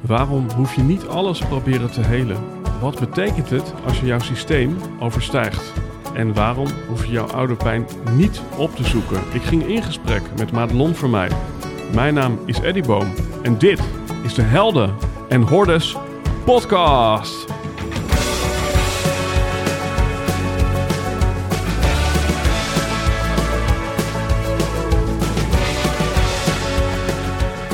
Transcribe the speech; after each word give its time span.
Waarom 0.00 0.50
hoef 0.56 0.74
je 0.74 0.82
niet 0.82 1.06
alles 1.06 1.38
proberen 1.38 1.90
te 1.90 2.00
helen? 2.00 2.36
Wat 2.80 3.00
betekent 3.00 3.50
het 3.50 3.74
als 3.86 4.00
je 4.00 4.06
jouw 4.06 4.18
systeem 4.18 4.76
overstijgt? 5.00 5.72
En 6.14 6.34
waarom 6.34 6.66
hoef 6.88 7.04
je 7.04 7.12
jouw 7.12 7.26
oude 7.26 7.56
pijn 7.56 7.86
niet 8.12 8.42
op 8.56 8.76
te 8.76 8.84
zoeken? 8.84 9.20
Ik 9.32 9.42
ging 9.42 9.66
in 9.66 9.82
gesprek 9.82 10.22
met 10.36 10.52
Madelon 10.52 10.94
voor 10.94 11.10
mij. 11.10 11.30
Mijn 11.94 12.14
naam 12.14 12.38
is 12.44 12.60
Eddie 12.60 12.86
Boom 12.86 13.12
en 13.42 13.58
dit 13.58 13.80
is 14.24 14.34
de 14.34 14.42
Helden 14.42 14.94
en 15.28 15.42
Hordes 15.42 15.96
podcast. 16.44 17.46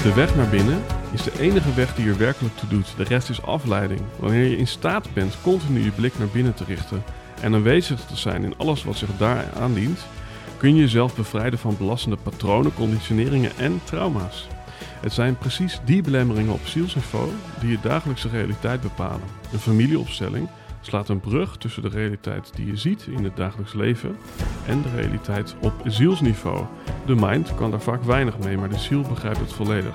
De 0.02 0.14
weg 0.14 0.36
naar 0.36 0.48
binnen 0.48 0.82
is 1.14 1.22
de 1.22 1.40
enige 1.40 1.74
weg 1.74 1.94
die 1.94 2.08
er 2.08 2.18
werkelijk 2.18 2.56
toe 2.56 2.68
doet. 2.68 2.94
De 2.96 3.02
rest 3.02 3.30
is 3.30 3.42
afleiding. 3.42 4.00
Wanneer 4.18 4.44
je 4.48 4.57
in 4.57 4.66
staat 4.66 5.12
bent 5.12 5.36
continu 5.43 5.84
je 5.84 5.90
blik 5.90 6.18
naar 6.18 6.29
binnen 6.29 6.54
te 6.54 6.64
richten 6.64 7.02
en 7.40 7.54
aanwezig 7.54 8.00
te 8.00 8.16
zijn 8.16 8.44
in 8.44 8.56
alles 8.56 8.84
wat 8.84 8.96
zich 8.96 9.16
daar 9.18 9.44
aandient, 9.61 10.00
kun 10.56 10.75
je 10.75 10.80
jezelf 10.80 11.16
bevrijden 11.16 11.58
van 11.58 11.76
belastende 11.76 12.16
patronen, 12.16 12.75
conditioneringen 12.75 13.56
en 13.56 13.80
trauma's. 13.84 14.48
Het 15.00 15.12
zijn 15.12 15.39
precies 15.39 15.80
die 15.84 16.03
belemmeringen 16.03 16.53
op 16.53 16.66
zielsniveau 16.66 17.28
die 17.61 17.70
je 17.70 17.78
dagelijkse 17.82 18.28
realiteit 18.28 18.81
bepalen. 18.81 19.26
Een 19.53 19.58
familieopstelling 19.58 20.48
slaat 20.81 21.08
een 21.08 21.20
brug 21.20 21.56
tussen 21.56 21.82
de 21.82 21.89
realiteit 21.89 22.50
die 22.54 22.67
je 22.67 22.76
ziet 22.76 23.06
in 23.11 23.25
het 23.25 23.36
dagelijks 23.36 23.72
leven 23.72 24.17
en 24.67 24.82
de 24.82 24.90
realiteit 24.96 25.54
op 25.61 25.72
zielsniveau. 25.84 26.64
De 27.06 27.14
mind 27.14 27.54
kan 27.54 27.70
daar 27.70 27.81
vaak 27.81 28.03
weinig 28.04 28.39
mee, 28.39 28.56
maar 28.56 28.68
de 28.68 28.78
ziel 28.78 29.00
begrijpt 29.00 29.40
het 29.40 29.53
volledig. 29.53 29.94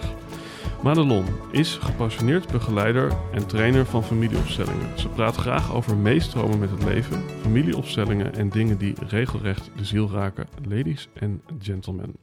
Madelon 0.83 1.25
is 1.51 1.75
gepassioneerd 1.75 2.51
begeleider 2.51 3.17
en 3.31 3.47
trainer 3.47 3.85
van 3.85 4.03
familieopstellingen. 4.03 4.99
Ze 4.99 5.09
praat 5.09 5.35
graag 5.35 5.73
over 5.73 5.97
meestromen 5.97 6.59
met 6.59 6.69
het 6.69 6.83
leven, 6.83 7.21
familieopstellingen 7.41 8.33
en 8.33 8.49
dingen 8.49 8.77
die 8.77 8.94
regelrecht 9.08 9.71
de 9.77 9.86
ziel 9.86 10.09
raken. 10.09 10.47
Ladies 10.67 11.09
en 11.13 11.41
gentlemen, 11.59 12.16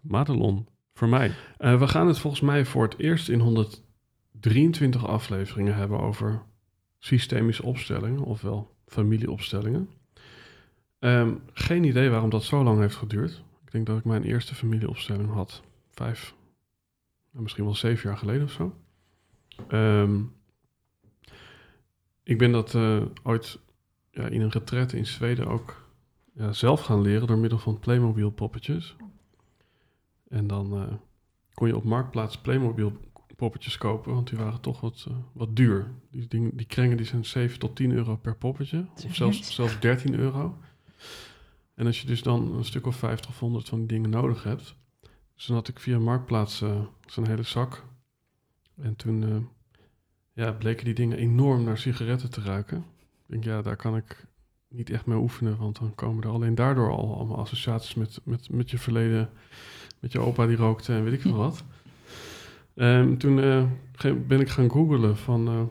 Madelon 0.00 0.66
voor 0.94 1.08
mij. 1.08 1.28
Uh, 1.58 1.78
we 1.78 1.88
gaan 1.88 2.06
het 2.06 2.18
volgens 2.18 2.42
mij 2.42 2.64
voor 2.64 2.82
het 2.82 2.98
eerst 2.98 3.28
in 3.28 3.40
123 3.40 5.06
afleveringen 5.06 5.74
hebben 5.74 6.00
over 6.00 6.42
systemische 6.98 7.62
opstellingen, 7.62 8.22
ofwel 8.22 8.74
familieopstellingen. 8.86 9.88
Um, 10.98 11.40
geen 11.52 11.84
idee 11.84 12.10
waarom 12.10 12.30
dat 12.30 12.44
zo 12.44 12.62
lang 12.62 12.80
heeft 12.80 12.96
geduurd. 12.96 13.42
Ik 13.64 13.72
denk 13.72 13.86
dat 13.86 13.98
ik 13.98 14.04
mijn 14.04 14.24
eerste 14.24 14.54
familieopstelling 14.54 15.32
had 15.32 15.62
vijf, 15.90 16.34
misschien 17.40 17.64
wel 17.64 17.74
zeven 17.74 18.08
jaar 18.08 18.18
geleden 18.18 18.44
of 18.44 18.52
zo. 18.52 18.74
Um, 19.72 20.34
ik 22.22 22.38
ben 22.38 22.52
dat 22.52 22.74
uh, 22.74 23.02
ooit 23.22 23.58
ja, 24.10 24.26
in 24.26 24.40
een 24.40 24.50
retraite 24.50 24.96
in 24.96 25.06
Zweden 25.06 25.46
ook 25.46 25.90
ja, 26.32 26.52
zelf 26.52 26.80
gaan 26.80 27.00
leren 27.00 27.26
door 27.26 27.38
middel 27.38 27.58
van 27.58 27.78
Playmobil 27.78 28.30
poppetjes. 28.30 28.96
En 30.28 30.46
dan 30.46 30.74
uh, 30.74 30.92
kon 31.54 31.66
je 31.66 31.76
op 31.76 31.84
Marktplaats 31.84 32.38
Playmobil 32.38 32.92
poppetjes 33.36 33.78
kopen, 33.78 34.14
want 34.14 34.28
die 34.28 34.38
waren 34.38 34.60
toch 34.60 34.80
wat, 34.80 35.06
uh, 35.08 35.16
wat 35.32 35.56
duur. 35.56 35.90
Die, 36.10 36.26
die, 36.28 36.56
die 36.56 36.66
krengen 36.66 36.96
die 36.96 37.06
zijn 37.06 37.24
7 37.24 37.58
tot 37.58 37.76
10 37.76 37.92
euro 37.92 38.16
per 38.16 38.36
poppetje, 38.36 38.86
of 39.06 39.14
zelfs, 39.14 39.54
zelfs 39.54 39.80
13 39.80 40.14
euro. 40.14 40.58
En 41.74 41.86
als 41.86 42.00
je 42.00 42.06
dus 42.06 42.22
dan 42.22 42.54
een 42.54 42.64
stuk 42.64 42.86
of 42.86 42.96
50 42.96 43.30
of 43.30 43.38
100 43.38 43.68
van 43.68 43.78
die 43.78 43.88
dingen 43.88 44.10
nodig 44.10 44.42
hebt, 44.42 44.76
dus 45.34 45.48
had 45.48 45.68
ik 45.68 45.78
via 45.78 45.98
Marktplaats 45.98 46.62
uh, 46.62 46.80
zo'n 47.06 47.26
hele 47.26 47.42
zak. 47.42 47.84
En 48.76 48.96
toen 48.96 49.22
uh, 49.22 49.36
ja, 50.32 50.52
bleken 50.52 50.84
die 50.84 50.94
dingen 50.94 51.18
enorm 51.18 51.64
naar 51.64 51.78
sigaretten 51.78 52.30
te 52.30 52.40
ruiken. 52.40 52.78
Ik 52.78 53.26
denk, 53.26 53.44
ja, 53.44 53.62
daar 53.62 53.76
kan 53.76 53.96
ik 53.96 54.26
niet 54.68 54.90
echt 54.90 55.06
mee 55.06 55.18
oefenen, 55.18 55.56
want 55.56 55.78
dan 55.78 55.94
komen 55.94 56.22
er 56.22 56.30
alleen 56.30 56.54
daardoor 56.54 56.90
al 56.90 57.16
allemaal 57.16 57.38
associaties 57.38 57.94
met, 57.94 58.20
met, 58.24 58.50
met 58.50 58.70
je 58.70 58.78
verleden, 58.78 59.30
met 60.00 60.12
je 60.12 60.18
opa 60.18 60.46
die 60.46 60.56
rookte 60.56 60.92
en 60.92 61.04
weet 61.04 61.12
ik 61.12 61.20
veel 61.20 61.34
wat. 61.34 61.64
Um, 62.74 63.18
toen 63.18 63.38
uh, 63.38 63.66
ben 64.26 64.40
ik 64.40 64.48
gaan 64.48 64.70
googlen 64.70 65.16
van, 65.16 65.70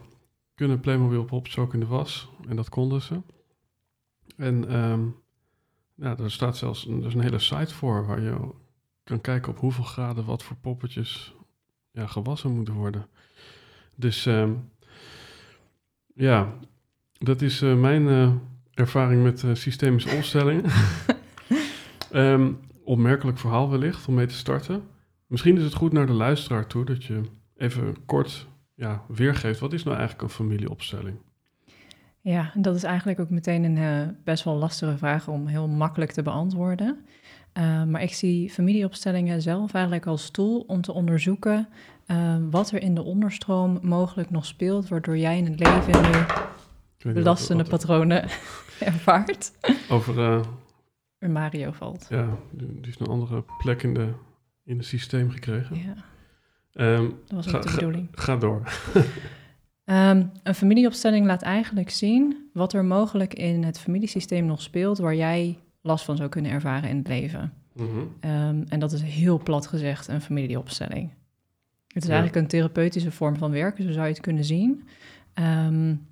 kunnen 0.54 0.80
Playmobil 0.80 1.24
pops 1.24 1.58
ook 1.58 1.74
in 1.74 1.80
de 1.80 1.86
was? 1.86 2.28
En 2.48 2.56
dat 2.56 2.68
konden 2.68 3.02
ze. 3.02 3.20
En 4.36 4.76
um, 4.76 5.16
ja, 5.94 6.18
er 6.18 6.30
staat 6.30 6.56
zelfs 6.56 6.86
een 6.86 7.20
hele 7.20 7.38
site 7.38 7.74
voor 7.74 8.06
waar 8.06 8.20
je 8.20 8.50
kan 9.12 9.20
kijken 9.20 9.52
op 9.52 9.58
hoeveel 9.58 9.84
graden 9.84 10.24
wat 10.24 10.42
voor 10.42 10.56
poppetjes 10.56 11.34
ja, 11.90 12.06
gewassen 12.06 12.50
moeten 12.50 12.74
worden. 12.74 13.06
Dus 13.94 14.26
um, 14.26 14.70
ja, 16.14 16.52
dat 17.18 17.42
is 17.42 17.62
uh, 17.62 17.74
mijn 17.74 18.02
uh, 18.02 18.32
ervaring 18.74 19.22
met 19.22 19.42
uh, 19.42 19.54
systemische 19.54 20.16
opstellingen. 20.16 20.64
um, 22.12 22.58
opmerkelijk 22.84 23.38
verhaal 23.38 23.70
wellicht 23.70 24.08
om 24.08 24.14
mee 24.14 24.26
te 24.26 24.34
starten. 24.34 24.82
Misschien 25.26 25.56
is 25.56 25.64
het 25.64 25.74
goed 25.74 25.92
naar 25.92 26.06
de 26.06 26.12
luisteraar 26.12 26.66
toe 26.66 26.84
dat 26.84 27.04
je 27.04 27.20
even 27.56 27.96
kort 28.06 28.46
ja, 28.74 29.02
weergeeft. 29.08 29.60
Wat 29.60 29.72
is 29.72 29.82
nou 29.82 29.96
eigenlijk 29.96 30.28
een 30.28 30.34
familieopstelling? 30.34 31.16
Ja, 32.20 32.52
dat 32.54 32.74
is 32.74 32.82
eigenlijk 32.82 33.20
ook 33.20 33.30
meteen 33.30 33.64
een 33.64 34.16
best 34.24 34.44
wel 34.44 34.54
lastige 34.54 34.98
vraag 34.98 35.28
om 35.28 35.46
heel 35.46 35.68
makkelijk 35.68 36.12
te 36.12 36.22
beantwoorden. 36.22 37.04
Uh, 37.58 37.84
maar 37.84 38.02
ik 38.02 38.12
zie 38.12 38.50
familieopstellingen 38.50 39.42
zelf 39.42 39.74
eigenlijk 39.74 40.06
als 40.06 40.30
tool 40.30 40.64
om 40.66 40.80
te 40.80 40.92
onderzoeken 40.92 41.68
uh, 42.06 42.36
wat 42.50 42.70
er 42.70 42.82
in 42.82 42.94
de 42.94 43.02
onderstroom 43.02 43.78
mogelijk 43.82 44.30
nog 44.30 44.46
speelt, 44.46 44.88
waardoor 44.88 45.16
jij 45.16 45.38
in 45.38 45.44
het 45.44 45.58
leven 45.58 46.02
nu 47.04 47.12
belastende 47.12 47.64
patronen 47.64 48.22
ervaart. 48.80 49.52
Over. 49.88 50.44
Mario 51.18 51.72
valt. 51.72 52.06
Ja, 52.10 52.28
die 52.50 52.80
is 52.82 52.98
een 52.98 53.06
andere 53.06 53.44
plek 53.58 53.82
in, 53.82 53.94
de, 53.94 54.08
in 54.64 54.76
het 54.76 54.86
systeem 54.86 55.30
gekregen. 55.30 55.76
Ja. 55.76 55.94
Um, 56.94 57.18
dat 57.26 57.44
was 57.44 57.54
ook 57.54 57.62
de 57.62 57.74
bedoeling. 57.74 58.08
Ga, 58.12 58.22
ga 58.22 58.36
door. 58.36 58.62
Um, 59.84 60.30
een 60.42 60.54
familieopstelling 60.54 61.26
laat 61.26 61.42
eigenlijk 61.42 61.90
zien 61.90 62.50
wat 62.52 62.72
er 62.72 62.84
mogelijk 62.84 63.34
in 63.34 63.64
het 63.64 63.80
familiesysteem 63.80 64.46
nog 64.46 64.62
speelt, 64.62 64.98
waar 64.98 65.14
jij 65.14 65.58
last 65.82 66.04
van 66.04 66.16
zou 66.16 66.28
kunnen 66.28 66.50
ervaren 66.50 66.90
in 66.90 66.96
het 66.96 67.08
leven. 67.08 67.52
Mm 67.74 67.88
-hmm. 67.88 68.30
um, 68.30 68.64
en 68.68 68.80
dat 68.80 68.92
is 68.92 69.02
heel 69.02 69.38
plat 69.38 69.66
gezegd 69.66 70.08
een 70.08 70.20
familieopstelling. 70.20 71.10
Het 71.86 72.02
is 72.02 72.08
ja. 72.08 72.14
eigenlijk 72.14 72.42
een 72.42 72.50
therapeutische 72.50 73.10
vorm 73.10 73.36
van 73.36 73.50
werken, 73.50 73.84
zo 73.84 73.92
zou 73.92 74.06
je 74.06 74.12
het 74.12 74.22
kunnen 74.22 74.44
zien. 74.44 74.88
Um, 75.34 76.06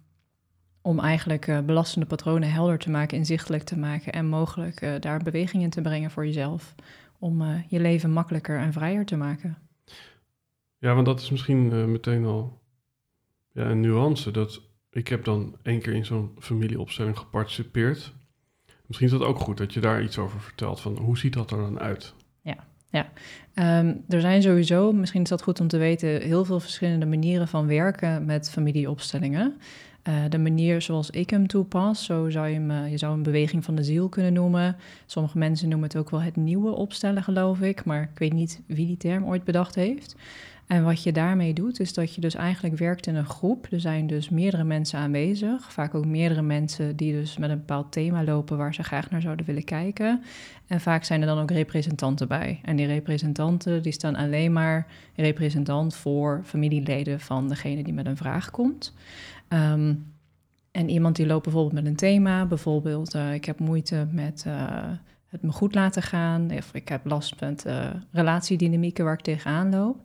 om 0.83 0.99
eigenlijk 0.99 1.47
uh, 1.47 1.61
belastende 1.61 2.07
patronen 2.07 2.53
helder 2.53 2.79
te 2.79 2.91
maken, 2.91 3.19
inzichtelijk 3.19 3.63
te 3.63 3.79
maken 3.79 4.13
en 4.13 4.27
mogelijk 4.27 4.83
uh, 4.83 4.95
daar 5.01 5.23
beweging 5.23 5.63
in 5.63 5.71
te 5.71 5.81
brengen 5.81 6.11
voor 6.11 6.27
jezelf. 6.27 6.75
Om 7.19 7.43
uh, 7.43 7.63
je 7.69 7.81
leven 7.81 8.13
makkelijker 8.13 8.59
en 8.59 8.73
vrijer 8.73 9.05
te 9.05 9.17
maken. 9.17 9.59
Ja, 10.79 10.95
want 10.95 11.07
dat 11.07 11.21
is 11.21 11.31
misschien 11.31 11.91
meteen 11.93 12.25
al 12.25 12.63
ja, 13.53 13.71
een 13.71 13.81
nuance. 13.81 14.31
Dat 14.31 14.63
ik 14.91 15.09
heb 15.09 15.25
dan 15.25 15.57
één 15.63 15.81
keer 15.81 15.93
in 15.93 16.05
zo'n 16.05 16.37
familieopstelling 16.39 17.19
geparticipeerd. 17.19 18.13
Misschien 18.91 19.11
is 19.11 19.19
dat 19.19 19.29
ook 19.29 19.39
goed 19.39 19.59
dat 19.59 19.75
je 19.75 19.81
daar 19.81 20.03
iets 20.03 20.19
over 20.19 20.41
vertelt. 20.41 20.81
Van 20.81 20.99
hoe 20.99 21.19
ziet 21.19 21.33
dat 21.33 21.51
er 21.51 21.57
dan 21.57 21.79
uit? 21.79 22.15
Ja, 22.41 22.57
ja. 22.89 23.09
Um, 23.81 24.05
er 24.09 24.21
zijn 24.21 24.43
sowieso, 24.43 24.93
misschien 24.93 25.23
is 25.23 25.29
dat 25.29 25.43
goed 25.43 25.61
om 25.61 25.69
te 25.69 25.79
weten, 25.79 26.09
heel 26.09 26.45
veel 26.45 26.61
verschillende 26.61 27.07
manieren 27.07 27.49
van 27.49 27.67
werken 27.67 28.25
met 28.25 28.51
familieopstellingen. 28.51 29.55
Uh, 30.09 30.15
de 30.29 30.39
manier 30.39 30.83
zoals 30.83 31.11
ik 31.11 31.31
hem 31.31 31.47
toepas, 31.47 32.05
zo 32.05 32.31
zou 32.31 32.49
je 32.49 32.55
hem, 32.55 32.71
uh, 32.71 32.91
je 32.91 32.99
zou 32.99 33.15
een 33.15 33.23
beweging 33.23 33.65
van 33.65 33.75
de 33.75 33.85
ziel 33.85 34.09
kunnen 34.09 34.33
noemen. 34.33 34.77
Sommige 35.07 35.39
mensen 35.39 35.69
noemen 35.69 35.89
het 35.89 35.97
ook 35.97 36.11
wel 36.11 36.23
het 36.23 36.37
nieuwe 36.37 36.71
opstellen, 36.71 37.23
geloof 37.23 37.61
ik, 37.61 37.85
maar 37.85 38.03
ik 38.03 38.19
weet 38.19 38.33
niet 38.33 38.63
wie 38.67 38.87
die 38.87 38.97
term 38.97 39.25
ooit 39.25 39.45
bedacht 39.45 39.75
heeft. 39.75 40.17
En 40.71 40.85
wat 40.85 41.03
je 41.03 41.13
daarmee 41.13 41.53
doet, 41.53 41.81
is 41.81 41.95
dat 41.95 42.15
je 42.15 42.21
dus 42.21 42.35
eigenlijk 42.35 42.77
werkt 42.77 43.07
in 43.07 43.15
een 43.15 43.25
groep. 43.25 43.67
Er 43.71 43.81
zijn 43.81 44.07
dus 44.07 44.29
meerdere 44.29 44.65
mensen 44.65 44.99
aanwezig, 44.99 45.73
vaak 45.73 45.95
ook 45.95 46.07
meerdere 46.07 46.43
mensen 46.43 46.97
die 46.97 47.13
dus 47.13 47.39
met 47.39 47.51
een 47.51 47.59
bepaald 47.59 47.93
thema 47.93 48.25
lopen 48.25 48.57
waar 48.57 48.75
ze 48.75 48.83
graag 48.83 49.11
naar 49.11 49.21
zouden 49.21 49.47
willen 49.47 49.65
kijken. 49.65 50.23
En 50.67 50.81
vaak 50.81 51.05
zijn 51.05 51.21
er 51.21 51.27
dan 51.27 51.39
ook 51.39 51.51
representanten 51.51 52.29
bij. 52.29 52.61
En 52.63 52.77
die 52.77 52.87
representanten 52.87 53.83
die 53.83 53.93
staan 53.93 54.17
alleen 54.17 54.53
maar 54.53 54.87
representant 55.17 55.95
voor 55.95 56.41
familieleden 56.45 57.21
van 57.21 57.49
degene 57.49 57.83
die 57.83 57.95
met 57.95 58.07
een 58.07 58.17
vraag 58.17 58.51
komt. 58.51 58.95
Um, 59.49 60.13
en 60.71 60.89
iemand 60.89 61.17
die 61.17 61.27
loopt 61.27 61.45
bijvoorbeeld 61.45 61.75
met 61.75 61.87
een 61.87 61.97
thema, 61.97 62.47
bijvoorbeeld 62.47 63.15
uh, 63.15 63.35
ik 63.35 63.45
heb 63.45 63.59
moeite 63.59 64.07
met 64.11 64.45
uh, 64.47 64.55
het 65.29 65.43
me 65.43 65.53
goed 65.53 65.75
laten 65.75 66.03
gaan, 66.03 66.51
of 66.51 66.71
ik 66.75 66.89
heb 66.89 67.07
last 67.07 67.41
met 67.41 67.65
uh, 67.67 67.87
relatiedynamieken 68.13 69.05
waar 69.05 69.15
ik 69.15 69.21
tegenaan 69.21 69.71
loop. 69.71 69.97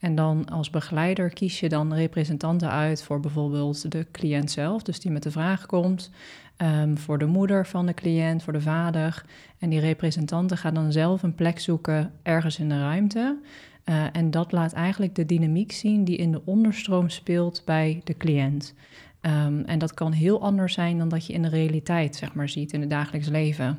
En 0.00 0.14
dan 0.14 0.44
als 0.44 0.70
begeleider 0.70 1.30
kies 1.30 1.60
je 1.60 1.68
dan 1.68 1.94
representanten 1.94 2.70
uit 2.70 3.02
voor 3.02 3.20
bijvoorbeeld 3.20 3.90
de 3.90 4.06
cliënt 4.12 4.50
zelf, 4.50 4.82
dus 4.82 5.00
die 5.00 5.10
met 5.10 5.22
de 5.22 5.30
vraag 5.30 5.66
komt, 5.66 6.10
um, 6.56 6.98
voor 6.98 7.18
de 7.18 7.26
moeder 7.26 7.66
van 7.66 7.86
de 7.86 7.94
cliënt, 7.94 8.42
voor 8.42 8.52
de 8.52 8.60
vader. 8.60 9.24
En 9.58 9.70
die 9.70 9.80
representanten 9.80 10.56
gaan 10.56 10.74
dan 10.74 10.92
zelf 10.92 11.22
een 11.22 11.34
plek 11.34 11.58
zoeken 11.58 12.12
ergens 12.22 12.58
in 12.58 12.68
de 12.68 12.78
ruimte. 12.78 13.38
Uh, 13.84 14.04
en 14.12 14.30
dat 14.30 14.52
laat 14.52 14.72
eigenlijk 14.72 15.14
de 15.14 15.26
dynamiek 15.26 15.72
zien 15.72 16.04
die 16.04 16.16
in 16.16 16.32
de 16.32 16.42
onderstroom 16.44 17.08
speelt 17.08 17.62
bij 17.64 18.00
de 18.04 18.16
cliënt. 18.16 18.74
Um, 19.20 19.64
en 19.64 19.78
dat 19.78 19.94
kan 19.94 20.12
heel 20.12 20.42
anders 20.42 20.74
zijn 20.74 20.98
dan 20.98 21.08
dat 21.08 21.26
je 21.26 21.32
in 21.32 21.42
de 21.42 21.48
realiteit 21.48 22.16
zeg 22.16 22.34
maar, 22.34 22.48
ziet 22.48 22.72
in 22.72 22.80
het 22.80 22.90
dagelijks 22.90 23.28
leven. 23.28 23.78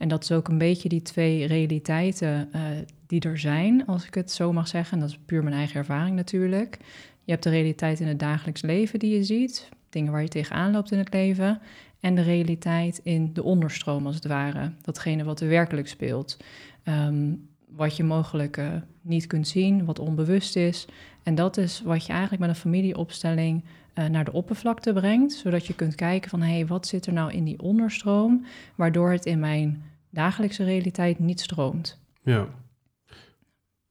En 0.00 0.08
dat 0.08 0.22
is 0.22 0.32
ook 0.32 0.48
een 0.48 0.58
beetje 0.58 0.88
die 0.88 1.02
twee 1.02 1.46
realiteiten 1.46 2.48
uh, 2.54 2.62
die 3.06 3.20
er 3.20 3.38
zijn, 3.38 3.86
als 3.86 4.06
ik 4.06 4.14
het 4.14 4.30
zo 4.30 4.52
mag 4.52 4.68
zeggen. 4.68 4.92
En 4.92 5.00
dat 5.00 5.08
is 5.08 5.18
puur 5.26 5.42
mijn 5.42 5.54
eigen 5.54 5.76
ervaring 5.76 6.16
natuurlijk. 6.16 6.78
Je 7.24 7.32
hebt 7.32 7.42
de 7.42 7.50
realiteit 7.50 8.00
in 8.00 8.06
het 8.06 8.18
dagelijks 8.18 8.62
leven 8.62 8.98
die 8.98 9.14
je 9.14 9.24
ziet, 9.24 9.68
dingen 9.90 10.12
waar 10.12 10.22
je 10.22 10.28
tegenaan 10.28 10.72
loopt 10.72 10.92
in 10.92 10.98
het 10.98 11.12
leven. 11.12 11.60
En 12.00 12.14
de 12.14 12.22
realiteit 12.22 13.00
in 13.02 13.32
de 13.32 13.42
onderstroom, 13.42 14.06
als 14.06 14.14
het 14.14 14.26
ware. 14.26 14.72
Datgene 14.82 15.24
wat 15.24 15.40
er 15.40 15.48
werkelijk 15.48 15.88
speelt. 15.88 16.36
Um, 16.84 17.48
wat 17.76 17.96
je 17.96 18.04
mogelijk 18.04 18.56
uh, 18.56 18.68
niet 19.02 19.26
kunt 19.26 19.48
zien, 19.48 19.84
wat 19.84 19.98
onbewust 19.98 20.56
is. 20.56 20.86
En 21.22 21.34
dat 21.34 21.56
is 21.56 21.80
wat 21.84 22.06
je 22.06 22.12
eigenlijk 22.12 22.40
met 22.40 22.50
een 22.50 22.56
familieopstelling 22.56 23.64
uh, 23.94 24.06
naar 24.06 24.24
de 24.24 24.32
oppervlakte 24.32 24.92
brengt, 24.92 25.32
zodat 25.32 25.66
je 25.66 25.74
kunt 25.74 25.94
kijken 25.94 26.30
van 26.30 26.42
hé, 26.42 26.52
hey, 26.52 26.66
wat 26.66 26.86
zit 26.86 27.06
er 27.06 27.12
nou 27.12 27.32
in 27.32 27.44
die 27.44 27.60
onderstroom, 27.60 28.46
waardoor 28.74 29.10
het 29.10 29.26
in 29.26 29.38
mijn 29.38 29.82
dagelijkse 30.10 30.64
realiteit 30.64 31.18
niet 31.18 31.40
stroomt. 31.40 31.98
Ja. 32.22 32.48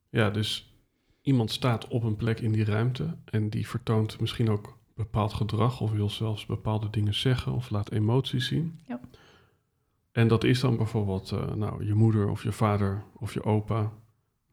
Ja, 0.10 0.30
dus 0.30 0.74
iemand 1.22 1.52
staat 1.52 1.88
op 1.88 2.04
een 2.04 2.16
plek 2.16 2.40
in 2.40 2.52
die 2.52 2.66
ruimte 2.66 3.16
en 3.26 3.50
die 3.50 3.68
vertoont 3.68 4.20
misschien 4.20 4.50
ook 4.50 4.78
bepaald 4.96 5.34
gedrag 5.34 5.82
of 5.82 5.92
wil 5.92 6.10
zelfs 6.10 6.46
bepaalde 6.46 6.90
dingen 6.90 7.14
zeggen 7.14 7.54
of 7.54 7.70
laat 7.70 7.92
emoties 7.92 8.48
zien. 8.48 8.80
Ja. 8.88 9.00
En 10.12 10.28
dat 10.28 10.44
is 10.44 10.60
dan 10.60 10.78
bijvoorbeeld 10.78 11.32
uh, 11.32 11.54
nou, 11.54 11.86
je 11.86 11.94
moeder 11.94 12.30
of 12.30 12.44
je 12.44 12.52
vader 12.52 13.04
of 13.16 13.34
je 13.34 13.44
opa. 13.44 13.92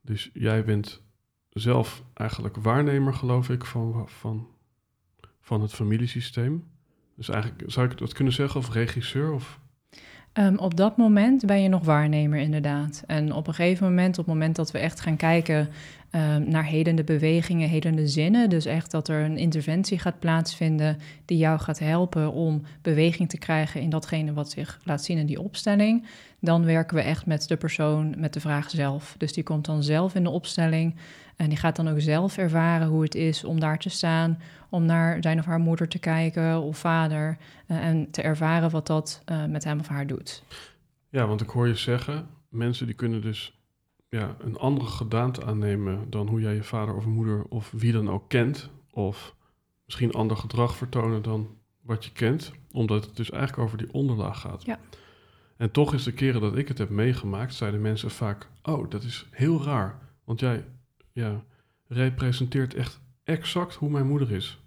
Dus 0.00 0.30
jij 0.32 0.64
bent 0.64 1.02
zelf 1.50 2.02
eigenlijk 2.14 2.56
waarnemer, 2.56 3.14
geloof 3.14 3.48
ik, 3.48 3.64
van, 3.64 4.08
van, 4.08 4.48
van 5.46 5.60
het 5.62 5.72
familiesysteem. 5.72 6.64
Dus 7.16 7.28
eigenlijk 7.28 7.62
zou 7.66 7.90
ik 7.90 7.98
dat 7.98 8.12
kunnen 8.12 8.32
zeggen, 8.32 8.60
of 8.60 8.72
regisseur? 8.72 9.32
Of... 9.32 9.60
Um, 10.32 10.58
op 10.58 10.76
dat 10.76 10.96
moment 10.96 11.46
ben 11.46 11.62
je 11.62 11.68
nog 11.68 11.84
waarnemer, 11.84 12.38
inderdaad. 12.38 13.04
En 13.06 13.32
op 13.32 13.46
een 13.46 13.54
gegeven 13.54 13.86
moment, 13.86 14.18
op 14.18 14.24
het 14.24 14.34
moment 14.34 14.56
dat 14.56 14.70
we 14.70 14.78
echt 14.78 15.00
gaan 15.00 15.16
kijken 15.16 15.68
um, 16.10 16.48
naar 16.48 16.64
hedende 16.64 17.04
bewegingen, 17.04 17.68
hedende 17.68 18.06
zinnen, 18.06 18.48
dus 18.48 18.64
echt 18.64 18.90
dat 18.90 19.08
er 19.08 19.24
een 19.24 19.36
interventie 19.36 19.98
gaat 19.98 20.18
plaatsvinden 20.18 20.98
die 21.24 21.38
jou 21.38 21.58
gaat 21.58 21.78
helpen 21.78 22.32
om 22.32 22.62
beweging 22.82 23.28
te 23.28 23.38
krijgen 23.38 23.80
in 23.80 23.90
datgene 23.90 24.32
wat 24.32 24.50
zich 24.50 24.80
laat 24.84 25.04
zien 25.04 25.18
in 25.18 25.26
die 25.26 25.40
opstelling, 25.40 26.06
dan 26.40 26.64
werken 26.64 26.96
we 26.96 27.02
echt 27.02 27.26
met 27.26 27.48
de 27.48 27.56
persoon 27.56 28.14
met 28.18 28.32
de 28.32 28.40
vraag 28.40 28.70
zelf. 28.70 29.14
Dus 29.18 29.32
die 29.32 29.44
komt 29.44 29.64
dan 29.64 29.82
zelf 29.82 30.14
in 30.14 30.22
de 30.22 30.30
opstelling 30.30 30.94
en 31.36 31.48
die 31.48 31.58
gaat 31.58 31.76
dan 31.76 31.88
ook 31.88 32.00
zelf 32.00 32.36
ervaren 32.36 32.88
hoe 32.88 33.02
het 33.02 33.14
is 33.14 33.44
om 33.44 33.60
daar 33.60 33.78
te 33.78 33.88
staan, 33.88 34.38
om 34.68 34.84
naar 34.84 35.16
zijn 35.20 35.38
of 35.38 35.44
haar 35.44 35.58
moeder 35.58 35.88
te 35.88 35.98
kijken 35.98 36.60
of 36.60 36.78
vader 36.78 37.38
uh, 37.68 37.84
en 37.86 38.10
te 38.10 38.22
ervaren 38.22 38.70
wat 38.70 38.86
dat 38.86 39.22
uh, 39.30 39.44
met 39.44 39.64
hem 39.64 39.80
of 39.80 39.88
haar 39.88 40.06
doet. 40.06 40.42
Ja, 41.08 41.26
want 41.26 41.40
ik 41.40 41.48
hoor 41.48 41.66
je 41.68 41.74
zeggen, 41.74 42.26
mensen 42.48 42.86
die 42.86 42.94
kunnen 42.94 43.20
dus 43.20 43.60
ja, 44.08 44.36
een 44.38 44.56
andere 44.56 44.86
gedaante 44.86 45.44
aannemen 45.44 46.10
dan 46.10 46.28
hoe 46.28 46.40
jij 46.40 46.54
je 46.54 46.62
vader 46.62 46.94
of 46.94 47.06
moeder 47.06 47.44
of 47.48 47.72
wie 47.76 47.92
dan 47.92 48.10
ook 48.10 48.28
kent, 48.28 48.70
of 48.90 49.34
misschien 49.84 50.12
ander 50.12 50.36
gedrag 50.36 50.76
vertonen 50.76 51.22
dan 51.22 51.48
wat 51.82 52.04
je 52.04 52.12
kent, 52.12 52.52
omdat 52.72 53.04
het 53.04 53.16
dus 53.16 53.30
eigenlijk 53.30 53.62
over 53.62 53.78
die 53.78 53.92
onderlaag 53.92 54.40
gaat. 54.40 54.64
Ja. 54.64 54.78
En 55.56 55.70
toch 55.70 55.94
is 55.94 56.02
de 56.04 56.12
keren 56.12 56.40
dat 56.40 56.56
ik 56.56 56.68
het 56.68 56.78
heb 56.78 56.90
meegemaakt, 56.90 57.54
zeiden 57.54 57.80
mensen 57.80 58.10
vaak: 58.10 58.48
Oh, 58.62 58.90
dat 58.90 59.02
is 59.02 59.26
heel 59.30 59.62
raar. 59.62 59.98
Want 60.24 60.40
jij 60.40 60.64
ja, 61.16 61.42
representeert 61.86 62.74
echt 62.74 63.00
exact 63.24 63.74
hoe 63.74 63.90
mijn 63.90 64.06
moeder 64.06 64.32
is. 64.32 64.60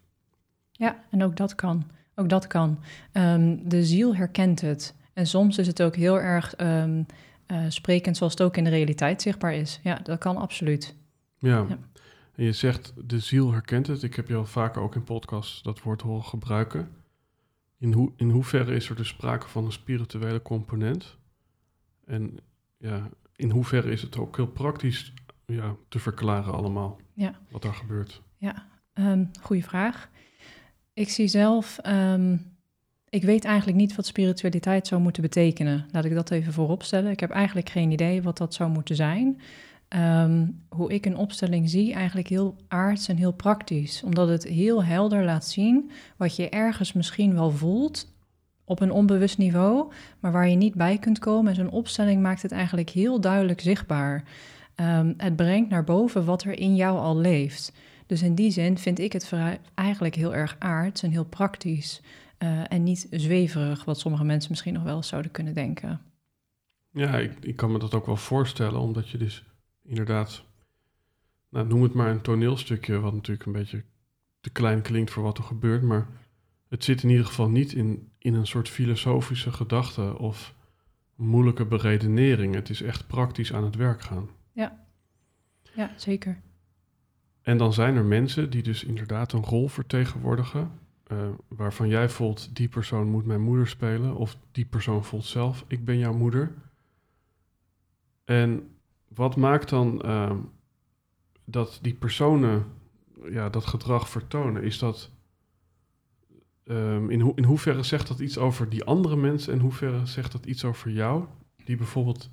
Ja, 0.72 1.04
en 1.10 1.24
ook 1.24 1.36
dat 1.36 1.56
kan. 1.56 1.90
Ook 2.16 2.30
dat 2.30 2.48
kan. 2.48 2.80
Um, 3.14 3.70
de 3.70 3.84
ziel 3.84 4.16
herkent 4.16 4.62
het. 4.62 4.96
En 5.14 5.28
soms 5.28 5.58
is 5.58 5.68
het 5.68 5.82
ook 5.82 5.96
heel 5.96 6.20
erg 6.20 6.60
um, 6.62 7.06
uh, 7.48 7.66
sprekend 7.68 8.18
zoals 8.18 8.34
het 8.34 8.42
ook 8.42 8.58
in 8.58 8.64
de 8.64 8.70
realiteit 8.70 9.22
zichtbaar 9.22 9.54
is. 9.54 9.80
Ja, 9.84 9.96
dat 10.04 10.20
kan 10.20 10.38
absoluut. 10.38 10.96
Ja. 11.38 11.66
ja. 11.70 11.78
En 12.36 12.44
je 12.44 12.52
zegt 12.52 12.94
de 13.06 13.20
ziel 13.20 13.52
herkent 13.52 13.88
het. 13.88 14.04
Ik 14.04 14.16
heb 14.16 14.28
je 14.28 14.36
al 14.36 14.46
vaker 14.46 14.82
ook 14.82 14.96
in 14.96 15.04
podcasts 15.04 15.62
dat 15.62 15.82
woord 15.82 16.02
horen 16.02 16.26
gebruiken. 16.26 16.90
In, 17.78 17.94
hoe, 17.94 18.12
in 18.16 18.30
hoeverre 18.30 18.76
is 18.76 18.90
er 18.90 18.96
dus 18.96 19.08
sprake 19.08 19.48
van 19.48 19.66
een 19.66 19.72
spirituele 19.72 20.42
component? 20.42 21.18
En 22.06 22.38
ja, 22.78 23.10
in 23.36 23.50
hoeverre 23.50 23.92
is 23.92 24.02
het 24.02 24.18
ook 24.18 24.36
heel 24.36 24.48
praktisch 24.48 25.14
ja, 25.50 25.76
te 25.88 26.00
verklaren 26.00 26.54
allemaal 26.54 27.00
ja. 27.14 27.34
wat 27.52 27.64
er 27.64 27.74
gebeurt? 27.74 28.22
Ja, 28.38 28.68
um, 28.94 29.32
goede 29.42 29.64
vraag. 29.64 30.10
Ik 30.94 31.10
zie 31.10 31.28
zelf, 31.28 31.78
um, 31.88 32.58
ik 33.10 33.24
weet 33.24 33.46
eigenlijk 33.46 33.78
niet 33.78 33.96
wat 33.96 34.06
spiritualiteit 34.06 34.88
zou 34.88 35.02
moeten 35.02 35.22
betekenen. 35.22 35.86
Laat 35.92 36.06
ik 36.06 36.14
dat 36.14 36.32
even 36.32 36.54
voorop 36.54 36.84
stellen. 36.84 37.12
Ik 37.12 37.20
heb 37.20 37.30
eigenlijk 37.30 37.70
geen 37.70 37.92
idee 37.92 38.22
wat 38.22 38.38
dat 38.38 38.54
zou 38.54 38.70
moeten 38.70 38.96
zijn. 38.96 39.42
Um, 39.96 40.64
hoe 40.70 40.94
ik 40.94 41.06
een 41.06 41.18
opstelling 41.18 41.70
zie, 41.70 41.94
eigenlijk 41.94 42.28
heel 42.28 42.56
aards 42.68 43.08
en 43.08 43.16
heel 43.16 43.32
praktisch. 43.32 44.04
Omdat 44.04 44.30
het 44.30 44.44
heel 44.44 44.84
helder 44.84 45.24
laat 45.24 45.46
zien 45.46 45.92
wat 46.18 46.36
je 46.36 46.50
ergens 46.50 46.94
misschien 46.94 47.34
wel 47.34 47.52
voelt 47.52 48.14
op 48.64 48.82
een 48.82 48.92
onbewust 48.92 49.38
niveau, 49.38 49.92
maar 50.20 50.32
waar 50.32 50.50
je 50.50 50.56
niet 50.56 50.76
bij 50.76 50.98
kunt 50.98 51.20
komen. 51.20 51.50
En 51.50 51.56
zo'n 51.56 51.70
opstelling 51.70 52.22
maakt 52.22 52.42
het 52.42 52.52
eigenlijk 52.52 52.90
heel 52.90 53.22
duidelijk 53.22 53.62
zichtbaar. 53.62 54.24
Um, 54.82 55.14
het 55.18 55.36
brengt 55.36 55.70
naar 55.70 55.84
boven 55.84 56.26
wat 56.26 56.44
er 56.44 56.60
in 56.60 56.76
jou 56.76 56.98
al 56.98 57.18
leeft. 57.18 57.74
Dus 58.06 58.22
in 58.22 58.36
die 58.36 58.52
zin 58.52 58.78
vind 58.78 59.00
ik 59.00 59.14
het 59.14 59.34
eigenlijk 59.74 60.16
heel 60.16 60.36
erg 60.36 60.56
aards 60.60 61.04
en 61.04 61.12
heel 61.12 61.26
praktisch. 61.26 62.02
Uh, 62.40 62.74
en 62.74 62.84
niet 62.84 63.08
zweverig, 63.12 63.86
wat 63.86 64.00
sommige 64.00 64.24
mensen 64.24 64.52
misschien 64.52 64.74
nog 64.74 64.84
wel 64.84 65.04
zouden 65.04 65.32
kunnen 65.32 65.54
denken. 65.54 66.02
Ja, 66.92 67.18
ik, 67.18 67.34
ik 67.42 67.56
kan 67.56 67.72
me 67.72 67.80
dat 67.80 67.94
ook 67.94 68.06
wel 68.06 68.16
voorstellen, 68.16 68.80
omdat 68.80 69.10
je 69.10 69.18
dus 69.18 69.46
inderdaad, 69.84 70.44
nou, 71.50 71.68
noem 71.68 71.84
het 71.84 71.94
maar 71.94 72.10
een 72.10 72.22
toneelstukje, 72.22 73.00
wat 73.00 73.14
natuurlijk 73.14 73.46
een 73.46 73.52
beetje 73.52 73.84
te 74.42 74.50
klein 74.50 74.82
klinkt 74.82 75.12
voor 75.12 75.24
wat 75.24 75.38
er 75.38 75.44
gebeurt, 75.44 75.82
maar 75.82 76.08
het 76.70 76.84
zit 76.84 77.04
in 77.04 77.10
ieder 77.10 77.26
geval 77.26 77.50
niet 77.50 77.74
in, 77.74 78.12
in 78.18 78.34
een 78.34 78.48
soort 78.48 78.70
filosofische 78.70 79.52
gedachte 79.52 80.18
of 80.18 80.56
moeilijke 81.16 81.66
beredenering. 81.66 82.56
Het 82.56 82.70
is 82.70 82.82
echt 82.82 83.08
praktisch 83.08 83.54
aan 83.54 83.64
het 83.64 83.76
werk 83.76 84.02
gaan. 84.02 84.30
Ja, 84.60 84.86
ja 85.74 85.92
zeker. 85.96 86.42
En 87.42 87.58
dan 87.58 87.74
zijn 87.74 87.96
er 87.96 88.06
mensen 88.06 88.50
die 88.50 88.64
dus 88.64 88.84
inderdaad 88.84 89.34
een 89.34 89.44
rol 89.44 89.68
vertegenwoordigen, 89.68 90.72
uh, 91.12 91.30
waarvan 91.48 91.88
jij 91.88 92.10
voelt, 92.10 92.56
die 92.56 92.68
persoon 92.68 93.10
moet 93.10 93.26
mijn 93.26 93.42
moeder 93.42 93.68
spelen, 93.68 94.16
of 94.16 94.38
die 94.52 94.66
persoon 94.66 95.04
voelt 95.04 95.26
zelf, 95.26 95.66
ik 95.68 95.86
ben 95.86 95.98
jouw 95.98 96.14
moeder. 96.14 96.54
En 98.26 98.76
wat 99.08 99.36
maakt 99.36 99.70
dan 99.70 100.02
uh, 100.06 100.38
dat 101.46 101.80
die 101.82 101.94
personen 101.94 102.66
ja, 103.30 103.50
dat 103.50 103.66
gedrag 103.66 104.10
vertonen? 104.10 104.64
Is 104.64 104.80
dat, 104.80 105.12
um, 106.64 107.10
in, 107.10 107.32
in 107.36 107.44
hoeverre 107.44 107.84
zegt 107.84 108.08
dat 108.08 108.20
iets 108.20 108.38
over 108.38 108.70
die 108.70 108.84
andere 108.84 109.16
mensen 109.16 109.54
en 109.54 109.60
hoeverre 109.60 110.06
zegt 110.06 110.32
dat 110.32 110.46
iets 110.46 110.66
over 110.66 110.92
jou, 110.92 111.26
die 111.64 111.78
bijvoorbeeld 111.78 112.30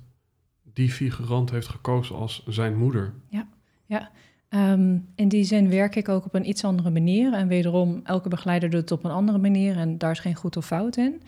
die 0.77 0.91
figurant 0.91 1.51
heeft 1.51 1.67
gekozen 1.67 2.15
als 2.15 2.43
zijn 2.47 2.77
moeder? 2.77 3.13
Ja, 3.27 3.47
ja. 3.85 4.09
Um, 4.49 5.07
in 5.15 5.27
die 5.27 5.43
zin 5.43 5.69
werk 5.69 5.95
ik 5.95 6.09
ook 6.09 6.25
op 6.25 6.33
een 6.33 6.49
iets 6.49 6.63
andere 6.63 6.89
manier. 6.89 7.33
En 7.33 7.47
wederom, 7.47 7.99
elke 8.03 8.29
begeleider 8.29 8.69
doet 8.69 8.81
het 8.81 8.91
op 8.91 9.03
een 9.03 9.11
andere 9.11 9.37
manier 9.37 9.77
en 9.77 9.97
daar 9.97 10.11
is 10.11 10.19
geen 10.19 10.35
goed 10.35 10.57
of 10.57 10.65
fout 10.65 10.97
in. 10.97 11.21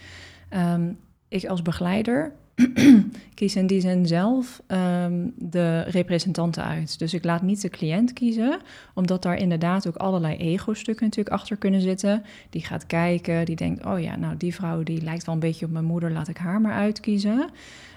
Um, 0.53 0.97
ik 1.27 1.45
als 1.45 1.61
begeleider 1.61 2.31
kies 3.33 3.55
in 3.55 3.67
die 3.67 3.81
zin 3.81 4.07
zelf 4.07 4.61
um, 4.67 5.33
de 5.37 5.81
representanten 5.81 6.63
uit. 6.63 6.99
Dus 6.99 7.13
ik 7.13 7.23
laat 7.23 7.41
niet 7.41 7.61
de 7.61 7.69
cliënt 7.69 8.13
kiezen, 8.13 8.59
omdat 8.93 9.21
daar 9.21 9.37
inderdaad 9.37 9.87
ook 9.87 9.95
allerlei 9.95 10.35
ego-stukken 10.37 11.05
natuurlijk 11.05 11.35
achter 11.35 11.57
kunnen 11.57 11.81
zitten. 11.81 12.23
Die 12.49 12.63
gaat 12.63 12.85
kijken, 12.85 13.45
die 13.45 13.55
denkt, 13.55 13.85
oh 13.85 13.99
ja, 13.99 14.15
nou 14.15 14.37
die 14.37 14.55
vrouw 14.55 14.83
die 14.83 15.01
lijkt 15.01 15.25
wel 15.25 15.35
een 15.35 15.41
beetje 15.41 15.65
op 15.65 15.71
mijn 15.71 15.85
moeder, 15.85 16.11
laat 16.11 16.27
ik 16.27 16.37
haar 16.37 16.61
maar 16.61 16.73
uitkiezen. 16.73 17.49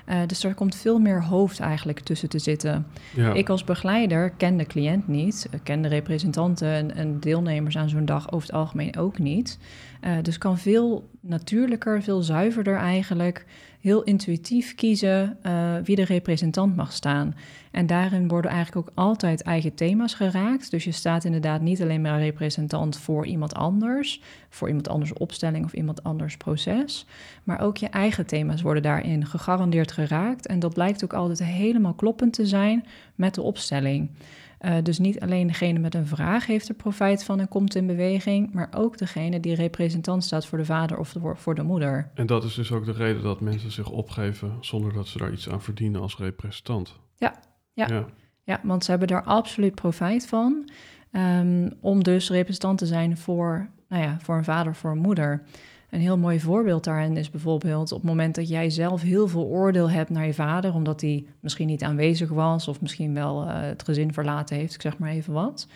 Uh, 0.09 0.17
dus 0.27 0.45
er 0.45 0.55
komt 0.55 0.75
veel 0.75 0.99
meer 0.99 1.25
hoofd 1.25 1.61
eigenlijk 1.61 2.01
tussen 2.01 2.29
te 2.29 2.39
zitten. 2.39 2.87
Ja. 3.15 3.33
Ik 3.33 3.49
als 3.49 3.65
begeleider 3.65 4.31
ken 4.31 4.57
de 4.57 4.67
cliënt 4.67 5.09
niet, 5.09 5.49
ken 5.63 5.83
de 5.83 5.89
representanten 5.89 6.69
en, 6.69 6.95
en 6.95 7.21
deelnemers 7.21 7.77
aan 7.77 7.89
zo'n 7.89 8.05
dag 8.05 8.33
over 8.33 8.47
het 8.47 8.57
algemeen 8.57 8.97
ook 8.97 9.19
niet. 9.19 9.59
Uh, 10.05 10.13
dus 10.23 10.39
kan 10.39 10.59
veel 10.59 11.09
natuurlijker, 11.21 12.03
veel 12.03 12.23
zuiverder 12.23 12.77
eigenlijk, 12.77 13.45
heel 13.83 14.03
intuïtief 14.03 14.75
kiezen 14.75 15.39
uh, 15.47 15.75
wie 15.85 15.97
de 15.97 16.05
representant 16.05 16.77
mag 16.77 16.93
staan. 16.93 17.35
En 17.71 17.87
daarin 17.87 18.29
worden 18.29 18.51
eigenlijk 18.51 18.89
ook 18.89 18.95
altijd 18.95 19.43
eigen 19.43 19.75
thema's 19.75 20.15
geraakt. 20.15 20.71
Dus 20.71 20.85
je 20.85 20.93
staat 20.93 21.25
inderdaad 21.25 21.61
niet 21.61 21.83
alleen 21.83 22.01
maar 22.01 22.19
representant 22.21 22.99
voor 22.99 23.27
iemand 23.27 23.55
anders, 23.55 24.21
voor 24.49 24.69
iemand 24.69 24.89
anders 24.89 25.13
opstelling 25.13 25.65
of 25.65 25.73
iemand 25.73 26.03
anders 26.03 26.37
proces, 26.37 27.07
maar 27.45 27.61
ook 27.61 27.77
je 27.77 27.89
eigen 27.89 28.27
thema's 28.27 28.63
worden 28.63 28.83
daarin 28.83 29.27
gegarandeerd 29.27 29.93
geraakt. 29.93 30.47
En 30.47 30.59
dat 30.59 30.75
blijkt 30.75 31.05
ook 31.05 31.15
altijd 31.15 31.45
helemaal 31.45 31.95
kloppend 31.95 32.33
te 32.33 32.47
zijn 32.47 32.85
met 33.15 33.35
de 33.35 33.43
opstelling. 33.43 34.11
Uh, 34.65 34.75
dus 34.83 34.99
niet 34.99 35.21
alleen 35.21 35.47
degene 35.47 35.79
met 35.79 35.95
een 35.95 36.07
vraag 36.07 36.47
heeft 36.47 36.69
er 36.69 36.75
profijt 36.75 37.25
van 37.25 37.41
en 37.41 37.49
komt 37.49 37.75
in 37.75 37.87
beweging, 37.87 38.53
maar 38.53 38.69
ook 38.77 38.99
degene 38.99 39.41
die 39.41 39.55
representant 39.55 40.25
staat 40.25 40.47
voor 40.47 40.59
de 40.59 40.65
vader 40.65 40.99
of 40.99 41.13
de, 41.13 41.33
voor 41.35 41.55
de 41.55 41.63
moeder. 41.63 42.11
En 42.15 42.27
dat 42.27 42.45
is 42.45 42.55
dus 42.55 42.73
ook 42.73 42.85
de 42.85 42.93
reden 42.93 43.23
dat 43.23 43.41
mensen 43.41 43.71
zich 43.71 43.91
opgeven 43.91 44.57
zonder 44.61 44.93
dat 44.93 45.07
ze 45.07 45.19
daar 45.19 45.33
iets 45.33 45.49
aan 45.49 45.63
verdienen 45.63 46.01
als 46.01 46.17
representant. 46.17 46.99
Ja, 47.17 47.35
ja. 47.73 47.87
ja. 47.89 48.07
ja 48.45 48.61
want 48.63 48.85
ze 48.85 48.91
hebben 48.91 49.09
daar 49.09 49.25
absoluut 49.25 49.75
profijt 49.75 50.27
van. 50.27 50.71
Um, 51.13 51.73
om 51.81 52.03
dus 52.03 52.31
representant 52.31 52.79
te 52.79 52.87
zijn 52.87 53.17
voor, 53.17 53.69
nou 53.89 54.03
ja, 54.03 54.17
voor 54.21 54.37
een 54.37 54.45
vader, 54.45 54.75
voor 54.75 54.91
een 54.91 54.99
moeder. 54.99 55.43
Een 55.93 56.01
heel 56.01 56.19
mooi 56.19 56.41
voorbeeld 56.41 56.85
daarin 56.85 57.17
is 57.17 57.31
bijvoorbeeld 57.31 57.93
op 57.93 57.99
het 57.99 58.09
moment 58.09 58.35
dat 58.35 58.49
jij 58.49 58.71
zelf 58.71 59.03
heel 59.03 59.29
veel 59.29 59.45
oordeel 59.45 59.91
hebt 59.91 60.11
naar 60.11 60.27
je 60.27 60.35
vader, 60.35 60.75
omdat 60.75 61.01
hij 61.01 61.25
misschien 61.41 61.67
niet 61.67 61.83
aanwezig 61.83 62.31
was 62.31 62.69
of 62.69 62.81
misschien 62.81 63.15
wel 63.15 63.45
uh, 63.45 63.61
het 63.61 63.83
gezin 63.85 64.13
verlaten 64.13 64.57
heeft, 64.57 64.75
ik 64.75 64.83
zeg 64.83 64.99
maar 64.99 65.11
even 65.11 65.33
wat. 65.33 65.67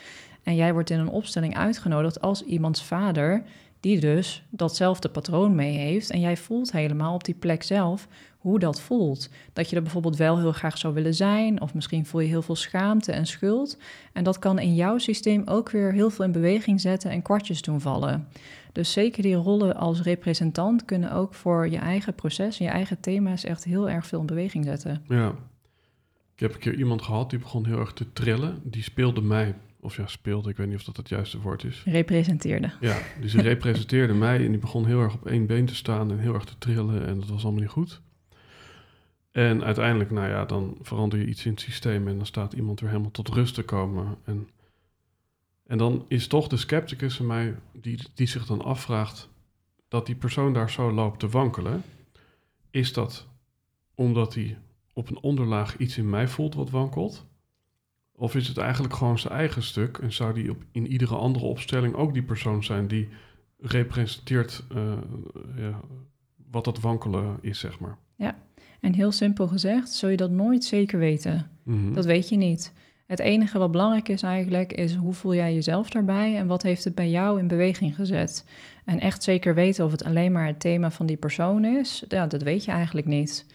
En 0.43 0.55
jij 0.55 0.73
wordt 0.73 0.89
in 0.89 0.99
een 0.99 1.09
opstelling 1.09 1.57
uitgenodigd 1.57 2.21
als 2.21 2.43
iemands 2.43 2.83
vader, 2.83 3.43
die 3.79 3.99
dus 3.99 4.43
datzelfde 4.49 5.09
patroon 5.09 5.55
mee 5.55 5.77
heeft. 5.77 6.09
En 6.09 6.19
jij 6.19 6.37
voelt 6.37 6.71
helemaal 6.71 7.13
op 7.13 7.23
die 7.23 7.35
plek 7.35 7.63
zelf 7.63 8.07
hoe 8.37 8.59
dat 8.59 8.81
voelt. 8.81 9.29
Dat 9.53 9.69
je 9.69 9.75
er 9.75 9.81
bijvoorbeeld 9.81 10.15
wel 10.15 10.39
heel 10.39 10.51
graag 10.51 10.77
zou 10.77 10.93
willen 10.93 11.13
zijn, 11.13 11.61
of 11.61 11.73
misschien 11.73 12.05
voel 12.05 12.21
je 12.21 12.27
heel 12.27 12.41
veel 12.41 12.55
schaamte 12.55 13.11
en 13.11 13.25
schuld. 13.25 13.77
En 14.13 14.23
dat 14.23 14.39
kan 14.39 14.59
in 14.59 14.75
jouw 14.75 14.97
systeem 14.97 15.41
ook 15.45 15.69
weer 15.69 15.93
heel 15.93 16.09
veel 16.09 16.25
in 16.25 16.31
beweging 16.31 16.81
zetten 16.81 17.11
en 17.11 17.21
kwartjes 17.21 17.61
doen 17.61 17.81
vallen. 17.81 18.27
Dus 18.77 18.91
zeker 18.91 19.23
die 19.23 19.35
rollen 19.35 19.75
als 19.75 20.01
representant 20.01 20.85
kunnen 20.85 21.11
ook 21.11 21.33
voor 21.33 21.69
je 21.69 21.77
eigen 21.77 22.13
proces 22.13 22.59
en 22.59 22.65
je 22.65 22.71
eigen 22.71 22.99
thema's 22.99 23.43
echt 23.43 23.63
heel 23.63 23.89
erg 23.89 24.07
veel 24.07 24.19
in 24.19 24.25
beweging 24.25 24.65
zetten. 24.65 25.03
Ja. 25.07 25.35
Ik 26.33 26.39
heb 26.39 26.53
een 26.53 26.59
keer 26.59 26.75
iemand 26.75 27.01
gehad 27.01 27.29
die 27.29 27.39
begon 27.39 27.65
heel 27.65 27.79
erg 27.79 27.93
te 27.93 28.13
trillen. 28.13 28.61
Die 28.63 28.83
speelde 28.83 29.21
mij, 29.21 29.55
of 29.79 29.95
ja, 29.95 30.07
speelde, 30.07 30.49
ik 30.49 30.57
weet 30.57 30.67
niet 30.67 30.75
of 30.75 30.83
dat 30.83 30.97
het 30.97 31.09
juiste 31.09 31.39
woord 31.39 31.63
is. 31.63 31.83
Representeerde. 31.85 32.71
Ja, 32.79 32.97
dus 33.21 33.31
die 33.31 33.41
representeerde 33.41 34.13
mij 34.27 34.45
en 34.45 34.51
die 34.51 34.59
begon 34.59 34.85
heel 34.85 35.01
erg 35.01 35.13
op 35.13 35.27
één 35.27 35.45
been 35.45 35.65
te 35.65 35.75
staan 35.75 36.11
en 36.11 36.19
heel 36.19 36.33
erg 36.33 36.45
te 36.45 36.57
trillen 36.57 37.07
en 37.07 37.19
dat 37.19 37.29
was 37.29 37.43
allemaal 37.43 37.61
niet 37.61 37.69
goed. 37.69 38.01
En 39.31 39.63
uiteindelijk, 39.63 40.11
nou 40.11 40.27
ja, 40.27 40.45
dan 40.45 40.77
verander 40.81 41.19
je 41.19 41.25
iets 41.25 41.45
in 41.45 41.51
het 41.51 41.61
systeem 41.61 42.07
en 42.07 42.17
dan 42.17 42.25
staat 42.25 42.53
iemand 42.53 42.79
weer 42.79 42.89
helemaal 42.89 43.11
tot 43.11 43.29
rust 43.29 43.53
te 43.53 43.63
komen. 43.63 44.17
En 44.23 44.47
en 45.67 45.77
dan 45.77 46.05
is 46.07 46.27
toch 46.27 46.47
de 46.47 46.57
scepticus 46.57 47.19
in 47.19 47.25
mij 47.25 47.55
die, 47.73 47.99
die 48.13 48.27
zich 48.27 48.45
dan 48.45 48.61
afvraagt 48.61 49.29
dat 49.87 50.05
die 50.05 50.15
persoon 50.15 50.53
daar 50.53 50.69
zo 50.71 50.91
loopt 50.91 51.19
te 51.19 51.29
wankelen. 51.29 51.83
Is 52.71 52.93
dat 52.93 53.27
omdat 53.95 54.33
hij 54.33 54.57
op 54.93 55.09
een 55.09 55.21
onderlaag 55.21 55.77
iets 55.77 55.97
in 55.97 56.09
mij 56.09 56.27
voelt 56.27 56.55
wat 56.55 56.69
wankelt? 56.69 57.25
Of 58.11 58.35
is 58.35 58.47
het 58.47 58.57
eigenlijk 58.57 58.93
gewoon 58.93 59.19
zijn 59.19 59.33
eigen 59.33 59.63
stuk 59.63 59.97
en 59.97 60.13
zou 60.13 60.33
die 60.33 60.49
op, 60.51 60.63
in 60.71 60.87
iedere 60.87 61.15
andere 61.15 61.45
opstelling 61.45 61.95
ook 61.95 62.13
die 62.13 62.23
persoon 62.23 62.63
zijn 62.63 62.87
die 62.87 63.09
representeert 63.59 64.63
uh, 64.75 64.93
ja, 65.55 65.81
wat 66.51 66.65
dat 66.65 66.79
wankelen 66.79 67.37
is, 67.41 67.59
zeg 67.59 67.79
maar? 67.79 67.97
Ja, 68.15 68.37
en 68.79 68.93
heel 68.93 69.11
simpel 69.11 69.47
gezegd, 69.47 69.89
zul 69.89 70.09
je 70.09 70.17
dat 70.17 70.31
nooit 70.31 70.63
zeker 70.63 70.99
weten. 70.99 71.49
Mhm. 71.63 71.93
Dat 71.93 72.05
weet 72.05 72.29
je 72.29 72.37
niet. 72.37 72.73
Het 73.07 73.19
enige 73.19 73.57
wat 73.57 73.71
belangrijk 73.71 74.09
is 74.09 74.21
eigenlijk, 74.21 74.73
is 74.73 74.95
hoe 74.95 75.13
voel 75.13 75.35
jij 75.35 75.53
jezelf 75.53 75.89
daarbij 75.89 76.37
en 76.37 76.47
wat 76.47 76.63
heeft 76.63 76.83
het 76.83 76.95
bij 76.95 77.09
jou 77.09 77.39
in 77.39 77.47
beweging 77.47 77.95
gezet? 77.95 78.45
En 78.85 78.99
echt 78.99 79.23
zeker 79.23 79.55
weten 79.55 79.85
of 79.85 79.91
het 79.91 80.03
alleen 80.03 80.31
maar 80.31 80.47
het 80.47 80.59
thema 80.59 80.91
van 80.91 81.05
die 81.05 81.17
persoon 81.17 81.65
is, 81.65 82.03
ja, 82.07 82.27
dat 82.27 82.41
weet 82.41 82.65
je 82.65 82.71
eigenlijk 82.71 83.07
niet. 83.07 83.45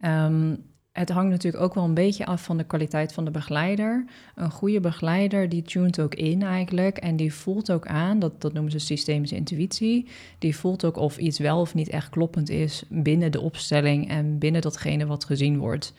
Um, 0.00 0.64
het 0.94 1.10
hangt 1.10 1.30
natuurlijk 1.30 1.62
ook 1.62 1.74
wel 1.74 1.84
een 1.84 1.94
beetje 1.94 2.26
af 2.26 2.42
van 2.42 2.56
de 2.56 2.64
kwaliteit 2.64 3.12
van 3.12 3.24
de 3.24 3.30
begeleider. 3.30 4.04
Een 4.34 4.50
goede 4.50 4.80
begeleider 4.80 5.48
die 5.48 5.62
tunt 5.62 6.00
ook 6.00 6.14
in 6.14 6.42
eigenlijk 6.42 6.96
en 6.96 7.16
die 7.16 7.34
voelt 7.34 7.72
ook 7.72 7.86
aan, 7.86 8.18
dat, 8.18 8.40
dat 8.40 8.52
noemen 8.52 8.72
ze 8.72 8.78
systemische 8.78 9.36
intuïtie, 9.36 10.06
die 10.38 10.56
voelt 10.56 10.84
ook 10.84 10.96
of 10.96 11.18
iets 11.18 11.38
wel 11.38 11.60
of 11.60 11.74
niet 11.74 11.88
echt 11.88 12.08
kloppend 12.08 12.50
is 12.50 12.84
binnen 12.88 13.32
de 13.32 13.40
opstelling 13.40 14.08
en 14.08 14.38
binnen 14.38 14.60
datgene 14.60 15.06
wat 15.06 15.24
gezien 15.24 15.58
wordt. 15.58 15.94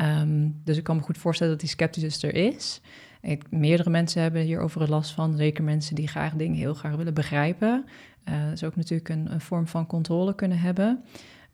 Um, 0.00 0.60
dus 0.64 0.76
ik 0.76 0.84
kan 0.84 0.96
me 0.96 1.02
goed 1.02 1.18
voorstellen 1.18 1.52
dat 1.52 1.60
die 1.60 1.70
sceptisch 1.70 2.22
er 2.22 2.34
is. 2.34 2.80
Ik, 3.20 3.50
meerdere 3.50 3.90
mensen 3.90 4.22
hebben 4.22 4.42
hierover 4.42 4.82
een 4.82 4.88
last 4.88 5.10
van, 5.10 5.36
zeker 5.36 5.64
mensen 5.64 5.94
die 5.94 6.08
graag 6.08 6.34
dingen 6.34 6.56
heel 6.56 6.74
graag 6.74 6.96
willen 6.96 7.14
begrijpen. 7.14 7.84
Uh, 8.28 8.52
is 8.52 8.64
ook 8.64 8.76
natuurlijk 8.76 9.08
een, 9.08 9.32
een, 9.32 9.40
vorm 9.40 9.66
van 9.66 9.86
controle 9.86 10.34
kunnen 10.34 10.58
hebben. 10.58 11.04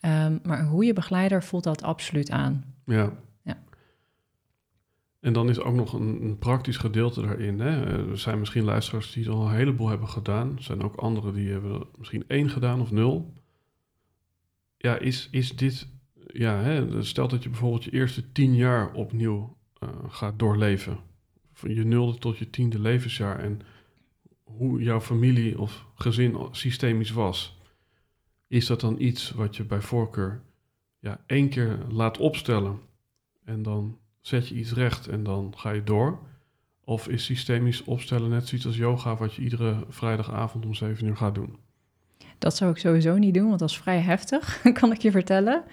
Um, 0.00 0.40
maar 0.42 0.60
een 0.60 0.68
goede 0.68 0.92
begeleider 0.92 1.42
voelt 1.42 1.64
dat 1.64 1.82
absoluut 1.82 2.30
aan. 2.30 2.64
Ja. 2.86 3.12
ja. 3.42 3.58
En 5.20 5.32
dan 5.32 5.48
is 5.48 5.60
ook 5.60 5.74
nog 5.74 5.92
een, 5.92 6.22
een 6.22 6.38
praktisch 6.38 6.76
gedeelte 6.76 7.22
daarin. 7.22 7.60
Hè? 7.60 7.84
Eh, 7.84 8.10
er 8.10 8.18
zijn 8.18 8.38
misschien 8.38 8.64
luisteraars 8.64 9.12
die 9.12 9.28
al 9.28 9.46
een 9.46 9.54
heleboel 9.54 9.88
hebben 9.88 10.08
gedaan. 10.08 10.56
Er 10.56 10.62
zijn 10.62 10.82
ook 10.82 10.96
anderen 10.96 11.34
die 11.34 11.50
hebben 11.50 11.86
misschien 11.98 12.24
één 12.26 12.50
gedaan 12.50 12.80
of 12.80 12.90
nul. 12.90 13.32
Ja, 14.76 14.98
is, 14.98 15.28
is 15.30 15.56
dit 15.56 15.86
ja, 16.32 16.60
hè, 16.60 17.02
stel 17.02 17.28
dat 17.28 17.42
je 17.42 17.48
bijvoorbeeld 17.48 17.84
je 17.84 17.92
eerste 17.92 18.32
tien 18.32 18.54
jaar 18.54 18.92
opnieuw 18.92 19.56
uh, 19.82 19.88
gaat 20.08 20.38
doorleven. 20.38 20.98
Van 21.52 21.74
je 21.74 21.84
nulde 21.84 22.18
tot 22.18 22.38
je 22.38 22.50
tiende 22.50 22.78
levensjaar 22.78 23.38
en 23.38 23.60
hoe 24.44 24.82
jouw 24.82 25.00
familie 25.00 25.58
of 25.58 25.86
gezin 25.94 26.36
systemisch 26.50 27.10
was. 27.10 27.60
Is 28.48 28.66
dat 28.66 28.80
dan 28.80 28.96
iets 28.98 29.30
wat 29.30 29.56
je 29.56 29.64
bij 29.64 29.80
voorkeur 29.80 30.42
ja, 30.98 31.20
één 31.26 31.48
keer 31.48 31.78
laat 31.88 32.18
opstellen 32.18 32.80
en 33.44 33.62
dan 33.62 33.98
zet 34.20 34.48
je 34.48 34.54
iets 34.54 34.72
recht 34.72 35.08
en 35.08 35.22
dan 35.22 35.52
ga 35.56 35.70
je 35.70 35.82
door? 35.82 36.18
Of 36.84 37.08
is 37.08 37.24
systemisch 37.24 37.84
opstellen 37.84 38.30
net 38.30 38.48
zoiets 38.48 38.66
als 38.66 38.76
yoga 38.76 39.16
wat 39.16 39.34
je 39.34 39.42
iedere 39.42 39.84
vrijdagavond 39.88 40.64
om 40.64 40.74
zeven 40.74 41.06
uur 41.06 41.16
gaat 41.16 41.34
doen? 41.34 41.56
Dat 42.38 42.56
zou 42.56 42.70
ik 42.70 42.78
sowieso 42.78 43.18
niet 43.18 43.34
doen, 43.34 43.48
want 43.48 43.58
dat 43.58 43.70
is 43.70 43.78
vrij 43.78 44.00
heftig, 44.00 44.62
kan 44.80 44.92
ik 44.92 45.02
je 45.02 45.10
vertellen. 45.10 45.64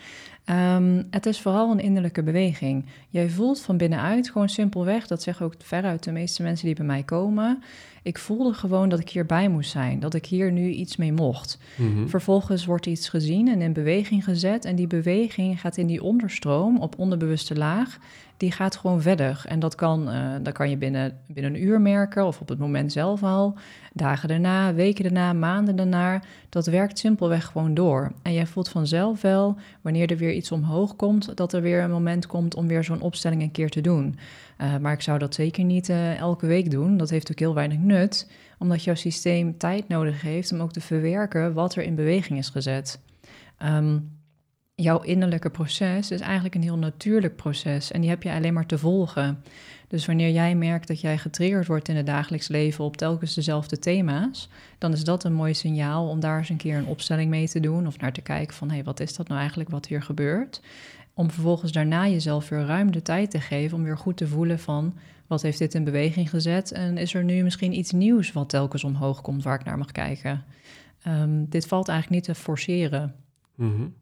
Um, 0.49 1.07
het 1.11 1.25
is 1.25 1.41
vooral 1.41 1.71
een 1.71 1.79
innerlijke 1.79 2.23
beweging. 2.23 2.85
Jij 3.09 3.29
voelt 3.29 3.61
van 3.61 3.77
binnenuit 3.77 4.29
gewoon 4.29 4.49
simpelweg, 4.49 5.07
dat 5.07 5.23
zeggen 5.23 5.45
ook 5.45 5.53
veruit 5.57 6.03
de 6.03 6.11
meeste 6.11 6.43
mensen 6.43 6.65
die 6.65 6.75
bij 6.75 6.85
mij 6.85 7.03
komen. 7.03 7.63
Ik 8.03 8.17
voelde 8.17 8.53
gewoon 8.53 8.89
dat 8.89 8.99
ik 8.99 9.09
hierbij 9.09 9.49
moest 9.49 9.71
zijn, 9.71 9.99
dat 9.99 10.13
ik 10.13 10.25
hier 10.25 10.51
nu 10.51 10.69
iets 10.69 10.97
mee 10.97 11.13
mocht. 11.13 11.59
Mhm. 11.75 12.07
Vervolgens 12.07 12.65
wordt 12.65 12.85
iets 12.85 13.09
gezien 13.09 13.47
en 13.47 13.61
in 13.61 13.73
beweging 13.73 14.23
gezet. 14.23 14.65
En 14.65 14.75
die 14.75 14.87
beweging 14.87 15.61
gaat 15.61 15.77
in 15.77 15.87
die 15.87 16.03
onderstroom 16.03 16.79
op 16.79 16.99
onderbewuste 16.99 17.55
laag 17.55 17.97
die 18.39 18.51
gaat 18.51 18.75
gewoon 18.75 19.01
verder. 19.01 19.41
En 19.45 19.59
dat 19.59 19.75
kan, 19.75 20.09
uh, 20.09 20.35
dat 20.41 20.53
kan 20.53 20.69
je 20.69 20.77
binnen, 20.77 21.17
binnen 21.27 21.53
een 21.53 21.63
uur 21.63 21.81
merken 21.81 22.25
of 22.25 22.41
op 22.41 22.49
het 22.49 22.59
moment 22.59 22.91
zelf 22.91 23.23
al. 23.23 23.55
Dagen 23.93 24.27
daarna, 24.27 24.73
weken 24.73 25.03
daarna, 25.03 25.33
maanden 25.33 25.75
daarna. 25.75 26.21
Dat 26.49 26.65
werkt 26.65 26.99
simpelweg 26.99 27.45
gewoon 27.45 27.73
door. 27.73 28.11
En 28.21 28.33
jij 28.33 28.45
voelt 28.45 28.69
vanzelf 28.69 29.21
wel, 29.21 29.57
wanneer 29.81 30.11
er 30.11 30.17
weer 30.17 30.33
iets 30.39 30.51
omhoog 30.51 30.95
komt, 30.95 31.37
dat 31.37 31.53
er 31.53 31.61
weer 31.61 31.81
een 31.81 31.91
moment 31.91 32.27
komt 32.27 32.55
om 32.55 32.67
weer 32.67 32.83
zo'n 32.83 33.01
opstelling 33.01 33.41
een 33.41 33.51
keer 33.51 33.69
te 33.69 33.81
doen. 33.81 34.17
Uh, 34.61 34.77
maar 34.77 34.93
ik 34.93 35.01
zou 35.01 35.19
dat 35.19 35.33
zeker 35.33 35.63
niet 35.63 35.89
uh, 35.89 36.17
elke 36.17 36.47
week 36.47 36.71
doen. 36.71 36.97
Dat 36.97 37.09
heeft 37.09 37.31
ook 37.31 37.39
heel 37.39 37.53
weinig 37.53 37.77
nut, 37.77 38.31
omdat 38.57 38.83
jouw 38.83 38.95
systeem 38.95 39.57
tijd 39.57 39.87
nodig 39.87 40.21
heeft 40.21 40.51
om 40.51 40.59
ook 40.59 40.71
te 40.71 40.81
verwerken 40.81 41.53
wat 41.53 41.75
er 41.75 41.83
in 41.83 41.95
beweging 41.95 42.39
is 42.39 42.49
gezet. 42.49 42.99
Um, 43.63 44.18
jouw 44.81 45.01
innerlijke 45.01 45.49
proces 45.49 46.11
is 46.11 46.19
eigenlijk 46.19 46.55
een 46.55 46.61
heel 46.61 46.77
natuurlijk 46.77 47.35
proces 47.35 47.91
en 47.91 48.01
die 48.01 48.09
heb 48.09 48.23
je 48.23 48.31
alleen 48.31 48.53
maar 48.53 48.65
te 48.65 48.77
volgen. 48.77 49.43
Dus 49.87 50.05
wanneer 50.05 50.31
jij 50.31 50.55
merkt 50.55 50.87
dat 50.87 51.01
jij 51.01 51.17
getriggerd 51.17 51.67
wordt 51.67 51.89
in 51.89 51.95
het 51.95 52.05
dagelijks 52.05 52.47
leven 52.47 52.83
op 52.83 52.97
telkens 52.97 53.33
dezelfde 53.33 53.79
thema's, 53.79 54.49
dan 54.77 54.91
is 54.91 55.03
dat 55.03 55.23
een 55.23 55.33
mooi 55.33 55.53
signaal 55.53 56.09
om 56.09 56.19
daar 56.19 56.37
eens 56.37 56.49
een 56.49 56.57
keer 56.57 56.77
een 56.77 56.85
opstelling 56.85 57.29
mee 57.29 57.47
te 57.47 57.59
doen 57.59 57.87
of 57.87 57.99
naar 57.99 58.13
te 58.13 58.21
kijken 58.21 58.55
van 58.55 58.67
hé, 58.67 58.75
hey, 58.75 58.83
wat 58.83 58.99
is 58.99 59.15
dat 59.15 59.27
nou 59.27 59.39
eigenlijk 59.39 59.69
wat 59.69 59.87
hier 59.87 60.01
gebeurt? 60.01 60.61
Om 61.13 61.31
vervolgens 61.31 61.71
daarna 61.71 62.07
jezelf 62.07 62.49
weer 62.49 62.65
ruim 62.65 62.91
de 62.91 63.01
tijd 63.01 63.31
te 63.31 63.39
geven 63.39 63.77
om 63.77 63.83
weer 63.83 63.97
goed 63.97 64.17
te 64.17 64.27
voelen 64.27 64.59
van 64.59 64.93
wat 65.27 65.41
heeft 65.41 65.57
dit 65.57 65.73
in 65.73 65.83
beweging 65.83 66.29
gezet 66.29 66.71
en 66.71 66.97
is 66.97 67.13
er 67.13 67.23
nu 67.23 67.43
misschien 67.43 67.77
iets 67.77 67.91
nieuws 67.91 68.31
wat 68.31 68.49
telkens 68.49 68.83
omhoog 68.83 69.21
komt 69.21 69.43
waar 69.43 69.59
ik 69.59 69.65
naar 69.65 69.77
mag 69.77 69.91
kijken. 69.91 70.43
Um, 71.07 71.49
dit 71.49 71.67
valt 71.67 71.87
eigenlijk 71.87 72.27
niet 72.27 72.35
te 72.35 72.41
forceren. 72.41 73.15
Mm. 73.55 73.93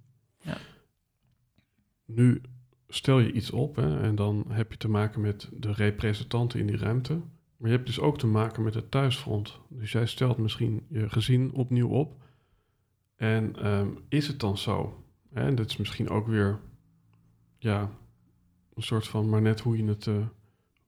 Nu 2.07 2.41
stel 2.87 3.19
je 3.19 3.31
iets 3.31 3.51
op 3.51 3.75
hè, 3.75 4.01
en 4.01 4.15
dan 4.15 4.45
heb 4.47 4.71
je 4.71 4.77
te 4.77 4.89
maken 4.89 5.21
met 5.21 5.49
de 5.53 5.71
representanten 5.71 6.59
in 6.59 6.67
die 6.67 6.77
ruimte. 6.77 7.13
Maar 7.57 7.69
je 7.69 7.75
hebt 7.75 7.87
dus 7.87 7.99
ook 7.99 8.17
te 8.17 8.27
maken 8.27 8.63
met 8.63 8.73
het 8.73 8.91
thuisfront. 8.91 9.59
Dus 9.67 9.91
jij 9.91 10.05
stelt 10.05 10.37
misschien 10.37 10.85
je 10.89 11.09
gezin 11.09 11.51
opnieuw 11.53 11.89
op. 11.89 12.23
En 13.15 13.55
ehm, 13.55 13.87
is 14.09 14.27
het 14.27 14.39
dan 14.39 14.57
zo? 14.57 15.03
En 15.33 15.55
dat 15.55 15.69
is 15.69 15.77
misschien 15.77 16.09
ook 16.09 16.27
weer 16.27 16.59
ja, 17.57 17.91
een 18.73 18.83
soort 18.83 19.07
van, 19.07 19.29
maar 19.29 19.41
net 19.41 19.59
hoe 19.59 19.77
je 19.77 19.85
het, 19.85 20.05
uh, 20.05 20.25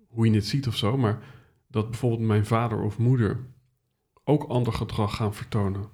hoe 0.08 0.26
je 0.26 0.36
het 0.36 0.46
ziet 0.46 0.68
of 0.68 0.76
zo. 0.76 0.98
Maar 0.98 1.24
dat 1.68 1.90
bijvoorbeeld 1.90 2.28
mijn 2.28 2.46
vader 2.46 2.82
of 2.82 2.98
moeder 2.98 3.46
ook 4.24 4.44
ander 4.44 4.74
gedrag 4.74 5.16
gaan 5.16 5.34
vertonen. 5.34 5.90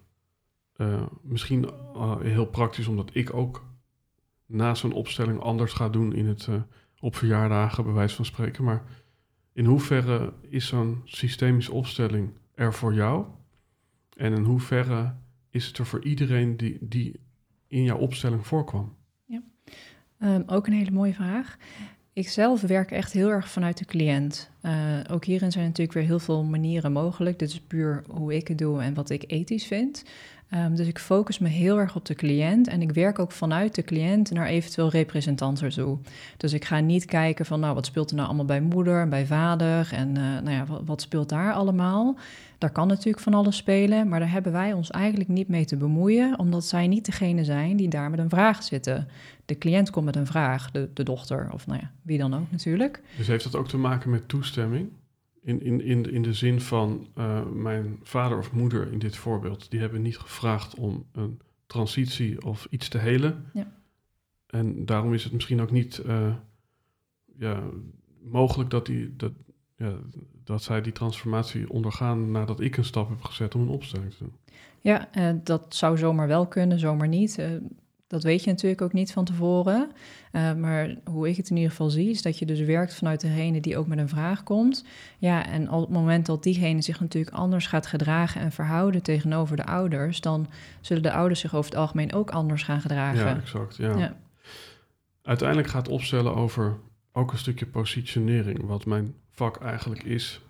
Uh, 0.78 1.06
misschien 1.22 1.70
uh, 1.96 2.20
heel 2.20 2.46
praktisch, 2.46 2.88
omdat 2.88 3.10
ik 3.14 3.34
ook 3.34 3.64
na 4.46 4.76
zo'n 4.76 4.94
opstelling 4.94 5.40
anders 5.40 5.74
ga 5.74 5.90
doen 5.90 6.14
in 6.14 6.28
het, 6.28 6.48
uh, 6.48 6.56
op 7.00 7.16
verjaardagen, 7.16 7.84
bij 7.84 7.94
wijze 7.94 8.16
van 8.16 8.26
spreken. 8.26 8.64
Maar 8.64 8.84
In 9.56 9.66
hoeverre 9.66 10.34
is 10.50 10.68
zo'n 10.68 11.02
systemische 11.06 11.72
opstelling 11.72 12.30
er 12.56 12.74
voor 12.74 12.94
jou? 12.94 13.26
En 14.18 14.34
in 14.34 14.44
hoeverre 14.44 15.14
is 15.50 15.68
het 15.68 15.78
er 15.78 15.86
voor 15.86 16.04
iedereen 16.04 16.58
die, 16.58 16.78
die 16.82 17.20
in 17.68 17.84
jouw 17.84 17.98
opstelling 17.98 18.48
voorkwam? 18.48 18.96
Ja. 19.26 19.42
Um, 20.20 20.44
ook 20.48 20.68
een 20.68 20.74
hele 20.74 20.92
mooie 20.92 21.14
vraag. 21.14 21.58
Ik 22.14 22.30
zelf 22.30 22.62
werk 22.62 22.92
echt 22.92 23.14
heel 23.14 23.30
erg 23.30 23.50
vanuit 23.50 23.78
de 23.78 23.86
cliënt. 23.86 24.50
Uh, 24.62 25.00
ook 25.12 25.26
hierin 25.26 25.52
zijn 25.52 25.66
natuurlijk 25.66 25.98
weer 25.98 26.08
heel 26.08 26.20
veel 26.20 26.44
manieren 26.44 26.92
mogelijk. 26.92 27.40
Dit 27.40 27.50
is 27.50 27.60
puur 27.60 28.04
hoe 28.10 28.36
ik 28.36 28.48
het 28.48 28.58
doe 28.58 28.82
en 28.82 28.94
wat 28.94 29.10
ik 29.10 29.24
ethisch 29.28 29.66
vind. 29.68 30.04
Um, 30.54 30.76
dus 30.76 30.88
ik 30.88 31.00
focus 31.00 31.40
me 31.40 31.48
heel 31.48 31.78
erg 31.78 31.96
op 31.96 32.06
de 32.06 32.16
cliënt 32.16 32.68
en 32.68 32.82
ik 32.82 32.92
werk 32.92 33.20
ook 33.20 33.32
vanuit 33.32 33.76
de 33.76 33.84
cliënt 33.84 34.32
naar 34.32 34.48
eventueel 34.48 34.90
representanten 34.90 35.70
toe. 35.70 35.98
Dus 36.38 36.54
ik 36.54 36.66
ga 36.66 36.80
niet 36.80 37.06
kijken 37.06 37.46
van, 37.46 37.60
nou, 37.60 37.74
wat 37.74 37.86
speelt 37.86 38.10
er 38.10 38.16
nou 38.16 38.28
allemaal 38.28 38.46
bij 38.46 38.62
moeder 38.62 39.02
en 39.02 39.10
bij 39.10 39.26
vader 39.26 39.90
en 39.94 40.08
uh, 40.08 40.24
nou 40.24 40.50
ja, 40.50 40.66
wat, 40.66 40.82
wat, 40.86 41.02
speelt 41.02 41.30
daar 41.30 41.54
allemaal? 41.54 42.18
Daar 42.58 42.72
kan 42.72 42.88
natuurlijk 42.88 43.24
van 43.24 43.34
alles 43.34 43.58
spelen, 43.58 44.08
maar 44.08 44.20
daar 44.20 44.32
hebben 44.32 44.52
wij 44.52 44.74
ons 44.74 44.92
eigenlijk 44.92 45.30
niet 45.30 45.48
mee 45.48 45.66
te 45.66 45.78
bemoeien, 45.78 46.40
omdat 46.40 46.66
zij 46.66 46.88
niet 46.88 47.06
degene 47.06 47.44
zijn 47.44 47.78
die 47.78 47.90
daar 47.90 48.10
met 48.10 48.20
een 48.20 48.30
vraag 48.30 48.64
zitten. 48.64 49.08
De 49.46 49.58
cliënt 49.58 49.90
komt 49.90 50.06
met 50.06 50.16
een 50.16 50.28
vraag, 50.28 50.72
de, 50.72 50.90
de 50.94 51.04
dochter 51.04 51.50
of 51.52 51.68
nou 51.68 51.80
ja, 51.82 51.92
wie 52.02 52.18
dan 52.18 52.34
ook 52.34 52.52
natuurlijk. 52.52 53.02
Dus 53.18 53.28
heeft 53.28 53.44
dat 53.44 53.56
ook 53.56 53.68
te 53.68 53.78
maken 53.78 54.10
met 54.10 54.28
toestemming? 54.28 54.90
In, 55.46 55.62
in, 55.62 55.82
in, 55.82 56.12
in 56.12 56.22
de 56.22 56.34
zin 56.34 56.62
van 56.62 57.08
uh, 57.18 57.46
mijn 57.54 58.00
vader 58.04 58.38
of 58.38 58.52
moeder 58.52 58.92
in 58.92 59.00
dit 59.00 59.16
voorbeeld, 59.16 59.72
die 59.72 59.80
hebben 59.80 60.02
niet 60.02 60.18
gevraagd 60.18 60.76
om 60.76 61.06
een 61.12 61.40
transitie 61.66 62.46
of 62.46 62.68
iets 62.70 62.88
te 62.88 62.98
helen. 62.98 63.46
Ja. 63.54 63.72
En 64.48 64.86
daarom 64.86 65.14
is 65.14 65.24
het 65.24 65.34
misschien 65.34 65.62
ook 65.62 65.72
niet 65.72 66.02
uh, 66.06 66.36
ja, 67.38 67.64
mogelijk 68.24 68.70
dat, 68.70 68.86
die, 68.86 69.16
dat, 69.16 69.32
ja, 69.78 69.94
dat 70.44 70.64
zij 70.64 70.82
die 70.82 70.94
transformatie 70.94 71.70
ondergaan 71.70 72.32
nadat 72.32 72.60
ik 72.60 72.78
een 72.78 72.86
stap 72.86 73.10
heb 73.10 73.22
gezet 73.22 73.56
om 73.56 73.62
een 73.62 73.68
opstelling 73.68 74.12
te 74.12 74.24
doen. 74.24 74.34
Ja, 74.82 75.10
uh, 75.18 75.40
dat 75.44 75.76
zou 75.76 75.98
zomaar 75.98 76.28
wel 76.28 76.48
kunnen, 76.48 76.80
zomaar 76.80 77.08
niet. 77.08 77.40
Dat 78.08 78.24
weet 78.24 78.44
je 78.44 78.50
natuurlijk 78.50 78.82
ook 78.82 78.94
niet 78.94 79.12
van 79.12 79.26
tevoren. 79.26 79.92
Uh, 80.32 80.54
maar 80.54 80.96
hoe 81.04 81.30
ik 81.30 81.38
het 81.38 81.50
in 81.50 81.56
ieder 81.56 81.72
geval 81.72 81.90
zie, 81.90 82.10
is 82.10 82.22
dat 82.22 82.40
je 82.40 82.46
dus 82.46 82.60
werkt 82.60 82.96
vanuit 82.96 83.22
degene 83.22 83.62
die 83.62 83.78
ook 83.78 83.88
met 83.88 83.98
een 83.98 84.10
vraag 84.10 84.44
komt. 84.44 84.86
Ja, 85.18 85.46
en 85.46 85.72
op 85.72 85.82
het 85.82 85.90
moment 85.90 86.26
dat 86.26 86.44
diegene 86.44 86.82
zich 86.82 87.00
natuurlijk 87.00 87.36
anders 87.36 87.68
gaat 87.68 87.88
gedragen 87.88 88.42
en 88.42 88.52
verhouden 88.52 89.02
tegenover 89.04 89.56
de 89.56 89.66
ouders, 89.66 90.22
dan 90.22 90.48
zullen 90.82 91.04
de 91.04 91.12
ouders 91.14 91.40
zich 91.40 91.56
over 91.56 91.72
het 91.72 91.80
algemeen 91.80 92.14
ook 92.14 92.30
anders 92.30 92.64
gaan 92.64 92.82
gedragen. 92.82 93.26
Ja, 93.26 93.36
exact. 93.36 93.76
Ja. 93.76 93.98
ja. 93.98 94.18
Uiteindelijk 95.22 95.68
gaat 95.68 95.88
opstellen 95.88 96.36
over 96.36 96.78
ook 97.12 97.32
een 97.32 97.38
stukje 97.38 97.66
positionering, 97.66 98.66
wat 98.66 98.86
mijn 98.86 99.16
vak 99.32 99.62
eigenlijk 99.62 100.04
is. 100.04 100.42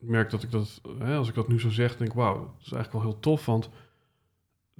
Ik 0.00 0.08
merk 0.08 0.30
dat 0.30 0.42
ik 0.42 0.50
dat, 0.50 0.80
hè, 0.98 1.16
als 1.16 1.28
ik 1.28 1.34
dat 1.34 1.48
nu 1.48 1.60
zo 1.60 1.70
zeg, 1.70 1.96
denk 1.96 2.12
wauw, 2.12 2.34
dat 2.34 2.66
is 2.66 2.72
eigenlijk 2.72 2.92
wel 2.92 3.12
heel 3.12 3.20
tof, 3.20 3.46
want 3.46 3.70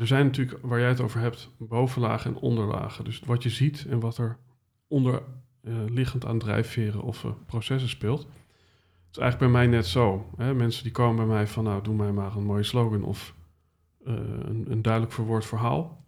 er 0.01 0.07
zijn 0.07 0.25
natuurlijk, 0.25 0.59
waar 0.63 0.79
jij 0.79 0.89
het 0.89 1.01
over 1.01 1.21
hebt, 1.21 1.51
bovenlagen 1.59 2.35
en 2.35 2.41
onderlagen. 2.41 3.05
Dus 3.05 3.21
wat 3.21 3.43
je 3.43 3.51
ziet 3.51 3.87
en 3.89 4.01
wat 4.01 4.19
er 4.19 4.39
onder 4.89 5.23
uh, 5.63 5.75
liggend 5.89 6.27
aan 6.27 6.39
drijfveren 6.39 7.03
of 7.03 7.25
uh, 7.25 7.31
processen 7.47 7.89
speelt. 7.89 8.21
Het 8.21 8.31
is 9.11 9.19
eigenlijk 9.19 9.53
bij 9.53 9.63
mij 9.63 9.71
net 9.77 9.87
zo. 9.87 10.31
Hè? 10.37 10.55
Mensen 10.55 10.83
die 10.83 10.93
komen 10.93 11.17
bij 11.17 11.35
mij 11.35 11.47
van, 11.47 11.65
nou, 11.65 11.83
doe 11.83 11.95
mij 11.95 12.13
maar 12.13 12.37
een 12.37 12.45
mooie 12.45 12.63
slogan 12.63 13.03
of 13.03 13.35
uh, 14.07 14.15
een, 14.15 14.71
een, 14.71 14.83
duidelijk 14.83 15.13
verwoord 15.13 15.47
verhaal. 15.47 16.05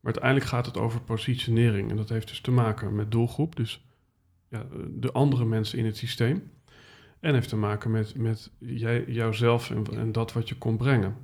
Maar 0.00 0.12
uiteindelijk 0.12 0.46
gaat 0.46 0.66
het 0.66 0.76
over 0.76 1.00
positionering. 1.00 1.90
En 1.90 1.96
dat 1.96 2.08
heeft 2.08 2.28
dus 2.28 2.40
te 2.40 2.50
maken 2.50 2.94
met 2.94 3.10
doelgroep, 3.10 3.56
dus 3.56 3.86
ja, 4.48 4.66
de 4.88 5.12
andere 5.12 5.44
mensen 5.44 5.78
in 5.78 5.84
het 5.84 5.96
systeem. 5.96 6.50
En 7.20 7.34
heeft 7.34 7.48
te 7.48 7.56
maken 7.56 7.90
met, 7.90 8.16
met 8.16 8.50
jij, 8.58 9.04
jouzelf 9.06 9.70
en, 9.70 9.84
en 9.96 10.12
dat 10.12 10.32
wat 10.32 10.48
je 10.48 10.58
kon 10.58 10.76
brengen. 10.76 11.16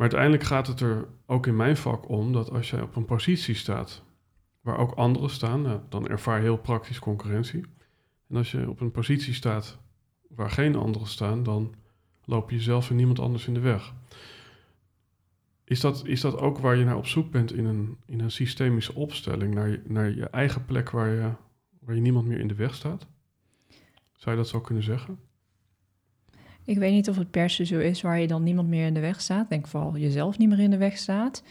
Maar 0.00 0.08
uiteindelijk 0.08 0.48
gaat 0.48 0.66
het 0.66 0.80
er 0.80 1.08
ook 1.26 1.46
in 1.46 1.56
mijn 1.56 1.76
vak 1.76 2.08
om 2.08 2.32
dat 2.32 2.50
als 2.50 2.70
jij 2.70 2.82
op 2.82 2.96
een 2.96 3.04
positie 3.04 3.54
staat 3.54 4.02
waar 4.60 4.78
ook 4.78 4.92
anderen 4.92 5.30
staan, 5.30 5.62
nou, 5.62 5.80
dan 5.88 6.08
ervaar 6.08 6.36
je 6.36 6.42
heel 6.42 6.58
praktisch 6.58 6.98
concurrentie. 6.98 7.64
En 8.28 8.36
als 8.36 8.50
je 8.50 8.70
op 8.70 8.80
een 8.80 8.90
positie 8.90 9.34
staat 9.34 9.78
waar 10.28 10.50
geen 10.50 10.76
anderen 10.76 11.08
staan, 11.08 11.42
dan 11.42 11.74
loop 12.24 12.50
je 12.50 12.56
jezelf 12.56 12.90
en 12.90 12.96
niemand 12.96 13.18
anders 13.18 13.46
in 13.46 13.54
de 13.54 13.60
weg. 13.60 13.94
Is 15.64 15.80
dat, 15.80 16.06
is 16.06 16.20
dat 16.20 16.36
ook 16.36 16.58
waar 16.58 16.76
je 16.76 16.84
naar 16.84 16.96
op 16.96 17.06
zoek 17.06 17.30
bent 17.30 17.52
in 17.52 17.64
een, 17.64 17.96
in 18.06 18.20
een 18.20 18.30
systemische 18.30 18.94
opstelling, 18.94 19.54
naar 19.54 19.68
je, 19.68 19.82
naar 19.86 20.10
je 20.10 20.28
eigen 20.28 20.64
plek 20.64 20.90
waar 20.90 21.08
je, 21.08 21.30
waar 21.80 21.94
je 21.94 22.00
niemand 22.00 22.26
meer 22.26 22.38
in 22.38 22.48
de 22.48 22.54
weg 22.54 22.74
staat? 22.74 23.06
Zou 24.12 24.36
je 24.36 24.42
dat 24.42 24.50
zo 24.50 24.60
kunnen 24.60 24.84
zeggen? 24.84 25.18
Ik 26.70 26.78
weet 26.78 26.92
niet 26.92 27.08
of 27.08 27.16
het 27.16 27.30
per 27.30 27.50
se 27.50 27.64
zo 27.64 27.78
is 27.78 28.00
waar 28.00 28.20
je 28.20 28.26
dan 28.26 28.42
niemand 28.42 28.68
meer 28.68 28.86
in 28.86 28.94
de 28.94 29.00
weg 29.00 29.20
staat. 29.20 29.42
Ik 29.42 29.48
denk 29.48 29.66
vooral 29.66 29.96
jezelf 29.96 30.38
niet 30.38 30.48
meer 30.48 30.58
in 30.58 30.70
de 30.70 30.76
weg 30.76 30.98
staat. 30.98 31.42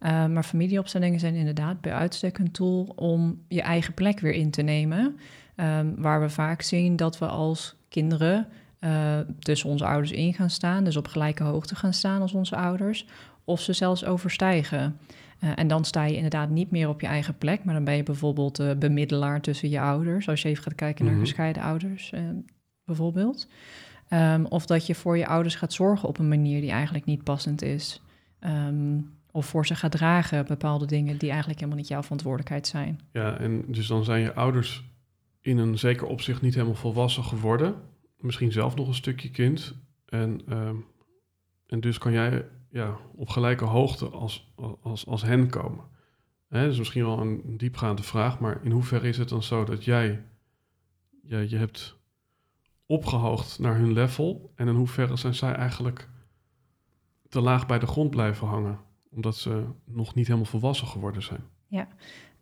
Uh, 0.00 0.26
maar 0.26 0.42
familieopstellingen 0.42 1.20
zijn 1.20 1.34
inderdaad 1.34 1.80
bij 1.80 1.92
uitstek 1.92 2.38
een 2.38 2.50
tool 2.50 2.92
om 2.96 3.42
je 3.48 3.62
eigen 3.62 3.94
plek 3.94 4.20
weer 4.20 4.32
in 4.32 4.50
te 4.50 4.62
nemen. 4.62 5.18
Um, 5.56 5.94
waar 5.96 6.20
we 6.20 6.28
vaak 6.28 6.62
zien 6.62 6.96
dat 6.96 7.18
we 7.18 7.26
als 7.26 7.76
kinderen 7.88 8.46
uh, 8.80 9.18
tussen 9.38 9.70
onze 9.70 9.86
ouders 9.86 10.12
in 10.12 10.34
gaan 10.34 10.50
staan, 10.50 10.84
dus 10.84 10.96
op 10.96 11.06
gelijke 11.06 11.42
hoogte 11.42 11.74
gaan 11.74 11.94
staan 11.94 12.20
als 12.20 12.32
onze 12.32 12.56
ouders, 12.56 13.06
of 13.44 13.60
ze 13.60 13.72
zelfs 13.72 14.04
overstijgen. 14.04 14.98
Uh, 15.44 15.50
en 15.54 15.68
dan 15.68 15.84
sta 15.84 16.04
je 16.04 16.14
inderdaad 16.14 16.50
niet 16.50 16.70
meer 16.70 16.88
op 16.88 17.00
je 17.00 17.06
eigen 17.06 17.38
plek, 17.38 17.64
maar 17.64 17.74
dan 17.74 17.84
ben 17.84 17.96
je 17.96 18.02
bijvoorbeeld 18.02 18.56
de 18.56 18.76
bemiddelaar 18.78 19.40
tussen 19.40 19.70
je 19.70 19.80
ouders, 19.80 20.28
als 20.28 20.42
je 20.42 20.48
even 20.48 20.62
gaat 20.62 20.74
kijken 20.74 21.04
naar 21.04 21.14
mm 21.14 21.20
-hmm. 21.20 21.28
gescheiden 21.28 21.62
ouders 21.62 22.12
bijvoorbeeld. 22.84 23.48
Um, 24.10 24.46
of 24.46 24.66
dat 24.66 24.86
je 24.86 24.94
voor 24.94 25.18
je 25.18 25.26
ouders 25.26 25.54
gaat 25.54 25.72
zorgen 25.72 26.08
op 26.08 26.18
een 26.18 26.28
manier 26.28 26.60
die 26.60 26.70
eigenlijk 26.70 27.04
niet 27.04 27.24
passend 27.24 27.62
is. 27.62 28.02
Um, 28.40 29.16
of 29.30 29.46
voor 29.46 29.66
ze 29.66 29.74
gaat 29.74 29.90
dragen 29.92 30.46
bepaalde 30.46 30.86
dingen 30.86 31.18
die 31.18 31.28
eigenlijk 31.28 31.58
helemaal 31.58 31.80
niet 31.80 31.88
jouw 31.88 32.02
verantwoordelijkheid 32.02 32.66
zijn. 32.66 33.00
Ja, 33.12 33.36
en 33.36 33.64
dus 33.66 33.86
dan 33.86 34.04
zijn 34.04 34.22
je 34.22 34.34
ouders 34.34 34.84
in 35.40 35.58
een 35.58 35.78
zeker 35.78 36.06
opzicht 36.06 36.42
niet 36.42 36.54
helemaal 36.54 36.74
volwassen 36.74 37.24
geworden. 37.24 37.74
Misschien 38.18 38.52
zelf 38.52 38.74
nog 38.74 38.88
een 38.88 38.94
stukje 38.94 39.30
kind. 39.30 39.74
En, 40.06 40.40
um, 40.48 40.84
en 41.66 41.80
dus 41.80 41.98
kan 41.98 42.12
jij 42.12 42.44
ja, 42.70 42.96
op 43.14 43.28
gelijke 43.28 43.64
hoogte 43.64 44.06
als, 44.06 44.52
als, 44.82 45.06
als 45.06 45.22
hen 45.22 45.50
komen. 45.50 45.84
Hè, 46.48 46.62
dat 46.62 46.72
is 46.72 46.78
misschien 46.78 47.04
wel 47.04 47.20
een 47.20 47.56
diepgaande 47.56 48.02
vraag, 48.02 48.40
maar 48.40 48.60
in 48.62 48.70
hoeverre 48.70 49.08
is 49.08 49.18
het 49.18 49.28
dan 49.28 49.42
zo 49.42 49.64
dat 49.64 49.84
jij, 49.84 50.22
ja, 51.22 51.38
je 51.38 51.56
hebt 51.56 51.97
opgehoogd 52.88 53.58
naar 53.58 53.76
hun 53.76 53.92
level? 53.92 54.52
En 54.54 54.68
in 54.68 54.74
hoeverre 54.74 55.16
zijn 55.16 55.34
zij 55.34 55.52
eigenlijk 55.52 56.08
te 57.28 57.40
laag 57.40 57.66
bij 57.66 57.78
de 57.78 57.86
grond 57.86 58.10
blijven 58.10 58.46
hangen? 58.46 58.78
Omdat 59.10 59.36
ze 59.36 59.64
nog 59.84 60.14
niet 60.14 60.26
helemaal 60.26 60.48
volwassen 60.48 60.86
geworden 60.86 61.22
zijn. 61.22 61.40
Ja, 61.66 61.88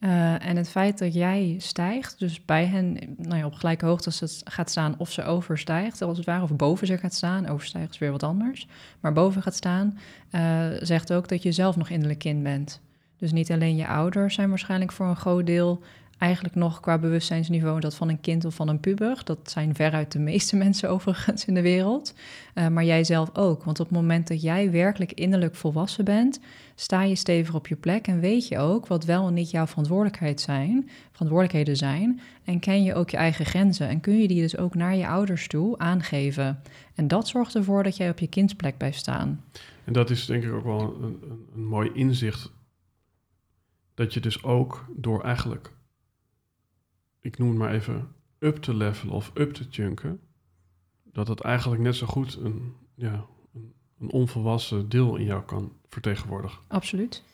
uh, 0.01 0.47
en 0.47 0.57
het 0.57 0.69
feit 0.69 0.99
dat 0.99 1.15
jij 1.15 1.55
stijgt, 1.59 2.19
dus 2.19 2.45
bij 2.45 2.67
hen 2.67 2.99
nou 3.17 3.37
ja, 3.37 3.47
op 3.47 3.55
gelijke 3.55 3.87
hoogte 3.87 4.07
als 4.07 4.21
het 4.21 4.41
gaat 4.45 4.71
staan 4.71 4.95
of 4.99 5.11
ze 5.11 5.25
overstijgt, 5.25 6.03
als 6.03 6.17
het 6.17 6.27
ware, 6.27 6.43
of 6.43 6.57
boven 6.57 6.87
ze 6.87 6.99
gaat 6.99 7.15
staan, 7.15 7.49
overstijgt 7.49 7.91
is 7.91 7.99
weer 7.99 8.11
wat 8.11 8.23
anders, 8.23 8.69
maar 9.01 9.13
boven 9.13 9.43
gaat 9.43 9.55
staan, 9.55 9.99
uh, 10.31 10.67
zegt 10.81 11.13
ook 11.13 11.29
dat 11.29 11.43
je 11.43 11.53
zelf 11.53 11.77
nog 11.77 11.89
innerlijk 11.89 12.19
kind 12.19 12.43
bent. 12.43 12.81
Dus 13.17 13.33
niet 13.33 13.53
alleen 13.53 13.77
je 13.77 13.87
ouders 13.87 14.35
zijn 14.35 14.49
waarschijnlijk 14.49 14.93
voor 14.93 15.07
een 15.07 15.17
groot 15.17 15.47
deel 15.47 15.83
eigenlijk 16.19 16.55
nog 16.55 16.81
qua 16.81 16.99
bewustzijnsniveau 16.99 17.81
dat 17.81 17.95
van 17.95 18.09
een 18.09 18.21
kind 18.21 18.45
of 18.45 18.55
van 18.55 18.69
een 18.69 18.81
puber. 18.81 19.21
Dat 19.25 19.51
zijn 19.51 19.75
veruit 19.75 20.13
de 20.13 20.19
meeste 20.19 20.57
mensen 20.67 20.91
overigens 20.91 21.45
in 21.45 21.55
de 21.55 21.63
wereld. 21.63 22.15
Uh, 22.55 22.69
maar 22.69 22.85
jij 22.85 23.05
zelf 23.05 23.31
ook. 23.33 23.65
Want 23.65 23.81
op 23.81 23.87
het 23.87 23.97
moment 23.97 24.29
dat 24.29 24.43
jij 24.43 24.71
werkelijk 24.71 25.13
innerlijk 25.13 25.55
volwassen 25.55 26.05
bent, 26.05 26.41
sta 26.75 27.03
je 27.03 27.15
stevig 27.15 27.55
op 27.55 27.67
je 27.67 27.77
plek 27.77 28.07
en 28.07 28.21
weet 28.21 28.49
je 28.49 28.59
ook 28.59 28.87
wat 28.87 29.05
wel 29.05 29.27
en 29.27 29.35
niet 29.35 29.51
jouw 29.51 29.67
verantwoordelijkheid 29.67 30.41
zijn, 30.41 30.91
verantwoordelijkheden 31.13 31.77
zijn. 31.77 32.21
En 32.45 32.59
ken 32.59 32.83
je 32.83 32.95
ook 32.95 33.11
je 33.11 33.17
eigen 33.17 33.47
grenzen. 33.47 33.89
En 33.89 34.01
kun 34.01 34.21
je 34.21 34.29
die 34.29 34.41
dus 34.41 34.57
ook 34.57 34.75
naar 34.75 34.97
je 34.97 35.09
ouders 35.09 35.49
toe 35.49 35.79
aangeven. 35.79 36.63
En 36.95 37.09
dat 37.09 37.29
zorgt 37.29 37.55
ervoor 37.55 37.83
dat 37.83 37.97
jij 37.97 38.11
op 38.11 38.19
je 38.19 38.29
kindsplek 38.29 38.77
blijft 38.77 38.99
staan. 38.99 39.45
En 39.85 39.93
dat 39.93 40.11
is 40.11 40.27
denk 40.27 40.45
ik 40.45 40.53
ook 40.53 40.65
wel 40.65 40.81
een, 40.81 41.03
een, 41.03 41.47
een 41.55 41.65
mooi 41.65 41.91
inzicht. 41.95 42.53
Dat 43.95 44.15
je 44.15 44.21
dus 44.21 44.43
ook 44.43 44.87
door 44.97 45.23
eigenlijk 45.25 45.75
ik 47.27 47.39
noem 47.39 47.49
het 47.49 47.59
maar 47.59 47.73
even, 47.73 48.15
up 48.39 48.57
te 48.57 48.75
levelen 48.75 49.15
of 49.15 49.31
up 49.35 49.53
te 49.53 49.67
chunken, 49.71 50.21
dat 51.05 51.29
het 51.29 51.41
eigenlijk 51.41 51.83
net 51.83 51.97
zo 51.97 52.07
goed 52.07 52.37
een, 52.37 52.75
ja, 52.95 53.27
een, 53.55 53.75
een 53.99 54.11
onvolwassen 54.11 54.89
deel 54.89 55.17
in 55.17 55.25
jou 55.25 55.43
kan 55.45 55.73
vertegenwoordigen. 55.89 56.59
Absoluut. 56.69 57.25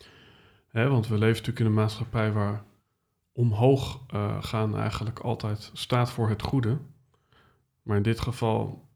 Hè, 0.68 0.88
want 0.88 1.06
we 1.06 1.14
leven 1.14 1.28
natuurlijk 1.28 1.58
in 1.58 1.66
een 1.66 1.72
maatschappij 1.74 2.32
waar 2.32 2.64
omhoog 3.32 4.00
uh, 4.14 4.42
gaan 4.42 4.76
eigenlijk 4.76 5.18
altijd 5.18 5.70
staat 5.72 6.10
voor 6.10 6.28
het 6.28 6.42
goede. 6.42 6.78
Maar 7.82 7.96
in 7.96 8.02
dit 8.02 8.20
geval 8.20 8.88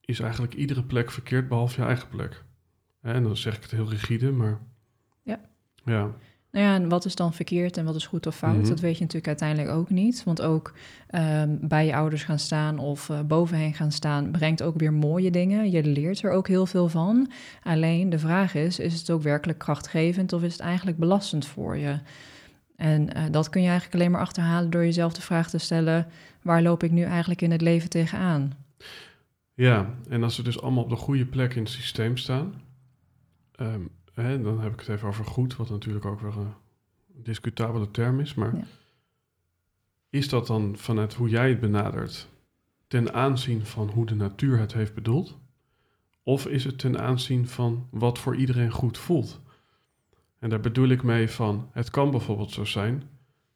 is 0.00 0.20
eigenlijk 0.20 0.54
iedere 0.54 0.82
plek 0.82 1.10
verkeerd 1.10 1.48
behalve 1.48 1.80
je 1.80 1.86
eigen 1.86 2.08
plek. 2.08 2.44
En 3.00 3.22
dan 3.22 3.36
zeg 3.36 3.56
ik 3.56 3.62
het 3.62 3.70
heel 3.70 3.88
rigide, 3.88 4.32
maar 4.32 4.60
ja. 5.22 5.40
ja. 5.84 6.14
Nou 6.52 6.66
ja, 6.66 6.74
en 6.74 6.88
wat 6.88 7.04
is 7.04 7.14
dan 7.14 7.32
verkeerd 7.32 7.76
en 7.76 7.84
wat 7.84 7.94
is 7.94 8.06
goed 8.06 8.26
of 8.26 8.36
fout? 8.36 8.56
Mhm. 8.56 8.68
Dat 8.68 8.80
weet 8.80 8.94
je 8.94 9.00
natuurlijk 9.00 9.26
uiteindelijk 9.26 9.76
ook 9.76 9.90
niet. 9.90 10.24
Want 10.24 10.42
ook 10.42 10.74
ehm, 11.06 11.56
bij 11.60 11.86
je 11.86 11.94
ouders 11.94 12.22
gaan 12.22 12.38
staan 12.38 12.78
of 12.78 13.08
uh, 13.08 13.20
bovenheen 13.20 13.74
gaan 13.74 13.92
staan... 13.92 14.30
brengt 14.30 14.62
ook 14.62 14.78
weer 14.78 14.92
mooie 14.92 15.30
dingen. 15.30 15.70
Je 15.70 15.84
leert 15.84 16.22
er 16.22 16.30
ook 16.30 16.48
heel 16.48 16.66
veel 16.66 16.88
van. 16.88 17.30
Alleen 17.62 18.10
de 18.10 18.18
vraag 18.18 18.54
is, 18.54 18.78
is 18.78 18.98
het 18.98 19.10
ook 19.10 19.22
werkelijk 19.22 19.58
krachtgevend... 19.58 20.32
of 20.32 20.42
is 20.42 20.52
het 20.52 20.60
eigenlijk 20.60 20.98
belastend 20.98 21.46
voor 21.46 21.76
je? 21.76 21.98
En 22.80 23.16
uh, 23.16 23.22
dat 23.30 23.48
kun 23.48 23.62
je 23.62 23.68
eigenlijk 23.68 23.96
alleen 23.96 24.10
maar 24.10 24.20
achterhalen 24.20 24.70
door 24.70 24.84
jezelf 24.84 25.12
de 25.12 25.20
vraag 25.20 25.50
te 25.50 25.58
stellen: 25.58 26.06
waar 26.42 26.62
loop 26.62 26.82
ik 26.82 26.90
nu 26.90 27.02
eigenlijk 27.02 27.42
in 27.42 27.50
het 27.50 27.60
leven 27.60 27.90
tegenaan? 27.90 28.52
Ja, 29.54 29.94
en 30.08 30.22
als 30.22 30.36
we 30.36 30.42
dus 30.42 30.60
allemaal 30.60 30.82
op 30.82 30.90
de 30.90 30.96
goede 30.96 31.26
plek 31.26 31.54
in 31.54 31.62
het 31.62 31.72
systeem 31.72 32.16
staan, 32.16 32.54
um, 33.60 33.90
hè, 34.12 34.42
dan 34.42 34.60
heb 34.60 34.72
ik 34.72 34.80
het 34.80 34.88
even 34.88 35.08
over 35.08 35.24
goed, 35.24 35.56
wat 35.56 35.70
natuurlijk 35.70 36.04
ook 36.04 36.20
weer 36.20 36.36
een 36.36 36.54
discutabele 37.14 37.90
term 37.90 38.20
is, 38.20 38.34
maar 38.34 38.56
ja. 38.56 38.64
is 40.10 40.28
dat 40.28 40.46
dan 40.46 40.76
vanuit 40.76 41.14
hoe 41.14 41.28
jij 41.28 41.48
het 41.48 41.60
benadert 41.60 42.28
ten 42.86 43.12
aanzien 43.14 43.66
van 43.66 43.88
hoe 43.88 44.06
de 44.06 44.14
natuur 44.14 44.58
het 44.58 44.72
heeft 44.72 44.94
bedoeld? 44.94 45.38
Of 46.22 46.46
is 46.46 46.64
het 46.64 46.78
ten 46.78 47.00
aanzien 47.00 47.48
van 47.48 47.88
wat 47.90 48.18
voor 48.18 48.36
iedereen 48.36 48.70
goed 48.70 48.98
voelt? 48.98 49.40
En 50.38 50.50
daar 50.50 50.60
bedoel 50.60 50.88
ik 50.88 51.02
mee 51.02 51.30
van, 51.30 51.68
het 51.72 51.90
kan 51.90 52.10
bijvoorbeeld 52.10 52.50
zo 52.50 52.64
zijn 52.64 53.02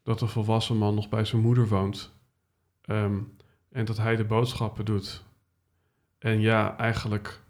dat 0.02 0.20
een 0.20 0.28
volwassen 0.28 0.76
man 0.76 0.94
nog 0.94 1.08
bij 1.08 1.24
zijn 1.24 1.42
moeder 1.42 1.68
woont 1.68 2.12
um, 2.86 3.36
en 3.68 3.84
dat 3.84 3.96
hij 3.96 4.16
de 4.16 4.24
boodschappen 4.24 4.84
doet. 4.84 5.24
En 6.18 6.40
ja, 6.40 6.76
eigenlijk 6.76 7.40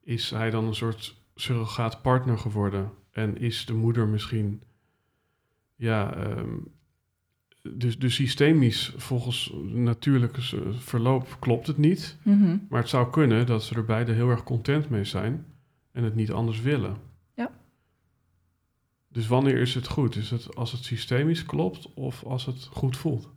is 0.00 0.30
hij 0.30 0.50
dan 0.50 0.64
een 0.64 0.74
soort 0.74 1.19
surrogaat 1.40 2.02
partner 2.02 2.38
geworden 2.38 2.90
en 3.10 3.38
is 3.38 3.66
de 3.66 3.74
moeder 3.74 4.08
misschien, 4.08 4.62
ja, 5.76 6.26
um, 6.26 6.72
dus, 7.62 7.98
dus 7.98 8.14
systemisch 8.14 8.92
volgens 8.96 9.52
natuurlijke 9.64 10.40
verloop 10.78 11.36
klopt 11.38 11.66
het 11.66 11.78
niet. 11.78 12.16
Mm 12.22 12.42
-hmm. 12.42 12.66
Maar 12.68 12.80
het 12.80 12.88
zou 12.88 13.10
kunnen 13.10 13.46
dat 13.46 13.64
ze 13.64 13.74
er 13.74 13.84
beide 13.84 14.12
heel 14.12 14.28
erg 14.28 14.44
content 14.44 14.88
mee 14.88 15.04
zijn 15.04 15.44
en 15.92 16.04
het 16.04 16.14
niet 16.14 16.30
anders 16.30 16.60
willen. 16.60 16.96
Ja. 17.34 17.50
Dus 19.08 19.26
wanneer 19.26 19.58
is 19.58 19.74
het 19.74 19.88
goed? 19.88 20.16
Is 20.16 20.30
het 20.30 20.56
als 20.56 20.72
het 20.72 20.84
systemisch 20.84 21.44
klopt 21.44 21.94
of 21.94 22.24
als 22.24 22.46
het 22.46 22.68
goed 22.72 22.96
voelt? 22.96 23.28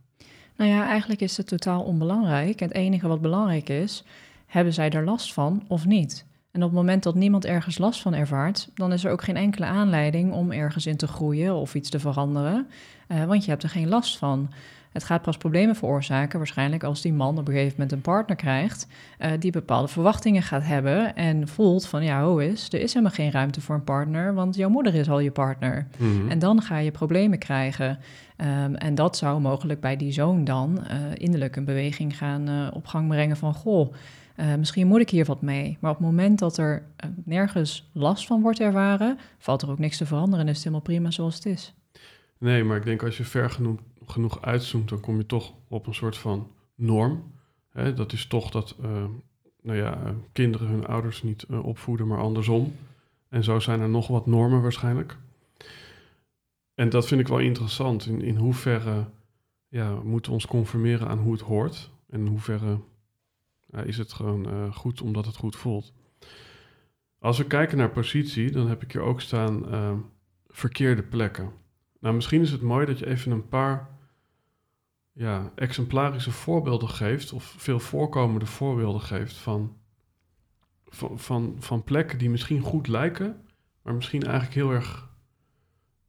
Nou 0.58 0.70
ja, 0.70 0.88
eigenlijk 0.88 1.22
is 1.22 1.38
het 1.38 1.48
totaal 1.48 1.84
onbelangrijk. 1.84 2.60
Het 2.60 2.74
enige 2.74 3.08
wat 3.08 3.22
belangrijk 3.22 3.70
is, 3.70 4.04
hebben 4.46 4.74
zij 4.74 4.90
er 4.90 5.04
last 5.04 5.34
van 5.34 5.64
of 5.68 5.86
niet? 5.86 6.26
En 6.54 6.64
op 6.64 6.70
het 6.70 6.78
moment 6.78 7.04
dat 7.04 7.16
niemand 7.16 7.46
ergens 7.46 7.78
last 7.78 8.02
van 8.02 8.14
ervaart, 8.14 8.70
dan 8.74 8.94
is 8.94 9.04
er 9.04 9.12
ook 9.12 9.24
geen 9.24 9.38
enkele 9.38 9.66
aanleiding 9.66 10.32
om 10.32 10.52
ergens 10.52 10.86
in 10.86 10.98
te 10.98 11.08
groeien 11.08 11.56
of 11.56 11.76
iets 11.76 11.90
te 11.90 12.00
veranderen, 12.00 12.68
uh, 13.08 13.24
want 13.24 13.44
je 13.44 13.50
hebt 13.50 13.64
er 13.64 13.70
geen 13.70 13.88
last 13.88 14.18
van. 14.18 14.50
Het 14.92 15.04
gaat 15.04 15.22
pas 15.22 15.38
problemen 15.38 15.76
veroorzaken, 15.76 16.38
waarschijnlijk 16.38 16.84
als 16.84 17.02
die 17.02 17.14
man 17.14 17.38
op 17.38 17.48
een 17.48 17.54
gegeven 17.54 17.74
moment 17.74 17.92
een 17.92 18.02
partner 18.02 18.36
krijgt, 18.36 18.88
uh, 19.20 19.32
die 19.40 19.52
bepaalde 19.52 19.88
verwachtingen 19.88 20.42
gaat 20.42 20.64
hebben 20.64 21.16
en 21.16 21.48
voelt 21.48 21.86
van 21.86 22.04
ja, 22.04 22.26
hoe 22.26 22.48
is, 22.48 22.68
er 22.74 22.82
is 22.82 22.94
helemaal 22.94 23.16
geen 23.16 23.32
ruimte 23.32 23.62
voor 23.62 23.76
een 23.76 23.84
partner, 23.84 24.34
want 24.34 24.56
jouw 24.56 24.70
moeder 24.70 24.96
is 24.96 25.10
al 25.10 25.20
je 25.20 25.32
partner. 25.32 25.88
Mm-hmm. 25.98 26.30
En 26.30 26.40
dan 26.40 26.62
ga 26.62 26.78
je 26.78 26.92
problemen 26.92 27.38
krijgen. 27.38 28.00
Um, 28.38 28.76
en 28.76 28.96
dat 28.96 29.18
zou 29.18 29.42
mogelijk 29.42 29.80
bij 29.80 29.98
die 29.98 30.12
zoon 30.12 30.44
dan 30.44 30.80
uh, 30.80 30.96
innerlijk 31.14 31.56
een 31.56 31.66
beweging 31.66 32.18
gaan 32.18 32.50
uh, 32.50 32.68
op 32.74 32.88
gang 32.88 33.08
brengen 33.08 33.38
van 33.38 33.54
goh. 33.54 33.94
Uh, 34.38 34.56
misschien 34.56 34.88
moet 34.88 35.00
ik 35.00 35.10
hier 35.10 35.26
wat 35.26 35.42
mee. 35.42 35.78
Maar 35.80 35.92
op 35.92 35.98
het 35.98 36.06
moment 36.06 36.40
dat 36.40 36.58
er 36.58 36.86
nergens 37.26 37.90
last 37.92 38.28
van 38.28 38.42
wordt 38.42 38.60
ervaren, 38.60 39.18
valt 39.38 39.62
er 39.62 39.70
ook 39.70 39.80
niks 39.80 39.98
te 39.98 40.06
veranderen 40.06 40.40
en 40.40 40.48
is 40.48 40.56
het 40.56 40.64
helemaal 40.64 40.86
prima 40.86 41.12
zoals 41.12 41.36
het 41.36 41.46
is. 41.46 41.74
Nee, 42.38 42.64
maar 42.64 42.78
ik 42.78 42.86
denk 42.86 43.04
als 43.04 43.18
je 43.18 43.24
ver 43.24 43.50
genoeg, 43.50 43.80
genoeg 44.06 44.42
uitzoomt, 44.42 44.90
dan 44.90 45.00
kom 45.00 45.18
je 45.18 45.26
toch 45.26 45.54
op 45.68 45.88
een 45.88 45.94
soort 45.94 46.18
van 46.18 46.52
norm. 46.76 47.32
Hè, 47.70 47.94
dat 47.94 48.14
is 48.14 48.28
toch 48.28 48.50
dat 48.50 48.76
uh, 48.82 49.04
nou 49.62 49.78
ja, 49.78 50.16
kinderen 50.32 50.68
hun 50.68 50.86
ouders 50.86 51.24
niet 51.24 51.46
opvoeden, 51.46 52.08
maar 52.08 52.20
andersom. 52.20 52.76
En 53.30 53.44
zo 53.44 53.60
zijn 53.60 53.80
er 53.80 53.90
nog 53.90 54.08
wat 54.08 54.26
normen 54.26 54.62
waarschijnlijk. 54.62 55.18
En 56.76 56.90
dat 56.90 57.08
vind 57.08 57.22
ik 57.22 57.28
wel 57.28 57.40
interessant. 57.40 58.06
In, 58.06 58.22
in 58.22 58.36
hoeverre 58.36 59.06
ja, 59.68 59.94
moeten 60.04 60.32
we 60.32 60.38
ons 60.38 60.48
conformeren 60.48 61.08
aan 61.08 61.18
hoe 61.18 61.32
het 61.32 61.42
hoort? 61.42 61.92
En 62.10 62.20
in 62.20 62.28
hoeverre 62.28 62.80
is 63.86 63.98
het 63.98 64.14
gewoon 64.14 64.54
uh, 64.54 64.76
goed 64.76 65.02
omdat 65.02 65.26
het 65.26 65.36
goed 65.36 65.56
voelt? 65.56 65.94
Als 67.20 67.38
we 67.38 67.46
kijken 67.48 67.78
naar 67.78 67.90
positie, 67.90 68.52
dan 68.52 68.68
heb 68.68 68.84
ik 68.84 68.92
hier 68.92 69.02
ook 69.02 69.22
staan 69.22 69.74
uh, 69.74 69.94
verkeerde 70.48 71.04
plekken. 71.04 71.52
Nou, 72.00 72.16
misschien 72.16 72.42
is 72.42 72.52
het 72.52 72.62
mooi 72.62 72.86
dat 72.86 73.00
je 73.00 73.08
even 73.08 73.32
een 73.32 73.48
paar 73.48 73.90
ja, 75.12 75.52
exemplarische 75.56 76.32
voorbeelden 76.32 76.90
geeft, 76.90 77.34
of 77.34 77.44
veel 77.58 77.80
voorkomende 77.80 78.46
voorbeelden 78.46 79.02
geeft 79.02 79.36
van, 79.36 79.78
van, 80.86 81.20
van, 81.20 81.56
van 81.60 81.84
plekken 81.84 82.18
die 82.18 82.30
misschien 82.30 82.62
goed 82.62 82.88
lijken, 82.88 83.46
maar 83.82 83.94
misschien 83.94 84.24
eigenlijk 84.24 84.54
heel 84.54 84.72
erg 84.72 85.12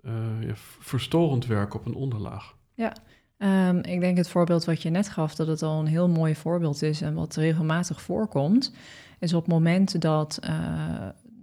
uh, 0.02 0.42
ja, 0.42 0.52
verstorend 0.80 1.46
werken 1.46 1.78
op 1.78 1.86
een 1.86 1.94
onderlaag. 1.94 2.56
Ja, 2.74 2.96
um, 3.38 3.82
ik 3.82 4.00
denk 4.00 4.16
het 4.16 4.28
voorbeeld 4.28 4.64
wat 4.64 4.82
je 4.82 4.90
net 4.90 5.08
gaf, 5.08 5.34
dat 5.34 5.46
het 5.46 5.62
al 5.62 5.78
een 5.80 5.86
heel 5.86 6.08
mooi 6.08 6.34
voorbeeld 6.34 6.82
is 6.82 7.00
en 7.00 7.14
wat 7.14 7.36
regelmatig 7.36 8.02
voorkomt, 8.02 8.72
is 9.18 9.34
op 9.34 9.44
het 9.44 9.52
moment 9.52 10.00
dat 10.00 10.38
uh, 10.44 10.50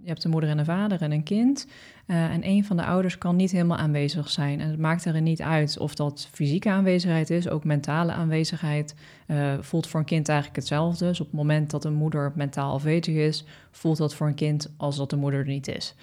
je 0.02 0.08
hebt 0.08 0.24
een 0.24 0.30
moeder 0.30 0.50
en 0.50 0.58
een 0.58 0.64
vader 0.64 1.02
en 1.02 1.12
een 1.12 1.22
kind. 1.22 1.66
Uh, 2.06 2.24
en 2.24 2.48
een 2.48 2.64
van 2.64 2.76
de 2.76 2.84
ouders 2.84 3.18
kan 3.18 3.36
niet 3.36 3.50
helemaal 3.50 3.76
aanwezig 3.76 4.30
zijn. 4.30 4.60
En 4.60 4.68
het 4.68 4.78
maakt 4.78 5.04
er 5.04 5.20
niet 5.20 5.42
uit 5.42 5.78
of 5.78 5.94
dat 5.94 6.28
fysieke 6.32 6.70
aanwezigheid 6.70 7.30
is, 7.30 7.48
ook 7.48 7.64
mentale 7.64 8.12
aanwezigheid. 8.12 8.94
Uh, 9.26 9.52
voelt 9.60 9.86
voor 9.86 10.00
een 10.00 10.06
kind 10.06 10.28
eigenlijk 10.28 10.58
hetzelfde. 10.58 11.06
Dus 11.06 11.20
op 11.20 11.26
het 11.26 11.34
moment 11.34 11.70
dat 11.70 11.84
een 11.84 11.94
moeder 11.94 12.32
mentaal 12.34 12.72
afwezig 12.72 13.14
is, 13.14 13.44
voelt 13.70 13.96
dat 13.96 14.14
voor 14.14 14.26
een 14.26 14.34
kind 14.34 14.72
als 14.76 14.96
dat 14.96 15.10
de 15.10 15.16
moeder 15.16 15.40
er 15.40 15.46
niet 15.46 15.68
is. 15.68 15.94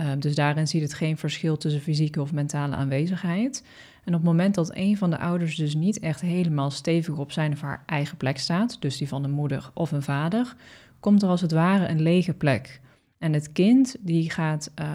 Uh, 0.00 0.06
dus 0.18 0.34
daarin 0.34 0.68
ziet 0.68 0.82
het 0.82 0.94
geen 0.94 1.16
verschil 1.16 1.56
tussen 1.56 1.80
fysieke 1.80 2.20
of 2.20 2.32
mentale 2.32 2.74
aanwezigheid. 2.74 3.64
En 4.04 4.14
op 4.14 4.20
het 4.20 4.30
moment 4.30 4.54
dat 4.54 4.76
een 4.76 4.96
van 4.96 5.10
de 5.10 5.18
ouders 5.18 5.56
dus 5.56 5.74
niet 5.74 5.98
echt 5.98 6.20
helemaal 6.20 6.70
stevig 6.70 7.16
op 7.16 7.32
zijn 7.32 7.52
of 7.52 7.60
haar 7.60 7.82
eigen 7.86 8.16
plek 8.16 8.38
staat, 8.38 8.76
dus 8.80 8.96
die 8.96 9.08
van 9.08 9.22
de 9.22 9.28
moeder 9.28 9.70
of 9.74 9.92
een 9.92 10.02
vader, 10.02 10.54
komt 11.00 11.22
er 11.22 11.28
als 11.28 11.40
het 11.40 11.52
ware 11.52 11.88
een 11.88 12.02
lege 12.02 12.34
plek. 12.34 12.80
En 13.18 13.32
het 13.32 13.52
kind 13.52 13.96
die 14.00 14.30
gaat 14.30 14.70
uh, 14.80 14.86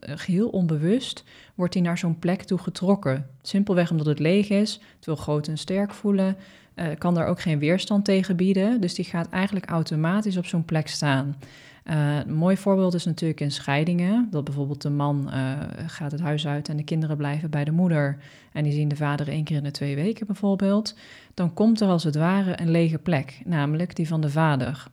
geheel 0.00 0.48
onbewust, 0.48 1.24
wordt 1.54 1.74
hij 1.74 1.82
naar 1.82 1.98
zo'n 1.98 2.18
plek 2.18 2.42
toe 2.42 2.58
getrokken. 2.58 3.26
Simpelweg 3.42 3.90
omdat 3.90 4.06
het 4.06 4.18
leeg 4.18 4.48
is, 4.48 4.80
het 4.96 5.04
wil 5.06 5.16
groot 5.16 5.48
en 5.48 5.58
sterk 5.58 5.94
voelen, 5.94 6.36
uh, 6.74 6.86
kan 6.98 7.14
daar 7.14 7.26
ook 7.26 7.40
geen 7.40 7.58
weerstand 7.58 8.04
tegen 8.04 8.36
bieden. 8.36 8.80
Dus 8.80 8.94
die 8.94 9.04
gaat 9.04 9.28
eigenlijk 9.28 9.66
automatisch 9.66 10.36
op 10.36 10.46
zo'n 10.46 10.64
plek 10.64 10.88
staan. 10.88 11.36
Uh, 11.90 12.16
een 12.16 12.34
mooi 12.34 12.56
voorbeeld 12.56 12.94
is 12.94 13.04
natuurlijk 13.04 13.40
in 13.40 13.50
scheidingen. 13.50 14.28
Dat 14.30 14.44
bijvoorbeeld 14.44 14.82
de 14.82 14.90
man 14.90 15.30
gaat 15.86 16.12
het 16.12 16.20
huis 16.20 16.46
uit 16.46 16.68
en 16.68 16.76
de 16.76 16.84
kinderen 16.84 17.16
blijven 17.16 17.50
bij 17.50 17.64
de 17.64 17.70
moeder. 17.70 18.18
En 18.52 18.62
die 18.62 18.72
zien 18.72 18.88
de 18.88 18.96
vader 18.96 19.28
één 19.28 19.44
keer 19.44 19.56
in 19.56 19.62
de 19.62 19.70
twee 19.70 19.94
weken 19.94 20.26
bijvoorbeeld. 20.26 20.94
Dan 21.34 21.54
komt 21.54 21.80
er 21.80 21.88
als 21.88 22.04
het 22.04 22.14
ware 22.14 22.60
een 22.60 22.70
lege 22.70 22.98
plek, 22.98 23.40
namelijk 23.44 23.96
die 23.96 24.08
van 24.08 24.20
de 24.20 24.30
vader. 24.30 24.86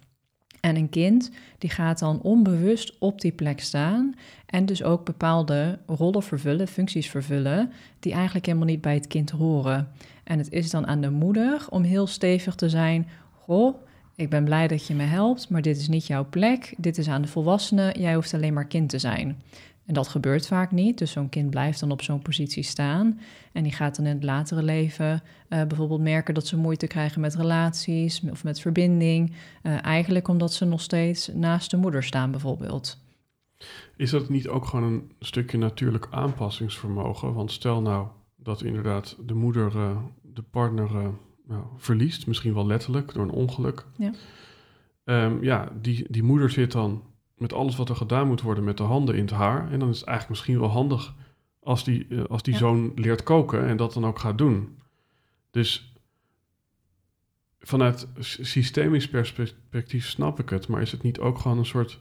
En 0.60 0.76
een 0.76 0.90
kind 0.90 1.32
die 1.58 1.70
gaat 1.70 2.00
dan 2.00 2.22
onbewust 2.22 3.00
op 3.00 3.22
die 3.22 3.32
plek 3.32 3.60
staan 3.60 4.16
en 4.46 4.66
dus 4.66 4.84
ook 4.84 5.06
bepaalde 5.06 5.80
rollen 5.86 6.24
vervullen, 6.24 6.68
functies 6.68 7.10
vervullen, 7.10 7.72
die 8.00 8.14
eigenlijk 8.14 8.46
helemaal 8.46 8.68
niet 8.68 8.82
bij 8.82 8.94
het 8.94 9.08
kind 9.08 9.30
horen. 9.30 9.88
En 10.24 10.38
het 10.38 10.52
is 10.52 10.70
dan 10.70 10.88
aan 10.88 11.02
de 11.02 11.10
moeder 11.10 11.66
om 11.70 11.84
heel 11.84 12.08
stevig 12.08 12.56
te 12.56 12.70
zijn. 12.70 13.08
Goh, 13.32 13.76
ik 14.16 14.30
ben 14.30 14.44
blij 14.44 14.68
dat 14.68 14.88
je 14.88 14.96
me 14.96 15.04
helpt, 15.04 15.50
maar 15.50 15.62
dit 15.62 15.78
is 15.78 15.88
niet 15.88 16.08
jouw 16.08 16.26
plek. 16.30 16.74
Dit 16.78 16.98
is 16.98 17.08
aan 17.08 17.22
de 17.22 17.28
volwassenen. 17.28 18.00
Jij 18.00 18.16
hoeft 18.16 18.34
alleen 18.34 18.54
maar 18.54 18.68
kind 18.68 18.90
te 18.90 19.00
zijn. 19.00 19.42
En 19.86 19.94
dat 19.94 20.08
gebeurt 20.08 20.48
vaak 20.48 20.72
niet. 20.72 20.98
Dus 20.98 21.12
zo'n 21.12 21.30
kind 21.30 21.50
blijft 21.50 21.80
dan 21.80 21.92
op 21.92 22.02
zo'n 22.02 22.22
positie 22.22 22.64
staan. 22.64 23.20
En 23.52 23.64
die 23.64 23.72
gaat 23.72 23.96
dan 23.96 24.06
in 24.06 24.16
het 24.16 24.24
latere 24.24 24.64
leven 24.64 25.24
uh, 25.50 25.64
bijvoorbeeld 25.64 26.02
merken 26.02 26.34
dat 26.34 26.48
ze 26.48 26.58
moeite 26.58 26.88
krijgen 26.88 27.22
met 27.22 27.36
relaties 27.36 28.22
of 28.30 28.44
met 28.44 28.60
verbinding. 28.60 29.32
Uh, 29.64 29.86
eigenlijk 29.86 30.28
omdat 30.28 30.54
ze 30.54 30.66
nog 30.66 30.82
steeds 30.82 31.28
naast 31.34 31.72
de 31.72 31.78
moeder 31.78 32.04
staan, 32.04 32.32
bijvoorbeeld. 32.32 33.02
Is 33.96 34.10
dat 34.10 34.30
niet 34.30 34.48
ook 34.48 34.66
gewoon 34.66 34.94
een 34.94 35.12
stukje 35.20 35.58
natuurlijk 35.58 36.08
aanpassingsvermogen? 36.12 37.34
Want 37.34 37.52
stel 37.52 37.82
nou 37.82 38.08
dat 38.36 38.62
inderdaad 38.62 39.18
de 39.26 39.34
moeder 39.34 39.76
uh, 39.76 39.98
de 40.22 40.42
partner 40.42 41.14
nou, 41.48 41.64
verliest, 41.78 42.28
misschien 42.28 42.54
wel 42.54 42.66
letterlijk 42.66 43.14
door 43.14 43.24
een 43.24 43.30
ongeluk. 43.30 43.86
Ja, 43.98 44.14
um, 45.04 45.44
ja 45.44 45.72
die, 45.82 46.06
die 46.10 46.24
moeder 46.24 46.50
zit 46.50 46.72
dan 46.72 47.04
met 47.38 47.54
alles 47.54 47.76
wat 47.76 47.90
er 47.90 47.96
gedaan 47.96 48.28
moet 48.28 48.42
worden 48.42 48.64
met 48.64 48.78
de 48.78 48.84
handen 48.84 49.16
in 49.16 49.22
het 49.22 49.32
haar. 49.32 49.72
En 49.72 49.80
dan 49.80 49.90
is 49.90 50.00
het 50.00 50.08
eigenlijk 50.08 50.30
misschien 50.30 50.60
wel 50.60 50.70
handig 50.70 51.16
als 51.60 51.84
die, 51.84 52.06
uh, 52.10 52.24
als 52.24 52.44
die 52.44 52.54
ja. 52.54 52.60
zoon 52.60 52.92
leert 52.96 53.24
koken 53.24 53.68
en 53.68 53.78
dat 53.78 53.94
dan 53.94 54.06
ook 54.06 54.20
gaat 54.20 54.38
doen. 54.38 54.78
Dus 55.52 55.94
vanuit 57.60 58.08
systemisch 58.20 59.10
perspectief 59.10 60.10
snap 60.10 60.40
ik 60.40 60.50
het, 60.50 60.68
maar 60.68 60.82
is 60.82 60.92
het 60.92 61.04
niet 61.04 61.20
ook 61.20 61.40
gewoon 61.40 61.58
een 61.58 61.66
soort 61.66 62.00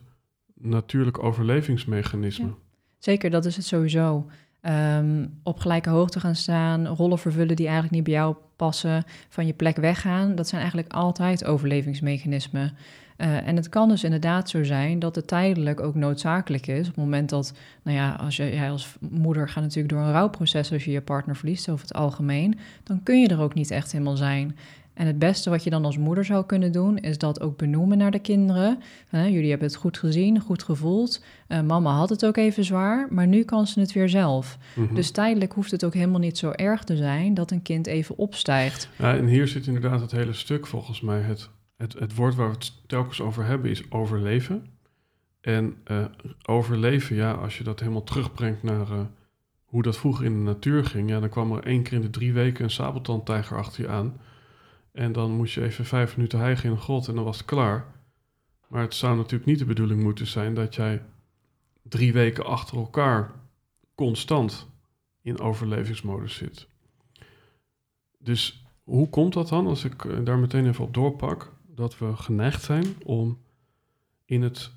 natuurlijk 0.55 1.23
overlevingsmechanisme? 1.23 2.47
Ja. 2.47 2.55
Zeker, 2.99 3.31
dat 3.31 3.45
is 3.45 3.57
het 3.57 3.65
sowieso. 3.65 4.31
Ehm, 4.63 5.27
op 5.43 5.59
gelijke 5.59 5.91
hoogte 5.91 6.21
gaan 6.21 6.35
staan, 6.35 6.87
rollen 6.87 7.19
vervullen 7.19 7.57
die 7.57 7.67
eigenlijk 7.67 7.95
niet 7.95 8.05
bij 8.05 8.15
jou 8.15 8.37
passen, 8.57 9.05
van 9.29 9.47
je 9.47 9.53
plek 9.53 9.77
weggaan. 9.77 10.35
Dat 10.35 10.49
zijn 10.49 10.61
eigenlijk 10.61 10.93
altijd 10.93 11.45
overlevingsmechanismen. 11.45 12.73
Uh, 13.17 13.47
en 13.47 13.57
het 13.57 13.69
kan 13.69 13.89
dus 13.89 14.05
inderdaad 14.05 14.51
zo 14.51 14.65
zijn 14.65 14.99
dat 14.99 15.15
het 15.15 15.27
tijdelijk 15.27 15.81
ook 15.81 15.95
noodzakelijk 15.95 16.67
is. 16.67 16.81
Op 16.81 16.87
het 16.87 16.97
moment 16.97 17.29
dat, 17.29 17.53
nou 17.83 17.97
ja, 17.97 18.13
als 18.13 18.37
jij 18.37 18.71
als 18.71 18.97
moeder 19.11 19.49
gaat 19.49 19.63
natuurlijk 19.63 19.95
door 19.95 20.03
een 20.03 20.13
rouwproces 20.13 20.73
als 20.73 20.85
je 20.85 20.91
je 20.91 21.01
partner 21.01 21.37
verliest 21.37 21.69
over 21.69 21.87
het 21.87 21.97
algemeen, 21.97 22.59
dan 22.83 23.03
kun 23.03 23.21
je 23.21 23.29
er 23.29 23.41
ook 23.41 23.55
niet 23.55 23.71
echt 23.71 23.93
helemaal 23.93 24.17
zijn. 24.17 24.57
En 24.95 25.07
het 25.07 25.19
beste 25.19 25.51
wat 25.51 25.65
je 25.65 25.71
dan 25.71 25.85
als 25.85 25.99
moeder 25.99 26.25
zou 26.25 26.47
kunnen 26.47 26.73
doen, 26.73 26.99
is 26.99 27.19
dat 27.19 27.41
ook 27.41 27.57
benoemen 27.57 27.99
naar 27.99 28.11
de 28.11 28.19
kinderen. 28.19 28.79
jullie 29.11 29.51
hebben 29.51 29.69
het 29.69 29.77
goed 29.77 29.99
gezien, 29.99 30.41
goed 30.41 30.63
gevoeld. 30.63 31.25
Uh, 31.49 31.61
mama 31.61 31.93
had 31.93 32.09
het 32.09 32.27
ook 32.27 32.37
even 32.37 32.65
zwaar, 32.65 33.07
maar 33.11 33.27
nu 33.27 33.43
kan 33.43 33.67
ze 33.67 33.81
het 33.81 33.93
weer 33.93 34.09
zelf. 34.09 34.59
Mhm. 34.75 34.95
Dus 34.95 35.11
tijdelijk 35.11 35.53
hoeft 35.53 35.71
het 35.71 35.85
ook 35.85 35.95
helemaal 35.95 36.21
niet 36.21 36.39
zo 36.39 36.51
erg 36.51 36.85
te 36.85 36.97
zijn 36.97 37.35
dat 37.35 37.51
een 37.51 37.63
kind 37.63 37.87
even 37.87 38.17
opstijgt. 38.17 38.89
Ja, 38.99 39.17
en 39.17 39.27
hier 39.27 39.49
zit 39.49 39.67
inderdaad 39.67 40.01
het 40.01 40.11
hele 40.11 40.33
stuk 40.33 40.67
volgens 40.67 41.01
mij. 41.01 41.21
Het, 41.21 41.49
het, 41.77 41.93
het 41.99 42.15
woord 42.15 42.35
waar 42.35 42.49
we 42.49 42.55
het 42.55 42.73
telkens 42.87 43.21
over 43.21 43.45
hebben 43.45 43.71
is 43.71 43.91
overleven. 43.91 44.67
En 45.41 45.77
uh, 45.91 46.05
overleven, 46.43 47.17
ja, 47.17 47.33
als 47.33 47.59
je 47.59 47.65
dat 47.65 47.81
helemaal 47.81 48.05
terugbrengt 48.05 48.63
naar 48.63 48.91
uh, 48.91 49.01
hoe 49.65 49.83
dat 49.83 49.99
vroeger 49.99 50.25
in 50.25 50.33
de 50.33 50.45
natuur 50.45 50.85
ging, 50.85 51.11
ja, 51.11 51.21
dan 51.21 51.29
kwam 51.29 51.53
er 51.53 51.65
één 51.65 51.83
keer 51.83 51.93
in 51.93 52.01
de 52.01 52.11
drie 52.11 52.33
weken 52.33 52.65
een 52.65 52.71
sabeltandtijger 52.71 53.57
achter 53.57 53.83
je 53.83 53.89
aan. 53.89 54.17
En 54.93 55.13
dan 55.13 55.31
moest 55.31 55.55
je 55.55 55.63
even 55.63 55.85
vijf 55.85 56.17
minuten 56.17 56.39
hijgen 56.39 56.65
in 56.65 56.71
een 56.71 56.81
grot 56.81 57.09
en 57.09 57.15
dan 57.15 57.25
was 57.25 57.37
het 57.37 57.47
klaar. 57.47 57.87
Maar 58.69 58.83
het 58.83 58.95
zou 58.95 59.17
natuurlijk 59.17 59.45
niet 59.45 59.59
de 59.59 59.65
bedoeling 59.65 60.03
moeten 60.03 60.27
zijn 60.27 60.55
dat 60.55 60.75
jij 60.75 61.03
drie 61.83 62.13
weken 62.13 62.45
achter 62.45 62.77
elkaar 62.77 63.33
constant 63.95 64.69
in 65.21 65.41
overlevingsmodus 65.41 66.35
zit. 66.35 66.69
Dus 68.19 68.65
hoe 68.85 69.09
komt 69.09 69.33
dat 69.33 69.49
dan, 69.49 69.67
als 69.67 69.85
ik 69.85 70.05
eh, 70.05 70.25
daar 70.25 70.39
meteen 70.39 70.67
even 70.67 70.85
op 70.85 70.95
doorpak, 70.95 71.53
dat 71.67 71.99
we 71.99 72.17
geneigd 72.17 72.63
zijn 72.63 72.87
om 73.05 73.39
in 74.25 74.43
het 74.43 74.73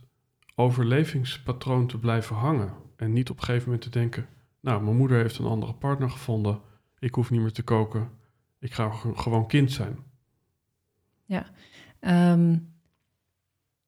overlevingspatroon 0.56 1.88
te 1.88 1.98
blijven 2.00 2.36
hangen 2.36 2.74
en 2.96 3.14
niet 3.14 3.30
op 3.30 3.38
een 3.38 3.44
gegeven 3.44 3.66
moment 3.66 3.84
te 3.84 4.00
denken, 4.00 4.28
nou, 4.60 4.84
mijn 4.84 4.98
moeder 4.98 5.18
heeft 5.18 5.38
een 5.38 5.46
andere 5.46 5.74
partner 5.74 6.10
gevonden, 6.10 6.60
ik 7.00 7.16
hoef 7.16 7.30
niet 7.30 7.42
meer 7.42 7.52
te 7.52 7.64
koken, 7.64 8.10
ik 8.66 8.74
ga 8.74 8.90
gewoon 9.16 9.48
kind 9.48 9.72
zijn. 9.72 9.98
Ja, 11.26 11.46
ehm, 12.00 12.58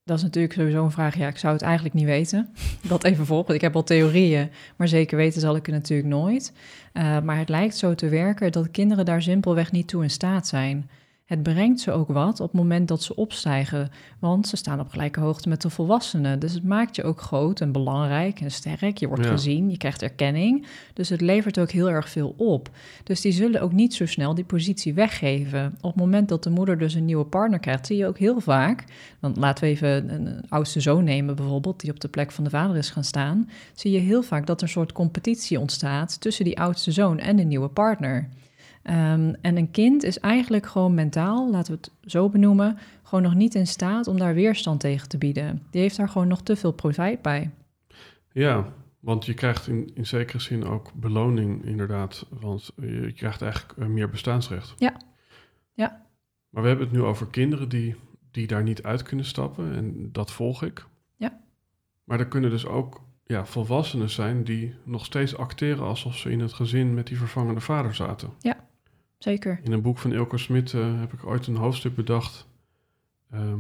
dat 0.03 0.17
is 0.17 0.23
natuurlijk 0.23 0.53
sowieso 0.53 0.83
een 0.83 0.91
vraag. 0.91 1.17
Ja, 1.17 1.27
ik 1.27 1.37
zou 1.37 1.53
het 1.53 1.61
eigenlijk 1.61 1.95
niet 1.95 2.05
weten. 2.05 2.53
Dat 2.87 3.03
even 3.03 3.25
volgen. 3.25 3.55
Ik 3.55 3.61
heb 3.61 3.75
al 3.75 3.83
theorieën, 3.83 4.49
maar 4.75 4.87
zeker 4.87 5.17
weten 5.17 5.41
zal 5.41 5.55
ik 5.55 5.65
het 5.65 5.75
natuurlijk 5.75 6.09
nooit. 6.09 6.53
Uh, 6.93 7.19
maar 7.19 7.37
het 7.37 7.49
lijkt 7.49 7.77
zo 7.77 7.95
te 7.95 8.09
werken 8.09 8.51
dat 8.51 8.71
kinderen 8.71 9.05
daar 9.05 9.21
simpelweg 9.21 9.71
niet 9.71 9.87
toe 9.87 10.03
in 10.03 10.09
staat 10.09 10.47
zijn. 10.47 10.89
Het 11.27 11.43
brengt 11.43 11.79
ze 11.79 11.91
ook 11.91 12.07
wat 12.07 12.39
op 12.39 12.51
het 12.51 12.61
moment 12.61 12.87
dat 12.87 13.03
ze 13.03 13.15
opstijgen, 13.15 13.89
want 14.19 14.47
ze 14.47 14.55
staan 14.55 14.79
op 14.79 14.89
gelijke 14.89 15.19
hoogte 15.19 15.49
met 15.49 15.61
de 15.61 15.69
volwassenen. 15.69 16.39
Dus 16.39 16.53
het 16.53 16.63
maakt 16.63 16.95
je 16.95 17.03
ook 17.03 17.21
groot 17.21 17.61
en 17.61 17.71
belangrijk 17.71 18.39
en 18.39 18.51
sterk. 18.51 18.97
Je 18.97 19.07
wordt 19.07 19.25
gezien, 19.25 19.69
je 19.69 19.77
krijgt 19.77 20.01
erkenning. 20.01 20.65
Dus 20.93 21.09
het 21.09 21.21
levert 21.21 21.59
ook 21.59 21.71
heel 21.71 21.89
erg 21.89 22.09
veel 22.09 22.33
op. 22.37 22.69
Dus 23.03 23.21
die 23.21 23.31
zullen 23.31 23.61
ook 23.61 23.71
niet 23.71 23.93
zo 23.93 24.05
snel 24.05 24.35
die 24.35 24.43
positie 24.43 24.93
weggeven. 24.93 25.75
Op 25.81 25.91
het 25.91 26.01
moment 26.01 26.29
dat 26.29 26.43
de 26.43 26.49
moeder 26.49 26.77
dus 26.77 26.93
een 26.93 27.05
nieuwe 27.05 27.25
partner 27.25 27.59
krijgt, 27.59 27.85
zie 27.85 27.97
je 27.97 28.07
ook 28.07 28.17
heel 28.17 28.39
vaak. 28.39 28.83
Dan 29.19 29.33
laten 29.37 29.63
we 29.63 29.69
even 29.69 30.13
een 30.13 30.43
oudste 30.49 30.79
zoon 30.79 31.03
nemen 31.03 31.35
bijvoorbeeld, 31.35 31.79
die 31.79 31.91
op 31.91 31.99
de 31.99 32.07
plek 32.07 32.31
van 32.31 32.43
de 32.43 32.49
vader 32.49 32.77
is 32.77 32.89
gaan 32.89 33.03
staan. 33.03 33.49
Zie 33.73 33.91
je 33.91 33.99
heel 33.99 34.23
vaak 34.23 34.45
dat 34.45 34.57
er 34.57 34.63
een 34.63 34.73
soort 34.73 34.91
competitie 34.91 35.59
ontstaat 35.59 36.21
tussen 36.21 36.45
die 36.45 36.59
oudste 36.59 36.91
zoon 36.91 37.19
en 37.19 37.35
de 37.35 37.43
nieuwe 37.43 37.69
partner. 37.69 38.29
Ehm, 38.87 39.33
en 39.41 39.57
een 39.57 39.71
kind 39.71 40.03
is 40.03 40.19
eigenlijk 40.19 40.65
gewoon 40.65 40.93
mentaal, 40.93 41.51
laten 41.51 41.73
we 41.73 41.79
het 41.81 42.11
zo 42.11 42.29
benoemen, 42.29 42.77
gewoon 43.03 43.23
nog 43.23 43.33
niet 43.33 43.55
in 43.55 43.67
staat 43.67 44.07
om 44.07 44.17
daar 44.17 44.33
weerstand 44.33 44.79
tegen 44.79 45.09
te 45.09 45.17
bieden. 45.17 45.63
Die 45.71 45.81
heeft 45.81 45.97
daar 45.97 46.09
gewoon 46.09 46.27
nog 46.27 46.41
te 46.41 46.55
veel 46.55 46.71
profijt 46.71 47.21
bij. 47.21 47.51
Ja, 48.31 48.73
want 48.99 49.25
je 49.25 49.33
krijgt 49.33 49.67
in, 49.67 49.91
in 49.93 50.05
zekere 50.05 50.39
zin 50.39 50.65
ook 50.65 50.93
beloning, 50.93 51.65
inderdaad. 51.65 52.25
Want 52.39 52.71
je 52.75 53.11
krijgt 53.15 53.41
eigenlijk 53.41 53.79
eh, 53.79 53.85
meer 53.85 54.09
bestaansrecht. 54.09 54.73
Ja. 54.77 54.93
ja. 55.73 56.05
Maar 56.49 56.61
we 56.61 56.67
hebben 56.67 56.87
het 56.87 56.95
nu 56.95 57.03
over 57.03 57.27
kinderen 57.27 57.69
die, 57.69 57.95
die 58.31 58.47
daar 58.47 58.63
niet 58.63 58.83
uit 58.83 59.03
kunnen 59.03 59.25
stappen. 59.25 59.75
En 59.75 60.09
dat 60.11 60.31
volg 60.31 60.63
ik. 60.63 60.85
Ja. 61.15 61.39
Maar 62.03 62.19
er 62.19 62.27
kunnen 62.27 62.49
dus 62.49 62.65
ook 62.65 63.01
ja, 63.23 63.45
volwassenen 63.45 64.09
zijn 64.09 64.43
die 64.43 64.75
nog 64.83 65.05
steeds 65.05 65.37
acteren 65.37 65.85
alsof 65.85 66.17
ze 66.17 66.31
in 66.31 66.39
het 66.39 66.53
gezin 66.53 66.93
met 66.93 67.07
die 67.07 67.17
vervangende 67.17 67.61
vader 67.61 67.95
zaten. 67.95 68.29
Ja. 68.39 68.65
Zeker. 69.17 69.59
In 69.63 69.71
een 69.71 69.81
boek 69.81 69.97
van 69.97 70.13
Ilko 70.13 70.37
Smit 70.37 70.73
uh, 70.73 70.99
heb 70.99 71.13
ik 71.13 71.25
ooit 71.25 71.47
een 71.47 71.55
hoofdstuk 71.55 71.95
bedacht. 71.95 72.47
Ehm, 73.31 73.59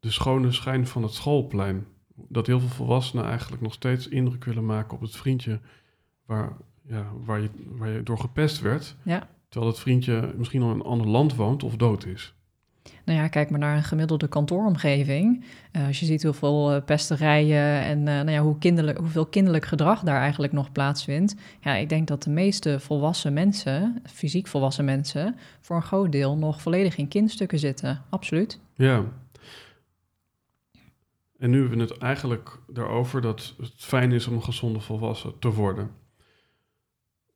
de 0.00 0.10
schone 0.10 0.52
schijn 0.52 0.86
van 0.86 1.02
het 1.02 1.12
schoolplein. 1.12 1.86
Dat 2.14 2.46
heel 2.46 2.60
veel 2.60 2.68
volwassenen 2.68 3.24
eigenlijk 3.24 3.62
nog 3.62 3.72
steeds 3.72 4.08
indruk 4.08 4.44
willen 4.44 4.66
maken 4.66 4.94
op 4.94 5.00
het 5.00 5.16
vriendje 5.16 5.60
waar, 6.26 6.56
ja, 6.82 7.12
waar, 7.24 7.40
je, 7.40 7.50
waar 7.66 7.88
je 7.88 8.02
door 8.02 8.18
gepest 8.18 8.60
werd. 8.60 8.96
Ja. 9.02 9.28
Terwijl 9.48 9.72
het 9.72 9.80
vriendje 9.80 10.34
misschien 10.36 10.62
al 10.62 10.70
in 10.70 10.74
een 10.74 10.82
ander 10.82 11.06
land 11.06 11.34
woont 11.34 11.62
of 11.62 11.76
dood 11.76 12.04
is. 12.04 12.34
Nou 13.04 13.18
ja, 13.18 13.28
kijk 13.28 13.50
maar 13.50 13.58
naar 13.58 13.76
een 13.76 13.82
gemiddelde 13.82 14.28
kantooromgeving. 14.28 15.44
Uh, 15.72 15.86
als 15.86 16.00
je 16.00 16.06
ziet 16.06 16.22
hoeveel 16.22 16.74
uh, 16.74 16.82
pesterijen 16.84 17.82
en 17.82 17.98
uh, 17.98 18.04
nou 18.04 18.30
ja, 18.30 18.40
hoe 18.40 18.58
kinderlijk, 18.58 18.98
hoeveel 18.98 19.26
kinderlijk 19.26 19.64
gedrag 19.64 20.00
daar 20.00 20.20
eigenlijk 20.20 20.52
nog 20.52 20.72
plaatsvindt. 20.72 21.34
Ja, 21.60 21.74
ik 21.74 21.88
denk 21.88 22.08
dat 22.08 22.22
de 22.22 22.30
meeste 22.30 22.80
volwassen 22.80 23.32
mensen, 23.32 24.02
fysiek 24.06 24.46
volwassen 24.46 24.84
mensen, 24.84 25.36
voor 25.60 25.76
een 25.76 25.82
groot 25.82 26.12
deel 26.12 26.36
nog 26.36 26.62
volledig 26.62 26.96
in 26.96 27.08
kindstukken 27.08 27.58
zitten. 27.58 28.02
Absoluut. 28.08 28.60
Ja. 28.74 29.04
En 31.38 31.50
nu 31.50 31.60
hebben 31.60 31.78
we 31.78 31.84
het 31.84 31.98
eigenlijk 31.98 32.58
daarover 32.66 33.20
dat 33.20 33.54
het 33.58 33.72
fijn 33.76 34.12
is 34.12 34.26
om 34.26 34.34
een 34.34 34.42
gezonde 34.42 34.80
volwassen 34.80 35.38
te 35.38 35.52
worden. 35.52 35.90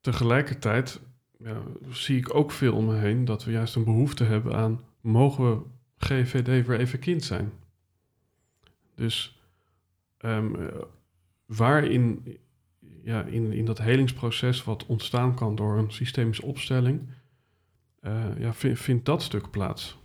Tegelijkertijd 0.01 1.01
ja, 1.39 1.57
zie 1.91 2.17
ik 2.17 2.35
ook 2.35 2.51
veel 2.51 2.75
om 2.75 2.85
me 2.85 2.95
heen 2.95 3.25
dat 3.25 3.45
we 3.45 3.51
juist 3.51 3.75
een 3.75 3.85
behoefte 3.85 4.25
hebben 4.25 4.55
aan 4.55 4.81
mogen 5.03 5.51
we 5.51 5.63
GVD 5.97 6.67
weer 6.67 6.79
even 6.79 6.99
kind 6.99 7.25
zijn. 7.25 7.53
Dus 8.95 9.41
um, 10.25 10.71
waarin 11.47 12.23
ja, 13.03 13.23
in, 13.23 13.53
in 13.53 13.65
dat 13.65 13.79
helingsproces 13.79 14.65
wat 14.65 14.87
ontstaan 14.87 15.35
kan 15.35 15.55
door 15.55 15.79
een 15.79 15.91
systemische 15.93 16.47
opstelling, 16.47 17.09
uh, 18.03 18.39
ja, 18.39 18.55
vindt 18.55 19.05
dat 19.05 19.23
stuk 19.23 19.51
plaats. 19.51 19.99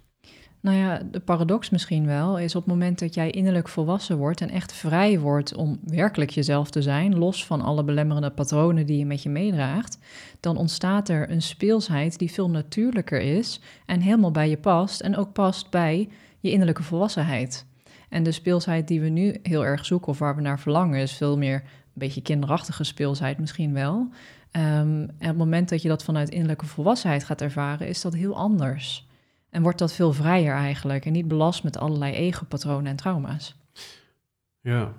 Nou 0.62 0.78
ja, 0.78 1.02
de 1.12 1.20
paradox 1.20 1.70
misschien 1.70 2.06
wel 2.06 2.40
is 2.40 2.56
op 2.56 2.64
het 2.64 2.74
moment 2.74 3.00
dat 3.00 3.14
jij 3.14 3.32
innerlijk 3.32 3.68
volwassen 3.68 4.18
wordt 4.18 4.42
en 4.42 4.50
echt 4.50 4.74
vrij 4.74 5.20
wordt 5.20 5.56
om 5.56 5.80
werkelijk 5.84 6.30
jezelf 6.30 6.70
te 6.70 6.82
zijn, 6.82 7.18
los 7.18 7.46
van 7.46 7.62
alle 7.62 7.84
belemmerende 7.84 8.30
patronen 8.30 8.86
die 8.86 8.98
je 8.98 9.06
met 9.06 9.24
je 9.24 9.30
meedraagt, 9.30 9.98
dan 10.40 10.58
ontstaat 10.58 11.10
er 11.10 11.32
een 11.32 11.42
speelsheid 11.42 12.20
die 12.20 12.32
veel 12.32 12.50
natuurlijker 12.50 13.22
is 13.22 13.62
en 13.86 14.02
helemaal 14.02 14.32
bij 14.32 14.50
je 14.50 14.58
past 14.58 15.02
en 15.02 15.16
ook 15.16 15.34
past 15.34 15.70
bij 15.70 16.10
je 16.40 16.52
innerlijke 16.52 16.84
volwassenheid. 16.84 17.66
En 18.10 18.24
de 18.24 18.32
speelsheid 18.32 18.88
die 18.88 19.02
we 19.02 19.10
nu 19.10 19.40
heel 19.44 19.66
erg 19.66 19.86
zoeken 19.86 20.08
of 20.08 20.20
waar 20.20 20.36
we 20.36 20.42
naar 20.42 20.60
verlangen 20.60 21.00
is 21.00 21.14
veel 21.14 21.38
meer 21.38 21.56
een 21.56 21.64
beetje 21.94 22.22
kinderachtige 22.22 22.84
speelsheid 22.84 23.38
misschien 23.38 23.74
wel. 23.74 23.96
Um, 23.98 24.12
en 24.52 25.10
op 25.10 25.18
het 25.20 25.38
moment 25.38 25.70
dat 25.70 25.82
je 25.82 25.88
dat 25.88 26.04
vanuit 26.04 26.30
innerlijke 26.30 26.66
volwassenheid 26.66 27.24
gaat 27.24 27.42
ervaren, 27.42 27.88
is 27.88 28.02
dat 28.02 28.14
heel 28.14 28.36
anders. 28.36 29.07
En 29.50 29.62
wordt 29.62 29.80
dat 29.80 29.94
veel 29.94 30.14
vrijer 30.14 30.54
eigenlijk 30.54 31.06
en 31.06 31.12
niet 31.12 31.28
belast 31.28 31.64
met 31.64 31.78
allerlei 31.78 32.14
ego-patronen 32.14 32.92
en 32.92 32.96
trauma's. 32.96 33.56
Ja, 34.62 34.94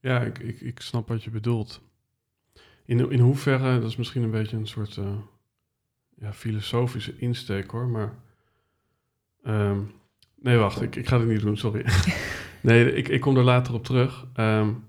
ja 0.00 0.20
ik, 0.20 0.38
ik, 0.38 0.60
ik 0.60 0.80
snap 0.80 1.08
wat 1.08 1.22
je 1.22 1.30
bedoelt. 1.30 1.80
In, 2.84 3.10
in 3.10 3.20
hoeverre, 3.20 3.80
dat 3.80 3.90
is 3.90 3.96
misschien 3.96 4.22
een 4.22 4.30
beetje 4.30 4.56
een 4.56 4.66
soort 4.66 4.96
uh, 4.96 5.06
ja, 6.18 6.32
filosofische 6.32 7.18
insteek 7.18 7.70
hoor, 7.70 7.86
maar. 7.86 8.12
Um, 9.46 9.92
nee, 10.40 10.56
wacht, 10.56 10.80
ik, 10.80 10.96
ik 10.96 11.08
ga 11.08 11.18
het 11.18 11.28
niet 11.28 11.40
doen, 11.40 11.56
sorry. 11.56 11.84
nee, 12.60 12.94
ik, 12.94 13.08
ik 13.08 13.20
kom 13.20 13.36
er 13.36 13.42
later 13.42 13.74
op 13.74 13.84
terug. 13.84 14.26
Um, 14.36 14.84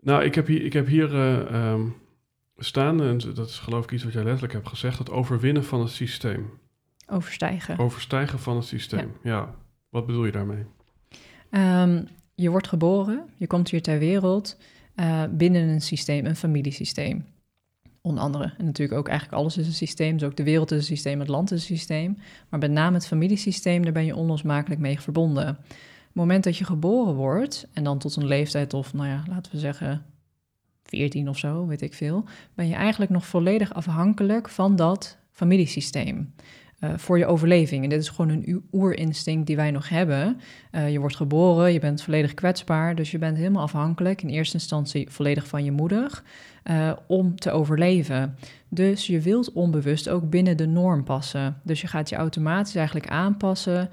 nou, 0.00 0.24
ik 0.24 0.34
heb 0.34 0.46
hier, 0.46 0.64
ik 0.64 0.72
heb 0.72 0.86
hier 0.86 1.12
uh, 1.12 1.70
um, 1.72 1.96
staan, 2.56 3.02
en 3.02 3.18
dat 3.34 3.48
is 3.48 3.58
geloof 3.58 3.84
ik 3.84 3.90
iets 3.90 4.04
wat 4.04 4.12
jij 4.12 4.22
letterlijk 4.22 4.52
hebt 4.52 4.68
gezegd, 4.68 4.98
het 4.98 5.10
overwinnen 5.10 5.64
van 5.64 5.80
het 5.80 5.90
systeem. 5.90 6.60
Overstijgen. 7.12 7.78
Overstijgen 7.78 8.38
van 8.38 8.56
het 8.56 8.64
systeem, 8.64 9.12
ja. 9.22 9.54
Wat 9.88 10.06
bedoel 10.06 10.24
je 10.24 10.32
daarmee? 10.32 10.64
Um, 11.50 12.08
je 12.34 12.50
wordt 12.50 12.68
geboren, 12.68 13.24
je 13.36 13.46
komt 13.46 13.70
hier 13.70 13.82
ter 13.82 13.98
wereld 13.98 14.56
uh, 14.96 15.22
binnen 15.30 15.68
een 15.68 15.80
systeem, 15.80 16.26
een 16.26 16.36
familiesysteem. 16.36 17.24
Onder 18.00 18.22
andere. 18.22 18.54
En 18.58 18.64
natuurlijk 18.64 18.98
ook 18.98 19.08
eigenlijk 19.08 19.38
alles 19.38 19.56
is 19.56 19.66
een 19.66 19.72
systeem. 19.72 20.16
Dus 20.16 20.28
ook 20.28 20.36
de 20.36 20.42
wereld 20.42 20.70
is 20.70 20.78
een 20.78 20.84
systeem, 20.84 21.18
het 21.18 21.28
land 21.28 21.50
is 21.50 21.60
een 21.60 21.76
systeem. 21.76 22.18
Maar 22.48 22.60
met 22.60 22.70
name 22.70 22.96
het 22.96 23.06
familiesysteem, 23.06 23.82
daar 23.82 23.92
ben 23.92 24.04
je 24.04 24.16
onlosmakelijk 24.16 24.80
mee 24.80 25.00
verbonden. 25.00 25.46
Het 25.46 25.56
moment 26.12 26.44
dat 26.44 26.56
je 26.56 26.64
geboren 26.64 27.14
wordt 27.14 27.68
en 27.72 27.84
dan 27.84 27.98
tot 27.98 28.16
een 28.16 28.26
leeftijd 28.26 28.74
of, 28.74 28.92
nou 28.92 29.08
ja, 29.08 29.22
laten 29.28 29.52
we 29.52 29.58
zeggen 29.58 30.04
14 30.84 31.28
of 31.28 31.38
zo, 31.38 31.66
weet 31.66 31.82
ik 31.82 31.94
veel, 31.94 32.24
ben 32.54 32.68
je 32.68 32.74
eigenlijk 32.74 33.10
nog 33.10 33.26
volledig 33.26 33.74
afhankelijk 33.74 34.48
van 34.48 34.76
dat 34.76 35.18
familiesysteem. 35.30 36.34
Uh, 36.84 36.90
voor 36.96 37.18
je 37.18 37.26
overleving. 37.26 37.82
En 37.82 37.88
dit 37.88 38.00
is 38.00 38.08
gewoon 38.08 38.30
een 38.30 38.62
oerinstinct 38.72 39.46
die 39.46 39.56
wij 39.56 39.70
nog 39.70 39.88
hebben. 39.88 40.40
Uh, 40.72 40.92
je 40.92 40.98
wordt 40.98 41.16
geboren, 41.16 41.72
je 41.72 41.78
bent 41.78 42.02
volledig 42.02 42.34
kwetsbaar, 42.34 42.94
dus 42.94 43.10
je 43.10 43.18
bent 43.18 43.36
helemaal 43.36 43.62
afhankelijk, 43.62 44.22
in 44.22 44.28
eerste 44.28 44.54
instantie 44.54 45.10
volledig 45.10 45.46
van 45.46 45.64
je 45.64 45.70
moeder, 45.70 46.22
uh, 46.64 46.92
om 47.06 47.36
te 47.36 47.50
overleven. 47.50 48.36
Dus 48.68 49.06
je 49.06 49.20
wilt 49.20 49.52
onbewust 49.52 50.08
ook 50.08 50.30
binnen 50.30 50.56
de 50.56 50.66
norm 50.66 51.04
passen. 51.04 51.60
Dus 51.62 51.80
je 51.80 51.86
gaat 51.86 52.08
je 52.08 52.16
automatisch 52.16 52.74
eigenlijk 52.74 53.08
aanpassen 53.08 53.90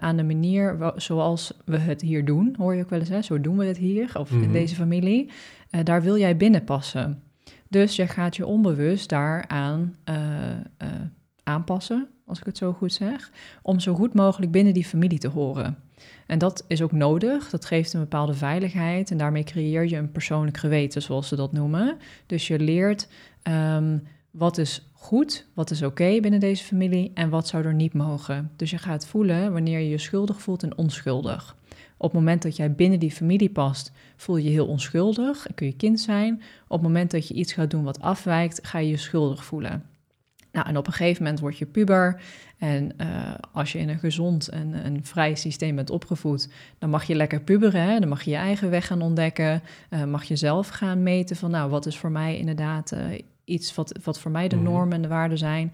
aan 0.00 0.16
de 0.16 0.24
manier 0.24 0.92
zoals 0.96 1.52
we 1.64 1.78
het 1.78 2.00
hier 2.00 2.24
doen, 2.24 2.54
hoor 2.58 2.74
je 2.74 2.82
ook 2.82 2.90
wel 2.90 2.98
eens, 2.98 3.08
hè? 3.08 3.22
zo 3.22 3.40
doen 3.40 3.56
we 3.56 3.64
het 3.64 3.76
hier, 3.76 4.10
of 4.18 4.30
in 4.30 4.38
mhm. 4.38 4.52
deze 4.52 4.74
familie. 4.74 5.30
daar 5.82 6.02
wil 6.02 6.18
jij 6.18 6.36
binnen 6.36 6.64
passen. 6.64 7.22
Dus 7.68 7.96
je 7.96 8.06
gaat 8.06 8.36
je 8.36 8.46
onbewust 8.46 9.08
daaraan 9.08 9.94
aanpassen, 11.42 12.08
als 12.26 12.38
ik 12.38 12.44
het 12.46 12.56
zo 12.56 12.72
goed 12.72 12.92
zeg, 12.92 13.30
om 13.62 13.80
zo 13.80 13.94
goed 13.94 14.14
mogelijk 14.14 14.52
binnen 14.52 14.74
die 14.74 14.84
familie 14.84 15.18
te 15.18 15.28
horen. 15.28 15.78
En 16.26 16.38
dat 16.38 16.64
is 16.68 16.82
ook 16.82 16.92
nodig. 16.92 17.50
Dat 17.50 17.64
geeft 17.64 17.92
een 17.92 18.00
bepaalde 18.00 18.34
veiligheid 18.34 19.10
en 19.10 19.16
daarmee 19.16 19.44
creëer 19.44 19.88
je 19.88 19.96
een 19.96 20.12
persoonlijk 20.12 20.56
geweten, 20.56 21.02
zoals 21.02 21.28
ze 21.28 21.36
dat 21.36 21.52
noemen. 21.52 21.96
Dus 22.26 22.46
je 22.46 22.58
leert 22.58 23.08
um, 23.42 24.02
wat 24.30 24.58
is 24.58 24.90
goed, 24.92 25.46
wat 25.54 25.70
is 25.70 25.82
oké 25.82 26.20
binnen 26.20 26.40
deze 26.40 26.64
familie 26.64 27.10
en 27.14 27.28
wat 27.28 27.48
zou 27.48 27.64
er 27.64 27.74
niet 27.74 27.94
mogen. 27.94 28.50
Dus 28.56 28.70
je 28.70 28.78
gaat 28.78 29.06
voelen 29.06 29.52
wanneer 29.52 29.78
je 29.78 29.88
je 29.88 29.98
schuldig 29.98 30.40
voelt 30.40 30.62
en 30.62 30.76
onschuldig. 30.76 31.56
Op 31.96 32.10
het 32.10 32.20
moment 32.20 32.42
dat 32.42 32.56
jij 32.56 32.74
binnen 32.74 32.98
die 32.98 33.10
familie 33.10 33.50
past, 33.50 33.92
voel 34.16 34.36
je 34.36 34.44
je 34.44 34.50
heel 34.50 34.66
onschuldig 34.66 35.46
en 35.46 35.54
kun 35.54 35.66
je 35.66 35.76
kind 35.76 36.00
zijn. 36.00 36.34
Op 36.68 36.78
het 36.78 36.82
moment 36.82 37.10
dat 37.10 37.28
je 37.28 37.34
iets 37.34 37.52
gaat 37.52 37.70
doen 37.70 37.84
wat 37.84 38.00
afwijkt, 38.00 38.66
ga 38.66 38.78
je 38.78 38.88
je 38.88 38.96
schuldig 38.96 39.44
voelen. 39.44 39.95
Nou, 40.56 40.68
en 40.68 40.76
op 40.76 40.86
een 40.86 40.92
gegeven 40.92 41.22
moment 41.22 41.40
word 41.40 41.58
je 41.58 41.66
puber. 41.66 42.20
En 42.58 42.92
uh, 43.00 43.34
als 43.52 43.72
je 43.72 43.78
in 43.78 43.88
een 43.88 43.98
gezond 43.98 44.48
en 44.48 44.86
een 44.86 45.04
vrij 45.04 45.34
systeem 45.34 45.74
bent 45.74 45.90
opgevoed, 45.90 46.48
dan 46.78 46.90
mag 46.90 47.04
je 47.04 47.14
lekker 47.14 47.40
puberen. 47.40 47.82
Hè? 47.82 47.98
Dan 47.98 48.08
mag 48.08 48.22
je 48.22 48.30
je 48.30 48.36
eigen 48.36 48.70
weg 48.70 48.86
gaan 48.86 49.02
ontdekken. 49.02 49.62
Uh, 49.90 50.04
mag 50.04 50.24
je 50.24 50.36
zelf 50.36 50.68
gaan 50.68 51.02
meten 51.02 51.36
van, 51.36 51.50
nou, 51.50 51.70
wat 51.70 51.86
is 51.86 51.98
voor 51.98 52.10
mij 52.10 52.38
inderdaad 52.38 52.92
uh, 52.92 53.00
iets 53.44 53.74
wat, 53.74 53.98
wat 54.02 54.20
voor 54.20 54.30
mij 54.30 54.48
de 54.48 54.56
mhm. 54.56 54.64
normen 54.64 54.92
en 54.92 55.02
de 55.02 55.08
waarden 55.08 55.38
zijn. 55.38 55.72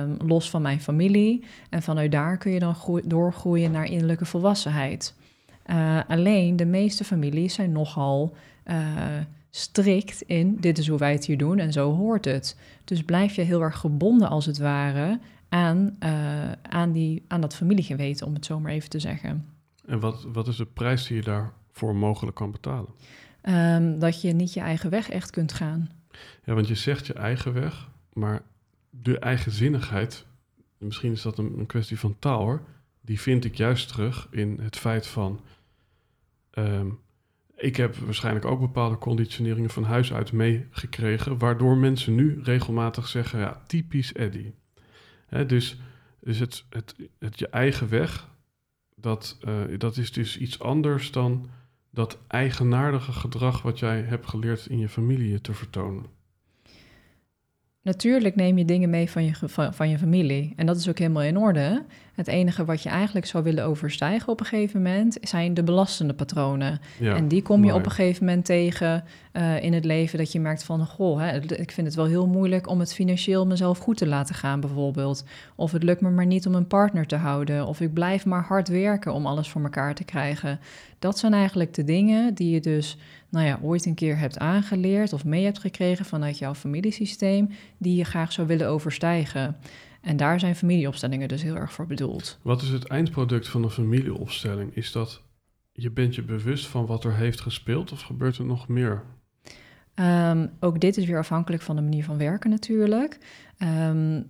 Um, 0.00 0.16
los 0.28 0.50
van 0.50 0.62
mijn 0.62 0.80
familie. 0.80 1.44
En 1.70 1.82
vanuit 1.82 2.12
daar 2.12 2.38
kun 2.38 2.52
je 2.52 2.58
dan 2.58 2.76
doorgroeien 3.04 3.70
naar 3.70 3.84
innerlijke 3.84 4.24
volwassenheid. 4.24 5.14
alleen 6.08 6.56
de 6.56 6.66
meeste 6.66 7.04
families 7.04 7.54
zijn 7.54 7.72
nogal 7.72 8.34
strikt 9.54 10.22
in 10.22 10.56
dit 10.60 10.78
is 10.78 10.88
hoe 10.88 10.98
wij 10.98 11.12
het 11.12 11.24
hier 11.24 11.38
doen 11.38 11.58
en 11.58 11.72
zo 11.72 11.94
hoort 11.94 12.24
het. 12.24 12.58
Dus 12.84 13.02
blijf 13.02 13.34
je 13.34 13.42
heel 13.42 13.62
erg 13.62 13.78
gebonden 13.78 14.28
als 14.28 14.46
het 14.46 14.58
ware 14.58 15.20
aan, 15.48 15.96
uh, 16.00 16.52
aan, 16.52 16.92
die, 16.92 17.24
aan 17.28 17.40
dat 17.40 17.54
familiegeweten, 17.54 18.26
om 18.26 18.34
het 18.34 18.44
zo 18.44 18.60
maar 18.60 18.72
even 18.72 18.90
te 18.90 18.98
zeggen. 18.98 19.46
En 19.86 20.00
wat, 20.00 20.26
wat 20.32 20.48
is 20.48 20.56
de 20.56 20.66
prijs 20.66 21.06
die 21.06 21.16
je 21.16 21.22
daarvoor 21.22 21.96
mogelijk 21.96 22.36
kan 22.36 22.50
betalen? 22.50 22.90
Um, 23.42 23.98
dat 23.98 24.20
je 24.20 24.32
niet 24.32 24.52
je 24.52 24.60
eigen 24.60 24.90
weg 24.90 25.10
echt 25.10 25.30
kunt 25.30 25.52
gaan. 25.52 25.90
Ja, 26.44 26.54
want 26.54 26.68
je 26.68 26.74
zegt 26.74 27.06
je 27.06 27.12
eigen 27.14 27.52
weg, 27.52 27.88
maar 28.12 28.42
de 28.90 29.18
eigenzinnigheid, 29.18 30.26
misschien 30.78 31.12
is 31.12 31.22
dat 31.22 31.38
een, 31.38 31.58
een 31.58 31.66
kwestie 31.66 31.98
van 31.98 32.16
taal 32.18 32.40
hoor, 32.40 32.62
die 33.00 33.20
vind 33.20 33.44
ik 33.44 33.56
juist 33.56 33.88
terug 33.88 34.28
in 34.30 34.58
het 34.60 34.76
feit 34.76 35.06
van 35.06 35.40
um, 36.54 36.98
ik 37.62 37.76
heb 37.76 37.96
waarschijnlijk 37.96 38.44
ook 38.44 38.60
bepaalde 38.60 38.98
conditioneringen 38.98 39.70
van 39.70 39.84
huis 39.84 40.12
uit 40.12 40.32
meegekregen, 40.32 41.38
waardoor 41.38 41.76
mensen 41.76 42.14
nu 42.14 42.40
regelmatig 42.42 43.08
zeggen, 43.08 43.38
ja, 43.38 43.62
typisch 43.66 44.12
Eddie. 44.12 44.54
dus 45.46 45.78
dus 46.24 46.38
het, 46.38 46.64
het, 46.68 46.94
het 47.18 47.38
je 47.38 47.48
eigen 47.48 47.88
weg, 47.88 48.28
dat, 48.96 49.38
uh, 49.48 49.78
dat 49.78 49.96
is 49.96 50.12
dus 50.12 50.38
iets 50.38 50.60
anders 50.60 51.10
dan 51.10 51.50
dat 51.90 52.18
eigenaardige 52.28 53.12
gedrag 53.12 53.62
wat 53.62 53.78
jij 53.78 54.02
hebt 54.02 54.28
geleerd 54.28 54.66
in 54.66 54.78
je 54.78 54.88
familie 54.88 55.40
te 55.40 55.54
vertonen. 55.54 56.06
Natuurlijk 57.84 58.36
neem 58.36 58.58
je 58.58 58.64
dingen 58.64 58.90
mee 58.90 59.10
van 59.10 59.24
je, 59.24 59.34
van, 59.34 59.74
van, 59.74 59.88
je 59.88 59.98
familie. 59.98 60.52
En 60.56 60.66
dat 60.66 60.76
is 60.76 60.88
ook 60.88 60.98
helemaal 60.98 61.22
in 61.22 61.38
orde. 61.38 61.84
Het 62.14 62.26
enige 62.26 62.64
wat 62.64 62.82
je 62.82 62.88
eigenlijk 62.88 63.26
zou 63.26 63.44
willen 63.44 63.64
overstijgen 63.64 64.28
op 64.28 64.40
een 64.40 64.46
gegeven 64.46 64.82
moment 64.82 65.18
zijn 65.20 65.54
de 65.54 65.62
belastende 65.62 66.14
patronen. 66.14 66.80
en 67.00 67.28
die 67.28 67.42
kom 67.42 67.64
je 67.64 67.74
op 67.74 67.84
een 67.84 67.90
gegeven 67.90 68.24
moment 68.24 68.44
tegen 68.44 69.04
uh, 69.32 69.62
in 69.62 69.72
het 69.72 69.84
leven 69.84 70.18
dat 70.18 70.32
je 70.32 70.40
merkt 70.40 70.64
van, 70.64 70.86
goh, 70.86 71.20
hè, 71.20 71.40
ik 71.40 71.70
vind 71.70 71.86
het 71.86 71.96
wel 71.96 72.06
heel 72.06 72.26
moeilijk 72.26 72.68
om 72.68 72.80
het 72.80 72.94
financieel 72.94 73.46
mezelf 73.46 73.78
goed 73.78 73.96
te 73.96 74.06
laten 74.06 74.34
gaan 74.34 74.60
bijvoorbeeld. 74.60 75.24
Of 75.56 75.72
het 75.72 75.82
lukt 75.82 76.00
me 76.00 76.10
maar 76.10 76.26
niet 76.26 76.46
om 76.46 76.54
een 76.54 76.66
partner 76.66 77.06
te 77.06 77.16
houden. 77.16 77.66
Of 77.66 77.80
ik 77.80 77.92
blijf 77.92 78.24
maar 78.24 78.44
hard 78.44 78.68
werken 78.68 79.12
om 79.12 79.26
alles 79.26 79.48
voor 79.48 79.62
elkaar 79.62 79.94
te 79.94 80.04
krijgen. 80.04 80.60
Dat 81.02 81.18
zijn 81.18 81.32
eigenlijk 81.32 81.74
de 81.74 81.84
dingen 81.84 82.34
die 82.34 82.50
je 82.50 82.60
dus 82.60 82.96
nou 83.30 83.46
ja, 83.46 83.58
ooit 83.62 83.86
een 83.86 83.94
keer 83.94 84.18
hebt 84.18 84.38
aangeleerd 84.38 85.12
of 85.12 85.24
mee 85.24 85.44
hebt 85.44 85.58
gekregen 85.58 86.04
vanuit 86.04 86.38
jouw 86.38 86.54
familiesysteem, 86.54 87.48
die 87.78 87.96
je 87.96 88.04
graag 88.04 88.32
zou 88.32 88.46
willen 88.46 88.68
overstijgen. 88.68 89.56
En 90.00 90.16
daar 90.16 90.40
zijn 90.40 90.56
familieopstellingen 90.56 91.28
dus 91.28 91.42
heel 91.42 91.56
erg 91.56 91.72
voor 91.72 91.86
bedoeld. 91.86 92.38
Wat 92.42 92.62
is 92.62 92.68
het 92.68 92.84
eindproduct 92.84 93.48
van 93.48 93.62
een 93.62 93.70
familieopstelling? 93.70 94.76
Is 94.76 94.92
dat 94.92 95.22
je 95.72 95.90
bent 95.90 96.14
je 96.14 96.22
bewust 96.22 96.66
van 96.66 96.86
wat 96.86 97.04
er 97.04 97.16
heeft 97.16 97.40
gespeeld 97.40 97.92
of 97.92 98.00
gebeurt 98.00 98.38
er 98.38 98.44
nog 98.44 98.68
meer? 98.68 99.02
Um, 99.94 100.50
ook 100.60 100.80
dit 100.80 100.96
is 100.96 101.06
weer 101.06 101.18
afhankelijk 101.18 101.62
van 101.62 101.76
de 101.76 101.82
manier 101.82 102.04
van 102.04 102.18
werken 102.18 102.50
natuurlijk. 102.50 103.18
Um, 103.58 104.26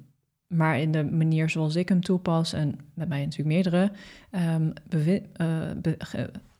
maar 0.46 0.78
in 0.78 0.92
de 0.92 1.04
manier 1.04 1.50
zoals 1.50 1.76
ik 1.76 1.88
hem 1.88 2.00
toepas, 2.00 2.52
en 2.52 2.78
met 2.94 3.08
mij 3.08 3.24
natuurlijk 3.24 3.54
meerdere, 3.54 3.92
um, 4.30 4.72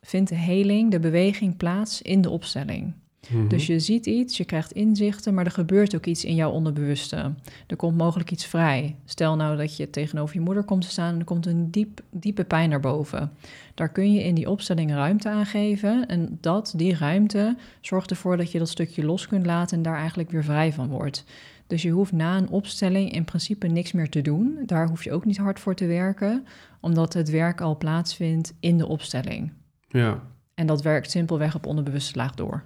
vindt 0.03 0.29
de 0.29 0.35
heling, 0.35 0.91
de 0.91 0.99
beweging 0.99 1.57
plaats 1.57 2.01
in 2.01 2.21
de 2.21 2.29
opstelling. 2.29 2.93
Mhm. 3.29 3.47
Dus 3.47 3.67
je 3.67 3.79
ziet 3.79 4.05
iets, 4.05 4.37
je 4.37 4.45
krijgt 4.45 4.71
inzichten, 4.71 5.33
maar 5.33 5.45
er 5.45 5.51
gebeurt 5.51 5.95
ook 5.95 6.05
iets 6.05 6.25
in 6.25 6.35
jouw 6.35 6.51
onderbewuste. 6.51 7.33
Er 7.67 7.75
komt 7.75 7.97
mogelijk 7.97 8.31
iets 8.31 8.45
vrij. 8.45 8.95
Stel 9.05 9.35
nou 9.35 9.57
dat 9.57 9.77
je 9.77 9.89
tegenover 9.89 10.35
je 10.35 10.41
moeder 10.41 10.63
komt 10.63 10.81
te 10.81 10.89
staan 10.89 11.13
en 11.13 11.19
er 11.19 11.25
komt 11.25 11.45
een 11.45 11.71
diep, 11.71 12.01
diepe 12.11 12.43
pijn 12.43 12.69
naar 12.69 12.79
boven. 12.79 13.31
Daar 13.73 13.89
kun 13.89 14.13
je 14.13 14.23
in 14.23 14.35
die 14.35 14.49
opstelling 14.49 14.91
ruimte 14.91 15.29
aan 15.29 15.45
geven. 15.45 16.07
En 16.07 16.37
dat, 16.41 16.73
die 16.75 16.97
ruimte, 16.97 17.55
zorgt 17.81 18.09
ervoor 18.09 18.37
dat 18.37 18.51
je 18.51 18.59
dat 18.59 18.69
stukje 18.69 19.05
los 19.05 19.27
kunt 19.27 19.45
laten 19.45 19.77
en 19.77 19.83
daar 19.83 19.97
eigenlijk 19.97 20.31
weer 20.31 20.43
vrij 20.43 20.73
van 20.73 20.87
wordt. 20.87 21.23
Dus 21.67 21.81
je 21.81 21.89
hoeft 21.89 22.11
na 22.11 22.37
een 22.37 22.49
opstelling 22.49 23.11
in 23.11 23.23
principe 23.23 23.67
niks 23.67 23.91
meer 23.91 24.09
te 24.09 24.21
doen. 24.21 24.59
Daar 24.65 24.87
hoef 24.87 25.03
je 25.03 25.11
ook 25.11 25.25
niet 25.25 25.37
hard 25.37 25.59
voor 25.59 25.75
te 25.75 25.85
werken, 25.85 26.45
omdat 26.79 27.13
het 27.13 27.29
werk 27.29 27.61
al 27.61 27.77
plaatsvindt 27.77 28.53
in 28.59 28.77
de 28.77 28.87
opstelling. 28.87 29.51
Ja. 29.93 30.31
En 30.53 30.67
dat 30.67 30.81
werkt 30.81 31.11
simpelweg 31.11 31.55
op 31.55 31.65
onderbewuste 31.65 32.17
laag 32.17 32.35
door. 32.35 32.63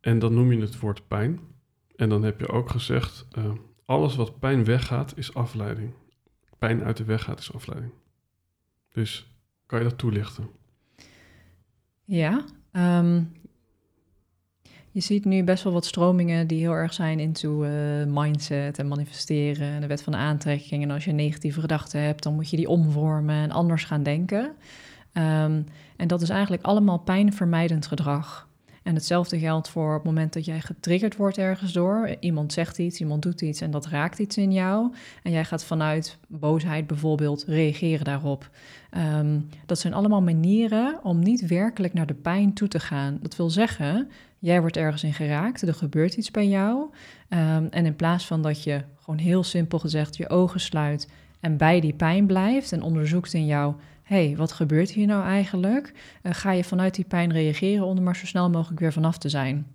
En 0.00 0.18
dan 0.18 0.34
noem 0.34 0.52
je 0.52 0.60
het 0.60 0.80
woord 0.80 1.08
pijn. 1.08 1.40
En 1.96 2.08
dan 2.08 2.22
heb 2.22 2.40
je 2.40 2.48
ook 2.48 2.70
gezegd, 2.70 3.26
uh, 3.38 3.52
alles 3.84 4.16
wat 4.16 4.38
pijn 4.38 4.64
weggaat 4.64 5.12
is 5.16 5.34
afleiding. 5.34 5.92
Pijn 6.58 6.82
uit 6.82 6.96
de 6.96 7.04
weg 7.04 7.22
gaat 7.22 7.38
is 7.38 7.52
afleiding. 7.52 7.92
Dus 8.92 9.34
kan 9.66 9.78
je 9.78 9.84
dat 9.84 9.98
toelichten? 9.98 10.48
Ja, 12.04 12.44
um, 12.72 13.32
je 14.90 15.00
ziet 15.00 15.24
nu 15.24 15.44
best 15.44 15.64
wel 15.64 15.72
wat 15.72 15.84
stromingen 15.84 16.46
die 16.46 16.58
heel 16.58 16.72
erg 16.72 16.92
zijn 16.92 17.20
into 17.20 17.64
uh, 17.64 17.70
mindset 18.06 18.78
en 18.78 18.88
manifesteren 18.88 19.68
en 19.68 19.80
de 19.80 19.86
wet 19.86 20.02
van 20.02 20.12
de 20.12 20.18
aantrekking. 20.18 20.82
En 20.82 20.90
als 20.90 21.04
je 21.04 21.12
negatieve 21.12 21.60
gedachten 21.60 22.00
hebt, 22.00 22.22
dan 22.22 22.34
moet 22.34 22.50
je 22.50 22.56
die 22.56 22.68
omvormen 22.68 23.34
en 23.34 23.50
anders 23.50 23.84
gaan 23.84 24.02
denken. 24.02 24.56
Um, 25.12 25.66
en 25.96 26.08
dat 26.08 26.22
is 26.22 26.28
eigenlijk 26.28 26.62
allemaal 26.62 26.98
pijnvermijdend 26.98 27.86
gedrag. 27.86 28.48
En 28.82 28.94
hetzelfde 28.94 29.38
geldt 29.38 29.68
voor 29.68 29.94
het 29.94 30.04
moment 30.04 30.32
dat 30.32 30.44
jij 30.44 30.60
getriggerd 30.60 31.16
wordt 31.16 31.38
ergens 31.38 31.72
door. 31.72 32.16
Iemand 32.20 32.52
zegt 32.52 32.78
iets, 32.78 33.00
iemand 33.00 33.22
doet 33.22 33.40
iets 33.40 33.60
en 33.60 33.70
dat 33.70 33.86
raakt 33.86 34.18
iets 34.18 34.36
in 34.36 34.52
jou. 34.52 34.94
En 35.22 35.32
jij 35.32 35.44
gaat 35.44 35.64
vanuit 35.64 36.18
boosheid 36.28 36.86
bijvoorbeeld 36.86 37.44
reageren 37.46 38.04
daarop. 38.04 38.50
Um, 39.18 39.48
dat 39.66 39.78
zijn 39.78 39.94
allemaal 39.94 40.22
manieren 40.22 40.98
om 41.02 41.18
niet 41.18 41.46
werkelijk 41.46 41.92
naar 41.92 42.06
de 42.06 42.14
pijn 42.14 42.52
toe 42.52 42.68
te 42.68 42.80
gaan. 42.80 43.18
Dat 43.22 43.36
wil 43.36 43.50
zeggen, 43.50 44.08
jij 44.38 44.60
wordt 44.60 44.76
ergens 44.76 45.04
in 45.04 45.14
geraakt, 45.14 45.62
er 45.62 45.74
gebeurt 45.74 46.14
iets 46.14 46.30
bij 46.30 46.48
jou. 46.48 46.80
Um, 47.28 47.66
en 47.70 47.86
in 47.86 47.96
plaats 47.96 48.26
van 48.26 48.42
dat 48.42 48.62
je 48.62 48.82
gewoon 49.00 49.20
heel 49.20 49.42
simpel 49.42 49.78
gezegd 49.78 50.16
je 50.16 50.28
ogen 50.28 50.60
sluit 50.60 51.08
en 51.40 51.56
bij 51.56 51.80
die 51.80 51.94
pijn 51.94 52.26
blijft 52.26 52.72
en 52.72 52.82
onderzoekt 52.82 53.34
in 53.34 53.46
jou 53.46 53.74
hey, 54.10 54.36
wat 54.36 54.52
gebeurt 54.52 54.90
hier 54.90 55.06
nou 55.06 55.24
eigenlijk? 55.24 55.92
Uh, 56.22 56.32
ga 56.32 56.52
je 56.52 56.64
vanuit 56.64 56.94
die 56.94 57.04
pijn 57.04 57.32
reageren 57.32 57.84
om 57.84 57.96
er 57.96 58.02
maar 58.02 58.16
zo 58.16 58.26
snel 58.26 58.50
mogelijk 58.50 58.80
weer 58.80 58.92
vanaf 58.92 59.18
te 59.18 59.28
zijn? 59.28 59.66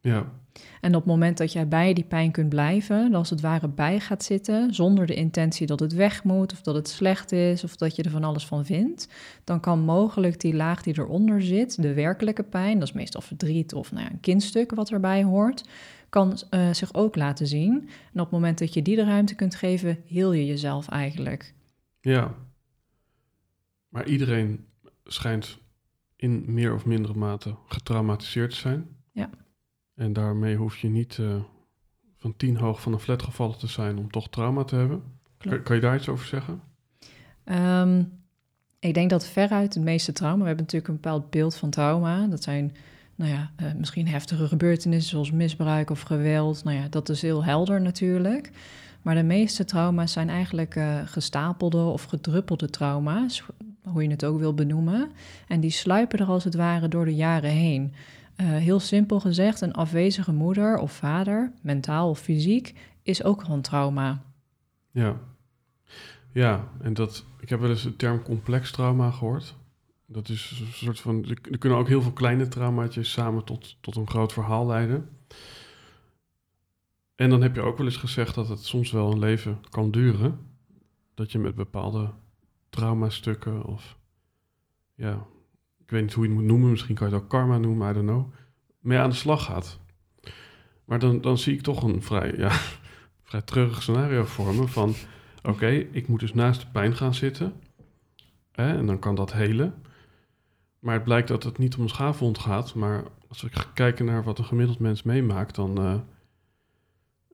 Ja, 0.00 0.32
En 0.80 0.94
op 0.94 1.02
het 1.02 1.10
moment 1.10 1.38
dat 1.38 1.52
jij 1.52 1.68
bij 1.68 1.92
die 1.92 2.04
pijn 2.04 2.30
kunt 2.30 2.48
blijven, 2.48 3.14
als 3.14 3.30
het 3.30 3.40
ware 3.40 3.68
bij 3.68 4.00
gaat 4.00 4.24
zitten, 4.24 4.74
zonder 4.74 5.06
de 5.06 5.14
intentie 5.14 5.66
dat 5.66 5.80
het 5.80 5.92
weg 5.92 6.24
moet 6.24 6.52
of 6.52 6.62
dat 6.62 6.74
het 6.74 6.88
slecht 6.88 7.32
is 7.32 7.64
of 7.64 7.76
dat 7.76 7.96
je 7.96 8.02
er 8.02 8.10
van 8.10 8.24
alles 8.24 8.46
van 8.46 8.64
vindt, 8.64 9.08
dan 9.44 9.60
kan 9.60 9.80
mogelijk 9.80 10.40
die 10.40 10.54
laag 10.54 10.82
die 10.82 10.98
eronder 10.98 11.42
zit, 11.42 11.82
de 11.82 11.94
werkelijke 11.94 12.42
pijn, 12.42 12.78
dat 12.78 12.88
is 12.88 12.94
meestal 12.94 13.20
verdriet 13.20 13.74
of 13.74 13.92
nou 13.92 14.04
ja, 14.04 14.10
een 14.10 14.20
kindstuk 14.20 14.74
wat 14.74 14.90
erbij 14.90 15.22
hoort, 15.22 15.64
kan 16.08 16.38
eh, 16.50 16.72
zich 16.72 16.94
ook 16.94 17.16
laten 17.16 17.46
zien. 17.46 17.72
En 18.12 18.20
op 18.20 18.26
het 18.26 18.30
moment 18.30 18.58
dat 18.58 18.74
je 18.74 18.82
die 18.82 18.96
de 18.96 19.04
ruimte 19.04 19.34
kunt 19.34 19.54
geven, 19.54 19.98
heel 20.06 20.32
je 20.32 20.46
jezelf 20.46 20.88
eigenlijk. 20.88 21.54
ja. 22.00 22.34
Maar 23.96 24.06
iedereen 24.06 24.64
schijnt 25.04 25.58
in 26.16 26.44
meer 26.46 26.74
of 26.74 26.84
mindere 26.84 27.14
mate 27.14 27.54
getraumatiseerd 27.66 28.50
te 28.50 28.56
zijn. 28.56 28.88
Ja. 29.12 29.30
En 29.94 30.12
daarmee 30.12 30.56
hoef 30.56 30.76
je 30.76 30.88
niet 30.88 31.18
eh, 31.18 31.36
van 32.16 32.36
tien 32.36 32.56
hoog 32.56 32.80
van 32.80 32.92
een 32.92 32.98
flat 32.98 33.22
gevallen 33.22 33.58
te 33.58 33.66
zijn 33.66 33.98
om 33.98 34.10
toch 34.10 34.28
trauma 34.28 34.64
te 34.64 34.76
hebben. 34.76 35.02
Kan, 35.62 35.76
je 35.76 35.80
daar 35.80 35.96
iets 35.96 36.08
over 36.08 36.26
zeggen? 36.26 36.60
Ehm, 37.44 38.02
ik 38.78 38.94
denk 38.94 39.10
dat 39.10 39.26
veruit 39.26 39.74
het 39.74 39.84
meeste 39.84 40.12
trauma, 40.12 40.40
we 40.40 40.46
hebben 40.46 40.64
natuurlijk 40.64 40.92
een 40.92 41.00
bepaald 41.00 41.30
beeld 41.30 41.56
van 41.56 41.70
trauma. 41.70 42.26
Dat 42.26 42.42
zijn, 42.42 42.76
nou 43.14 43.30
ja, 43.30 43.52
eh, 43.56 43.72
misschien 43.74 44.08
heftige 44.08 44.48
gebeurtenissen 44.48 45.10
zoals 45.10 45.30
misbruik 45.30 45.90
of 45.90 46.00
geweld. 46.02 46.64
Nou 46.64 46.76
ja, 46.76 46.88
dat 46.88 47.08
is 47.08 47.22
heel 47.22 47.44
helder 47.44 47.80
natuurlijk. 47.80 48.50
Maar 49.02 49.14
de 49.14 49.22
meeste 49.22 49.64
trauma's 49.64 50.12
zijn 50.12 50.28
eigenlijk 50.28 50.76
eh, 50.76 51.00
gestapelde 51.04 51.84
of 51.84 52.04
gedruppelde 52.04 52.70
trauma's, 52.70 53.44
hoe 53.92 54.02
je 54.02 54.10
het 54.10 54.24
ook 54.24 54.38
wil 54.38 54.54
benoemen. 54.54 55.10
En 55.48 55.60
die 55.60 55.70
sluipen 55.70 56.18
er 56.18 56.26
als 56.26 56.44
het 56.44 56.54
ware 56.54 56.88
door 56.88 57.04
de 57.04 57.14
jaren 57.14 57.50
heen. 57.50 57.92
Eh, 58.36 58.46
heel 58.46 58.80
simpel 58.80 59.20
gezegd, 59.20 59.60
een 59.60 59.72
afwezige 59.72 60.32
moeder 60.32 60.78
of 60.78 60.92
vader, 60.92 61.52
mentaal 61.62 62.08
of 62.08 62.18
fysiek, 62.18 62.74
is 63.02 63.22
ook 63.22 63.42
al 63.42 63.54
een 63.54 63.62
trauma. 63.62 64.22
Ja. 64.90 65.20
Ja, 66.32 66.68
en 66.80 66.94
dat, 66.94 67.24
ik 67.40 67.48
heb 67.48 67.60
wel 67.60 67.70
eens 67.70 67.82
de 67.82 67.96
term 67.96 68.22
complex 68.22 68.70
trauma 68.70 69.10
gehoord. 69.10 69.54
Dat 70.06 70.28
is 70.28 70.60
een 70.60 70.72
soort 70.72 71.00
van, 71.00 71.24
er 71.24 71.38
er 71.50 71.58
kunnen 71.58 71.78
ook 71.78 71.88
heel 71.88 72.02
veel 72.02 72.12
kleine 72.12 72.48
traumaatjes 72.48 73.12
samen 73.12 73.44
tot, 73.44 73.76
tot 73.80 73.96
een 73.96 74.08
groot 74.08 74.32
verhaal 74.32 74.66
leiden. 74.66 75.08
En 77.14 77.30
dan 77.30 77.42
heb 77.42 77.54
je 77.54 77.60
ook 77.60 77.76
wel 77.76 77.86
eens 77.86 77.96
gezegd 77.96 78.34
dat 78.34 78.48
het 78.48 78.64
soms 78.64 78.90
wel 78.90 79.12
een 79.12 79.18
leven 79.18 79.58
kan 79.70 79.90
duren. 79.90 80.38
Dat 81.14 81.32
je 81.32 81.38
met 81.38 81.54
bepaalde 81.54 82.10
traumastukken 82.70 83.64
of, 83.64 83.98
ja, 84.94 85.26
ik 85.78 85.90
weet 85.90 86.02
niet 86.02 86.12
hoe 86.12 86.24
je 86.24 86.30
het 86.30 86.38
moet 86.38 86.48
noemen, 86.48 86.70
misschien 86.70 86.94
kan 86.94 87.08
je 87.08 87.14
het 87.14 87.22
ook 87.22 87.28
karma 87.28 87.58
noemen, 87.58 87.90
I 87.90 87.92
don't 87.92 88.06
know, 88.06 88.32
mee 88.80 88.98
aan 88.98 89.10
de 89.10 89.16
slag 89.16 89.44
gaat. 89.44 89.78
Maar 90.84 90.98
dan, 90.98 91.20
dan 91.20 91.38
zie 91.38 91.54
ik 91.54 91.62
toch 91.62 91.82
een 91.82 92.02
vrij, 92.02 92.34
ja, 92.36 92.50
vrij 93.28 93.42
treurig 93.42 93.82
scenario 93.82 94.24
vormen 94.24 94.68
van... 94.68 94.94
oké, 95.42 95.68
ik 95.68 96.08
moet 96.08 96.20
dus 96.20 96.34
naast 96.34 96.60
de 96.60 96.66
pijn 96.72 96.96
gaan 96.96 97.14
zitten. 97.14 97.52
Hè, 98.52 98.76
en 98.76 98.86
dan 98.86 98.98
kan 98.98 99.14
dat 99.14 99.32
helen. 99.32 99.82
Maar 100.78 100.94
het 100.94 101.04
blijkt 101.04 101.28
dat 101.28 101.42
het 101.42 101.58
niet 101.58 101.76
om 101.76 101.82
een 101.82 101.88
schaafwond 101.88 102.38
gaat. 102.38 102.74
Maar 102.74 103.04
als 103.28 103.42
we 103.42 103.50
kijken 103.74 104.04
naar 104.04 104.22
wat 104.22 104.38
een 104.38 104.44
gemiddeld 104.44 104.78
mens 104.78 105.02
meemaakt... 105.02 105.54
dan, 105.54 105.78
eh, 105.78 105.98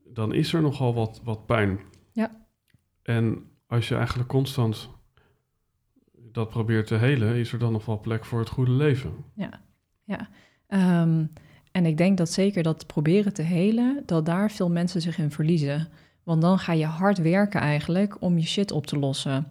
dan 0.05 0.33
is 0.35 0.53
er 0.53 0.63
nogal 0.63 0.95
wat, 0.95 1.21
wat 1.25 1.47
pijn. 1.47 1.81
Ja. 2.13 2.47
En 3.03 3.51
als 3.67 3.89
je 3.89 3.95
eigenlijk 3.95 4.29
constant 4.29 4.91
dat 6.33 6.49
probeert 6.49 6.87
te 6.87 6.95
helen... 6.95 7.35
is 7.35 7.53
er 7.53 7.59
dan 7.59 7.73
nog 7.73 7.85
wel 7.85 8.01
plek 8.01 8.25
voor 8.25 8.39
het 8.39 8.49
goede 8.49 8.71
leven. 8.71 9.13
Ehm, 10.67 11.25
en 11.73 11.87
ik 11.87 11.97
denk 11.97 12.17
dat 12.17 12.31
zeker 12.31 12.63
dat 12.63 12.87
proberen 12.87 13.33
te 13.33 13.43
helen, 13.43 14.03
dat 14.07 14.27
daar 14.27 14.51
veel 14.51 14.71
mensen 14.71 15.01
zich 15.01 15.19
in 15.19 15.31
verliezen. 15.31 15.89
Want 16.23 16.43
dan 16.43 16.59
ga 16.59 16.73
je 16.73 16.85
hard 16.85 17.19
werken 17.19 17.61
eigenlijk 17.61 18.17
om 18.21 18.39
je 18.39 18.47
shit 18.47 18.71
op 18.71 18.87
te 18.87 18.99
lossen. 18.99 19.47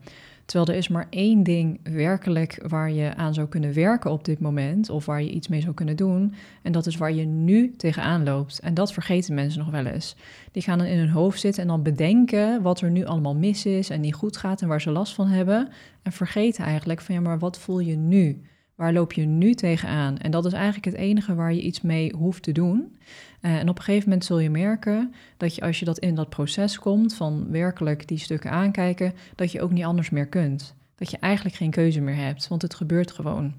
Terwijl 0.45 0.69
er 0.69 0.77
is 0.77 0.87
maar 0.87 1.07
één 1.09 1.43
ding 1.43 1.79
werkelijk 1.83 2.63
waar 2.67 2.91
je 2.91 3.15
aan 3.15 3.33
zou 3.33 3.47
kunnen 3.47 3.73
werken 3.73 4.11
op 4.11 4.25
dit 4.25 4.39
moment, 4.39 4.89
of 4.89 5.05
waar 5.05 5.23
je 5.23 5.31
iets 5.31 5.47
mee 5.47 5.61
zou 5.61 5.73
kunnen 5.73 5.95
doen. 5.95 6.33
En 6.61 6.71
dat 6.71 6.85
is 6.85 6.97
waar 6.97 7.13
je 7.13 7.25
nu 7.25 7.75
tegenaan 7.77 8.23
loopt. 8.23 8.59
En 8.59 8.73
dat 8.73 8.93
vergeten 8.93 9.33
mensen 9.33 9.59
nog 9.59 9.71
wel 9.71 9.85
eens. 9.85 10.15
Die 10.51 10.63
gaan 10.63 10.77
dan 10.77 10.87
in 10.87 10.97
hun 10.97 11.09
hoofd 11.09 11.39
zitten 11.39 11.61
en 11.61 11.67
dan 11.67 11.83
bedenken 11.83 12.61
wat 12.61 12.81
er 12.81 12.91
nu 12.91 13.05
allemaal 13.05 13.35
mis 13.35 13.65
is 13.65 13.89
en 13.89 14.01
niet 14.01 14.13
goed 14.13 14.37
gaat 14.37 14.61
en 14.61 14.67
waar 14.67 14.81
ze 14.81 14.91
last 14.91 15.13
van 15.13 15.27
hebben. 15.27 15.69
En 16.01 16.11
vergeten 16.11 16.63
eigenlijk 16.63 17.01
van 17.01 17.15
ja, 17.15 17.21
maar 17.21 17.39
wat 17.39 17.59
voel 17.59 17.79
je 17.79 17.95
nu? 17.95 18.41
Waar 18.75 18.93
loop 18.93 19.13
je 19.13 19.25
nu 19.25 19.53
tegenaan? 19.53 20.17
En 20.17 20.31
dat 20.31 20.45
is 20.45 20.53
eigenlijk 20.53 20.85
het 20.85 20.95
enige 20.95 21.35
waar 21.35 21.53
je 21.53 21.61
iets 21.61 21.81
mee 21.81 22.13
hoeft 22.15 22.43
te 22.43 22.51
doen. 22.51 22.97
Eh, 23.41 23.55
en 23.55 23.69
op 23.69 23.77
een 23.77 23.83
gegeven 23.83 24.09
moment 24.09 24.25
zul 24.25 24.39
je 24.39 24.49
merken 24.49 25.13
dat 25.37 25.55
je 25.55 25.61
als 25.61 25.79
je 25.79 25.85
dat 25.85 25.99
in 25.99 26.15
dat 26.15 26.29
proces 26.29 26.79
komt 26.79 27.13
van 27.13 27.51
werkelijk 27.51 28.07
die 28.07 28.17
stukken 28.17 28.51
aankijken, 28.51 29.13
dat 29.35 29.51
je 29.51 29.61
ook 29.61 29.71
niet 29.71 29.83
anders 29.83 30.09
meer 30.09 30.27
kunt. 30.27 30.75
Dat 30.95 31.11
je 31.11 31.17
eigenlijk 31.17 31.55
geen 31.55 31.71
keuze 31.71 32.01
meer 32.01 32.15
hebt, 32.15 32.47
want 32.47 32.61
het 32.61 32.75
gebeurt 32.75 33.11
gewoon. 33.11 33.53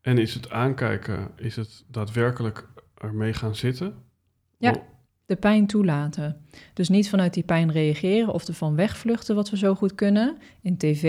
En 0.00 0.18
is 0.18 0.34
het 0.34 0.50
aankijken, 0.50 1.30
is 1.36 1.56
het 1.56 1.84
daadwerkelijk 1.88 2.68
ermee 2.94 3.32
gaan 3.32 3.54
zitten? 3.54 3.94
Ja. 4.58 4.74
De 5.26 5.36
pijn 5.36 5.66
toelaten. 5.66 6.36
Dus 6.74 6.88
niet 6.88 7.08
vanuit 7.08 7.34
die 7.34 7.42
pijn 7.42 7.72
reageren 7.72 8.32
of 8.32 8.48
ervan 8.48 8.76
wegvluchten, 8.76 9.34
wat 9.34 9.50
we 9.50 9.56
zo 9.56 9.74
goed 9.74 9.94
kunnen. 9.94 10.36
In 10.60 10.76
tv, 10.76 11.02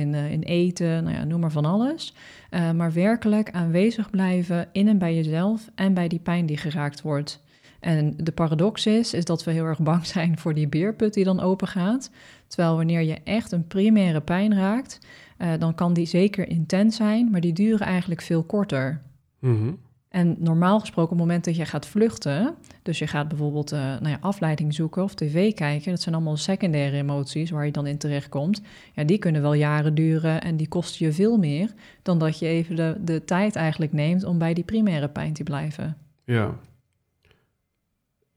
in, 0.00 0.14
eh, 0.14 0.32
in 0.32 0.42
eten, 0.42 1.04
nou 1.04 1.16
ja, 1.16 1.24
noem 1.24 1.40
maar 1.40 1.52
van 1.52 1.64
alles. 1.64 2.14
Eh, 2.50 2.70
maar 2.70 2.92
werkelijk 2.92 3.50
aanwezig 3.50 4.10
blijven 4.10 4.68
in 4.72 4.88
en 4.88 4.98
bij 4.98 5.14
jezelf 5.14 5.70
en 5.74 5.94
bij 5.94 6.08
die 6.08 6.20
pijn 6.20 6.46
die 6.46 6.56
geraakt 6.56 7.02
wordt. 7.02 7.42
En 7.80 8.14
de 8.16 8.32
paradox 8.32 8.86
is, 8.86 9.14
is 9.14 9.24
dat 9.24 9.44
we 9.44 9.50
heel 9.50 9.64
erg 9.64 9.78
bang 9.78 10.06
zijn 10.06 10.38
voor 10.38 10.54
die 10.54 10.68
beerput 10.68 11.14
die 11.14 11.24
dan 11.24 11.40
open 11.40 11.68
gaat. 11.68 12.10
Terwijl 12.46 12.76
wanneer 12.76 13.02
je 13.02 13.18
echt 13.24 13.52
een 13.52 13.66
primaire 13.66 14.20
pijn 14.20 14.54
raakt, 14.54 14.98
eh, 15.36 15.50
dan 15.58 15.74
kan 15.74 15.92
die 15.92 16.06
zeker 16.06 16.48
intens 16.48 16.96
zijn, 16.96 17.30
maar 17.30 17.40
die 17.40 17.52
duren 17.52 17.86
eigenlijk 17.86 18.20
veel 18.20 18.42
korter. 18.42 19.00
mhm. 19.38 19.70
En 20.08 20.36
normaal 20.38 20.80
gesproken, 20.80 21.12
op 21.12 21.18
het 21.18 21.26
moment 21.26 21.44
dat 21.44 21.56
je 21.56 21.64
gaat 21.64 21.86
vluchten, 21.86 22.54
dus 22.82 22.98
je 22.98 23.06
gaat 23.06 23.28
bijvoorbeeld 23.28 23.72
eh, 23.72 23.78
nou 23.80 24.08
ja, 24.08 24.18
afleiding 24.20 24.74
zoeken 24.74 25.02
of 25.02 25.14
tv 25.14 25.54
kijken, 25.54 25.90
dat 25.90 26.00
zijn 26.00 26.14
allemaal 26.14 26.36
secundaire 26.36 26.96
emoties 26.96 27.50
waar 27.50 27.66
je 27.66 27.72
dan 27.72 27.86
in 27.86 27.98
terechtkomt. 27.98 28.62
Ja, 28.94 29.04
die 29.04 29.18
kunnen 29.18 29.42
wel 29.42 29.54
jaren 29.54 29.94
duren 29.94 30.42
en 30.42 30.56
die 30.56 30.68
kosten 30.68 31.06
je 31.06 31.12
veel 31.12 31.38
meer 31.38 31.72
dan 32.02 32.18
dat 32.18 32.38
je 32.38 32.46
even 32.46 32.76
de, 32.76 32.96
de 33.04 33.24
tijd 33.24 33.56
eigenlijk 33.56 33.92
neemt 33.92 34.24
om 34.24 34.38
bij 34.38 34.54
die 34.54 34.64
primaire 34.64 35.08
pijn 35.08 35.32
te 35.32 35.42
blijven. 35.42 35.96
Ja. 36.24 36.54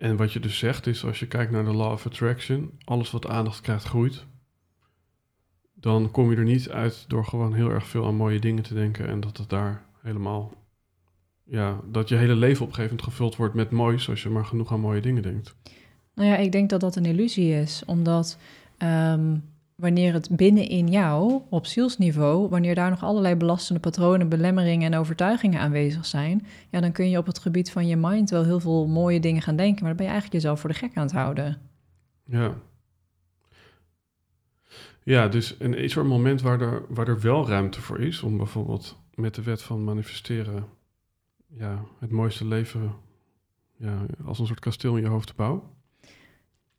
En 0.01 0.15
wat 0.15 0.33
je 0.33 0.39
dus 0.39 0.57
zegt 0.57 0.87
is, 0.87 1.05
als 1.05 1.19
je 1.19 1.27
kijkt 1.27 1.51
naar 1.51 1.63
de 1.65 1.73
law 1.73 1.91
of 1.91 2.05
attraction, 2.05 2.71
alles 2.83 3.11
wat 3.11 3.27
aandacht 3.27 3.61
krijgt 3.61 3.83
groeit. 3.83 4.25
Dan 5.73 6.11
kom 6.11 6.31
je 6.31 6.37
er 6.37 6.43
niet 6.43 6.69
uit 6.69 7.05
door 7.07 7.25
gewoon 7.25 7.53
heel 7.53 7.69
erg 7.69 7.87
veel 7.87 8.05
aan 8.05 8.15
mooie 8.15 8.39
dingen 8.39 8.63
te 8.63 8.73
denken 8.73 9.07
en 9.07 9.19
dat 9.19 9.37
het 9.37 9.49
daar 9.49 9.85
helemaal, 10.01 10.53
ja, 11.43 11.79
dat 11.91 12.09
je 12.09 12.15
hele 12.15 12.35
leven 12.35 12.65
op 12.65 12.73
gevuld 13.01 13.35
wordt 13.35 13.53
met 13.53 13.71
moois 13.71 14.09
als 14.09 14.23
je 14.23 14.29
maar 14.29 14.45
genoeg 14.45 14.71
aan 14.71 14.79
mooie 14.79 15.01
dingen 15.01 15.23
denkt. 15.23 15.55
Nou 16.15 16.29
ja, 16.29 16.35
ik 16.35 16.51
denk 16.51 16.69
dat 16.69 16.79
dat 16.79 16.95
een 16.95 17.05
illusie 17.05 17.53
is, 17.53 17.83
omdat 17.85 18.37
ehm, 18.77 19.37
wanneer 19.81 20.13
het 20.13 20.29
binnenin 20.35 20.87
jou, 20.87 21.41
op 21.49 21.65
zielsniveau, 21.65 22.49
wanneer 22.49 22.75
daar 22.75 22.89
nog 22.89 23.03
allerlei 23.03 23.35
belastende 23.35 23.79
patronen, 23.79 24.29
belemmeringen 24.29 24.93
en 24.93 24.99
overtuigingen 24.99 25.59
aanwezig 25.59 26.05
zijn, 26.05 26.45
ja, 26.69 26.79
dan 26.79 26.91
kun 26.91 27.09
je 27.09 27.17
op 27.17 27.25
het 27.25 27.39
gebied 27.39 27.71
van 27.71 27.87
je 27.87 27.95
mind 27.95 28.29
wel 28.29 28.43
heel 28.43 28.59
veel 28.59 28.87
mooie 28.87 29.19
dingen 29.19 29.41
gaan 29.41 29.55
denken, 29.55 29.79
maar 29.79 29.87
dan 29.87 29.97
ben 29.97 30.05
je 30.05 30.11
eigenlijk 30.11 30.43
jezelf 30.43 30.59
voor 30.59 30.69
de 30.69 30.75
gek 30.75 30.95
aan 30.95 31.03
het 31.03 31.11
houden. 31.11 31.61
Ja. 32.25 32.53
Ja, 35.03 35.27
dus 35.27 35.55
een 35.59 36.07
moment 36.07 36.41
waar 36.41 36.61
er, 36.61 36.85
waar 36.89 37.07
er 37.07 37.21
wel 37.21 37.47
ruimte 37.47 37.81
voor 37.81 37.99
is 37.99 38.23
om 38.23 38.37
bijvoorbeeld 38.37 38.97
met 39.15 39.35
de 39.35 39.41
wet 39.43 39.61
van 39.61 39.83
manifesteren 39.83 40.65
ja, 41.47 41.83
het 41.99 42.11
mooiste 42.11 42.47
leven 42.47 42.93
ja, 43.77 44.05
als 44.25 44.39
een 44.39 44.47
soort 44.47 44.59
kasteel 44.59 44.95
in 44.95 45.01
je 45.01 45.09
hoofd 45.09 45.27
te 45.27 45.33
bouwen? 45.35 45.61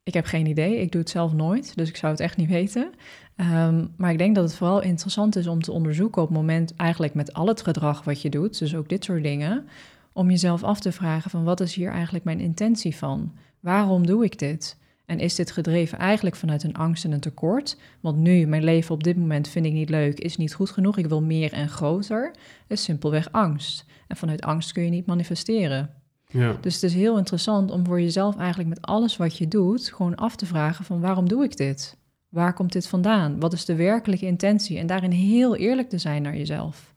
Ik 0.05 0.14
heb 0.14 0.24
geen 0.24 0.46
idee, 0.46 0.80
ik 0.80 0.92
doe 0.92 1.00
het 1.00 1.11
zelf 1.11 1.32
nooit, 1.32 1.76
dus 1.76 1.88
ik 1.88 1.96
zou 1.96 2.12
het 2.12 2.20
echt 2.20 2.36
niet 2.36 2.48
weten. 2.48 2.92
Ehm, 3.36 3.86
maar 3.96 4.11
ik 4.11 4.18
denk 4.18 4.34
dat 4.34 4.44
het 4.44 4.55
vooral 4.55 4.82
interessant 4.82 5.36
is 5.36 5.46
om 5.46 5.62
te 5.62 5.72
onderzoeken 5.72 6.22
op 6.22 6.28
het 6.28 6.36
moment, 6.36 6.76
eigenlijk 6.76 7.14
met 7.14 7.32
al 7.32 7.46
het 7.46 7.62
gedrag 7.62 8.05
wat 8.05 8.22
je 8.22 8.30
doet, 8.30 8.59
dus 8.59 8.74
ook 8.74 8.88
dit 8.88 9.05
soort 9.05 9.22
dingen, 9.22 9.68
om 10.12 10.30
jezelf 10.30 10.62
af 10.62 10.80
te 10.80 10.92
vragen 10.92 11.30
van 11.30 11.44
wat 11.44 11.61
is 11.61 11.74
hier 11.74 11.90
eigenlijk 11.90 12.24
mijn 12.24 12.40
intentie 12.40 12.96
van? 12.96 13.32
Waarom 13.61 14.07
doe 14.07 14.24
ik 14.24 14.38
dit? 14.38 14.76
En 15.07 15.18
is 15.18 15.34
dit 15.34 15.50
gedreven 15.50 15.98
eigenlijk 15.98 16.36
vanuit 16.36 16.62
een 16.62 16.76
angst 16.76 17.05
en 17.05 17.12
een 17.12 17.20
tekort? 17.20 17.76
Want 18.00 18.16
nu, 18.16 18.46
mijn 18.46 18.64
leven 18.64 18.94
op 18.94 19.05
dit 19.05 19.16
moment 19.16 19.48
vind 19.48 19.66
ik 19.66 19.72
niet 19.72 19.90
leuk, 19.90 20.18
is 20.18 20.36
niet 20.36 20.55
goed 20.55 20.70
genoeg, 20.70 20.98
ik 20.98 21.07
wil 21.07 21.22
meer 21.22 21.53
en 21.53 21.68
groter. 21.68 22.34
Is 22.66 22.82
simpelweg 22.82 23.32
angst. 23.32 23.84
En 24.07 24.16
vanuit 24.16 24.42
angst 24.42 24.72
kun 24.72 24.84
je 24.84 24.90
niet 24.90 25.07
manifesteren. 25.07 26.01
Ja, 26.33 26.57
Dus 26.61 26.74
het 26.74 26.83
is 26.83 26.95
heel 26.95 27.18
interessant 27.18 27.70
om 27.70 27.87
voor 27.87 28.01
jezelf 28.01 28.37
eigenlijk 28.37 28.68
met 28.68 28.83
alles 28.83 29.16
wat 29.16 29.39
je 29.39 29.49
doet, 29.49 29.93
gewoon 29.93 30.14
af 30.14 30.37
te 30.37 30.47
vragen 30.47 30.85
van 30.85 31.01
waarom 31.01 31.28
doe 31.28 31.45
ik 31.45 31.57
dit? 31.57 31.97
Waar 32.28 32.55
komt 32.55 32.72
dit 32.72 32.89
vandaan? 32.89 33.41
Wat 33.41 33.53
is 33.53 33.64
de 33.64 33.74
werkelijke 33.74 34.26
intentie? 34.26 34.78
En 34.78 34.87
daarin 34.87 35.11
heel 35.11 35.57
eerlijk 35.57 35.89
te 35.89 35.99
zijn 35.99 36.22
naar 36.22 36.37
jezelf. 36.37 36.95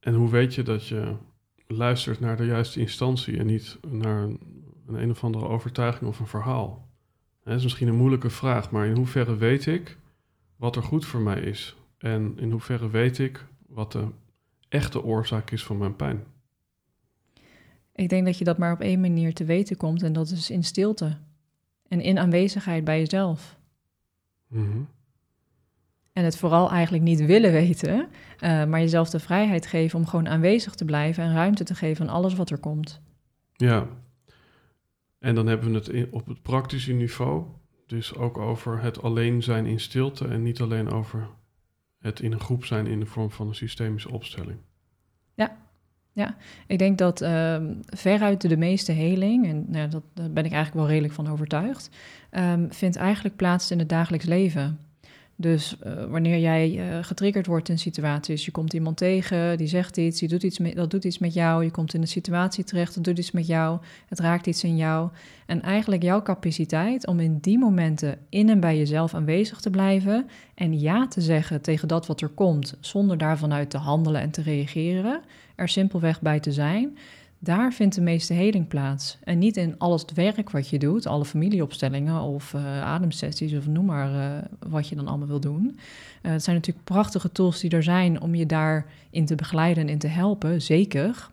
en 0.00 0.14
hoe 0.14 0.30
weet 0.30 0.54
je 0.54 0.62
dat 0.62 0.86
je 0.86 1.14
luistert 1.66 2.20
naar 2.20 2.36
de 2.36 2.44
juiste 2.44 2.80
instantie 2.80 3.38
en 3.38 3.46
niet 3.46 3.78
naar 3.88 4.22
een, 4.22 4.40
een, 4.86 4.94
een 4.94 5.10
of 5.10 5.24
andere 5.24 5.48
overtuiging 5.48 6.10
of 6.10 6.18
een 6.20 6.26
verhaal. 6.26 6.88
Dat 7.44 7.56
is 7.56 7.62
misschien 7.62 7.88
een 7.88 7.96
moeilijke 7.96 8.30
vraag, 8.30 8.70
maar 8.70 8.86
in 8.86 8.96
hoeverre 8.96 9.36
weet 9.36 9.66
ik 9.66 9.98
wat 10.56 10.76
er 10.76 10.82
goed 10.82 11.06
voor 11.06 11.20
mij 11.20 11.40
is? 11.40 11.76
En 11.98 12.34
in 12.38 12.50
hoeverre 12.50 12.90
weet 12.90 13.18
ik 13.18 13.46
wat 13.66 13.92
de 13.92 14.06
echte 14.68 15.02
oorzaak 15.02 15.50
is 15.50 15.64
van 15.64 15.78
mijn 15.78 15.96
pijn? 15.96 16.24
Ik 17.94 18.08
denk 18.08 18.26
dat 18.26 18.38
je 18.38 18.44
dat 18.44 18.58
maar 18.58 18.72
op 18.72 18.80
één 18.80 19.00
manier 19.00 19.34
te 19.34 19.44
weten 19.44 19.76
komt 19.76 20.02
en 20.02 20.12
dat 20.12 20.30
is 20.30 20.50
in 20.50 20.64
stilte 20.64 21.16
en 21.88 22.00
in 22.00 22.18
aanwezigheid 22.18 22.84
bij 22.84 22.98
jezelf. 22.98 23.58
Mhm. 24.48 24.78
En 26.12 26.24
het 26.24 26.36
vooral 26.36 26.70
eigenlijk 26.70 27.04
niet 27.04 27.24
willen 27.24 27.52
weten, 27.52 28.08
eh, 28.38 28.64
maar 28.64 28.80
jezelf 28.80 29.10
de 29.10 29.20
vrijheid 29.20 29.66
geven 29.66 29.98
om 29.98 30.06
gewoon 30.06 30.28
aanwezig 30.28 30.74
te 30.74 30.84
blijven 30.84 31.24
en 31.24 31.34
ruimte 31.34 31.64
te 31.64 31.74
geven 31.74 32.08
aan 32.08 32.14
alles 32.14 32.34
wat 32.34 32.50
er 32.50 32.58
komt. 32.58 33.00
Ja, 33.52 33.88
en 35.18 35.34
dan 35.34 35.46
hebben 35.46 35.70
we 35.70 35.74
het 35.74 35.88
in, 35.88 36.08
op 36.10 36.26
het 36.26 36.42
praktische 36.42 36.92
niveau, 36.92 37.46
dus 37.86 38.14
ook 38.14 38.38
over 38.38 38.82
het 38.82 39.02
alleen 39.02 39.42
zijn 39.42 39.66
in 39.66 39.80
stilte 39.80 40.28
en 40.28 40.42
niet 40.42 40.60
alleen 40.60 40.90
over 40.90 41.28
het 41.98 42.20
in 42.20 42.32
een 42.32 42.40
groep 42.40 42.64
zijn 42.64 42.86
in 42.86 43.00
de 43.00 43.06
vorm 43.06 43.30
van 43.30 43.48
een 43.48 43.54
systemische 43.54 44.10
opstelling. 44.10 44.58
Ja, 46.14 46.36
ik 46.66 46.78
denk 46.78 46.98
dat 46.98 47.22
uh, 47.22 47.56
veruit 47.86 48.48
de 48.48 48.56
meeste 48.56 48.92
heling, 48.92 49.46
en 49.46 49.64
nou, 49.68 49.88
dat, 49.88 50.02
daar 50.14 50.30
ben 50.30 50.44
ik 50.44 50.52
eigenlijk 50.52 50.74
wel 50.74 50.88
redelijk 50.88 51.14
van 51.14 51.28
overtuigd, 51.28 51.90
um, 52.30 52.72
vindt 52.72 52.96
eigenlijk 52.96 53.36
plaats 53.36 53.70
in 53.70 53.78
het 53.78 53.88
dagelijks 53.88 54.26
leven. 54.26 54.78
Dus 55.36 55.76
uh, 55.86 56.04
wanneer 56.04 56.38
jij 56.38 56.70
uh, 56.70 57.04
getriggerd 57.04 57.46
wordt 57.46 57.68
in 57.68 57.78
situaties, 57.78 58.44
je 58.44 58.50
komt 58.50 58.72
iemand 58.72 58.96
tegen, 58.96 59.58
die 59.58 59.66
zegt 59.66 59.96
iets, 59.96 60.18
die 60.18 60.28
doet 60.28 60.42
iets 60.42 60.58
met, 60.58 60.76
dat 60.76 60.90
doet 60.90 61.04
iets 61.04 61.18
met 61.18 61.34
jou, 61.34 61.64
je 61.64 61.70
komt 61.70 61.94
in 61.94 62.00
een 62.00 62.08
situatie 62.08 62.64
terecht, 62.64 62.94
dat 62.94 63.04
doet 63.04 63.18
iets 63.18 63.30
met 63.30 63.46
jou, 63.46 63.78
het 64.08 64.20
raakt 64.20 64.46
iets 64.46 64.64
in 64.64 64.76
jou. 64.76 65.10
En 65.46 65.62
eigenlijk 65.62 66.02
jouw 66.02 66.22
capaciteit 66.22 67.06
om 67.06 67.20
in 67.20 67.38
die 67.40 67.58
momenten 67.58 68.18
in 68.28 68.48
en 68.48 68.60
bij 68.60 68.78
jezelf 68.78 69.14
aanwezig 69.14 69.60
te 69.60 69.70
blijven 69.70 70.26
en 70.54 70.80
ja 70.80 71.08
te 71.08 71.20
zeggen 71.20 71.62
tegen 71.62 71.88
dat 71.88 72.06
wat 72.06 72.20
er 72.20 72.28
komt, 72.28 72.76
zonder 72.80 73.18
daarvanuit 73.18 73.70
te 73.70 73.78
handelen 73.78 74.20
en 74.20 74.30
te 74.30 74.42
reageren, 74.42 75.20
er 75.62 75.68
simpelweg 75.68 76.20
bij 76.20 76.40
te 76.40 76.52
zijn, 76.52 76.96
daar 77.38 77.72
vindt 77.72 77.94
de 77.94 78.00
meeste 78.00 78.32
heling 78.32 78.68
plaats. 78.68 79.18
En 79.24 79.38
niet 79.38 79.56
in 79.56 79.78
alles 79.78 80.00
het 80.00 80.12
werk 80.12 80.50
wat 80.50 80.68
je 80.68 80.78
doet, 80.78 81.06
alle 81.06 81.24
familieopstellingen 81.24 82.20
of 82.20 82.52
uh, 82.52 82.82
ademsessies 82.82 83.54
of 83.54 83.66
noem 83.66 83.84
maar 83.84 84.12
uh, 84.12 84.42
wat 84.70 84.88
je 84.88 84.94
dan 84.96 85.06
allemaal 85.06 85.26
wil 85.26 85.40
doen. 85.40 85.64
Uh, 86.22 86.32
het 86.32 86.42
zijn 86.42 86.56
natuurlijk 86.56 86.84
prachtige 86.84 87.32
tools 87.32 87.60
die 87.60 87.70
er 87.70 87.82
zijn 87.82 88.20
om 88.20 88.34
je 88.34 88.46
daarin 88.46 89.26
te 89.26 89.34
begeleiden 89.34 89.82
en 89.82 89.88
in 89.88 89.98
te 89.98 90.06
helpen, 90.06 90.62
zeker. 90.62 91.30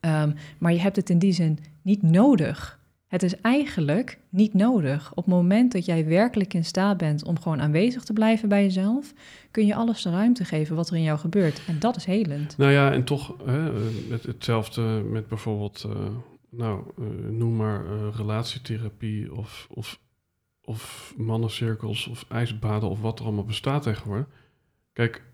Um, 0.00 0.34
maar 0.58 0.72
je 0.72 0.80
hebt 0.80 0.96
het 0.96 1.10
in 1.10 1.18
die 1.18 1.32
zin 1.32 1.58
niet 1.82 2.02
nodig. 2.02 2.79
Het 3.10 3.22
is 3.22 3.40
eigenlijk 3.40 4.18
niet 4.28 4.54
nodig. 4.54 5.10
Op 5.10 5.16
het 5.16 5.34
moment 5.34 5.72
dat 5.72 5.84
jij 5.84 6.06
werkelijk 6.06 6.54
in 6.54 6.64
staat 6.64 6.96
bent 6.96 7.24
om 7.24 7.40
gewoon 7.40 7.60
aanwezig 7.60 8.04
te 8.04 8.12
blijven 8.12 8.48
bij 8.48 8.62
jezelf, 8.62 9.12
kun 9.50 9.66
je 9.66 9.74
alles 9.74 10.02
de 10.02 10.10
ruimte 10.10 10.44
geven 10.44 10.76
wat 10.76 10.90
er 10.90 10.96
in 10.96 11.02
jou 11.02 11.18
gebeurt. 11.18 11.62
En 11.66 11.78
dat 11.78 11.96
is 11.96 12.04
helend. 12.04 12.56
Nou 12.56 12.70
ja, 12.70 12.92
en 12.92 13.04
toch 13.04 13.34
hè, 13.44 13.72
het, 14.10 14.22
hetzelfde 14.22 14.82
met 15.10 15.28
bijvoorbeeld, 15.28 15.84
uh, 15.86 16.08
nou, 16.50 16.84
uh, 16.98 17.06
noem 17.30 17.56
maar 17.56 18.10
relatietherapie 18.10 19.34
of, 19.34 19.66
of, 19.70 20.00
of 20.64 21.14
mannencirkels 21.16 22.06
of 22.06 22.24
ijsbaden 22.28 22.88
of 22.88 23.00
wat 23.00 23.18
er 23.18 23.24
allemaal 23.24 23.44
bestaat 23.44 23.82
tegenwoordig. 23.82 24.26
Kijk, 24.92 25.24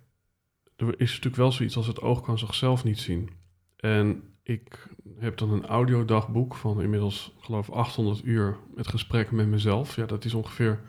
er 0.76 1.00
is 1.00 1.08
natuurlijk 1.08 1.36
wel 1.36 1.52
zoiets 1.52 1.76
als 1.76 1.86
het 1.86 2.00
oog 2.00 2.20
kan 2.20 2.38
zichzelf 2.38 2.84
niet 2.84 2.98
zien. 2.98 3.30
En 3.76 4.22
ik 4.48 4.88
heb 5.18 5.36
dan 5.36 5.52
een 5.52 5.66
audiodagboek 5.66 6.54
van 6.54 6.82
inmiddels, 6.82 7.34
geloof 7.38 7.70
800 7.70 8.24
uur 8.24 8.56
met 8.74 8.88
gesprekken 8.88 9.36
met 9.36 9.46
mezelf. 9.46 9.96
Ja, 9.96 10.06
dat 10.06 10.24
is 10.24 10.34
ongeveer. 10.34 10.80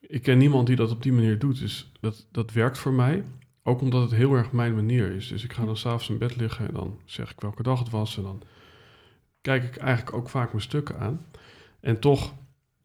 Ik 0.00 0.22
ken 0.22 0.38
niemand 0.38 0.66
die 0.66 0.76
dat 0.76 0.90
op 0.90 1.02
die 1.02 1.12
manier 1.12 1.38
doet. 1.38 1.58
Dus 1.58 1.92
dat, 2.00 2.26
dat 2.30 2.52
werkt 2.52 2.78
voor 2.78 2.92
mij. 2.92 3.24
Ook 3.62 3.80
omdat 3.80 4.02
het 4.02 4.10
heel 4.10 4.34
erg 4.34 4.52
mijn 4.52 4.74
manier 4.74 5.10
is. 5.10 5.28
Dus 5.28 5.44
ik 5.44 5.52
ga 5.52 5.64
dan 5.64 5.76
s'avonds 5.76 6.08
in 6.08 6.18
bed 6.18 6.36
liggen 6.36 6.68
en 6.68 6.74
dan 6.74 7.00
zeg 7.04 7.30
ik 7.30 7.40
welke 7.40 7.62
dag 7.62 7.78
het 7.78 7.90
was. 7.90 8.16
En 8.16 8.22
dan 8.22 8.42
kijk 9.40 9.64
ik 9.64 9.76
eigenlijk 9.76 10.16
ook 10.16 10.28
vaak 10.28 10.50
mijn 10.52 10.62
stukken 10.62 10.98
aan. 10.98 11.26
En 11.80 12.00
toch 12.00 12.34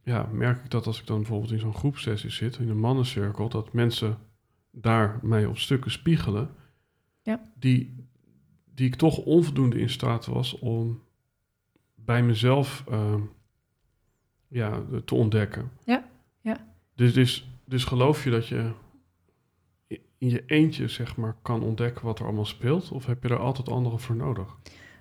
ja, 0.04 0.30
merk 0.32 0.64
ik 0.64 0.72
dat 0.72 0.86
als 0.86 1.00
ik 1.00 1.08
dan 1.08 1.18
bijvoorbeeld 1.18 1.52
in 1.52 1.60
zo'n 1.60 1.76
groepsessie 1.76 2.30
zit, 2.30 2.58
in 2.58 2.70
een 2.70 2.80
mannencirkel, 2.80 3.50
dat 3.50 3.74
mensen 3.74 4.18
daar 4.72 5.20
mij 5.22 5.46
op 5.46 5.58
stukken 5.58 5.92
spiegelen. 5.92 6.50
Ja. 7.22 7.52
Die, 7.56 8.07
die 8.78 8.88
ik 8.88 8.96
toch 8.96 9.18
onvoldoende 9.18 9.80
in 9.80 9.90
staat 9.90 10.26
was 10.26 10.60
om 10.60 11.02
bij 11.96 12.24
mezelf 12.24 12.84
uh, 12.92 13.14
ja, 14.48 14.82
te 15.06 15.16
ontdekken. 15.16 15.72
Ja, 15.86 16.04
ja. 16.42 16.58
Dus, 16.96 17.14
dus, 17.14 17.50
dus 17.66 17.84
geloof 17.84 18.24
je 18.24 18.30
dat 18.30 18.48
je 18.48 18.72
in 20.18 20.30
je 20.30 20.44
eentje 20.46 20.88
zeg 20.88 21.16
maar 21.16 21.36
kan 21.42 21.64
ontdekken 21.64 22.06
wat 22.06 22.20
er 22.20 22.26
allemaal 22.26 22.46
speelt? 22.46 22.92
Of 22.92 23.06
heb 23.06 23.24
je 23.24 23.30
er 23.30 23.40
altijd 23.40 23.70
anderen 23.70 24.00
voor 24.00 24.16
nodig? 24.16 24.56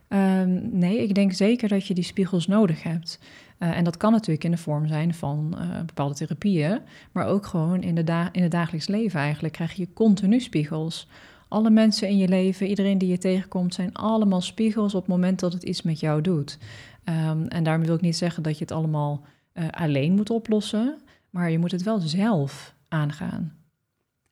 Um, 0.08 0.78
nee, 0.78 1.02
ik 1.02 1.14
denk 1.14 1.32
zeker 1.32 1.68
dat 1.68 1.86
je 1.86 1.94
die 1.94 2.04
spiegels 2.04 2.46
nodig 2.46 2.82
hebt. 2.82 3.18
Uh, 3.58 3.76
en 3.76 3.84
dat 3.84 3.96
kan 3.96 4.12
natuurlijk 4.12 4.44
in 4.44 4.50
de 4.50 4.56
vorm 4.56 4.86
zijn 4.86 5.14
van 5.14 5.56
uh, 5.58 5.78
bepaalde 5.84 6.14
therapieën, 6.14 6.80
maar 7.12 7.26
ook 7.26 7.46
gewoon 7.46 7.82
in, 7.82 7.94
de 7.94 8.04
da 8.04 8.32
in 8.32 8.42
het 8.42 8.50
dagelijks 8.50 8.86
leven 8.86 9.20
eigenlijk 9.20 9.54
krijg 9.54 9.72
je 9.72 9.92
continu 9.92 10.40
spiegels. 10.40 11.08
Alle 11.48 11.70
mensen 11.70 12.08
in 12.08 12.16
je 12.16 12.28
leven, 12.28 12.66
iedereen 12.66 12.98
die 12.98 13.08
je 13.08 13.18
tegenkomt, 13.18 13.74
zijn 13.74 13.94
allemaal 13.94 14.40
spiegels 14.40 14.94
op 14.94 15.00
het 15.00 15.10
moment 15.10 15.40
dat 15.40 15.52
het 15.52 15.62
iets 15.62 15.82
met 15.82 16.00
jou 16.00 16.20
doet. 16.20 16.58
Um, 17.04 17.46
en 17.46 17.64
daarmee 17.64 17.86
wil 17.86 17.96
ik 17.96 18.00
niet 18.00 18.16
zeggen 18.16 18.42
dat 18.42 18.58
je 18.58 18.64
het 18.64 18.72
allemaal 18.72 19.24
uh, 19.54 19.64
alleen 19.70 20.14
moet 20.14 20.30
oplossen, 20.30 20.98
maar 21.30 21.50
je 21.50 21.58
moet 21.58 21.72
het 21.72 21.82
wel 21.82 22.00
zelf 22.00 22.74
aangaan. 22.88 23.56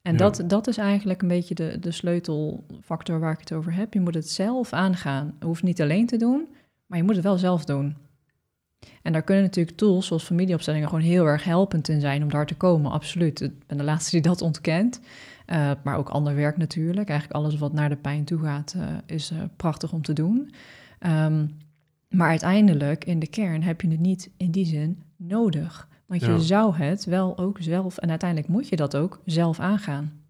En 0.02 0.12
ja. 0.12 0.18
dat, 0.18 0.42
dat 0.46 0.66
is 0.66 0.76
eigenlijk 0.76 1.22
een 1.22 1.28
beetje 1.28 1.54
de, 1.54 1.78
de 1.80 1.90
sleutelfactor 1.90 3.20
waar 3.20 3.32
ik 3.32 3.40
het 3.40 3.52
over 3.52 3.74
heb. 3.74 3.94
Je 3.94 4.00
moet 4.00 4.14
het 4.14 4.30
zelf 4.30 4.72
aangaan. 4.72 5.34
Je 5.38 5.46
hoeft 5.46 5.62
niet 5.62 5.82
alleen 5.82 6.06
te 6.06 6.16
doen, 6.16 6.48
maar 6.86 6.98
je 6.98 7.04
moet 7.04 7.14
het 7.14 7.24
wel 7.24 7.38
zelf 7.38 7.64
doen. 7.64 7.96
En 9.02 9.12
daar 9.12 9.22
kunnen 9.22 9.44
natuurlijk 9.44 9.76
tools 9.76 10.06
zoals 10.06 10.24
familieopstellingen 10.24 10.88
gewoon 10.88 11.04
heel 11.04 11.26
erg 11.26 11.44
helpend 11.44 11.88
in 11.88 12.00
zijn 12.00 12.22
om 12.22 12.30
daar 12.30 12.46
te 12.46 12.54
komen, 12.54 12.90
absoluut. 12.90 13.40
Ik 13.40 13.66
ben 13.66 13.76
de 13.76 13.84
laatste 13.84 14.10
die 14.10 14.20
dat 14.20 14.42
ontkent. 14.42 15.00
Uh, 15.46 15.70
maar 15.84 15.96
ook 15.96 16.08
ander 16.08 16.34
werk 16.34 16.56
natuurlijk. 16.56 17.08
Eigenlijk 17.08 17.40
alles 17.40 17.58
wat 17.58 17.72
naar 17.72 17.88
de 17.88 17.96
pijn 17.96 18.24
toe 18.24 18.38
gaat, 18.38 18.74
uh, 18.76 18.86
is 19.06 19.32
uh, 19.32 19.42
prachtig 19.56 19.92
om 19.92 20.02
te 20.02 20.12
doen. 20.12 20.50
Um, 21.00 21.56
maar 22.08 22.28
uiteindelijk, 22.28 23.04
in 23.04 23.18
de 23.18 23.28
kern, 23.28 23.62
heb 23.62 23.80
je 23.80 23.88
het 23.88 24.00
niet 24.00 24.30
in 24.36 24.50
die 24.50 24.66
zin 24.66 25.02
nodig. 25.16 25.88
Want 26.06 26.20
ja. 26.20 26.32
je 26.32 26.40
zou 26.40 26.74
het 26.74 27.04
wel 27.04 27.38
ook 27.38 27.58
zelf, 27.60 27.98
en 27.98 28.10
uiteindelijk 28.10 28.50
moet 28.50 28.68
je 28.68 28.76
dat 28.76 28.96
ook 28.96 29.20
zelf 29.24 29.60
aangaan. 29.60 30.20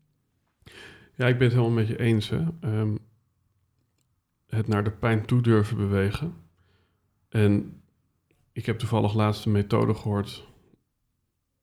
Ja, 1.15 1.27
ik 1.27 1.39
ben 1.39 1.47
het 1.47 1.57
helemaal 1.57 1.77
met 1.77 1.89
je 1.89 1.99
eens. 1.99 2.29
Hè. 2.29 2.45
Um, 2.61 2.99
het 4.47 4.69
naar 4.69 4.85
de 4.85 4.91
pijn 4.91 5.27
toe 5.27 5.43
durven 5.43 5.77
bewegen. 5.77 6.35
En 7.29 7.81
ik 8.53 8.67
heb 8.67 8.79
toevallig 8.79 9.15
laatst 9.15 9.47
een 9.47 9.53
methode 9.53 9.95
gehoord. 9.95 10.47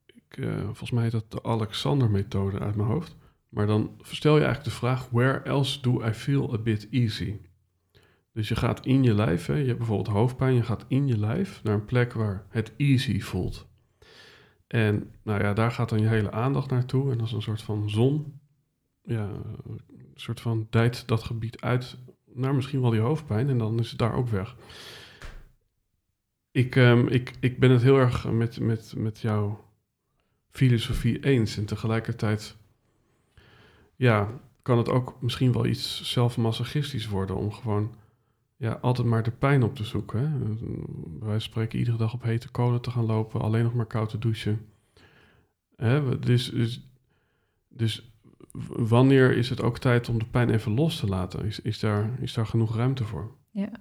Ik, 0.05 0.37
uh, 0.37 0.63
volgens 0.63 0.91
mij 0.91 1.03
heet 1.03 1.11
dat 1.11 1.31
de 1.31 1.43
Alexander-methode 1.43 2.59
uit 2.59 2.75
mijn 2.75 2.89
hoofd. 2.89 3.15
Maar 3.51 3.67
dan 3.67 3.91
stel 4.01 4.37
je 4.37 4.43
eigenlijk 4.43 4.73
de 4.73 4.79
vraag: 4.79 5.09
where 5.09 5.39
else 5.39 5.81
do 5.81 6.03
I 6.05 6.11
feel 6.11 6.53
a 6.53 6.57
bit 6.57 6.87
easy? 6.91 7.35
Dus 8.33 8.47
je 8.47 8.55
gaat 8.55 8.85
in 8.85 9.03
je 9.03 9.13
lijf, 9.13 9.45
hè, 9.45 9.55
je 9.55 9.65
hebt 9.65 9.77
bijvoorbeeld 9.77 10.15
hoofdpijn, 10.15 10.53
je 10.53 10.63
gaat 10.63 10.85
in 10.87 11.07
je 11.07 11.17
lijf 11.17 11.63
naar 11.63 11.73
een 11.73 11.85
plek 11.85 12.13
waar 12.13 12.45
het 12.49 12.71
easy 12.77 13.19
voelt. 13.19 13.69
En 14.71 15.13
nou 15.23 15.43
ja, 15.43 15.53
daar 15.53 15.71
gaat 15.71 15.89
dan 15.89 15.99
je 15.99 16.07
hele 16.07 16.31
aandacht 16.31 16.69
naartoe. 16.69 17.11
En 17.11 17.19
is 17.19 17.31
een 17.31 17.41
soort 17.41 17.61
van 17.61 17.89
zon. 17.89 18.39
Ja, 19.03 19.29
een 19.67 20.11
soort 20.15 20.41
van 20.41 20.67
dijt 20.69 21.07
dat 21.07 21.23
gebied 21.23 21.61
uit 21.61 21.97
naar 22.25 22.55
misschien 22.55 22.81
wel 22.81 22.89
die 22.89 22.99
hoofdpijn. 22.99 23.49
En 23.49 23.57
dan 23.57 23.79
is 23.79 23.89
het 23.89 23.99
daar 23.99 24.13
ook 24.13 24.27
weg. 24.27 24.55
Ik, 26.51 26.75
um, 26.75 27.07
ik, 27.07 27.33
ik 27.39 27.59
ben 27.59 27.71
het 27.71 27.81
heel 27.81 27.97
erg 27.97 28.31
met, 28.31 28.59
met, 28.59 28.93
met 28.95 29.19
jouw 29.19 29.65
filosofie 30.49 31.23
eens. 31.25 31.57
En 31.57 31.65
tegelijkertijd 31.65 32.57
ja, 34.01 34.29
kan 34.61 34.77
het 34.77 34.89
ook 34.89 35.17
misschien 35.19 35.51
wel 35.51 35.65
iets 35.65 36.11
zelfmasochistisch 36.11 37.07
worden 37.07 37.35
om 37.35 37.51
gewoon 37.51 37.93
ja, 38.57 38.71
altijd 38.81 39.07
maar 39.07 39.23
de 39.23 39.31
pijn 39.31 39.63
op 39.63 39.75
te 39.75 39.83
zoeken. 39.83 40.19
Hè? 40.19 41.27
Wij 41.27 41.39
spreken 41.39 41.79
iedere 41.79 41.97
dag 41.97 42.13
op 42.13 42.23
hete 42.23 42.51
kolen 42.51 42.81
te 42.81 42.91
gaan 42.91 43.05
lopen, 43.05 43.41
alleen 43.41 43.63
nog 43.63 43.73
maar 43.73 43.85
koud 43.85 44.09
te 44.09 44.17
douchen. 44.17 44.65
Hè? 45.75 46.19
Dus, 46.19 46.49
dus, 46.49 46.89
dus 47.69 48.11
wanneer 48.67 49.37
is 49.37 49.49
het 49.49 49.61
ook 49.61 49.79
tijd 49.79 50.09
om 50.09 50.19
de 50.19 50.25
pijn 50.25 50.49
even 50.49 50.73
los 50.73 50.99
te 50.99 51.07
laten? 51.07 51.45
Is, 51.45 51.59
is, 51.59 51.79
daar, 51.79 52.09
is 52.21 52.33
daar 52.33 52.47
genoeg 52.47 52.75
ruimte 52.75 53.03
voor? 53.03 53.35
Ja, 53.49 53.71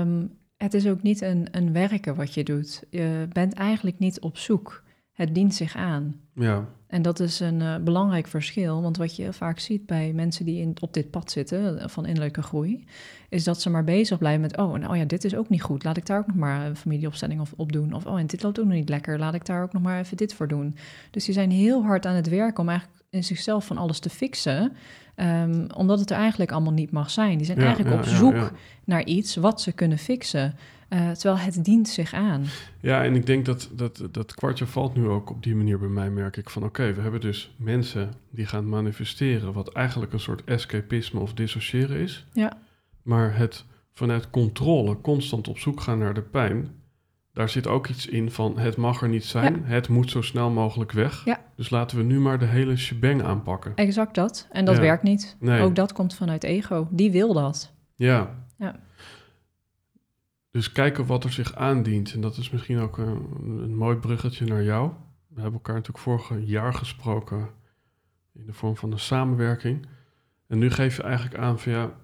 um, 0.00 0.38
het 0.56 0.74
is 0.74 0.86
ook 0.86 1.02
niet 1.02 1.20
een, 1.20 1.48
een 1.50 1.72
werken 1.72 2.14
wat 2.14 2.34
je 2.34 2.44
doet. 2.44 2.84
Je 2.90 3.28
bent 3.32 3.52
eigenlijk 3.52 3.98
niet 3.98 4.20
op 4.20 4.36
zoek. 4.36 4.82
Het 5.18 5.34
dient 5.34 5.54
zich 5.54 5.76
aan. 5.76 6.14
Ja. 6.34 6.64
En 6.86 7.02
dat 7.02 7.20
is 7.20 7.40
een 7.40 7.60
uh, 7.60 7.76
belangrijk 7.76 8.26
verschil, 8.26 8.82
want 8.82 8.96
wat 8.96 9.16
je 9.16 9.32
vaak 9.32 9.58
ziet 9.58 9.86
bij 9.86 10.12
mensen 10.12 10.44
die 10.44 10.60
in, 10.60 10.76
op 10.80 10.94
dit 10.94 11.10
pad 11.10 11.30
zitten 11.30 11.78
eh, 11.78 11.88
van 11.88 12.06
innerlijke 12.06 12.42
groei, 12.42 12.84
is 13.28 13.44
dat 13.44 13.60
ze 13.60 13.70
maar 13.70 13.84
bezig 13.84 14.18
blijven 14.18 14.40
met, 14.40 14.56
oh, 14.56 14.74
nou 14.74 14.96
ja, 14.96 15.04
dit 15.04 15.24
is 15.24 15.34
ook 15.34 15.48
niet 15.48 15.62
goed, 15.62 15.84
laat 15.84 15.96
ik 15.96 16.06
daar 16.06 16.18
ook 16.18 16.26
nog 16.26 16.36
maar 16.36 16.66
een 16.66 16.76
familieopstelling 16.76 17.48
op 17.56 17.72
doen. 17.72 17.92
Of, 17.92 18.06
oh, 18.06 18.18
en 18.18 18.26
dit 18.26 18.42
loopt 18.42 18.60
ook 18.60 18.66
nog 18.66 18.74
niet 18.74 18.88
lekker, 18.88 19.18
laat 19.18 19.34
ik 19.34 19.46
daar 19.46 19.62
ook 19.62 19.72
nog 19.72 19.82
maar 19.82 19.98
even 19.98 20.16
dit 20.16 20.34
voor 20.34 20.48
doen. 20.48 20.76
Dus 21.10 21.24
die 21.24 21.34
zijn 21.34 21.50
heel 21.50 21.84
hard 21.84 22.06
aan 22.06 22.14
het 22.14 22.28
werken 22.28 22.62
om 22.62 22.68
eigenlijk 22.68 23.04
in 23.10 23.24
zichzelf 23.24 23.66
van 23.66 23.78
alles 23.78 23.98
te 23.98 24.10
fixen, 24.10 24.72
um, 25.16 25.66
omdat 25.76 26.00
het 26.00 26.10
er 26.10 26.16
eigenlijk 26.16 26.52
allemaal 26.52 26.72
niet 26.72 26.90
mag 26.90 27.10
zijn. 27.10 27.36
Die 27.36 27.46
zijn 27.46 27.58
eigenlijk 27.58 27.96
op 27.96 28.04
zoek 28.04 28.52
naar 28.84 29.04
iets 29.04 29.36
wat 29.36 29.60
ze 29.60 29.72
kunnen 29.72 29.98
fixen. 29.98 30.54
Uh, 30.90 31.10
terwijl 31.10 31.44
het 31.44 31.64
dient 31.64 31.88
zich 31.88 32.12
aan. 32.12 32.44
Ja, 32.80 33.04
en 33.04 33.14
ik 33.14 33.26
denk 33.26 33.44
dat, 33.44 33.70
dat 33.72 34.08
dat 34.10 34.34
kwartje 34.34 34.66
valt 34.66 34.94
nu 34.94 35.06
ook 35.06 35.30
op 35.30 35.42
die 35.42 35.54
manier 35.54 35.78
bij 35.78 35.88
mij, 35.88 36.10
merk 36.10 36.36
ik 36.36 36.50
van 36.50 36.64
oké, 36.64 36.92
we 36.94 37.00
hebben 37.00 37.20
dus 37.20 37.54
mensen 37.56 38.12
die 38.30 38.46
gaan 38.46 38.68
manifesteren, 38.68 39.52
wat 39.52 39.72
eigenlijk 39.72 40.12
een 40.12 40.20
soort 40.20 40.44
escapisme 40.44 41.20
of 41.20 41.34
dissociëren 41.34 41.96
is. 41.96 42.26
Ja. 42.32 42.52
Maar 43.02 43.36
het 43.36 43.64
vanuit 43.92 44.30
controle 44.30 45.00
constant 45.00 45.48
op 45.48 45.58
zoek 45.58 45.80
gaan 45.80 45.98
naar 45.98 46.14
de 46.14 46.22
pijn, 46.22 46.68
daar 47.32 47.48
zit 47.48 47.66
ook 47.66 47.88
iets 47.88 48.06
in 48.06 48.30
van 48.30 48.58
het 48.58 48.76
mag 48.76 49.02
er 49.02 49.08
niet 49.08 49.24
zijn, 49.24 49.64
het 49.64 49.88
moet 49.88 50.10
zo 50.10 50.22
snel 50.22 50.50
mogelijk 50.50 50.92
weg. 50.92 51.24
Ja. 51.24 51.40
Dus 51.56 51.70
laten 51.70 51.96
we 51.96 52.02
nu 52.02 52.20
maar 52.20 52.38
de 52.38 52.44
hele 52.44 52.76
shebang 52.76 53.22
aanpakken. 53.22 53.72
Exact 53.74 54.14
dat. 54.14 54.48
En 54.50 54.64
dat 54.64 54.78
werkt 54.78 55.02
niet. 55.02 55.36
Nee. 55.40 55.60
Ook 55.60 55.74
dat 55.74 55.92
komt 55.92 56.14
vanuit 56.14 56.44
ego. 56.44 56.88
Die 56.90 57.10
wil 57.10 57.32
dat. 57.32 57.72
Ja. 57.94 58.46
Dus 60.50 60.72
kijken 60.72 61.06
wat 61.06 61.24
er 61.24 61.32
zich 61.32 61.54
aandient. 61.54 62.12
En 62.12 62.20
dat 62.20 62.36
is 62.36 62.50
misschien 62.50 62.78
ook 62.78 62.98
een, 62.98 63.26
een, 63.42 63.76
mooi 63.76 63.96
bruggetje 63.96 64.44
naar 64.44 64.62
jou. 64.62 64.90
We 65.26 65.40
hebben 65.40 65.60
elkaar 65.60 65.74
natuurlijk 65.74 66.04
vorig 66.04 66.32
jaar 66.46 66.74
gesproken 66.74 67.48
in 68.32 68.46
de 68.46 68.52
vorm 68.52 68.76
van 68.76 68.92
een 68.92 68.98
samenwerking. 68.98 69.86
En 70.46 70.58
nu 70.58 70.70
geef 70.70 70.96
je 70.96 71.02
eigenlijk 71.02 71.36
aan 71.36 71.58
van 71.58 71.72
ja, 71.72 71.98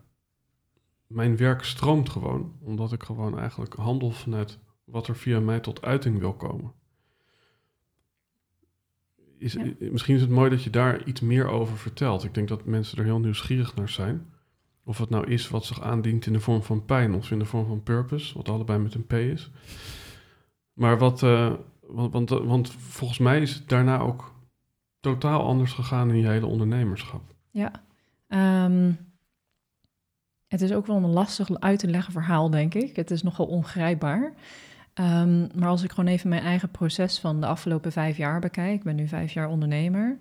mijn 1.06 1.36
werk 1.36 1.64
stroomt 1.64 2.08
gewoon. 2.08 2.52
Omdat 2.60 2.92
ik 2.92 3.02
gewoon 3.02 3.38
eigenlijk 3.38 3.74
handel 3.74 4.10
vanuit 4.10 4.58
wat 4.84 5.08
er 5.08 5.16
via 5.16 5.40
mij 5.40 5.60
tot 5.60 5.82
uiting 5.82 6.18
wil 6.18 6.34
komen. 6.34 6.72
Is, 9.38 9.56
Misschien 9.78 10.14
is 10.14 10.20
het 10.20 10.30
mooi 10.30 10.50
dat 10.50 10.62
je 10.62 10.70
daar 10.70 11.04
iets 11.04 11.20
meer 11.20 11.48
over 11.48 11.76
vertelt. 11.76 12.24
Ik 12.24 12.34
denk 12.34 12.48
dat 12.48 12.64
mensen 12.64 12.98
er 12.98 13.04
heel 13.04 13.20
nieuwsgierig 13.20 13.74
naar 13.74 13.88
zijn. 13.88 14.33
Of 14.84 14.98
het 14.98 15.10
nou 15.10 15.26
is 15.26 15.48
wat 15.48 15.64
zich 15.64 15.80
aandient 15.80 16.26
in 16.26 16.32
de 16.32 16.40
vorm 16.40 16.62
van 16.62 16.84
pijn 16.84 17.14
of 17.14 17.30
in 17.30 17.38
de 17.38 17.44
vorm 17.44 17.66
van 17.66 17.82
purpose, 17.82 18.34
wat 18.36 18.48
allebei 18.48 18.78
met 18.78 18.94
een 18.94 19.06
P 19.06 19.12
is. 19.12 19.50
Maar 20.72 20.98
wat, 20.98 21.22
uh, 21.22 21.52
want, 21.80 22.12
want, 22.12 22.30
want, 22.30 22.70
volgens 22.70 23.18
mij 23.18 23.40
is 23.40 23.54
het 23.54 23.68
daarna 23.68 23.98
ook 23.98 24.34
totaal 25.00 25.44
anders 25.44 25.72
gegaan 25.72 26.10
in 26.10 26.16
je 26.16 26.28
hele 26.28 26.46
ondernemerschap. 26.46 27.22
Ja, 27.50 27.70
ehm, 28.28 28.92
het 30.48 30.60
is 30.60 30.72
ook 30.72 30.86
wel 30.86 30.96
een 30.96 31.10
lastig 31.10 31.60
uit 31.60 31.78
te 31.78 31.88
leggen 31.88 32.12
verhaal, 32.12 32.50
denk 32.50 32.74
ik. 32.74 32.96
Het 32.96 33.10
is 33.10 33.22
nogal 33.22 33.46
ongrijpbaar. 33.46 34.32
Um, 34.94 35.48
maar 35.54 35.68
als 35.68 35.82
ik 35.82 35.92
gewoon 35.92 36.10
even 36.10 36.28
mijn 36.28 36.42
eigen 36.42 36.70
proces 36.70 37.18
van 37.18 37.40
de 37.40 37.46
afgelopen 37.46 37.92
vijf 37.92 38.16
jaar 38.16 38.40
bekijk, 38.40 38.74
ik 38.74 38.82
ben 38.82 38.96
nu 38.96 39.08
vijf 39.08 39.32
jaar 39.32 39.48
ondernemer. 39.48 40.18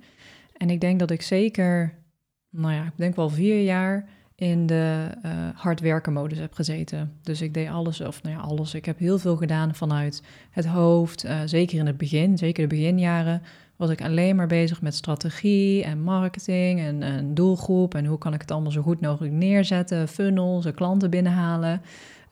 En 0.57 0.69
ik 0.69 0.81
denk 0.81 0.99
dat 0.99 1.11
ik 1.11 1.21
zeker, 1.21 1.93
nou 2.49 2.73
ja, 2.73 2.83
ik 2.83 2.97
denk 2.97 3.15
wel 3.15 3.29
vier 3.29 3.63
jaar 3.63 4.09
in 4.43 4.65
de 4.65 5.07
uh, 5.25 5.31
hard 5.55 5.79
werken 5.79 6.13
modus 6.13 6.37
heb 6.37 6.53
gezeten. 6.53 7.11
Dus 7.21 7.41
ik 7.41 7.53
deed 7.53 7.69
alles, 7.69 8.01
of 8.01 8.23
nou 8.23 8.35
ja, 8.35 8.41
alles. 8.41 8.73
Ik 8.73 8.85
heb 8.85 8.99
heel 8.99 9.19
veel 9.19 9.35
gedaan 9.35 9.75
vanuit 9.75 10.23
het 10.49 10.65
hoofd. 10.65 11.25
Uh, 11.25 11.39
zeker 11.45 11.79
in 11.79 11.85
het 11.85 11.97
begin, 11.97 12.37
zeker 12.37 12.69
de 12.69 12.75
beginjaren, 12.75 13.41
was 13.75 13.89
ik 13.89 14.01
alleen 14.01 14.35
maar 14.35 14.47
bezig 14.47 14.81
met 14.81 14.95
strategie 14.95 15.83
en 15.83 16.01
marketing 16.01 16.79
en, 16.79 17.33
doelgroep. 17.33 17.95
En 17.95 18.05
hoe 18.05 18.17
kan 18.17 18.33
ik 18.33 18.41
het 18.41 18.51
allemaal 18.51 18.71
zo 18.71 18.81
goed 18.81 19.01
mogelijk 19.01 19.33
neerzetten, 19.33 20.07
funnels, 20.07 20.71
klanten 20.75 21.09
binnenhalen. 21.09 21.81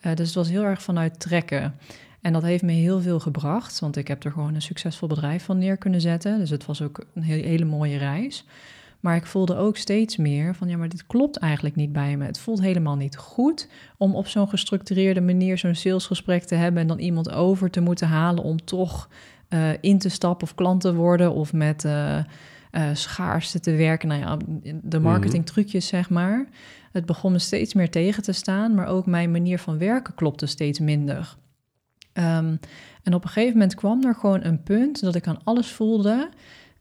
Uh, 0.02 0.16
dus 0.16 0.26
het 0.26 0.36
was 0.36 0.50
heel 0.50 0.64
erg 0.64 0.82
vanuit 0.82 1.20
trekken. 1.20 1.76
En 2.22 2.34
dat 2.34 2.44
heeft 2.44 2.64
me 2.64 2.72
heel 2.72 3.02
veel 3.02 3.20
gebracht, 3.20 3.80
want 3.80 3.96
ik 3.96 4.08
heb 4.08 4.24
er 4.24 4.32
gewoon 4.32 4.56
een 4.56 4.62
succesvol 4.62 5.08
bedrijf 5.08 5.44
van 5.44 5.58
neer 5.58 5.78
kunnen 5.78 6.02
zetten. 6.02 6.40
Dus 6.40 6.50
het 6.50 6.66
was 6.66 6.82
ook 6.82 7.06
een 7.14 7.24
hele 7.24 7.66
mooie 7.66 7.98
reis. 7.98 8.46
Maar 9.02 9.16
ik 9.16 9.26
voelde 9.26 9.56
ook 9.56 9.78
steeds 9.78 10.18
meer 10.18 10.56
van 10.56 10.68
ja, 10.68 10.78
maar 10.78 10.90
dit 10.90 11.08
klopt 11.08 11.38
eigenlijk 11.38 11.76
niet 11.76 11.92
bij 11.92 12.18
me. 12.18 12.26
Het 12.26 12.40
voelt 12.40 12.62
helemaal 12.62 12.96
niet 12.96 13.18
goed 13.18 13.68
om 13.98 14.16
op 14.16 14.28
zo'n 14.28 14.50
gestructureerde 14.50 15.22
manier 15.22 15.58
zo'n 15.58 15.76
salesgesprek 15.76 16.44
te 16.44 16.56
hebben 16.56 16.82
en 16.82 16.88
dan 16.88 17.00
iemand 17.00 17.32
over 17.32 17.70
te 17.70 17.82
moeten 17.82 18.08
halen 18.08 18.44
om 18.44 18.66
toch 18.66 19.10
uh, 19.50 19.70
in 19.82 20.00
te 20.00 20.10
stappen 20.10 20.48
of 20.48 20.56
klant 20.56 20.82
te 20.82 20.94
worden 20.94 21.34
of 21.34 21.54
met 21.54 21.84
uh, 21.84 22.18
uh, 22.72 22.90
schaarste 22.94 23.60
te 23.60 23.76
werken. 23.76 24.08
Nou 24.08 24.22
ja, 24.22 24.38
de 24.82 24.98
mhm. 24.98 25.02
marketingtrucjes 25.02 25.88
zeg 25.88 26.10
maar. 26.10 26.48
Het 26.92 27.06
begon 27.06 27.32
me 27.32 27.40
steeds 27.40 27.74
meer 27.74 27.90
tegen 27.90 28.24
te 28.24 28.32
staan, 28.32 28.74
maar 28.74 28.88
ook 28.88 29.06
mijn 29.06 29.32
manier 29.32 29.60
van 29.60 29.78
werken 29.78 30.16
klopte 30.16 30.46
steeds 30.46 30.80
minder. 30.80 31.36
Um, 32.14 32.60
en 33.04 33.14
op 33.14 33.24
een 33.24 33.30
gegeven 33.30 33.54
moment 33.54 33.76
kwam 33.76 34.06
er 34.06 34.16
gewoon 34.16 34.44
een 34.44 34.64
punt 34.64 35.02
dat 35.02 35.16
ik 35.16 35.28
aan 35.28 35.44
alles 35.44 35.72
voelde 35.72 36.30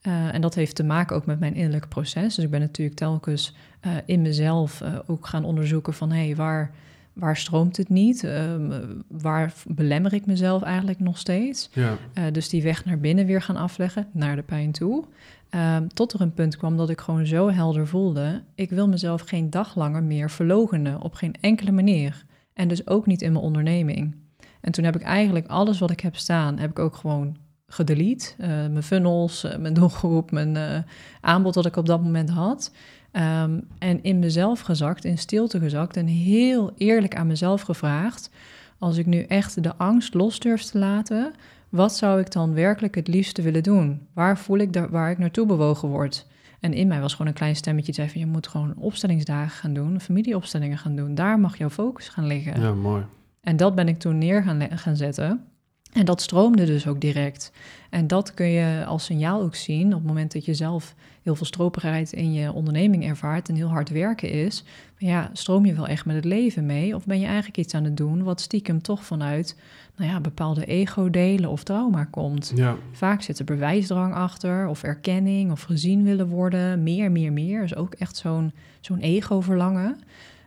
uh, 0.03 0.35
en 0.35 0.41
dat 0.41 0.55
heeft 0.55 0.75
te 0.75 0.85
maken 0.85 1.17
ook 1.17 1.27
met 1.27 1.41
mijn 1.41 1.55
innerlijke 1.55 1.89
proces. 1.89 2.35
Dus 2.35 2.45
ik 2.45 2.51
ben 2.51 2.61
natuurlijk 2.61 2.99
telkens 2.99 3.55
uh, 3.87 3.93
in 4.05 4.23
mezelf 4.23 4.81
uh, 4.81 4.99
ook 5.07 5.27
gaan 5.27 5.45
onderzoeken 5.45 5.95
van 5.95 6.11
hé, 6.11 6.25
hey, 6.25 6.37
waar, 6.37 6.71
waar 7.13 7.37
stroomt 7.37 7.77
het 7.77 7.89
niet? 7.89 8.23
Um, 8.23 8.73
waar 9.09 9.53
belemmer 9.67 10.13
ik 10.13 10.27
mezelf 10.27 10.63
eigenlijk 10.63 11.01
nog 11.01 11.19
steeds? 11.19 11.71
Ja. 11.73 11.97
dus 12.31 12.49
die 12.49 12.63
weg 12.63 12.85
naar 12.85 12.99
binnen 12.99 13.27
weer 13.27 13.43
gaan 13.43 13.57
afleggen, 13.57 14.07
naar 14.13 14.37
de 14.37 14.43
pijn 14.43 14.73
toe. 14.73 15.05
Um, 15.51 15.89
tot 15.95 16.13
er 16.13 16.21
een 16.21 16.35
punt 16.35 16.57
kwam 16.57 16.77
dat 16.77 16.91
ik 16.91 17.01
gewoon 17.01 17.27
zo 17.27 17.51
helder 17.51 17.87
voelde: 17.87 18.43
ik 18.55 18.71
wil 18.71 18.89
mezelf 18.89 19.21
geen 19.21 19.51
dag 19.51 19.77
langer 19.77 20.03
meer 20.03 20.31
verlogenen, 20.31 21.01
op 21.01 21.15
geen 21.15 21.35
enkele 21.41 21.73
manier. 21.73 22.25
En 22.55 22.69
dus 22.69 22.87
ook 22.87 23.07
niet 23.07 23.23
in 23.23 23.33
mijn 23.33 23.45
onderneming. 23.45 24.17
En 24.61 24.73
toen 24.73 24.85
heb 24.85 24.97
ik 24.97 25.03
eigenlijk 25.03 25.47
alles 25.47 25.79
wat 25.79 25.91
ik 25.91 26.01
heb 26.01 26.17
staan, 26.17 26.59
heb 26.59 26.71
ik 26.71 26.79
ook 26.79 26.95
gewoon 26.95 27.37
gedelete. 27.71 28.33
Uh, 28.39 28.47
mijn 28.47 28.83
funnels, 28.83 29.45
uh, 29.45 29.57
mijn 29.57 29.75
doelgroep, 29.75 30.31
mijn 30.31 30.55
uh, 30.55 30.79
aanbod 31.21 31.55
dat 31.55 31.67
ik 31.67 31.77
op 31.77 31.87
dat 31.87 32.03
moment 32.03 32.31
had. 32.31 32.73
Um, 33.13 33.67
en 33.79 34.03
in 34.03 34.19
mezelf 34.19 34.61
gezakt, 34.61 35.05
in 35.05 35.19
stilte 35.19 35.59
gezakt 35.59 35.97
en 35.97 36.07
heel 36.07 36.73
eerlijk 36.77 37.17
aan 37.17 37.27
mezelf 37.27 37.63
gevraagd: 37.63 38.31
als 38.79 38.97
ik 38.97 39.07
nu 39.07 39.23
echt 39.23 39.63
de 39.63 39.77
angst 39.77 40.15
los 40.15 40.39
durf 40.39 40.63
te 40.63 40.79
laten, 40.79 41.33
wat 41.69 41.97
zou 41.97 42.21
ik 42.21 42.33
dan 42.33 42.55
werkelijk 42.55 42.95
het 42.95 43.09
liefste 43.09 43.43
willen 43.43 43.63
doen? 43.63 44.07
Waar 44.13 44.39
voel 44.39 44.59
ik 44.59 44.73
daar, 44.73 44.91
waar 44.91 45.11
ik 45.11 45.19
naartoe 45.19 45.47
bewogen 45.47 45.89
word? 45.89 46.27
En 46.61 46.73
in 46.73 46.89
mij 46.89 47.01
was 47.01 47.13
gewoon 47.13 47.27
een 47.27 47.39
klein 47.39 47.57
stemmetje 47.57 47.93
die 47.93 47.95
zei 47.95 48.09
van 48.09 48.21
je 48.21 48.27
moet 48.27 48.49
gewoon 48.49 48.75
opstellingsdagen 48.77 49.59
gaan 49.59 49.73
doen, 49.73 50.01
familieopstellingen 50.01 50.79
gaan 50.79 50.97
doen. 50.97 51.15
Daar 51.15 51.41
mag 51.41 51.57
jouw 51.57 51.71
focus 51.71 52.09
gaan 52.09 52.27
liggen. 52.27 52.61
Ja, 52.61 52.73
mooi. 52.73 53.05
En 53.41 53.57
dat 53.57 53.75
ben 53.75 53.89
ik 53.89 53.99
toen 53.99 54.19
neer 54.19 54.43
gaan, 54.43 54.79
gaan 54.79 54.97
zetten. 54.97 55.45
En 55.93 56.05
dat 56.05 56.21
stroomde 56.21 56.67
dus 56.67 56.87
ook 56.87 57.01
direct. 57.01 57.53
En 57.91 58.07
dat 58.07 58.35
kun 58.35 58.47
je 58.47 58.85
als 58.85 59.05
signaal 59.05 59.43
ook 59.43 59.55
zien 59.55 59.87
op 59.87 59.99
het 59.99 60.07
moment 60.07 60.33
dat 60.33 60.45
je 60.45 60.55
zelf 60.55 60.95
heel 61.23 61.35
veel 61.35 61.47
stroperigheid 61.47 62.13
in 62.13 62.33
je 62.33 62.53
onderneming 62.53 63.05
ervaart 63.05 63.49
en 63.49 63.55
heel 63.55 63.69
hard 63.69 63.89
werken 63.89 64.31
is. 64.31 64.65
Ja, 64.99 65.31
stroom 65.33 65.67
je 65.67 65.75
wel 65.75 65.87
echt 65.87 66.05
met 66.05 66.17
het 66.17 66.25
leven 66.25 66.67
mee? 66.67 66.95
Of 66.95 67.07
ben 67.07 67.21
je 67.21 67.27
eigenlijk 67.27 67.57
iets 67.57 67.75
aan 67.75 67.85
het 67.85 67.97
doen 67.97 68.23
wat 68.23 68.41
stiekem 68.41 68.83
toch 68.83 69.05
vanuit 69.05 69.57
nou 69.97 70.11
ja, 70.11 70.21
bepaalde 70.21 70.65
ego-delen 70.65 71.51
of 71.51 71.63
trauma 71.63 72.05
komt? 72.05 72.53
Ja. 72.55 72.77
Vaak 72.93 73.23
zit 73.23 73.39
er 73.39 73.45
bewijsdrang 73.45 74.15
achter, 74.15 74.69
of 74.69 74.83
erkenning, 74.83 75.51
of 75.51 75.63
gezien 75.63 76.05
willen 76.05 76.29
worden. 76.29 76.83
Meer, 76.83 77.11
meer, 77.11 77.33
meer. 77.33 77.63
is 77.63 77.75
ook 77.75 77.95
echt 77.95 78.17
zo'n 78.17 78.53
zo'n 78.81 78.99
ego-verlangen. 78.99 80.01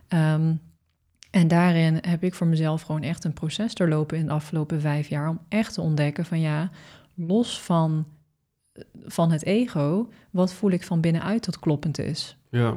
Um, 0.08 0.60
en 1.34 1.48
daarin 1.48 1.98
heb 2.00 2.22
ik 2.22 2.34
voor 2.34 2.46
mezelf 2.46 2.82
gewoon 2.82 3.02
echt 3.02 3.24
een 3.24 3.32
proces 3.32 3.74
doorlopen 3.74 4.18
in 4.18 4.26
de 4.26 4.32
afgelopen 4.32 4.80
vijf 4.80 5.08
jaar 5.08 5.28
om 5.28 5.40
echt 5.48 5.74
te 5.74 5.80
ontdekken 5.80 6.24
van 6.24 6.40
ja, 6.40 6.70
los 7.14 7.60
van, 7.60 8.06
van 9.04 9.30
het 9.30 9.44
ego, 9.44 10.08
wat 10.30 10.52
voel 10.52 10.70
ik 10.70 10.82
van 10.82 11.00
binnenuit 11.00 11.44
dat 11.44 11.58
kloppend 11.58 11.98
is? 11.98 12.36
Ja, 12.50 12.76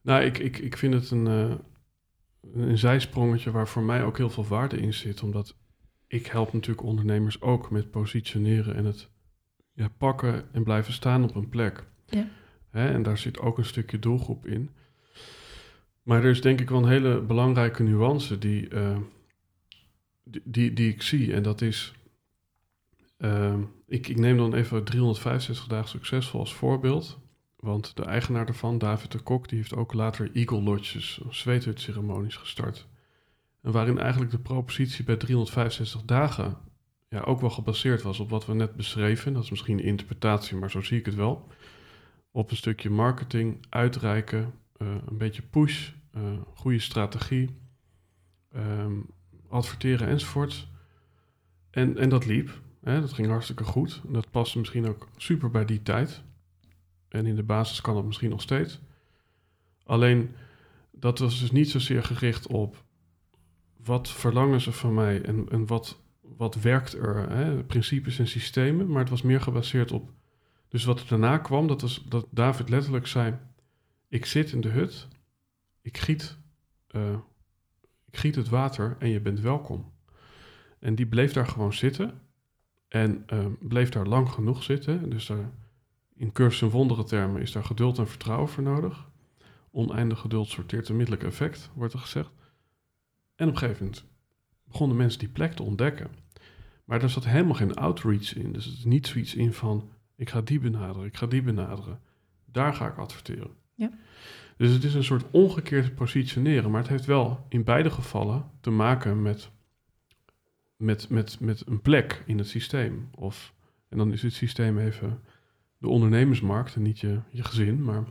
nou 0.00 0.22
ik, 0.22 0.38
ik, 0.38 0.58
ik 0.58 0.76
vind 0.76 0.94
het 0.94 1.10
een, 1.10 1.26
uh, 1.26 1.54
een 2.54 2.78
zijsprongetje 2.78 3.50
waar 3.50 3.68
voor 3.68 3.82
mij 3.82 4.04
ook 4.04 4.16
heel 4.16 4.30
veel 4.30 4.46
waarde 4.46 4.76
in 4.76 4.94
zit, 4.94 5.22
omdat 5.22 5.56
ik 6.06 6.26
help 6.26 6.52
natuurlijk 6.52 6.86
ondernemers 6.86 7.40
ook 7.40 7.70
met 7.70 7.90
positioneren 7.90 8.74
en 8.76 8.84
het 8.84 9.08
ja, 9.72 9.88
pakken 9.98 10.44
en 10.52 10.64
blijven 10.64 10.92
staan 10.92 11.24
op 11.24 11.34
een 11.34 11.48
plek. 11.48 11.84
Ja. 12.06 12.26
Hè, 12.70 12.92
en 12.92 13.02
daar 13.02 13.18
zit 13.18 13.38
ook 13.38 13.58
een 13.58 13.64
stukje 13.64 13.98
doelgroep 13.98 14.46
in. 14.46 14.70
Maar 16.02 16.24
er 16.24 16.30
is 16.30 16.40
denk 16.40 16.60
ik 16.60 16.70
wel 16.70 16.82
een 16.82 16.88
hele 16.88 17.20
belangrijke 17.20 17.82
nuance 17.82 18.38
die, 18.38 18.70
uh, 18.70 18.96
die, 20.24 20.72
die, 20.72 20.92
ik 20.92 21.02
zie. 21.02 21.32
En 21.32 21.42
dat 21.42 21.60
is, 21.60 21.94
uh, 23.18 23.54
ik, 23.86 24.08
ik 24.08 24.16
neem 24.16 24.36
dan 24.36 24.54
even 24.54 24.84
365 24.84 25.66
dagen 25.66 25.88
succesvol 25.88 26.40
als 26.40 26.54
voorbeeld. 26.54 27.20
Want 27.56 27.96
de 27.96 28.04
eigenaar 28.04 28.46
daarvan, 28.46 28.78
David 28.78 29.12
de 29.12 29.18
Kok, 29.18 29.48
die 29.48 29.58
heeft 29.58 29.74
ook 29.74 29.92
later 29.92 30.30
Eagle 30.32 30.62
Lodges, 30.62 31.20
ceremonies 31.74 32.36
gestart. 32.36 32.88
En 33.60 33.72
waarin 33.72 33.98
eigenlijk 33.98 34.30
de 34.30 34.38
propositie 34.38 35.04
bij 35.04 35.16
365 35.16 36.02
dagen 36.02 36.56
ja, 37.12 37.20
ook 37.20 37.40
wel 37.40 37.50
gebaseerd 37.50 38.02
was 38.02 38.20
op 38.20 38.30
wat 38.30 38.46
we 38.46 38.54
net 38.54 38.76
beschreven. 38.76 39.32
Dat 39.32 39.42
is 39.42 39.50
misschien 39.50 39.80
interpretatie, 39.80 40.56
maar 40.56 40.70
zo 40.70 40.80
zie 40.80 40.98
ik 40.98 41.06
het 41.06 41.14
wel. 41.14 41.48
Op 42.30 42.50
een 42.50 42.56
stukje 42.56 42.90
marketing, 42.90 43.66
uitreiken, 43.68 44.40
eh, 44.40 44.46
een 44.86 45.18
beetje 45.18 45.42
push, 45.42 45.90
uh, 46.16 46.22
goede 46.54 46.78
strategie, 46.78 47.56
ehm, 48.52 48.92
adverteren 49.48 50.08
enzovoort. 50.08 50.68
En, 51.70 51.98
en 51.98 52.08
dat 52.08 52.26
liep. 52.26 52.60
Hè, 52.80 53.00
dat 53.00 53.12
ging 53.12 53.28
hartstikke 53.28 53.64
goed. 53.64 54.00
En 54.06 54.12
dat 54.12 54.30
paste 54.30 54.58
misschien 54.58 54.88
ook 54.88 55.08
super 55.16 55.50
bij 55.50 55.64
die 55.64 55.82
tijd. 55.82 56.22
En 57.08 57.26
in 57.26 57.36
de 57.36 57.42
basis 57.42 57.80
kan 57.80 57.94
dat 57.94 58.04
misschien 58.04 58.30
nog 58.30 58.42
steeds. 58.42 58.80
Alleen 59.84 60.34
dat 60.90 61.18
was 61.18 61.40
dus 61.40 61.50
niet 61.50 61.70
zozeer 61.70 62.02
gericht 62.02 62.46
op 62.46 62.84
wat 63.84 64.08
verlangen 64.08 64.60
ze 64.60 64.72
van 64.72 64.94
mij 64.94 65.22
en, 65.22 65.48
en 65.48 65.66
wat, 65.66 66.00
wat 66.20 66.54
werkt 66.54 66.94
er, 66.94 67.30
hè, 67.30 67.64
principes 67.64 68.18
en 68.18 68.28
systemen, 68.28 68.88
maar 68.88 69.00
het 69.00 69.10
was 69.10 69.22
meer 69.22 69.40
gebaseerd 69.40 69.92
op. 69.92 70.10
Dus 70.68 70.84
wat 70.84 71.00
er 71.00 71.06
daarna 71.08 71.38
kwam, 71.38 71.66
dat 71.66 71.80
was 71.80 72.04
dat 72.08 72.26
David 72.30 72.68
letterlijk 72.68 73.06
zei: 73.06 73.34
Ik 74.12 74.26
zit 74.26 74.52
in 74.52 74.60
de 74.60 74.68
hut, 74.68 75.08
ik 75.82 75.98
giet, 75.98 76.38
uh, 76.90 77.18
ik 78.06 78.16
giet 78.16 78.34
het 78.34 78.48
water 78.48 78.96
en 78.98 79.08
je 79.08 79.20
bent 79.20 79.40
welkom. 79.40 79.92
En 80.78 80.94
die 80.94 81.06
bleef 81.06 81.32
daar 81.32 81.46
gewoon 81.46 81.72
zitten 81.72 82.20
en 82.88 83.24
uh, 83.32 83.46
bleef 83.60 83.88
daar 83.88 84.06
lang 84.06 84.28
genoeg 84.28 84.62
zitten. 84.62 85.10
Dus 85.10 85.26
daar, 85.26 85.50
in 86.14 86.32
cursus 86.32 86.62
en 86.62 86.68
wondere 86.68 87.04
termen 87.04 87.42
is 87.42 87.52
daar 87.52 87.64
geduld 87.64 87.98
en 87.98 88.08
vertrouwen 88.08 88.48
voor 88.48 88.62
nodig. 88.62 89.08
Oneindig 89.70 90.18
geduld 90.18 90.48
sorteert 90.48 90.90
onmiddellijk 90.90 91.24
effect, 91.24 91.70
wordt 91.74 91.92
er 91.92 92.00
gezegd. 92.00 92.30
En 93.34 93.48
op 93.48 93.52
een 93.52 93.58
gegeven 93.58 93.84
moment 93.84 94.04
begonnen 94.64 94.96
mensen 94.96 95.18
die 95.18 95.28
plek 95.28 95.52
te 95.52 95.62
ontdekken. 95.62 96.10
Maar 96.84 97.02
er 97.02 97.10
zat 97.10 97.24
helemaal 97.24 97.54
geen 97.54 97.74
outreach 97.74 98.34
in. 98.34 98.52
Dus 98.52 98.64
het 98.64 98.74
is 98.74 98.84
niet 98.84 99.06
zoiets 99.06 99.34
in 99.34 99.52
van, 99.52 99.90
ik 100.16 100.30
ga 100.30 100.40
die 100.40 100.60
benaderen, 100.60 101.06
ik 101.06 101.16
ga 101.16 101.26
die 101.26 101.42
benaderen. 101.42 102.00
Daar 102.44 102.74
ga 102.74 102.88
ik 102.88 102.96
adverteren. 102.96 103.60
Dus 104.56 104.72
het 104.72 104.84
is 104.84 104.94
een 104.94 105.04
soort 105.04 105.30
omgekeerd 105.30 105.94
positioneren. 105.94 106.70
Maar 106.70 106.80
het 106.80 106.90
heeft 106.90 107.04
wel 107.04 107.46
in 107.48 107.64
beide 107.64 107.90
gevallen 107.90 108.50
te 108.60 108.70
maken 108.70 109.22
met, 109.22 109.50
met, 110.76 111.08
met, 111.08 111.40
met 111.40 111.66
een 111.66 111.80
plek 111.80 112.22
in 112.26 112.38
het 112.38 112.48
systeem. 112.48 113.08
Of, 113.14 113.54
en 113.88 113.98
dan 113.98 114.12
is 114.12 114.22
het 114.22 114.32
systeem 114.32 114.78
even 114.78 115.20
de 115.78 115.88
ondernemersmarkt 115.88 116.74
en 116.74 116.82
niet 116.82 116.98
je, 116.98 117.20
je 117.30 117.44
gezin. 117.44 117.84
Maar 117.84 118.04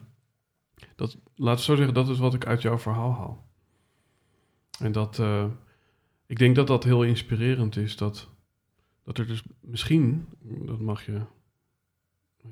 dat, 0.95 1.17
laat 1.35 1.57
ik 1.57 1.63
zo 1.63 1.75
zeggen, 1.75 1.93
dat 1.93 2.09
is 2.09 2.19
wat 2.19 2.33
ik 2.33 2.45
uit 2.45 2.61
jouw 2.61 2.77
verhaal 2.77 3.13
haal. 3.13 3.49
En 4.79 4.91
dat, 4.91 5.17
uh, 5.19 5.45
ik 6.25 6.37
denk 6.37 6.55
dat 6.55 6.67
dat 6.67 6.83
heel 6.83 7.03
inspirerend 7.03 7.75
is. 7.75 7.97
Dat, 7.97 8.29
dat 9.03 9.17
er 9.17 9.27
dus 9.27 9.43
misschien, 9.59 10.27
dat 10.41 10.79
mag 10.79 11.05
je, 11.05 11.21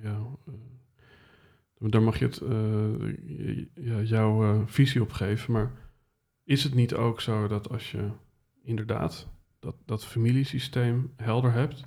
ja, 0.01 0.19
uh, 0.47 0.53
daar 1.79 2.01
mag 2.01 2.19
je 2.19 2.25
het, 2.25 2.41
ja, 3.75 4.01
jouw 4.01 4.67
visie 4.67 5.01
op 5.01 5.11
geven. 5.11 5.53
Maar 5.53 5.71
is 6.43 6.63
het 6.63 6.73
niet 6.73 6.93
ook 6.93 7.21
zo 7.21 7.47
dat 7.47 7.69
als 7.69 7.91
je 7.91 8.09
inderdaad 8.63 9.27
dat, 9.59 9.75
dat 9.85 10.05
familiesysteem 10.05 11.13
helder 11.15 11.51
hebt, 11.51 11.85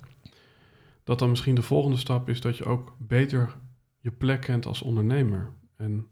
dat 1.03 1.19
dan 1.19 1.29
misschien 1.29 1.55
de 1.55 1.61
volgende 1.61 1.97
stap 1.97 2.29
is 2.29 2.41
dat 2.41 2.57
je 2.57 2.65
ook 2.65 2.95
beter 2.99 3.55
je 3.99 4.11
plek 4.11 4.41
kent 4.41 4.65
als 4.65 4.81
ondernemer 4.81 5.53
en 5.75 6.07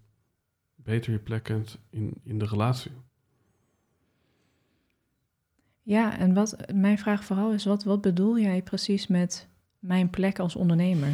beter 0.75 1.11
je 1.11 1.19
plek 1.19 1.43
kent 1.43 1.79
in, 1.89 2.13
in 2.23 2.39
de 2.39 2.45
relatie? 2.45 2.91
Ja, 5.81 6.17
en 6.17 6.33
wat 6.33 6.55
mijn 6.73 6.97
vraag 6.97 7.23
vooral 7.23 7.53
is, 7.53 7.65
wat, 7.65 7.83
wat 7.83 8.01
bedoel 8.01 8.39
jij 8.39 8.61
precies 8.61 9.07
met 9.07 9.47
mijn 9.79 10.09
plek 10.09 10.39
als 10.39 10.55
ondernemer? 10.55 11.09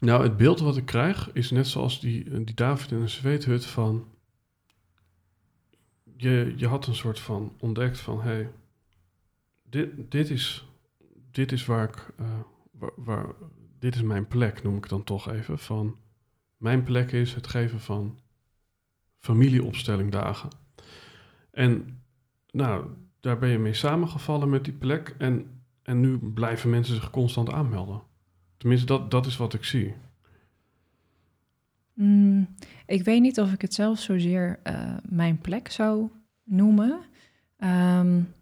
Nou, 0.00 0.22
het 0.22 0.36
beeld 0.36 0.60
wat 0.60 0.76
ik 0.76 0.84
krijg 0.84 1.32
is 1.32 1.50
net 1.50 1.66
zoals 1.66 2.00
die, 2.00 2.44
die 2.44 2.54
David 2.54 2.90
in 2.90 3.00
een 3.00 3.08
zweethut 3.08 3.66
van... 3.66 4.08
Je, 6.16 6.54
je 6.56 6.66
had 6.66 6.86
een 6.86 6.94
soort 6.94 7.20
van 7.20 7.52
ontdekt 7.58 7.98
van, 7.98 8.20
hé, 8.20 8.30
hey, 8.30 8.50
dit, 9.62 10.10
dit, 10.10 10.30
is, 10.30 10.68
dit 11.30 11.52
is 11.52 11.64
waar 11.66 11.88
ik... 11.88 12.12
Waar, 12.70 12.92
waar, 12.96 13.26
dit 13.78 13.94
is 13.94 14.02
mijn 14.02 14.28
plek, 14.28 14.62
noem 14.62 14.76
ik 14.76 14.88
dan 14.88 15.04
toch 15.04 15.30
even. 15.30 15.58
Van, 15.58 15.96
mijn 16.56 16.82
plek 16.82 17.12
is 17.12 17.34
het 17.34 17.46
geven 17.46 17.80
van 17.80 18.18
familieopstellingdagen. 19.18 20.48
En 21.50 22.02
nou, 22.50 22.86
daar 23.20 23.38
ben 23.38 23.48
je 23.48 23.58
mee 23.58 23.74
samengevallen 23.74 24.50
met 24.50 24.64
die 24.64 24.72
plek. 24.72 25.14
En, 25.18 25.62
en 25.82 26.00
nu 26.00 26.18
blijven 26.18 26.70
mensen 26.70 26.94
zich 26.94 27.10
constant 27.10 27.50
aanmelden. 27.50 28.02
Tenminste, 28.60 28.86
dat, 28.86 29.10
dat 29.10 29.26
is 29.26 29.36
wat 29.36 29.54
ik 29.54 29.64
zie. 29.64 29.94
Mm, 31.92 32.54
ik 32.86 33.04
weet 33.04 33.20
niet 33.20 33.40
of 33.40 33.52
ik 33.52 33.60
het 33.60 33.74
zelf 33.74 33.98
zozeer 33.98 34.60
uh, 34.64 34.96
mijn 35.08 35.38
plek 35.38 35.70
zou 35.70 36.08
noemen. 36.44 37.00
Um, 37.58 38.32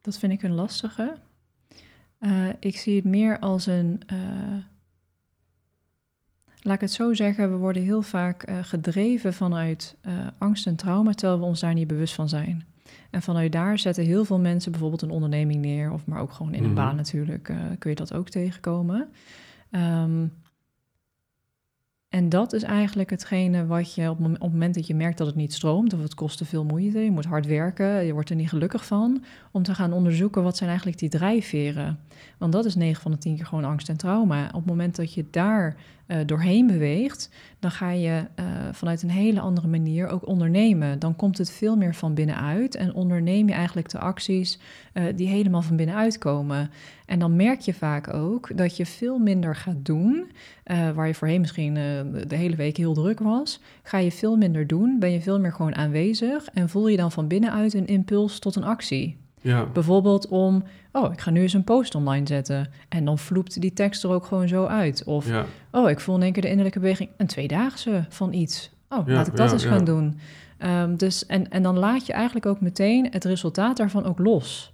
dat 0.00 0.18
vind 0.18 0.32
ik 0.32 0.42
een 0.42 0.54
lastige. 0.54 1.16
Uh, 2.20 2.48
ik 2.60 2.76
zie 2.76 2.96
het 2.96 3.04
meer 3.04 3.38
als 3.38 3.66
een 3.66 4.00
uh, 4.12 4.56
laat 6.60 6.74
ik 6.74 6.80
het 6.80 6.92
zo 6.92 7.14
zeggen, 7.14 7.50
we 7.50 7.56
worden 7.56 7.82
heel 7.82 8.02
vaak 8.02 8.50
gedreven 8.62 9.34
vanuit 9.34 9.96
angst 10.38 10.66
en 10.66 10.76
trauma, 10.76 11.12
terwijl 11.12 11.40
we 11.40 11.46
ons 11.46 11.60
daar 11.60 11.74
niet 11.74 11.86
bewust 11.88 12.14
van 12.14 12.28
zijn. 12.28 12.69
En 13.10 13.22
vanuit 13.22 13.52
daar 13.52 13.78
zetten 13.78 14.04
heel 14.04 14.24
veel 14.24 14.38
mensen 14.38 14.70
bijvoorbeeld 14.70 15.02
een 15.02 15.10
onderneming 15.10 15.60
neer, 15.60 15.92
of 15.92 16.06
maar 16.06 16.20
ook 16.20 16.32
gewoon 16.32 16.54
in 16.54 16.64
een 16.64 16.70
mm 16.70 16.76
-hmm. 16.76 16.84
baan 16.84 16.96
natuurlijk, 16.96 17.48
uh, 17.48 17.56
kun 17.78 17.90
je 17.90 17.96
dat 17.96 18.14
ook 18.14 18.28
tegenkomen. 18.28 19.08
Um, 19.70 20.32
en 22.10 22.28
dat 22.28 22.52
is 22.52 22.62
eigenlijk 22.62 23.10
hetgene 23.10 23.66
wat 23.66 23.94
je 23.94 24.10
op, 24.10 24.18
op 24.20 24.30
het 24.30 24.40
moment 24.40 24.74
dat 24.74 24.86
je 24.86 24.94
merkt 24.94 25.18
dat 25.18 25.26
het 25.26 25.36
niet 25.36 25.52
stroomt 25.52 25.92
of 25.92 26.02
het 26.02 26.14
kost 26.14 26.38
te 26.38 26.44
veel 26.44 26.64
moeite, 26.64 26.98
je 26.98 27.10
moet 27.10 27.24
hard 27.24 27.46
werken, 27.46 28.04
je 28.04 28.12
wordt 28.12 28.30
er 28.30 28.36
niet 28.36 28.48
gelukkig 28.48 28.86
van, 28.86 29.24
om 29.50 29.62
te 29.62 29.74
gaan 29.74 29.92
onderzoeken 29.92 30.42
wat 30.42 30.56
zijn 30.56 30.68
eigenlijk 30.68 30.98
die 30.98 31.08
drijfveren. 31.08 31.98
Want 32.38 32.52
dat 32.52 32.64
is 32.64 32.74
9 32.74 33.02
van 33.02 33.10
de 33.10 33.18
10 33.18 33.36
keer 33.36 33.46
gewoon 33.46 33.64
angst 33.64 33.88
en 33.88 33.96
trauma. 33.96 34.46
Op 34.46 34.54
het 34.54 34.66
moment 34.66 34.96
dat 34.96 35.14
je 35.14 35.26
daar 35.30 35.76
uh, 36.10 36.16
doorheen 36.26 36.66
beweegt, 36.66 37.30
dan 37.58 37.70
ga 37.70 37.90
je 37.90 38.24
uh, 38.40 38.44
vanuit 38.72 39.02
een 39.02 39.10
hele 39.10 39.40
andere 39.40 39.66
manier 39.66 40.08
ook 40.08 40.26
ondernemen. 40.26 40.98
Dan 40.98 41.16
komt 41.16 41.38
het 41.38 41.50
veel 41.50 41.76
meer 41.76 41.94
van 41.94 42.14
binnenuit 42.14 42.74
en 42.74 42.94
onderneem 42.94 43.48
je 43.48 43.54
eigenlijk 43.54 43.88
de 43.90 43.98
acties 43.98 44.58
uh, 44.94 45.04
die 45.16 45.28
helemaal 45.28 45.62
van 45.62 45.76
binnenuit 45.76 46.18
komen. 46.18 46.70
En 47.06 47.18
dan 47.18 47.36
merk 47.36 47.60
je 47.60 47.74
vaak 47.74 48.14
ook 48.14 48.56
dat 48.56 48.76
je 48.76 48.86
veel 48.86 49.18
minder 49.18 49.56
gaat 49.56 49.84
doen, 49.84 50.30
waar 50.94 51.06
je 51.06 51.14
voorheen 51.14 51.40
misschien 51.40 51.74
de 52.26 52.36
hele 52.36 52.56
week 52.56 52.76
heel 52.76 52.94
druk 52.94 53.20
was. 53.20 53.60
Ga 53.82 53.98
je 53.98 54.12
veel 54.12 54.36
minder 54.36 54.66
doen, 54.66 54.96
ben 54.98 55.10
je 55.10 55.20
veel 55.20 55.40
meer 55.40 55.52
gewoon 55.52 55.74
aanwezig 55.74 56.48
en 56.52 56.68
voel 56.68 56.88
je 56.88 56.96
dan 56.96 57.12
van 57.12 57.28
binnenuit 57.28 57.74
een 57.74 57.86
impuls 57.86 58.38
tot 58.38 58.56
een 58.56 58.64
actie. 58.64 59.19
Ja. 59.40 59.66
Bijvoorbeeld 59.66 60.28
om, 60.28 60.62
oh, 60.92 61.12
ik 61.12 61.20
ga 61.20 61.30
nu 61.30 61.40
eens 61.40 61.52
een 61.52 61.64
post 61.64 61.94
online 61.94 62.26
zetten. 62.26 62.70
En 62.88 63.04
dan 63.04 63.18
vloept 63.18 63.60
die 63.60 63.72
tekst 63.72 64.04
er 64.04 64.10
ook 64.10 64.26
gewoon 64.26 64.48
zo 64.48 64.66
uit. 64.66 65.04
Of, 65.04 65.28
ja. 65.28 65.44
oh, 65.70 65.90
ik 65.90 66.00
voel 66.00 66.16
in 66.16 66.22
één 66.22 66.32
keer 66.32 66.42
de 66.42 66.48
innerlijke 66.48 66.80
beweging, 66.80 67.08
een 67.16 67.26
tweedaagse 67.26 68.04
van 68.08 68.32
iets. 68.32 68.70
Oh, 68.88 69.06
Ja, 69.06 69.14
laat 69.14 69.26
ik 69.26 69.36
dat 69.36 69.52
eens 69.52 69.64
gaan 69.64 69.84
doen. 69.84 70.18
Ehm, 70.58 70.96
dus, 70.96 71.26
en, 71.26 71.50
en 71.50 71.62
dan 71.62 71.78
laat 71.78 72.06
je 72.06 72.12
eigenlijk 72.12 72.46
ook 72.46 72.60
meteen 72.60 73.06
het 73.10 73.24
resultaat 73.24 73.76
daarvan 73.76 74.04
ook 74.04 74.18
los. 74.18 74.72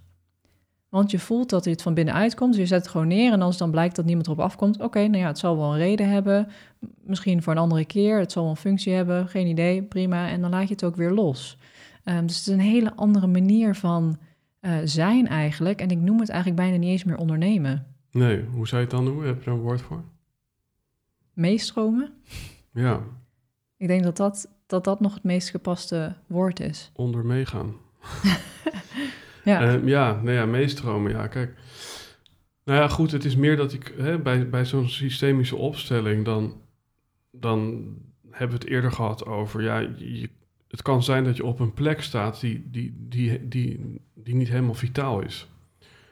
Want 0.89 1.11
je 1.11 1.19
voelt 1.19 1.49
dat 1.49 1.63
dit 1.63 1.81
van 1.81 1.93
binnenuit 1.93 2.35
komt, 2.35 2.51
dus 2.51 2.61
je 2.61 2.67
zet 2.67 2.81
het 2.81 2.91
gewoon 2.91 3.07
neer. 3.07 3.31
En 3.31 3.41
als 3.41 3.57
dan 3.57 3.71
blijkt 3.71 3.95
dat 3.95 4.05
niemand 4.05 4.27
erop 4.27 4.39
afkomt, 4.39 4.81
oké, 4.81 4.99
nou 5.07 5.17
ja, 5.17 5.27
het 5.27 5.37
zal 5.37 5.57
wel 5.57 5.71
een 5.71 5.77
reden 5.77 6.09
hebben. 6.09 6.47
Misschien 7.03 7.43
voor 7.43 7.53
een 7.53 7.59
andere 7.59 7.85
keer, 7.85 8.19
het 8.19 8.31
zal 8.31 8.41
wel 8.41 8.51
een 8.51 8.57
functie 8.57 8.93
hebben, 8.93 9.27
geen 9.27 9.47
idee, 9.47 9.83
prima. 9.83 10.29
En 10.29 10.41
dan 10.41 10.49
laat 10.49 10.67
je 10.67 10.73
het 10.73 10.83
ook 10.83 10.95
weer 10.95 11.11
los. 11.11 11.57
Ehm, 12.03 12.25
dus 12.25 12.37
het 12.37 12.47
is 12.47 12.53
een 12.53 12.59
hele 12.59 12.95
andere 12.95 13.27
manier 13.27 13.75
van 13.75 14.17
eh, 14.67 14.77
zijn 14.83 15.27
eigenlijk. 15.27 15.81
En 15.81 15.89
ik 15.89 15.97
noem 15.99 16.19
het 16.19 16.29
eigenlijk 16.29 16.61
bijna 16.61 16.77
niet 16.77 16.89
eens 16.89 17.03
meer 17.03 17.17
ondernemen. 17.17 17.85
Nee, 18.11 18.43
hoe 18.43 18.67
zou 18.67 18.81
je 18.81 18.87
het 18.87 18.95
dan 18.95 19.05
doen? 19.05 19.23
Heb 19.25 19.43
je 19.43 19.49
er 19.49 19.55
een 19.55 19.61
woord 19.61 19.81
voor? 19.81 20.03
Meestromen. 21.33 22.13
Ja, 22.73 23.01
Ik 23.77 23.87
denk 23.87 24.03
dat 24.03 24.17
dat, 24.17 24.49
dat 24.65 24.83
dat 24.83 24.99
nog 24.99 25.13
het 25.13 25.23
meest 25.23 25.49
gepaste 25.49 26.15
woord 26.27 26.59
is. 26.59 26.91
onder 26.95 27.25
meegaan. 27.25 27.73
Ja, 29.43 29.61
Ehm, 29.61 29.87
ja, 29.87 30.11
nou 30.21 30.31
ja, 30.31 30.45
meestromen, 30.45 31.11
ja, 31.11 31.27
kijk. 31.27 31.57
Nou 32.63 32.79
ja, 32.79 32.87
goed, 32.87 33.11
het 33.11 33.25
is 33.25 33.35
meer 33.35 33.55
dat 33.55 33.73
ik 33.73 33.93
hè, 33.97 34.19
bij, 34.19 34.49
bij 34.49 34.65
zo'n 34.65 34.89
systemische 34.89 35.55
opstelling, 35.55 36.25
dan, 36.25 36.61
dan 37.31 37.87
hebben 38.31 38.57
we 38.57 38.63
het 38.63 38.73
eerder 38.73 38.91
gehad 38.91 39.25
over, 39.25 39.61
ja, 39.61 39.79
je, 39.97 40.29
het 40.67 40.81
kan 40.81 41.03
zijn 41.03 41.23
dat 41.23 41.37
je 41.37 41.45
op 41.45 41.59
een 41.59 41.73
plek 41.73 42.01
staat 42.01 42.39
die, 42.39 42.69
die, 42.69 42.95
die, 42.97 43.47
die, 43.47 44.01
die 44.13 44.35
niet 44.35 44.49
helemaal 44.49 44.73
vitaal 44.73 45.21
is. 45.21 45.47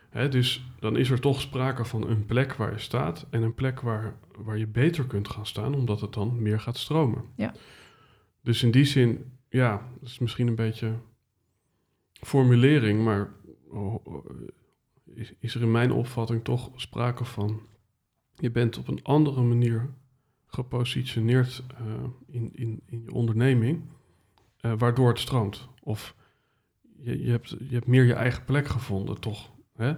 Hè, 0.10 0.30
dus 0.30 0.66
dan 0.80 0.97
is 0.97 1.10
er 1.10 1.20
toch 1.20 1.41
sprake 1.41 1.86
van 1.86 2.08
een 2.08 2.26
plek 2.26 2.53
waar 2.53 2.72
je 2.72 2.80
staat 2.80 3.26
en 3.30 3.41
een 3.41 3.53
plek 3.53 3.82
waar, 3.82 4.16
waar 4.38 4.58
je 4.58 4.68
beter 4.68 5.06
kunt 5.06 5.30
gaan 5.30 5.45
staan, 5.45 5.76
omdat 5.76 6.01
het 6.01 6.14
dan 6.14 6.41
meer 6.41 6.60
gaat 6.60 6.78
stromen. 6.78 7.24
Ja. 7.36 7.53
Dus 8.41 8.64
in 8.64 8.72
die 8.72 8.86
zin, 8.86 9.32
ja, 9.49 9.89
dat 9.99 10.10
is 10.10 10.20
misschien 10.20 10.47
een 10.47 10.56
beetje 10.56 10.93
formulering, 12.14 13.03
maar 13.03 13.30
is, 15.14 15.34
is 15.39 15.56
er 15.56 15.62
in 15.62 15.72
mijn 15.72 15.91
opvatting 15.91 16.43
toch 16.43 16.72
sprake 16.76 17.26
van... 17.26 17.62
je 18.36 18.51
bent 18.51 18.78
op 18.78 18.88
een 18.88 19.03
andere 19.03 19.41
manier 19.41 19.89
gepositioneerd 20.45 21.64
uh, 21.82 22.03
in, 22.28 22.49
in, 22.53 22.82
in 22.86 23.01
je 23.03 23.12
onderneming, 23.12 23.82
uh, 24.66 24.72
waardoor 24.78 25.07
het 25.07 25.20
stroomt. 25.20 25.68
Of 25.84 26.16
je, 26.97 27.24
je, 27.24 27.32
hebt, 27.32 27.49
je 27.49 27.74
hebt 27.74 27.88
meer 27.88 28.03
je 28.03 28.13
eigen 28.13 28.45
plek 28.45 28.68
gevonden, 28.68 29.20
toch? 29.20 29.51
Hè? 29.76 29.93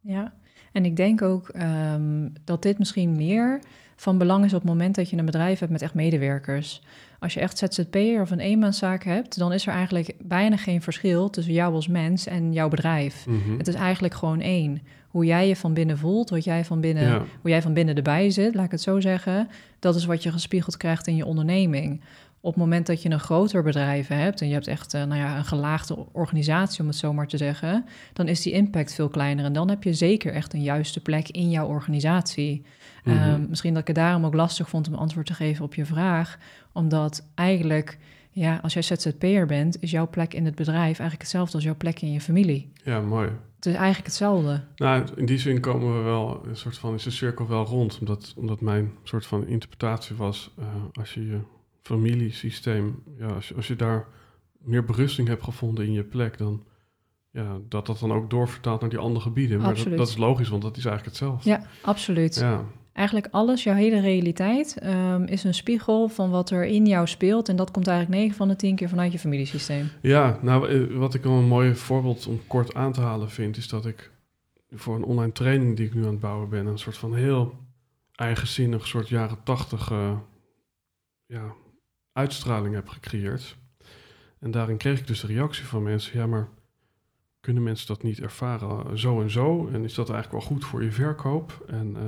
Ja, 0.00 0.34
en 0.72 0.84
ik 0.84 0.96
denk 0.96 1.22
ook 1.22 1.50
um, 1.94 2.32
dat 2.44 2.62
dit 2.62 2.78
misschien 2.78 3.16
meer 3.16 3.60
van 3.96 4.18
belang 4.18 4.44
is 4.44 4.54
op 4.54 4.60
het 4.60 4.70
moment 4.70 4.94
dat 4.94 5.10
je 5.10 5.16
een 5.16 5.24
bedrijf 5.24 5.58
hebt 5.58 5.72
met 5.72 5.82
echt 5.82 5.94
medewerkers. 5.94 6.82
Als 7.18 7.34
je 7.34 7.40
echt 7.40 7.58
ZZP'er 7.58 8.20
of 8.20 8.30
een 8.30 8.40
eenmanszaak 8.40 9.04
hebt, 9.04 9.38
dan 9.38 9.52
is 9.52 9.66
er 9.66 9.72
eigenlijk 9.72 10.14
bijna 10.22 10.56
geen 10.56 10.82
verschil 10.82 11.30
tussen 11.30 11.54
jou 11.54 11.74
als 11.74 11.88
mens 11.88 12.26
en 12.26 12.52
jouw 12.52 12.68
bedrijf. 12.68 13.26
Mm 13.26 13.42
-hmm. 13.42 13.58
Het 13.58 13.68
is 13.68 13.74
eigenlijk 13.74 14.14
gewoon 14.14 14.40
één. 14.40 14.82
Hoe 15.08 15.24
jij 15.24 15.48
je 15.48 15.56
van 15.56 15.74
binnen 15.74 15.98
voelt, 15.98 16.30
wat 16.30 16.44
jij 16.44 16.64
van 16.64 16.80
binnen, 16.80 17.08
ja. 17.08 17.22
hoe 17.40 17.50
jij 17.50 17.62
van 17.62 17.72
binnen 17.72 17.96
erbij 17.96 18.30
zit, 18.30 18.54
laat 18.54 18.64
ik 18.64 18.70
het 18.70 18.80
zo 18.80 19.00
zeggen, 19.00 19.48
dat 19.78 19.94
is 19.94 20.04
wat 20.04 20.22
je 20.22 20.32
gespiegeld 20.32 20.76
krijgt 20.76 21.06
in 21.06 21.16
je 21.16 21.26
onderneming. 21.26 22.00
Op 22.46 22.52
het 22.52 22.62
moment 22.62 22.86
dat 22.86 23.02
je 23.02 23.10
een 23.10 23.20
groter 23.20 23.62
bedrijf 23.62 24.08
hebt 24.08 24.40
en 24.40 24.46
je 24.46 24.52
hebt 24.52 24.66
echt 24.66 24.92
nou 24.92 25.14
ja, 25.14 25.36
een 25.36 25.44
gelaagde 25.44 26.06
organisatie, 26.12 26.80
om 26.80 26.86
het 26.86 26.96
zo 26.96 27.12
maar 27.12 27.26
te 27.26 27.36
zeggen, 27.36 27.84
dan 28.12 28.28
is 28.28 28.42
die 28.42 28.52
impact 28.52 28.94
veel 28.94 29.08
kleiner. 29.08 29.44
En 29.44 29.52
dan 29.52 29.68
heb 29.68 29.82
je 29.82 29.94
zeker 29.94 30.32
echt 30.32 30.52
een 30.54 30.62
juiste 30.62 31.00
plek 31.00 31.28
in 31.28 31.50
jouw 31.50 31.66
organisatie. 31.66 32.62
Mm 33.04 33.12
-hmm. 33.12 33.32
um, 33.32 33.46
misschien 33.48 33.72
dat 33.72 33.80
ik 33.80 33.86
het 33.86 33.96
daarom 33.96 34.24
ook 34.26 34.34
lastig 34.34 34.68
vond 34.68 34.88
om 34.88 34.94
antwoord 34.94 35.26
te 35.26 35.34
geven 35.34 35.64
op 35.64 35.74
je 35.74 35.84
vraag, 35.84 36.38
omdat 36.72 37.26
eigenlijk, 37.34 37.98
ja, 38.30 38.58
als 38.62 38.72
jij 38.72 38.82
ZZP'er 38.82 39.46
bent, 39.46 39.82
is 39.82 39.90
jouw 39.90 40.08
plek 40.08 40.34
in 40.34 40.44
het 40.44 40.54
bedrijf 40.54 40.84
eigenlijk 40.84 41.20
hetzelfde 41.20 41.54
als 41.54 41.64
jouw 41.64 41.76
plek 41.76 42.00
in 42.00 42.12
je 42.12 42.20
familie. 42.20 42.72
Ja, 42.84 43.00
mooi. 43.00 43.28
Het 43.56 43.66
is 43.66 43.74
eigenlijk 43.74 44.06
hetzelfde. 44.06 44.60
Nou, 44.76 45.06
in 45.16 45.26
die 45.26 45.38
zin 45.38 45.60
komen 45.60 45.96
we 45.96 46.02
wel 46.02 46.46
een 46.46 46.56
soort 46.56 46.78
van, 46.78 46.94
is 46.94 47.02
de 47.02 47.10
cirkel 47.10 47.48
wel 47.48 47.64
rond, 47.64 47.98
omdat, 48.00 48.34
omdat 48.36 48.60
mijn 48.60 48.92
soort 49.02 49.26
van 49.26 49.46
interpretatie 49.46 50.16
was, 50.16 50.54
uh, 50.58 50.64
als 50.92 51.14
je 51.14 51.26
je 51.26 51.40
familiesysteem, 51.86 53.02
ja, 53.18 53.26
als 53.26 53.48
je, 53.48 53.54
als 53.54 53.66
je 53.66 53.76
daar 53.76 54.06
meer 54.58 54.84
berusting 54.84 55.28
hebt 55.28 55.42
gevonden 55.42 55.84
in 55.84 55.92
je 55.92 56.04
plek, 56.04 56.38
dan 56.38 56.64
ja, 57.30 57.58
dat 57.68 57.86
dat 57.86 57.98
dan 57.98 58.12
ook 58.12 58.30
doorvertaalt 58.30 58.80
naar 58.80 58.90
die 58.90 58.98
andere 58.98 59.20
gebieden. 59.20 59.60
Maar 59.60 59.74
dat, 59.74 59.96
dat, 59.96 60.08
is 60.08 60.16
logisch, 60.16 60.48
want 60.48 60.62
dat 60.62 60.76
is 60.76 60.84
eigenlijk 60.84 61.16
hetzelfde. 61.16 61.50
Ja, 61.50 61.62
absoluut. 61.82 62.34
Ja. 62.34 62.64
Eigenlijk 62.92 63.28
alles, 63.30 63.62
jouw 63.62 63.74
hele 63.74 64.00
realiteit, 64.00 64.84
um, 64.84 65.24
is 65.24 65.44
een 65.44 65.54
spiegel 65.54 66.08
van 66.08 66.30
wat 66.30 66.50
er 66.50 66.64
in 66.64 66.86
jou 66.86 67.06
speelt. 67.06 67.48
En 67.48 67.56
dat 67.56 67.70
komt 67.70 67.86
eigenlijk 67.86 68.18
9 68.18 68.36
van 68.36 68.48
de 68.48 68.56
10 68.56 68.76
keer 68.76 68.88
vanuit 68.88 69.12
je 69.12 69.18
familiesysteem. 69.18 69.88
Ja, 70.02 70.38
nou, 70.42 70.86
wat 70.94 71.14
ik 71.14 71.24
een 71.24 71.48
mooi 71.48 71.74
voorbeeld 71.74 72.26
om 72.26 72.40
kort 72.46 72.74
aan 72.74 72.92
te 72.92 73.00
halen 73.00 73.30
vind, 73.30 73.56
is 73.56 73.68
dat 73.68 73.86
ik 73.86 74.10
voor 74.70 74.96
een 74.96 75.04
online 75.04 75.32
training 75.32 75.76
die 75.76 75.86
ik 75.86 75.94
nu 75.94 76.04
aan 76.04 76.10
het 76.10 76.20
bouwen 76.20 76.48
ben, 76.48 76.66
een 76.66 76.78
soort 76.78 76.98
van 76.98 77.14
heel 77.14 77.54
eigenzinnig, 78.14 78.86
soort 78.86 79.08
jaren 79.08 79.38
tachtig 79.44 79.90
ja, 81.26 81.54
uitstraling 82.16 82.74
heb 82.74 82.88
gecreëerd. 82.88 83.56
En 84.38 84.50
daarin 84.50 84.76
kreeg 84.76 84.98
ik 84.98 85.06
dus 85.06 85.20
de 85.20 85.26
reactie 85.26 85.64
van 85.64 85.82
mensen: 85.82 86.18
ja, 86.18 86.26
maar 86.26 86.48
kunnen 87.40 87.62
mensen 87.62 87.86
dat 87.86 88.02
niet 88.02 88.20
ervaren 88.20 88.98
zo 88.98 89.20
en 89.20 89.30
zo? 89.30 89.68
En 89.72 89.84
is 89.84 89.94
dat 89.94 90.10
eigenlijk 90.10 90.42
wel 90.42 90.56
goed 90.56 90.64
voor 90.64 90.82
je 90.82 90.92
verkoop? 90.92 91.64
En 91.66 91.96
uh, 91.96 92.02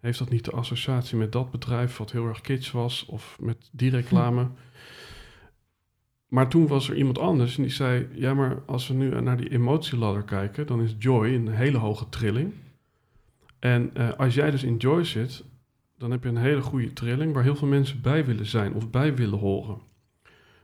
heeft 0.00 0.18
dat 0.18 0.30
niet 0.30 0.44
de 0.44 0.50
associatie 0.50 1.16
met 1.16 1.32
dat 1.32 1.50
bedrijf 1.50 1.96
wat 1.96 2.12
heel 2.12 2.26
erg 2.26 2.40
kitsch 2.40 2.72
was 2.72 3.06
of 3.06 3.36
met 3.40 3.68
die 3.72 3.90
reclame? 3.90 4.42
Hm. 4.42 4.50
Maar 6.28 6.48
toen 6.48 6.66
was 6.66 6.88
er 6.88 6.96
iemand 6.96 7.18
anders 7.18 7.56
en 7.56 7.62
die 7.62 7.72
zei: 7.72 8.08
Ja, 8.12 8.34
maar 8.34 8.62
als 8.66 8.88
we 8.88 8.94
nu 8.94 9.20
naar 9.20 9.36
die 9.36 9.50
emotieladder 9.50 10.22
kijken, 10.22 10.66
dan 10.66 10.82
is 10.82 10.94
joy 10.98 11.34
een 11.34 11.48
hele 11.48 11.78
hoge 11.78 12.08
trilling. 12.08 12.52
En 13.58 13.90
uh, 13.96 14.12
als 14.12 14.34
jij 14.34 14.50
dus 14.50 14.62
in 14.62 14.76
joy 14.76 15.04
zit, 15.04 15.44
dan 16.04 16.12
heb 16.12 16.22
je 16.22 16.28
een 16.28 16.36
hele 16.36 16.60
goede 16.60 16.92
trilling 16.92 17.32
waar 17.32 17.42
heel 17.42 17.56
veel 17.56 17.68
mensen 17.68 18.00
bij 18.00 18.24
willen 18.24 18.46
zijn 18.46 18.74
of 18.74 18.90
bij 18.90 19.14
willen 19.14 19.38
horen. 19.38 19.78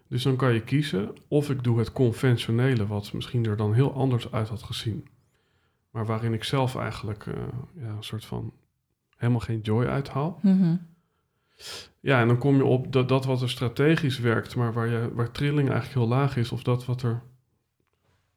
Dus 0.09 0.22
dan 0.22 0.36
kan 0.36 0.53
je 0.53 0.61
kiezen 0.61 1.12
of 1.28 1.51
ik 1.51 1.64
doe 1.64 1.78
het 1.78 1.93
conventionele, 1.93 2.86
wat 2.86 3.12
misschien 3.12 3.47
er 3.47 3.57
dan 3.57 3.74
heel 3.74 3.95
anders 3.95 4.32
uit 4.32 4.49
had 4.49 4.62
gezien. 4.62 5.09
Maar 5.91 6.07
waarin 6.07 6.32
ik 6.32 6.45
zelf 6.45 6.76
eigenlijk 6.76 7.26
uh, 7.26 7.34
ja, 7.74 7.88
een 7.88 8.03
soort 8.03 8.24
van 8.24 8.53
helemaal 9.16 9.41
geen 9.41 9.61
joy 9.61 9.84
uithaal. 9.84 10.38
Mm 10.43 10.61
-hmm. 10.61 10.86
Ja, 12.01 12.20
en 12.20 12.28
dan 12.28 12.38
kom 12.38 12.57
je 12.57 12.64
op 12.64 12.93
dat, 12.93 13.09
dat 13.09 13.24
wat 13.24 13.43
er 13.43 13.51
strategisch 13.51 14.18
werkt, 14.18 14.57
maar 14.57 14.72
waar, 14.72 14.88
je, 14.88 15.11
waar 15.14 15.30
trilling 15.30 15.70
eigenlijk 15.70 15.99
heel 15.99 16.18
laag 16.18 16.36
is, 16.36 16.53
of 16.53 16.62
dat 16.62 16.84
wat 16.84 17.03
er. 17.03 17.22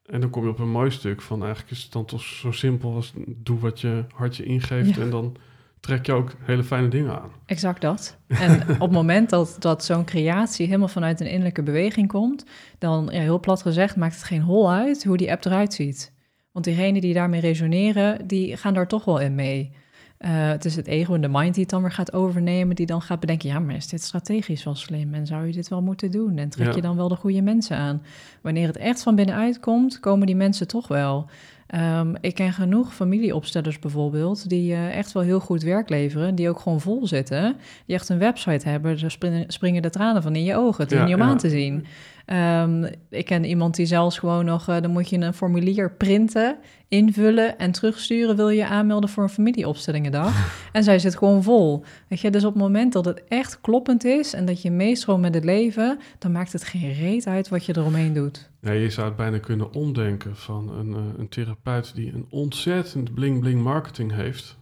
En 0.06 0.22
dan 0.22 0.30
kom 0.30 0.44
je 0.44 0.50
op 0.50 0.60
een 0.60 0.70
mooi 0.70 0.92
stuk 0.92 1.22
van 1.22 1.42
eigenlijk 1.42 1.72
is 1.72 1.84
het 1.84 1.92
dan 1.92 2.06
toch 2.06 2.22
zo 2.22 2.52
simpel 2.52 2.96
als 2.96 3.14
doe 3.28 3.60
wat 3.60 3.82
je 3.82 4.06
hartje 4.14 4.44
ingeeft 4.44 4.96
ja. 4.96 5.02
en 5.02 5.10
dan 5.10 5.38
trek 5.84 6.06
je 6.06 6.14
ook 6.14 6.32
hele 6.40 6.64
fijne 6.64 6.88
dingen 6.88 7.22
aan. 7.22 7.32
Exact 7.46 7.82
dat. 7.82 8.18
En 8.28 8.62
op 8.70 8.80
het 8.80 8.92
moment 8.92 9.30
dat, 9.30 9.56
dat 9.60 9.86
zo'n 9.86 10.06
creatie 10.06 10.66
helemaal 10.66 10.88
vanuit 10.88 11.20
een 11.20 11.28
innerlijke 11.28 11.64
beweging 11.64 12.08
komt, 12.08 12.46
dan, 12.78 13.10
ja, 13.12 13.20
heel 13.20 13.40
plat 13.40 13.62
gezegd, 13.62 13.96
maakt 13.96 14.16
het 14.16 14.24
geen 14.24 14.42
hol 14.42 14.72
uit 14.72 15.04
hoe 15.04 15.18
die 15.18 15.32
app 15.32 15.46
eruit 15.46 15.74
ziet. 15.74 16.14
Want 16.52 16.66
diegenen 16.66 17.02
die 17.02 17.14
daarmee 17.14 17.42
resoneren, 17.42 18.28
die 18.28 18.58
gaan 18.58 18.74
daar 18.74 18.88
toch 18.88 19.06
wel 19.06 19.20
in 19.20 19.36
mee. 19.36 19.72
Uh, 20.20 20.30
het 20.48 20.66
is 20.66 20.76
het 20.76 20.88
ego 20.88 21.14
en 21.14 21.22
de 21.22 21.28
mind 21.28 21.54
die 21.54 21.64
het 21.64 21.72
dan 21.72 21.82
weer 21.82 21.92
gaat 21.92 22.14
overnemen, 22.14 22.76
die 22.76 22.86
dan 22.86 23.02
gaat 23.02 23.20
bedenken, 23.20 23.50
ja, 23.50 23.60
maar 23.60 23.76
is 23.76 23.88
dit 23.88 24.02
strategisch 24.02 24.64
wel 24.64 24.76
slim 24.76 25.14
en 25.14 25.26
zou 25.26 25.46
je 25.46 25.52
dit 25.52 25.68
wel 25.68 25.82
moeten 25.82 26.12
doen? 26.12 26.38
En 26.38 26.50
trek 26.50 26.68
ja. 26.68 26.76
je 26.76 26.82
dan 26.82 26.96
wel 26.96 27.08
de 27.08 27.16
goede 27.16 27.42
mensen 27.42 27.78
aan? 27.78 28.02
Wanneer 28.42 28.68
het 28.68 28.78
echt 28.78 29.04
van 29.04 29.16
binnenuit 29.16 29.60
komt, 29.60 30.00
komen 30.00 30.26
die 30.26 30.36
mensen 30.36 30.68
toch 30.68 30.88
wel. 30.88 31.30
Um, 31.76 32.16
ik 32.22 32.36
ken 32.36 32.54
genoeg 32.54 32.94
familieopstellers 32.94 33.80
bijvoorbeeld, 33.80 34.50
die 34.50 34.72
uh, 34.72 34.98
echt 34.98 35.12
wel 35.12 35.24
heel 35.24 35.40
goed 35.40 35.64
werk 35.64 35.90
leveren, 35.90 36.36
die 36.36 36.50
ook 36.50 36.60
gewoon 36.60 36.82
vol 36.82 37.08
zitten, 37.08 37.56
die 37.86 37.96
echt 37.96 38.10
een 38.10 38.18
website 38.18 38.70
hebben, 38.70 39.00
daar 39.00 39.12
springen, 39.12 39.52
springen 39.52 39.82
de 39.82 39.90
tranen 39.90 40.22
van 40.22 40.36
in 40.36 40.44
je 40.44 40.56
ogen, 40.56 40.84
het 40.84 40.92
is 40.92 40.98
ja, 40.98 41.06
niet 41.06 41.14
om 41.14 41.22
ja. 41.22 41.28
aan 41.28 41.38
te 41.38 41.50
zien. 41.50 41.86
Um, 42.26 42.86
ik 43.10 43.26
ken 43.26 43.44
iemand 43.44 43.76
die 43.76 43.86
zelfs 43.86 44.18
gewoon 44.18 44.46
nog, 44.46 44.70
uh, 44.70 44.82
dan 44.82 44.92
moet 44.92 45.10
je 45.10 45.18
een 45.18 45.34
formulier 45.34 45.92
printen, 45.92 46.58
invullen 46.88 47.58
en 47.58 47.72
terugsturen, 47.72 48.36
wil 48.36 48.50
je 48.50 48.68
aanmelden 48.68 49.10
voor 49.10 49.24
een 49.24 49.30
familieopstellingendag. 49.30 50.56
en 50.72 50.84
zij 50.84 51.00
zit 51.00 51.18
gewoon 51.18 51.44
vol. 51.44 51.84
Weet 52.08 52.20
je, 52.20 52.30
dus 52.30 52.44
op 52.44 52.54
het 52.54 52.62
moment 52.62 52.94
dat 52.94 53.06
het 53.06 53.24
echt 53.28 53.62
kloppend 53.62 54.04
is 54.04 54.34
en 54.34 54.46
dat 54.46 54.62
je 54.62 54.72
meestroomt 54.72 55.22
met 55.22 55.34
het 55.34 55.44
leven, 55.44 56.00
dan 56.20 56.32
maakt 56.32 56.54
het 56.54 56.64
geen 56.64 56.94
reet 56.94 57.28
uit 57.28 57.50
wat 57.50 57.66
je 57.66 57.78
eromheen 57.78 58.14
doet. 58.14 58.50
Ja, 58.62 58.72
je 58.72 58.90
zou 58.90 59.08
het 59.08 59.16
bijna 59.16 59.40
kunnen 59.40 59.74
omdenken 59.74 60.36
van 60.36 60.74
een, 60.74 60.90
uh, 60.90 60.98
een 61.18 61.30
therapeut 61.30 61.96
die 61.96 62.14
een 62.14 62.26
ontzettend 62.30 63.14
bling-bling 63.14 63.62
marketing 63.62 64.14
heeft. 64.14 64.58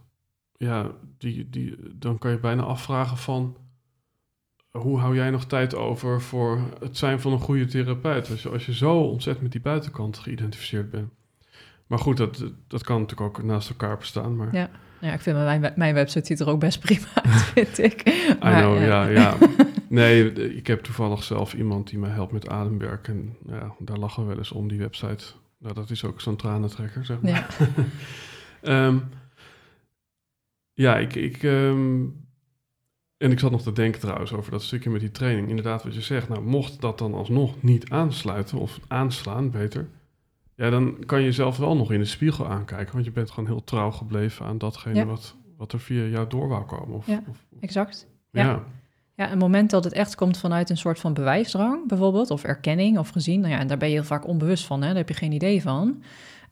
Ja, 0.56 0.90
die, 1.18 1.50
die, 1.50 1.76
dan 1.94 2.18
kan 2.18 2.30
je 2.30 2.38
bijna 2.38 2.62
afvragen 2.62 3.16
van 3.16 3.56
hoe 4.78 4.98
hou 4.98 5.14
jij 5.14 5.30
nog 5.30 5.44
tijd 5.44 5.74
over 5.74 6.20
voor 6.20 6.60
het 6.80 6.96
zijn 6.96 7.20
van 7.20 7.32
een 7.32 7.38
goede 7.38 7.64
therapeut? 7.64 8.30
Als 8.30 8.42
je, 8.42 8.48
als 8.48 8.66
je 8.66 8.74
zo 8.74 9.00
ontzettend 9.00 9.42
met 9.42 9.52
die 9.52 9.60
buitenkant 9.60 10.18
geïdentificeerd 10.18 10.90
bent. 10.90 11.12
Maar 11.86 11.98
goed, 11.98 12.16
dat, 12.16 12.44
dat 12.66 12.84
kan 12.84 13.00
natuurlijk 13.00 13.38
ook 13.38 13.44
naast 13.44 13.68
elkaar 13.68 13.96
bestaan. 13.96 14.36
Maar... 14.36 14.54
Ja. 14.54 14.70
ja, 15.00 15.12
ik 15.12 15.20
vind 15.20 15.36
mijn, 15.36 15.72
mijn 15.76 15.94
website 15.94 16.26
ziet 16.26 16.40
er 16.40 16.48
ook 16.48 16.60
best 16.60 16.80
prima 16.80 17.06
uit, 17.14 17.42
vind 17.54 17.78
ik. 17.78 18.04
Maar, 18.40 18.58
I 18.58 18.60
know, 18.60 18.84
ja, 18.84 19.06
ja. 19.06 19.36
Nee, 19.88 20.32
ik 20.56 20.66
heb 20.66 20.82
toevallig 20.82 21.22
zelf 21.22 21.54
iemand 21.54 21.88
die 21.88 21.98
mij 21.98 22.10
helpt 22.10 22.32
met 22.32 22.48
ademwerk. 22.48 23.08
En 23.08 23.36
ja, 23.46 23.74
daar 23.78 23.98
lachen 23.98 24.22
we 24.22 24.28
wel 24.28 24.38
eens 24.38 24.52
om, 24.52 24.68
die 24.68 24.78
website. 24.78 25.24
Nou, 25.58 25.74
dat 25.74 25.90
is 25.90 26.04
ook 26.04 26.20
zo'n 26.20 26.36
tranentrekker, 26.36 27.04
zeg 27.04 27.20
maar. 27.20 27.56
Ja, 28.62 28.86
um, 28.86 29.08
ja 30.84 30.98
ik, 30.98 31.14
ik 31.14 31.42
um, 31.42 32.26
en 33.22 33.30
ik 33.30 33.38
zat 33.38 33.50
nog 33.50 33.62
te 33.62 33.72
denken 33.72 34.00
trouwens 34.00 34.32
over 34.32 34.50
dat 34.50 34.62
stukje 34.62 34.90
met 34.90 35.00
die 35.00 35.10
training. 35.10 35.48
Inderdaad, 35.48 35.82
wat 35.82 35.94
je 35.94 36.00
zegt, 36.00 36.28
nou, 36.28 36.42
mocht 36.42 36.80
dat 36.80 36.98
dan 36.98 37.14
alsnog 37.14 37.62
niet 37.62 37.90
aansluiten 37.90 38.58
of 38.58 38.78
aanslaan, 38.88 39.50
beter. 39.50 39.88
Ja, 40.54 40.70
dan 40.70 40.96
kan 41.06 41.18
je 41.18 41.24
jezelf 41.24 41.56
wel 41.56 41.76
nog 41.76 41.92
in 41.92 41.98
de 41.98 42.04
spiegel 42.04 42.48
aankijken. 42.48 42.92
Want 42.92 43.04
je 43.04 43.10
bent 43.10 43.30
gewoon 43.30 43.48
heel 43.48 43.64
trouw 43.64 43.90
gebleven 43.90 44.46
aan 44.46 44.58
datgene 44.58 44.94
ja. 44.94 45.04
wat, 45.04 45.36
wat 45.56 45.72
er 45.72 45.80
via 45.80 46.04
jou 46.04 46.28
door 46.28 46.48
wou 46.48 46.64
komen. 46.64 46.96
Of, 46.96 47.06
ja, 47.06 47.22
of, 47.28 47.44
exact. 47.60 48.06
Ja. 48.30 48.44
ja. 48.44 48.62
Ja, 49.14 49.32
een 49.32 49.38
moment 49.38 49.70
dat 49.70 49.84
het 49.84 49.92
echt 49.92 50.14
komt 50.14 50.38
vanuit 50.38 50.70
een 50.70 50.76
soort 50.76 50.98
van 50.98 51.14
bewijsdrang, 51.14 51.88
bijvoorbeeld, 51.88 52.30
of 52.30 52.44
erkenning 52.44 52.98
of 52.98 53.08
gezien. 53.08 53.40
Nou 53.40 53.52
ja, 53.52 53.58
en 53.58 53.66
daar 53.66 53.78
ben 53.78 53.88
je 53.88 53.94
heel 53.94 54.04
vaak 54.04 54.26
onbewust 54.26 54.66
van, 54.66 54.80
hè? 54.80 54.86
daar 54.86 54.96
heb 54.96 55.08
je 55.08 55.14
geen 55.14 55.32
idee 55.32 55.62
van. 55.62 56.02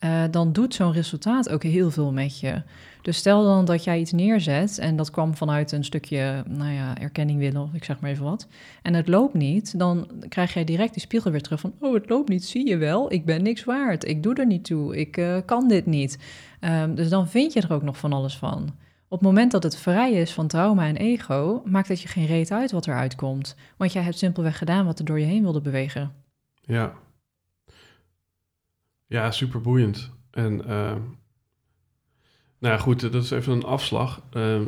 Uh, 0.04 0.22
dan 0.30 0.52
doet 0.52 0.74
zo'n 0.74 0.92
resultaat 0.92 1.48
ook 1.48 1.62
heel 1.62 1.90
veel 1.90 2.12
met 2.12 2.40
je. 2.40 2.62
Dus 3.02 3.16
stel 3.16 3.44
dan 3.44 3.64
dat 3.64 3.84
jij 3.84 4.00
iets 4.00 4.12
neerzet 4.12 4.78
en 4.78 4.96
dat 4.96 5.10
kwam 5.10 5.36
vanuit 5.36 5.72
een 5.72 5.84
stukje, 5.84 6.44
nou 6.48 6.72
ja, 6.72 6.98
erkenning 6.98 7.38
willen 7.38 7.62
of 7.62 7.74
ik 7.74 7.84
zeg 7.84 8.00
maar 8.00 8.10
even 8.10 8.24
wat. 8.24 8.46
En 8.82 8.94
het 8.94 9.08
loopt 9.08 9.34
niet, 9.34 9.78
dan 9.78 10.08
krijg 10.28 10.54
jij 10.54 10.64
direct 10.64 10.92
die 10.92 11.02
spiegel 11.02 11.30
weer 11.30 11.42
terug 11.42 11.60
van, 11.60 11.74
oh 11.80 11.94
het 11.94 12.08
loopt 12.08 12.28
niet, 12.28 12.44
zie 12.44 12.68
je 12.68 12.76
wel, 12.76 13.12
ik 13.12 13.24
ben 13.24 13.42
niks 13.42 13.64
waard, 13.64 14.04
ik 14.04 14.22
doe 14.22 14.34
er 14.34 14.46
niet 14.46 14.64
toe, 14.64 14.96
ik 14.96 15.16
uh, 15.16 15.36
kan 15.44 15.68
dit 15.68 15.86
niet. 15.86 16.18
Um, 16.60 16.94
dus 16.94 17.08
dan 17.08 17.28
vind 17.28 17.52
je 17.52 17.60
er 17.60 17.72
ook 17.72 17.82
nog 17.82 17.98
van 17.98 18.12
alles 18.12 18.36
van. 18.36 18.62
Op 19.08 19.18
het 19.18 19.28
moment 19.28 19.52
dat 19.52 19.62
het 19.62 19.76
vrij 19.76 20.12
is 20.12 20.32
van 20.32 20.46
trauma 20.46 20.86
en 20.86 20.96
ego, 20.96 21.62
maakt 21.64 21.88
het 21.88 22.00
je 22.00 22.08
geen 22.08 22.26
reet 22.26 22.52
uit 22.52 22.70
wat 22.70 22.86
eruit 22.86 23.14
komt. 23.14 23.56
Want 23.76 23.92
jij 23.92 24.02
hebt 24.02 24.18
simpelweg 24.18 24.58
gedaan 24.58 24.86
wat 24.86 24.98
er 24.98 25.04
door 25.04 25.20
je 25.20 25.26
heen 25.26 25.42
wilde 25.42 25.60
bewegen. 25.60 26.12
Ja. 26.60 26.92
Ja, 29.10 29.30
super 29.30 29.60
boeiend. 29.60 30.10
En 30.30 30.52
uh, 30.52 30.96
nou 32.58 32.74
ja, 32.74 32.78
goed, 32.78 33.00
dat 33.00 33.14
is 33.14 33.30
even 33.30 33.52
een 33.52 33.64
afslag. 33.64 34.22
Uh, 34.32 34.60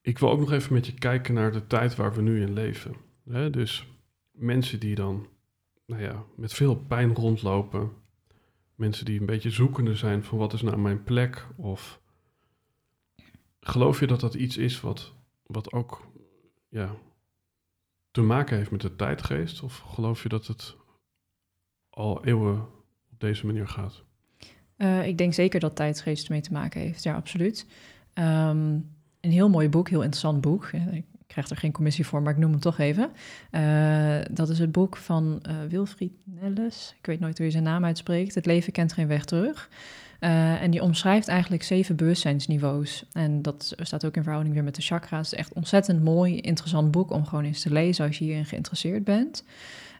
ik 0.00 0.18
wil 0.18 0.30
ook 0.30 0.38
nog 0.38 0.52
even 0.52 0.72
met 0.72 0.86
je 0.86 0.94
kijken 0.94 1.34
naar 1.34 1.52
de 1.52 1.66
tijd 1.66 1.96
waar 1.96 2.14
we 2.14 2.22
nu 2.22 2.40
in 2.40 2.52
leven. 2.52 2.94
Hè? 3.28 3.50
Dus 3.50 3.86
mensen 4.30 4.80
die 4.80 4.94
dan 4.94 5.26
nou 5.86 6.02
ja, 6.02 6.24
met 6.36 6.52
veel 6.52 6.76
pijn 6.76 7.14
rondlopen. 7.14 7.92
Mensen 8.74 9.04
die 9.04 9.20
een 9.20 9.26
beetje 9.26 9.50
zoekende 9.50 9.94
zijn 9.94 10.24
van 10.24 10.38
wat 10.38 10.52
is 10.52 10.62
nou 10.62 10.78
mijn 10.78 11.04
plek? 11.04 11.46
Of 11.56 12.00
geloof 13.60 14.00
je 14.00 14.06
dat 14.06 14.20
dat 14.20 14.34
iets 14.34 14.56
is 14.56 14.80
wat, 14.80 15.12
wat 15.46 15.72
ook 15.72 16.06
ja, 16.68 16.94
te 18.10 18.22
maken 18.22 18.56
heeft 18.56 18.70
met 18.70 18.80
de 18.80 18.96
tijdgeest? 18.96 19.62
Of 19.62 19.78
geloof 19.78 20.22
je 20.22 20.28
dat 20.28 20.46
het 20.46 20.80
al 21.94 22.24
eeuwen 22.24 22.60
op 23.12 23.20
deze 23.20 23.46
manier 23.46 23.68
gaat? 23.68 24.02
Uh, 24.76 25.06
ik 25.06 25.18
denk 25.18 25.34
zeker 25.34 25.60
dat 25.60 25.76
tijdsgeest 25.76 26.30
mee 26.30 26.40
te 26.40 26.52
maken 26.52 26.80
heeft, 26.80 27.02
ja, 27.02 27.14
absoluut. 27.14 27.66
Um, 28.14 28.90
een 29.20 29.30
heel 29.30 29.48
mooi 29.48 29.68
boek, 29.68 29.88
heel 29.88 30.02
interessant 30.02 30.40
boek. 30.40 30.70
Ik 30.92 31.04
krijg 31.26 31.48
er 31.48 31.56
geen 31.56 31.72
commissie 31.72 32.06
voor, 32.06 32.22
maar 32.22 32.32
ik 32.32 32.38
noem 32.38 32.50
hem 32.50 32.60
toch 32.60 32.78
even. 32.78 33.10
Uh, 33.50 34.18
dat 34.30 34.48
is 34.48 34.58
het 34.58 34.72
boek 34.72 34.96
van 34.96 35.42
uh, 35.48 35.54
Wilfried 35.68 36.12
Nelles. 36.24 36.94
Ik 36.98 37.06
weet 37.06 37.20
nooit 37.20 37.36
hoe 37.36 37.46
je 37.46 37.52
zijn 37.52 37.64
naam 37.64 37.84
uitspreekt. 37.84 38.34
Het 38.34 38.46
leven 38.46 38.72
kent 38.72 38.92
geen 38.92 39.06
weg 39.06 39.24
terug. 39.24 39.68
En 40.18 40.70
die 40.70 40.82
omschrijft 40.82 41.28
eigenlijk 41.28 41.62
zeven 41.62 41.96
bewustzijnsniveaus. 41.96 43.06
En 43.12 43.42
dat 43.42 43.74
staat 43.76 44.04
ook 44.04 44.16
in 44.16 44.22
verhouding 44.22 44.54
weer 44.54 44.64
met 44.64 44.74
de 44.74 44.82
chakra's. 44.82 45.34
Echt 45.34 45.52
ontzettend 45.52 46.04
mooi, 46.04 46.40
interessant 46.40 46.90
boek 46.90 47.10
om 47.10 47.26
gewoon 47.26 47.44
eens 47.44 47.62
te 47.62 47.72
lezen 47.72 48.06
als 48.06 48.18
je 48.18 48.24
hierin 48.24 48.44
geïnteresseerd 48.44 49.04
bent. 49.04 49.44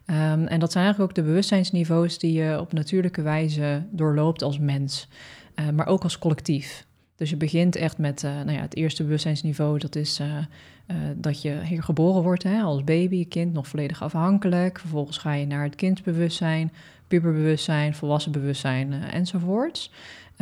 Um, 0.07 0.47
en 0.47 0.59
dat 0.59 0.71
zijn 0.71 0.83
eigenlijk 0.83 0.99
ook 0.99 1.23
de 1.23 1.29
bewustzijnsniveaus 1.31 2.19
die 2.19 2.33
je 2.33 2.59
op 2.59 2.73
natuurlijke 2.73 3.21
wijze 3.21 3.83
doorloopt 3.91 4.41
als 4.41 4.59
mens, 4.59 5.07
uh, 5.55 5.69
maar 5.69 5.87
ook 5.87 6.03
als 6.03 6.19
collectief. 6.19 6.85
Dus 7.15 7.29
je 7.29 7.37
begint 7.37 7.75
echt 7.75 7.97
met 7.97 8.23
uh, 8.23 8.31
nou 8.31 8.51
ja, 8.51 8.61
het 8.61 8.75
eerste 8.75 9.03
bewustzijnsniveau, 9.03 9.79
dat 9.79 9.95
is 9.95 10.19
uh, 10.19 10.27
dat 11.15 11.41
je 11.41 11.59
hier 11.63 11.83
geboren 11.83 12.23
wordt 12.23 12.43
hè, 12.43 12.61
als 12.61 12.83
baby, 12.83 13.27
kind, 13.27 13.53
nog 13.53 13.67
volledig 13.67 14.01
afhankelijk. 14.01 14.79
Vervolgens 14.79 15.17
ga 15.17 15.33
je 15.33 15.45
naar 15.45 15.63
het 15.63 15.75
kindsbewustzijn, 15.75 16.71
puberbewustzijn, 17.07 17.95
volwassen 17.95 18.31
bewustzijn 18.31 18.93
enzovoorts. 18.93 19.91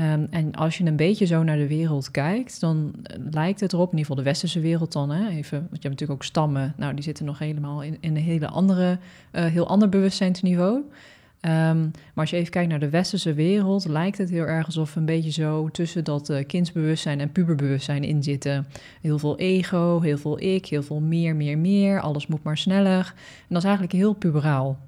Um, 0.01 0.27
en 0.29 0.55
als 0.55 0.77
je 0.77 0.85
een 0.85 0.95
beetje 0.95 1.25
zo 1.25 1.43
naar 1.43 1.57
de 1.57 1.67
wereld 1.67 2.11
kijkt, 2.11 2.59
dan 2.59 2.93
lijkt 3.31 3.59
het 3.59 3.73
erop, 3.73 3.91
in 3.91 3.97
ieder 3.97 4.05
geval 4.05 4.23
de 4.23 4.29
westerse 4.29 4.59
wereld 4.59 4.91
dan, 4.91 5.09
hè, 5.09 5.29
even, 5.29 5.57
want 5.59 5.81
je 5.81 5.87
hebt 5.87 5.99
natuurlijk 5.99 6.11
ook 6.11 6.23
stammen, 6.23 6.73
nou 6.77 6.93
die 6.93 7.03
zitten 7.03 7.25
nog 7.25 7.39
helemaal 7.39 7.83
in, 7.83 7.97
in 7.99 8.15
een 8.15 8.21
hele 8.21 8.47
andere, 8.47 8.97
uh, 9.31 9.45
heel 9.45 9.67
ander 9.67 9.89
bewustzijnsniveau. 9.89 10.75
Um, 10.75 11.91
maar 11.91 11.91
als 12.13 12.29
je 12.29 12.35
even 12.35 12.51
kijkt 12.51 12.69
naar 12.69 12.79
de 12.79 12.89
westerse 12.89 13.33
wereld, 13.33 13.87
lijkt 13.87 14.17
het 14.17 14.29
heel 14.29 14.45
erg 14.45 14.65
alsof 14.65 14.93
we 14.93 14.99
een 14.99 15.05
beetje 15.05 15.31
zo 15.31 15.69
tussen 15.69 16.03
dat 16.03 16.29
uh, 16.29 16.45
kindsbewustzijn 16.45 17.19
en 17.19 17.31
puberbewustzijn 17.31 18.03
in 18.03 18.23
zitten. 18.23 18.67
Heel 19.01 19.19
veel 19.19 19.37
ego, 19.37 19.99
heel 19.99 20.17
veel 20.17 20.41
ik, 20.41 20.65
heel 20.65 20.83
veel 20.83 20.99
meer, 20.99 21.35
meer, 21.35 21.57
meer, 21.57 21.99
alles 21.99 22.27
moet 22.27 22.43
maar 22.43 22.57
sneller. 22.57 23.13
En 23.15 23.47
dat 23.47 23.57
is 23.57 23.63
eigenlijk 23.63 23.93
heel 23.93 24.13
puberaal. 24.13 24.79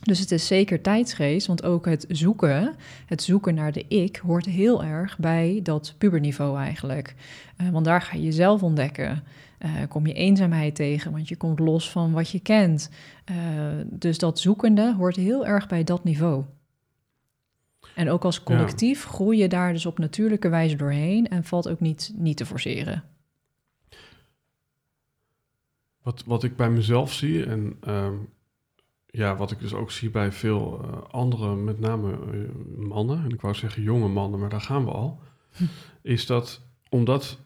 Dus 0.00 0.18
het 0.18 0.30
is 0.30 0.46
zeker 0.46 0.80
tijdsgeest, 0.80 1.46
want 1.46 1.62
ook 1.62 1.86
het 1.86 2.04
zoeken, 2.08 2.74
het 3.06 3.22
zoeken 3.22 3.54
naar 3.54 3.72
de 3.72 3.84
ik, 3.88 4.16
hoort 4.16 4.46
heel 4.46 4.84
erg 4.84 5.18
bij 5.18 5.60
dat 5.62 5.94
puberniveau 5.98 6.58
eigenlijk. 6.58 7.14
Uh, 7.60 7.68
want 7.68 7.84
daar 7.84 8.02
ga 8.02 8.16
je 8.16 8.22
jezelf 8.22 8.62
ontdekken. 8.62 9.22
Uh, 9.64 9.70
kom 9.88 10.06
je 10.06 10.12
eenzaamheid 10.12 10.74
tegen, 10.74 11.12
want 11.12 11.28
je 11.28 11.36
komt 11.36 11.58
los 11.58 11.90
van 11.90 12.12
wat 12.12 12.30
je 12.30 12.40
kent. 12.40 12.90
Uh, 13.30 13.36
dus 13.86 14.18
dat 14.18 14.38
zoekende 14.38 14.94
hoort 14.94 15.16
heel 15.16 15.46
erg 15.46 15.68
bij 15.68 15.84
dat 15.84 16.04
niveau. 16.04 16.44
En 17.94 18.10
ook 18.10 18.24
als 18.24 18.42
collectief 18.42 19.02
ja. 19.02 19.08
groei 19.10 19.38
je 19.38 19.48
daar 19.48 19.72
dus 19.72 19.86
op 19.86 19.98
natuurlijke 19.98 20.48
wijze 20.48 20.76
doorheen 20.76 21.28
en 21.28 21.44
valt 21.44 21.68
ook 21.68 21.80
niet, 21.80 22.12
niet 22.16 22.36
te 22.36 22.46
forceren. 22.46 23.04
Wat, 26.02 26.24
wat 26.26 26.44
ik 26.44 26.56
bij 26.56 26.70
mezelf 26.70 27.12
zie, 27.12 27.44
en 27.44 27.76
uh, 27.88 28.08
ja, 29.10 29.36
wat 29.36 29.50
ik 29.50 29.58
dus 29.58 29.74
ook 29.74 29.90
zie 29.90 30.10
bij 30.10 30.32
veel 30.32 30.80
uh, 30.84 31.02
andere, 31.10 31.54
met 31.54 31.80
name 31.80 32.18
uh, 32.32 32.48
mannen, 32.88 33.24
en 33.24 33.30
ik 33.30 33.40
wou 33.40 33.54
zeggen 33.54 33.82
jonge 33.82 34.08
mannen, 34.08 34.40
maar 34.40 34.48
daar 34.48 34.60
gaan 34.60 34.84
we 34.84 34.90
al, 34.90 35.20
hm. 35.56 35.64
is 36.02 36.26
dat 36.26 36.60
omdat 36.88 37.38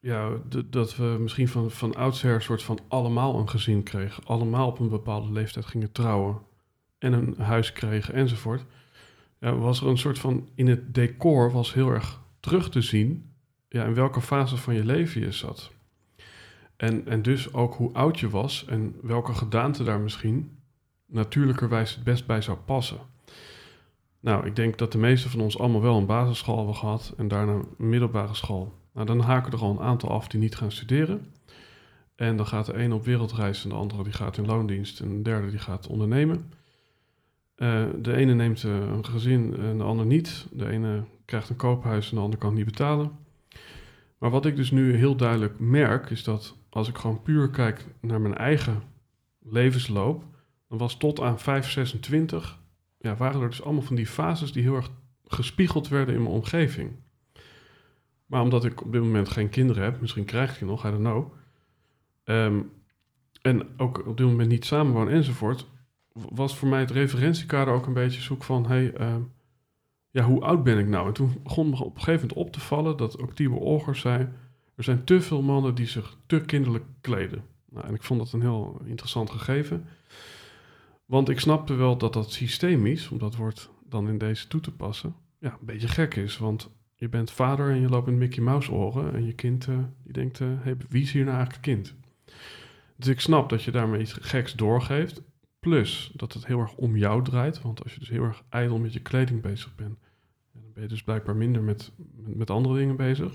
ja, 0.00 0.30
dat 0.66 0.96
we 0.96 1.16
misschien 1.20 1.48
van, 1.48 1.70
van 1.70 1.94
oudsher 1.94 2.34
een 2.34 2.42
soort 2.42 2.62
van 2.62 2.78
allemaal 2.88 3.38
een 3.38 3.48
gezin 3.48 3.82
kregen, 3.82 4.24
allemaal 4.24 4.66
op 4.66 4.78
een 4.78 4.88
bepaalde 4.88 5.32
leeftijd 5.32 5.66
gingen 5.66 5.92
trouwen 5.92 6.38
en 6.98 7.12
een 7.12 7.34
huis 7.38 7.72
kregen 7.72 8.14
enzovoort, 8.14 8.64
ja, 9.38 9.54
was 9.54 9.80
er 9.80 9.86
een 9.86 9.98
soort 9.98 10.18
van, 10.18 10.48
in 10.54 10.68
het 10.68 10.94
decor 10.94 11.52
was 11.52 11.74
heel 11.74 11.90
erg 11.90 12.20
terug 12.40 12.70
te 12.70 12.80
zien 12.80 13.30
ja, 13.70 13.84
in 13.84 13.94
welke 13.94 14.20
fase 14.20 14.56
van 14.56 14.74
je 14.74 14.84
leven 14.84 15.20
je 15.20 15.32
zat. 15.32 15.70
En, 16.76 17.06
en 17.06 17.22
dus 17.22 17.52
ook 17.52 17.74
hoe 17.74 17.92
oud 17.92 18.20
je 18.20 18.28
was 18.28 18.64
en 18.64 18.94
welke 19.02 19.34
gedaante 19.34 19.84
daar 19.84 20.00
misschien 20.00 20.58
natuurlijkerwijs 21.10 21.94
het 21.94 22.04
best 22.04 22.26
bij 22.26 22.42
zou 22.42 22.58
passen. 22.64 22.98
Nou, 24.20 24.46
ik 24.46 24.56
denk 24.56 24.78
dat 24.78 24.92
de 24.92 24.98
meeste 24.98 25.30
van 25.30 25.40
ons 25.40 25.58
allemaal 25.58 25.80
wel 25.80 25.96
een 25.96 26.06
basisschool 26.06 26.56
hebben 26.56 26.76
gehad 26.76 27.14
en 27.16 27.28
daarna 27.28 27.52
een 27.52 27.88
middelbare 27.88 28.34
school. 28.34 28.74
Nou, 28.92 29.06
dan 29.06 29.20
haken 29.20 29.52
er 29.52 29.58
al 29.58 29.70
een 29.70 29.80
aantal 29.80 30.10
af 30.10 30.28
die 30.28 30.40
niet 30.40 30.56
gaan 30.56 30.72
studeren. 30.72 31.26
En 32.14 32.36
dan 32.36 32.46
gaat 32.46 32.66
de 32.66 32.76
ene 32.76 32.94
op 32.94 33.04
wereldreis 33.04 33.62
en 33.62 33.68
de 33.68 33.74
andere 33.74 34.02
die 34.02 34.12
gaat 34.12 34.36
in 34.36 34.46
loondienst 34.46 35.00
en 35.00 35.08
de 35.16 35.22
derde 35.22 35.50
die 35.50 35.58
gaat 35.58 35.86
ondernemen. 35.86 36.52
Uh, 37.56 37.84
de 38.02 38.16
ene 38.16 38.34
neemt 38.34 38.62
uh, 38.62 38.72
een 38.72 39.04
gezin 39.04 39.56
en 39.56 39.78
de 39.78 39.84
ander 39.84 40.06
niet. 40.06 40.46
De 40.50 40.68
ene 40.68 41.04
krijgt 41.24 41.48
een 41.48 41.56
koophuis 41.56 42.10
en 42.10 42.16
de 42.16 42.22
ander 42.22 42.38
kan 42.38 42.48
het 42.48 42.58
niet 42.58 42.66
betalen. 42.66 43.10
Maar 44.18 44.30
wat 44.30 44.46
ik 44.46 44.56
dus 44.56 44.70
nu 44.70 44.96
heel 44.96 45.16
duidelijk 45.16 45.58
merk, 45.58 46.10
is 46.10 46.24
dat 46.24 46.56
als 46.68 46.88
ik 46.88 46.98
gewoon 46.98 47.22
puur 47.22 47.50
kijk 47.50 47.86
naar 48.00 48.20
mijn 48.20 48.36
eigen 48.36 48.82
levensloop, 49.38 50.24
dan 50.70 50.78
was 50.78 50.96
tot 50.96 51.20
aan 51.20 51.38
5, 51.38 51.70
26, 51.70 52.58
ja, 52.98 53.16
waren 53.16 53.40
er 53.40 53.48
dus 53.48 53.62
allemaal 53.62 53.82
van 53.82 53.96
die 53.96 54.06
fases 54.06 54.52
die 54.52 54.62
heel 54.62 54.74
erg 54.74 54.90
gespiegeld 55.26 55.88
werden 55.88 56.14
in 56.14 56.22
mijn 56.22 56.34
omgeving. 56.34 56.90
Maar 58.26 58.42
omdat 58.42 58.64
ik 58.64 58.82
op 58.82 58.92
dit 58.92 59.00
moment 59.00 59.28
geen 59.28 59.48
kinderen 59.48 59.82
heb, 59.82 60.00
misschien 60.00 60.24
krijg 60.24 60.60
ik 60.60 60.68
nog, 60.68 60.86
I 60.86 60.90
don't 60.90 61.02
know. 61.02 61.32
Um, 62.24 62.72
en 63.42 63.68
ook 63.76 64.06
op 64.06 64.16
dit 64.16 64.26
moment 64.26 64.48
niet 64.48 64.64
samenwonen 64.64 65.12
enzovoort, 65.12 65.66
was 66.12 66.56
voor 66.56 66.68
mij 66.68 66.80
het 66.80 66.90
referentiekader 66.90 67.74
ook 67.74 67.86
een 67.86 67.92
beetje 67.92 68.20
zoek 68.20 68.44
van, 68.44 68.66
hey, 68.66 69.00
uh, 69.00 69.14
ja, 70.10 70.24
hoe 70.24 70.40
oud 70.40 70.62
ben 70.64 70.78
ik 70.78 70.86
nou? 70.86 71.06
En 71.06 71.12
toen 71.12 71.40
begon 71.42 71.68
me 71.68 71.84
op 71.84 71.94
een 71.94 72.02
gegeven 72.02 72.28
moment 72.28 72.46
op 72.46 72.52
te 72.52 72.60
vallen 72.60 72.96
dat 72.96 73.18
ook 73.18 73.34
Tibor 73.34 73.60
Olgers 73.60 74.00
zei, 74.00 74.28
er 74.74 74.84
zijn 74.84 75.04
te 75.04 75.20
veel 75.20 75.42
mannen 75.42 75.74
die 75.74 75.86
zich 75.86 76.16
te 76.26 76.40
kinderlijk 76.40 76.84
kleden. 77.00 77.44
Nou, 77.70 77.86
en 77.86 77.94
ik 77.94 78.02
vond 78.02 78.20
dat 78.20 78.32
een 78.32 78.40
heel 78.40 78.80
interessant 78.84 79.30
gegeven. 79.30 79.86
Want 81.10 81.28
ik 81.28 81.40
snapte 81.40 81.74
wel 81.74 81.96
dat 81.96 82.12
dat 82.12 82.32
systemisch, 82.32 83.08
om 83.08 83.18
dat 83.18 83.36
woord 83.36 83.70
dan 83.88 84.08
in 84.08 84.18
deze 84.18 84.48
toe 84.48 84.60
te 84.60 84.70
passen, 84.70 85.14
ja, 85.38 85.52
een 85.52 85.66
beetje 85.66 85.88
gek 85.88 86.14
is. 86.14 86.38
Want 86.38 86.70
je 86.94 87.08
bent 87.08 87.30
vader 87.30 87.70
en 87.70 87.80
je 87.80 87.88
loopt 87.88 88.06
met 88.06 88.14
Mickey 88.14 88.42
Mouse 88.42 88.72
oren 88.72 89.14
en 89.14 89.24
je 89.24 89.32
kind 89.32 89.66
uh, 89.66 89.78
die 90.02 90.12
denkt, 90.12 90.40
uh, 90.40 90.48
wie 90.88 91.02
is 91.02 91.12
hier 91.12 91.24
nou 91.24 91.36
eigenlijk 91.36 91.64
kind? 91.64 91.94
Dus 92.96 93.08
ik 93.08 93.20
snap 93.20 93.48
dat 93.48 93.62
je 93.62 93.70
daarmee 93.70 94.00
iets 94.00 94.12
geks 94.12 94.52
doorgeeft. 94.52 95.22
Plus 95.60 96.12
dat 96.14 96.32
het 96.32 96.46
heel 96.46 96.58
erg 96.58 96.74
om 96.74 96.96
jou 96.96 97.24
draait. 97.24 97.62
Want 97.62 97.82
als 97.82 97.92
je 97.92 97.98
dus 97.98 98.08
heel 98.08 98.24
erg 98.24 98.42
ijdel 98.48 98.78
met 98.78 98.92
je 98.92 99.00
kleding 99.00 99.40
bezig 99.40 99.74
bent, 99.74 99.98
dan 100.52 100.72
ben 100.72 100.82
je 100.82 100.88
dus 100.88 101.02
blijkbaar 101.02 101.36
minder 101.36 101.62
met, 101.62 101.92
met 102.16 102.50
andere 102.50 102.78
dingen 102.78 102.96
bezig. 102.96 103.32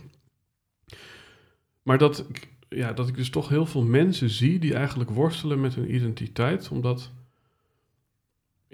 Maar 1.81 1.97
dat 1.97 2.27
ja, 2.69 2.93
dat 2.93 3.07
ik 3.07 3.15
dus 3.15 3.29
toch 3.29 3.49
heel 3.49 3.65
veel 3.65 3.83
mensen 3.83 4.29
zie 4.29 4.59
die 4.59 4.75
eigenlijk 4.75 5.09
worstelen 5.09 5.61
met 5.61 5.75
hun 5.75 5.95
identiteit. 5.95 6.69
Omdat, 6.69 7.11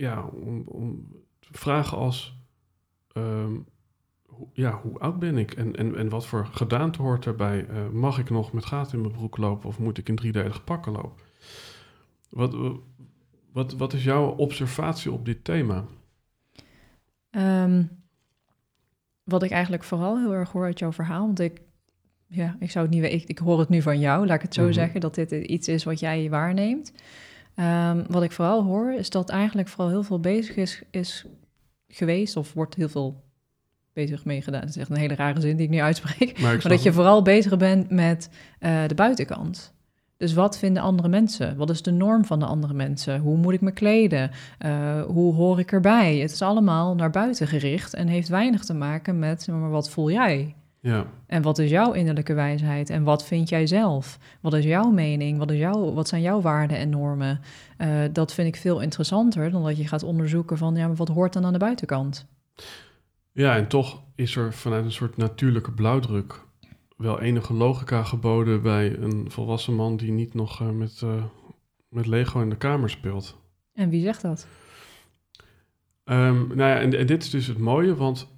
ja, 0.02 0.24
om, 0.24 0.64
om 0.66 1.08
vragen 1.40 1.98
als, 1.98 2.40
um, 3.14 3.66
ja, 4.54 4.80
hoe 4.82 5.00
oud 5.00 5.20
ben 5.20 5.38
ik 5.38 5.54
en, 5.54 5.76
en, 5.76 5.98
en 5.98 6.10
wat 6.10 6.26
voor 6.26 6.46
gedaante 6.46 7.02
hoort 7.02 7.24
daarbij? 7.24 7.68
Uh, 7.70 7.90
mag 7.90 8.20
ik 8.20 8.30
nog 8.30 8.54
met 8.54 8.66
gaten 8.66 8.94
in 8.94 9.02
mijn 9.02 9.14
broek 9.14 9.38
lopen 9.38 9.68
of 9.70 9.80
moet 9.80 9.98
ik 9.98 10.10
in 10.10 10.16
driedelige 10.16 10.62
pakken 10.62 10.92
lopen? 10.92 11.24
Wat, 12.30 12.56
wat, 13.52 13.74
wat 13.74 13.94
is 13.94 14.04
jouw 14.04 14.36
observatie 14.36 15.12
op 15.12 15.26
dit 15.26 15.44
thema? 15.44 15.86
Um, 17.32 17.90
wat 19.24 19.44
ik 19.44 19.52
eigenlijk 19.52 19.84
vooral 19.84 20.20
heel 20.20 20.34
erg 20.34 20.52
hoor 20.52 20.66
uit 20.66 20.80
jouw 20.80 20.92
verhaal, 20.92 21.26
want 21.26 21.40
ik, 21.40 21.62
ja, 22.28 22.56
ik 22.60 22.72
zou 22.72 22.86
het 22.86 22.94
niet 22.94 23.04
weten, 23.04 23.20
ik, 23.20 23.30
ik 23.30 23.38
hoor 23.38 23.60
het 23.60 23.70
nu 23.70 23.82
van 23.82 24.00
jou, 24.00 24.26
laat 24.26 24.36
ik 24.36 24.42
het 24.42 24.54
zo 24.54 24.62
mm-hmm. 24.62 24.76
zeggen, 24.76 25.00
dat 25.02 25.16
dit 25.16 25.32
iets 25.32 25.68
is 25.68 25.84
wat 25.84 26.00
jij 26.00 26.30
waarneemt. 26.30 26.94
Um, 27.56 28.06
wat 28.08 28.24
ik 28.24 28.32
vooral 28.32 28.64
hoor, 28.64 28.94
is 28.94 29.10
dat 29.10 29.30
eigenlijk 29.30 29.68
vooral 29.68 29.90
heel 29.90 30.04
veel 30.04 30.20
bezig 30.20 30.56
is, 30.56 30.82
is 30.92 31.26
geweest, 31.88 32.38
of 32.38 32.54
wordt 32.54 32.76
heel 32.76 32.90
veel 32.90 33.24
bezig 33.94 34.26
mee 34.26 34.42
gedaan. 34.42 34.62
Dat 34.62 34.70
is 34.70 34.78
echt 34.78 34.90
een 34.90 34.96
hele 34.96 35.16
rare 35.16 35.42
zin 35.42 35.56
die 35.56 35.66
ik 35.66 35.72
nu 35.72 35.82
uitspreek. 35.82 36.40
Maar, 36.42 36.54
maar 36.54 36.68
dat 36.68 36.84
je 36.84 36.94
vooral 36.94 37.22
bezig 37.22 37.58
bent 37.58 37.90
met 37.90 38.30
uh, 38.60 38.88
de 38.88 38.96
buitenkant. 38.96 39.74
Dus 40.18 40.34
wat 40.34 40.58
vinden 40.58 40.84
andere 40.84 41.10
mensen? 41.10 41.58
Wat 41.58 41.70
is 41.70 41.82
de 41.82 41.92
norm 41.92 42.26
van 42.26 42.40
de 42.40 42.46
andere 42.46 42.74
mensen? 42.74 43.20
Hoe 43.20 43.38
moet 43.38 43.54
ik 43.54 43.62
me 43.62 43.72
kleden? 43.72 44.32
Uh, 44.66 45.02
hoe 45.02 45.34
hoor 45.34 45.60
ik 45.60 45.72
erbij? 45.72 46.18
Het 46.18 46.32
is 46.32 46.42
allemaal 46.42 46.96
naar 46.96 47.10
buiten 47.10 47.48
gericht 47.48 47.94
en 47.94 48.08
heeft 48.08 48.28
weinig 48.28 48.66
te 48.66 48.74
maken 48.74 49.20
met 49.20 49.48
maar 49.48 49.70
wat 49.70 49.90
voel 49.90 50.12
jij? 50.12 50.56
Ja. 50.82 51.06
En 51.26 51.42
wat 51.42 51.60
is 51.60 51.70
jouw 51.70 51.92
innerlijke 51.92 52.34
wijsheid? 52.34 52.90
En 52.90 53.04
wat 53.04 53.26
vind 53.26 53.50
jij 53.50 53.68
zelf? 53.68 54.18
Wat 54.42 54.54
is 54.54 54.64
jouw 54.64 54.90
mening? 54.90 55.38
Wat, 55.38 55.52
is 55.52 55.58
jouw, 55.58 55.94
wat 55.94 56.08
zijn 56.08 56.22
jouw 56.22 56.42
waarden 56.42 56.78
en 56.78 56.90
normen? 56.90 57.40
Uh, 57.78 58.04
dat 58.12 58.34
vind 58.34 58.48
ik 58.48 58.56
veel 58.56 58.82
interessanter 58.82 59.52
dan 59.52 59.64
dat 59.64 59.78
je 59.78 59.88
gaat 59.88 60.04
onderzoeken 60.04 60.58
van 60.58 60.76
ja, 60.76 60.88
maar 60.88 60.96
wat 60.96 61.08
hoort 61.08 61.34
dan 61.34 61.46
aan 61.46 61.54
de 61.54 61.60
buitenkant? 61.60 62.28
Ja, 63.32 63.56
en 63.56 63.68
toch 63.68 64.02
is 64.16 64.36
er 64.36 64.54
vanuit 64.54 64.86
een 64.86 64.92
soort 64.92 65.18
natuurlijke 65.18 65.72
blauwdruk 65.72 66.42
wel 66.98 67.22
enige 67.22 67.54
logica 67.54 68.04
geboden 68.04 68.62
bij 68.62 68.98
een 68.98 69.32
volwassen 69.32 69.76
man 69.76 69.98
die 69.98 70.12
niet 70.12 70.34
nog 70.34 70.62
uh, 70.62 70.70
met, 70.70 71.02
uh, 71.04 71.24
met 71.90 72.08
Lego 72.08 72.42
in 72.42 72.50
de 72.50 72.58
kamer 72.58 72.90
speelt. 72.90 73.38
En 73.74 73.90
wie 73.90 74.02
zegt 74.02 74.22
dat? 74.22 74.48
Um, 76.06 76.48
nou 76.48 76.70
ja, 76.70 76.80
en, 76.80 76.98
en, 76.98 77.08
dit 77.08 77.24
is 77.24 77.30
dus 77.30 77.48
het 77.48 77.58
mooie, 77.58 77.96
want 77.96 78.30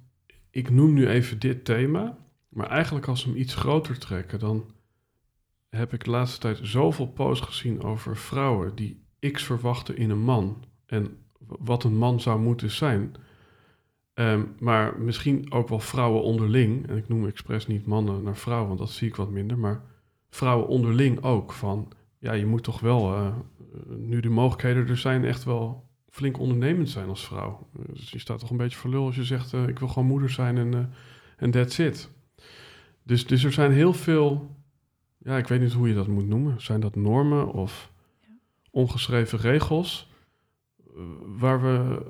ik 0.50 0.70
noem 0.70 0.92
nu 0.92 1.08
even 1.08 1.38
dit 1.38 1.64
thema, 1.64 2.16
maar 2.54 2.68
eigenlijk 2.68 3.06
als 3.06 3.24
we 3.24 3.30
hem 3.30 3.38
iets 3.38 3.54
groter 3.54 3.98
trekken, 3.98 4.38
dan 4.38 4.64
heb 5.68 5.92
ik 5.92 6.04
de 6.04 6.10
laatste 6.10 6.40
tijd 6.40 6.58
zoveel 6.62 7.06
posts 7.06 7.46
gezien 7.46 7.82
over 7.82 8.16
vrouwen 8.16 8.74
die 8.74 9.04
X 9.32 9.42
verwachten 9.42 9.96
in 9.96 10.10
een 10.10 10.22
man 10.22 10.64
en 10.86 11.18
wat 11.38 11.84
een 11.84 11.96
man 11.96 12.20
zou 12.20 12.40
moeten 12.40 12.70
zijn. 12.70 13.14
Um, 14.14 14.54
maar 14.58 15.00
misschien 15.00 15.52
ook 15.52 15.68
wel 15.68 15.80
vrouwen 15.80 16.22
onderling. 16.22 16.88
En 16.88 16.96
ik 16.96 17.08
noem 17.08 17.26
expres 17.26 17.66
niet 17.66 17.86
mannen 17.86 18.22
naar 18.22 18.36
vrouwen, 18.36 18.66
want 18.68 18.78
dat 18.78 18.90
zie 18.90 19.08
ik 19.08 19.16
wat 19.16 19.30
minder. 19.30 19.58
Maar 19.58 19.82
vrouwen 20.30 20.66
onderling 20.66 21.22
ook. 21.22 21.52
Van 21.52 21.92
ja, 22.18 22.32
je 22.32 22.46
moet 22.46 22.62
toch 22.62 22.80
wel, 22.80 23.12
uh, 23.12 23.34
nu 23.96 24.20
de 24.20 24.28
mogelijkheden 24.28 24.88
er 24.88 24.96
zijn, 24.96 25.24
echt 25.24 25.44
wel 25.44 25.88
flink 26.10 26.38
ondernemend 26.38 26.88
zijn 26.88 27.08
als 27.08 27.24
vrouw. 27.24 27.68
Dus 27.92 28.10
je 28.10 28.18
staat 28.18 28.38
toch 28.38 28.50
een 28.50 28.56
beetje 28.56 28.78
voor 28.78 28.90
lul 28.90 29.06
als 29.06 29.16
je 29.16 29.24
zegt: 29.24 29.52
uh, 29.52 29.68
ik 29.68 29.78
wil 29.78 29.88
gewoon 29.88 30.08
moeder 30.08 30.30
zijn 30.30 30.56
en, 30.56 30.72
uh, 31.38 31.50
that's 31.50 31.78
it. 31.78 32.10
Dus, 33.04 33.26
dus 33.26 33.44
er 33.44 33.52
zijn 33.52 33.72
heel 33.72 33.92
veel, 33.92 34.56
ja, 35.18 35.36
ik 35.36 35.46
weet 35.46 35.60
niet 35.60 35.72
hoe 35.72 35.88
je 35.88 35.94
dat 35.94 36.08
moet 36.08 36.28
noemen. 36.28 36.60
Zijn 36.60 36.80
dat 36.80 36.96
normen 36.96 37.52
of 37.52 37.92
ongeschreven 38.70 39.38
regels? 39.38 40.12
waar 41.38 41.62
we 41.62 42.02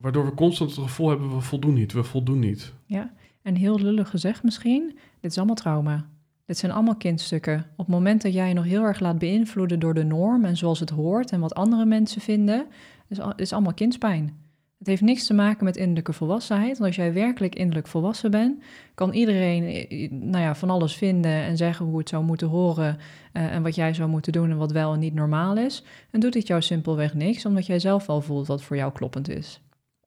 Waardoor 0.00 0.24
we 0.24 0.34
constant 0.34 0.70
het 0.70 0.80
gevoel 0.80 1.08
hebben, 1.08 1.34
we 1.34 1.40
voldoen 1.40 1.74
niet, 1.74 1.92
we 1.92 2.04
voldoen 2.04 2.38
niet. 2.38 2.72
Ja, 2.86 3.12
en 3.42 3.54
heel 3.54 3.78
lullig 3.78 4.10
gezegd 4.10 4.42
misschien, 4.42 4.98
dit 5.20 5.30
is 5.30 5.36
allemaal 5.36 5.54
trauma. 5.54 6.08
Dit 6.46 6.58
zijn 6.58 6.72
allemaal 6.72 6.96
kindstukken. 6.96 7.58
Op 7.58 7.86
het 7.86 7.94
moment 7.94 8.22
dat 8.22 8.32
jij 8.32 8.48
je 8.48 8.54
nog 8.54 8.64
heel 8.64 8.82
erg 8.82 9.00
laat 9.00 9.18
beïnvloeden 9.18 9.80
door 9.80 9.94
de 9.94 10.04
norm 10.04 10.44
en 10.44 10.56
zoals 10.56 10.80
het 10.80 10.90
hoort 10.90 11.32
en 11.32 11.40
wat 11.40 11.54
andere 11.54 11.84
mensen 11.84 12.20
vinden, 12.20 12.66
is, 13.08 13.18
is 13.36 13.52
allemaal 13.52 13.74
kindspijn. 13.74 14.36
Het 14.80 14.88
heeft 14.88 15.02
niks 15.02 15.26
te 15.26 15.34
maken 15.34 15.64
met 15.64 15.76
innerlijke 15.76 16.12
volwassenheid. 16.12 16.78
Want 16.78 16.84
als 16.84 16.96
jij 16.96 17.12
werkelijk 17.12 17.54
innerlijk 17.54 17.86
volwassen 17.86 18.30
bent, 18.30 18.62
kan 18.94 19.12
iedereen 19.12 19.64
eh, 19.64 20.10
nou 20.10 20.44
ja, 20.44 20.54
van 20.54 20.70
alles 20.70 20.94
vinden 20.94 21.32
en 21.32 21.56
zeggen 21.56 21.86
hoe 21.86 21.98
het 21.98 22.08
zou 22.08 22.24
moeten 22.24 22.48
horen 22.48 22.98
uh, 23.32 23.54
en 23.54 23.62
wat 23.62 23.74
jij 23.74 23.94
zou 23.94 24.08
moeten 24.08 24.32
doen 24.32 24.50
en 24.50 24.56
wat 24.56 24.72
wel 24.72 24.92
en 24.92 24.98
niet 24.98 25.14
normaal 25.14 25.56
is. 25.56 25.84
En 26.10 26.20
doet 26.20 26.34
het 26.34 26.46
jou 26.46 26.62
simpelweg 26.62 27.14
niks, 27.14 27.46
omdat 27.46 27.66
jij 27.66 27.78
zelf 27.78 28.06
wel 28.06 28.20
voelt 28.20 28.46
wat 28.46 28.62
voor 28.62 28.76
jou 28.76 28.92
kloppend 28.92 29.28
is. 29.28 29.60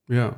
Ja. 0.05 0.36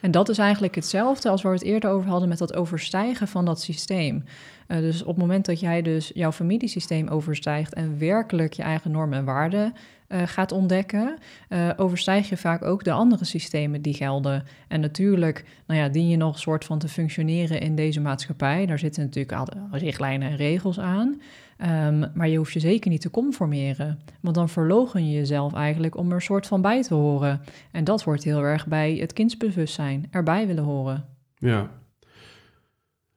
En 0.00 0.10
dat 0.10 0.28
is 0.28 0.38
eigenlijk 0.38 0.74
hetzelfde 0.74 1.28
als 1.28 1.42
waar 1.42 1.52
we 1.52 1.58
het 1.58 1.66
eerder 1.66 1.90
over 1.90 2.10
hadden 2.10 2.28
met 2.28 2.38
dat 2.38 2.54
overstijgen 2.54 3.28
van 3.28 3.44
dat 3.44 3.60
systeem. 3.60 4.24
Uh, 4.68 4.78
dus 4.78 5.02
op 5.02 5.08
het 5.08 5.16
moment 5.16 5.44
dat 5.44 5.60
jij 5.60 5.82
dus 5.82 6.10
jouw 6.14 6.32
familiesysteem 6.32 7.08
overstijgt 7.08 7.74
en 7.74 7.98
werkelijk 7.98 8.52
je 8.52 8.62
eigen 8.62 8.90
normen 8.90 9.18
en 9.18 9.24
waarden 9.24 9.72
uh, 10.12 10.22
gaat 10.26 10.52
ontdekken, 10.52 11.18
uh, 11.48 11.70
overstijg 11.76 12.28
je 12.28 12.36
vaak 12.36 12.64
ook 12.64 12.84
de 12.84 12.92
andere 12.92 13.24
systemen 13.24 13.82
die 13.82 13.94
gelden. 13.94 14.44
En 14.68 14.80
natuurlijk, 14.80 15.44
nou 15.66 15.80
ja, 15.80 15.88
dien 15.88 16.08
je 16.08 16.16
nog 16.16 16.38
soort 16.38 16.64
van 16.64 16.78
te 16.78 16.88
functioneren 16.88 17.60
in 17.60 17.74
deze 17.74 18.00
maatschappij. 18.00 18.66
Daar 18.66 18.78
zitten 18.78 19.02
natuurlijk 19.02 19.38
al 19.38 19.48
richtlijnen 19.70 20.30
en 20.30 20.36
regels 20.36 20.80
aan. 20.80 21.20
Um, 21.58 22.10
maar 22.14 22.28
je 22.28 22.36
hoeft 22.36 22.52
je 22.52 22.60
zeker 22.60 22.90
niet 22.90 23.00
te 23.00 23.10
conformeren. 23.10 23.98
Want 24.20 24.34
dan 24.34 24.48
verlogen 24.48 25.06
je 25.06 25.16
jezelf 25.16 25.54
eigenlijk 25.54 25.96
om 25.96 26.12
er 26.12 26.22
soort 26.22 26.46
van 26.46 26.62
bij 26.62 26.82
te 26.82 26.94
horen. 26.94 27.40
En 27.70 27.84
dat 27.84 28.02
hoort 28.02 28.24
heel 28.24 28.42
erg 28.42 28.66
bij 28.66 28.94
het 28.94 29.12
kindsbewustzijn, 29.12 30.06
erbij 30.10 30.46
willen 30.46 30.64
horen. 30.64 31.04
Ja. 31.34 31.70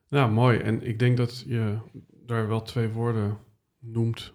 Nou, 0.09 0.31
mooi. 0.31 0.59
En 0.59 0.87
ik 0.87 0.99
denk 0.99 1.17
dat 1.17 1.43
je 1.47 1.77
daar 2.25 2.47
wel 2.47 2.61
twee 2.61 2.89
woorden 2.89 3.37
noemt 3.79 4.33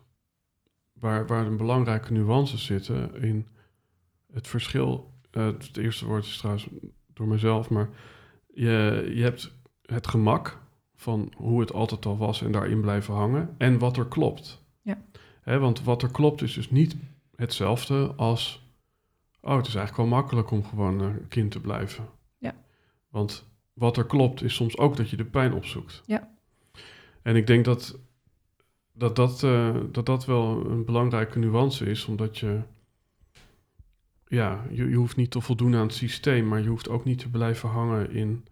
waar, 1.00 1.26
waar 1.26 1.46
een 1.46 1.56
belangrijke 1.56 2.12
nuances 2.12 2.64
zitten 2.64 3.22
in 3.22 3.46
het 4.32 4.48
verschil. 4.48 5.10
Uh, 5.32 5.46
het 5.46 5.76
eerste 5.76 6.06
woord 6.06 6.24
is 6.24 6.36
trouwens 6.36 6.68
door 7.12 7.28
mezelf, 7.28 7.70
maar 7.70 7.88
je, 8.46 9.10
je 9.14 9.22
hebt 9.22 9.52
het 9.82 10.06
gemak 10.06 10.58
van 10.94 11.32
hoe 11.36 11.60
het 11.60 11.72
altijd 11.72 12.06
al 12.06 12.16
was 12.16 12.42
en 12.42 12.52
daarin 12.52 12.80
blijven 12.80 13.14
hangen. 13.14 13.54
En 13.58 13.78
wat 13.78 13.96
er 13.96 14.06
klopt. 14.06 14.64
Ja. 14.82 15.02
Hè, 15.40 15.58
want 15.58 15.82
wat 15.82 16.02
er 16.02 16.10
klopt 16.10 16.42
is 16.42 16.54
dus 16.54 16.70
niet 16.70 16.96
hetzelfde 17.36 18.12
als... 18.16 18.68
Oh, 19.40 19.56
het 19.56 19.66
is 19.66 19.74
eigenlijk 19.74 20.08
wel 20.08 20.18
makkelijk 20.18 20.50
om 20.50 20.64
gewoon 20.64 21.00
een 21.00 21.28
kind 21.28 21.50
te 21.50 21.60
blijven. 21.60 22.08
Ja. 22.38 22.54
Want 23.08 23.44
wat 23.72 23.96
er 23.96 24.06
klopt 24.06 24.42
is 24.42 24.54
soms 24.54 24.78
ook 24.78 24.96
dat 24.96 25.10
je 25.10 25.16
de 25.16 25.24
pijn 25.24 25.52
opzoekt. 25.52 26.02
Ja. 26.06 26.30
En 27.22 27.36
ik 27.36 27.46
denk 27.46 27.64
dat 27.64 27.98
dat 29.00 29.16
dat, 29.16 29.42
uh, 29.42 29.76
dat 29.92 30.06
dat 30.06 30.24
wel 30.24 30.66
een 30.70 30.84
belangrijke 30.84 31.38
nuance 31.38 31.84
is, 31.84 32.04
omdat 32.04 32.38
je... 32.38 32.60
Ja, 34.26 34.64
je, 34.70 34.88
je 34.88 34.96
hoeft 34.96 35.16
niet 35.16 35.30
te 35.30 35.40
voldoen 35.40 35.74
aan 35.74 35.86
het 35.86 35.94
systeem, 35.94 36.48
maar 36.48 36.62
je 36.62 36.68
hoeft 36.68 36.88
ook 36.88 37.04
niet 37.04 37.18
te 37.18 37.30
blijven 37.30 37.68
hangen 37.68 38.10
in 38.10 38.44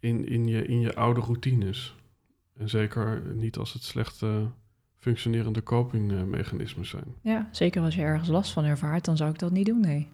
in, 0.00 0.28
in, 0.28 0.46
je, 0.46 0.66
in 0.66 0.80
je 0.80 0.94
oude 0.94 1.20
routines. 1.20 1.96
En 2.56 2.68
zeker 2.68 3.22
niet 3.34 3.56
als 3.56 3.72
het 3.72 3.82
slechte 3.82 4.46
functionerende 4.96 5.62
copingmechanismen 5.62 6.86
zijn. 6.86 7.14
Ja, 7.22 7.48
zeker 7.52 7.82
als 7.82 7.94
je 7.94 8.02
ergens 8.02 8.28
last 8.28 8.52
van 8.52 8.64
ervaart, 8.64 9.04
dan 9.04 9.16
zou 9.16 9.30
ik 9.30 9.38
dat 9.38 9.52
niet 9.52 9.66
doen, 9.66 9.80
nee. 9.80 10.08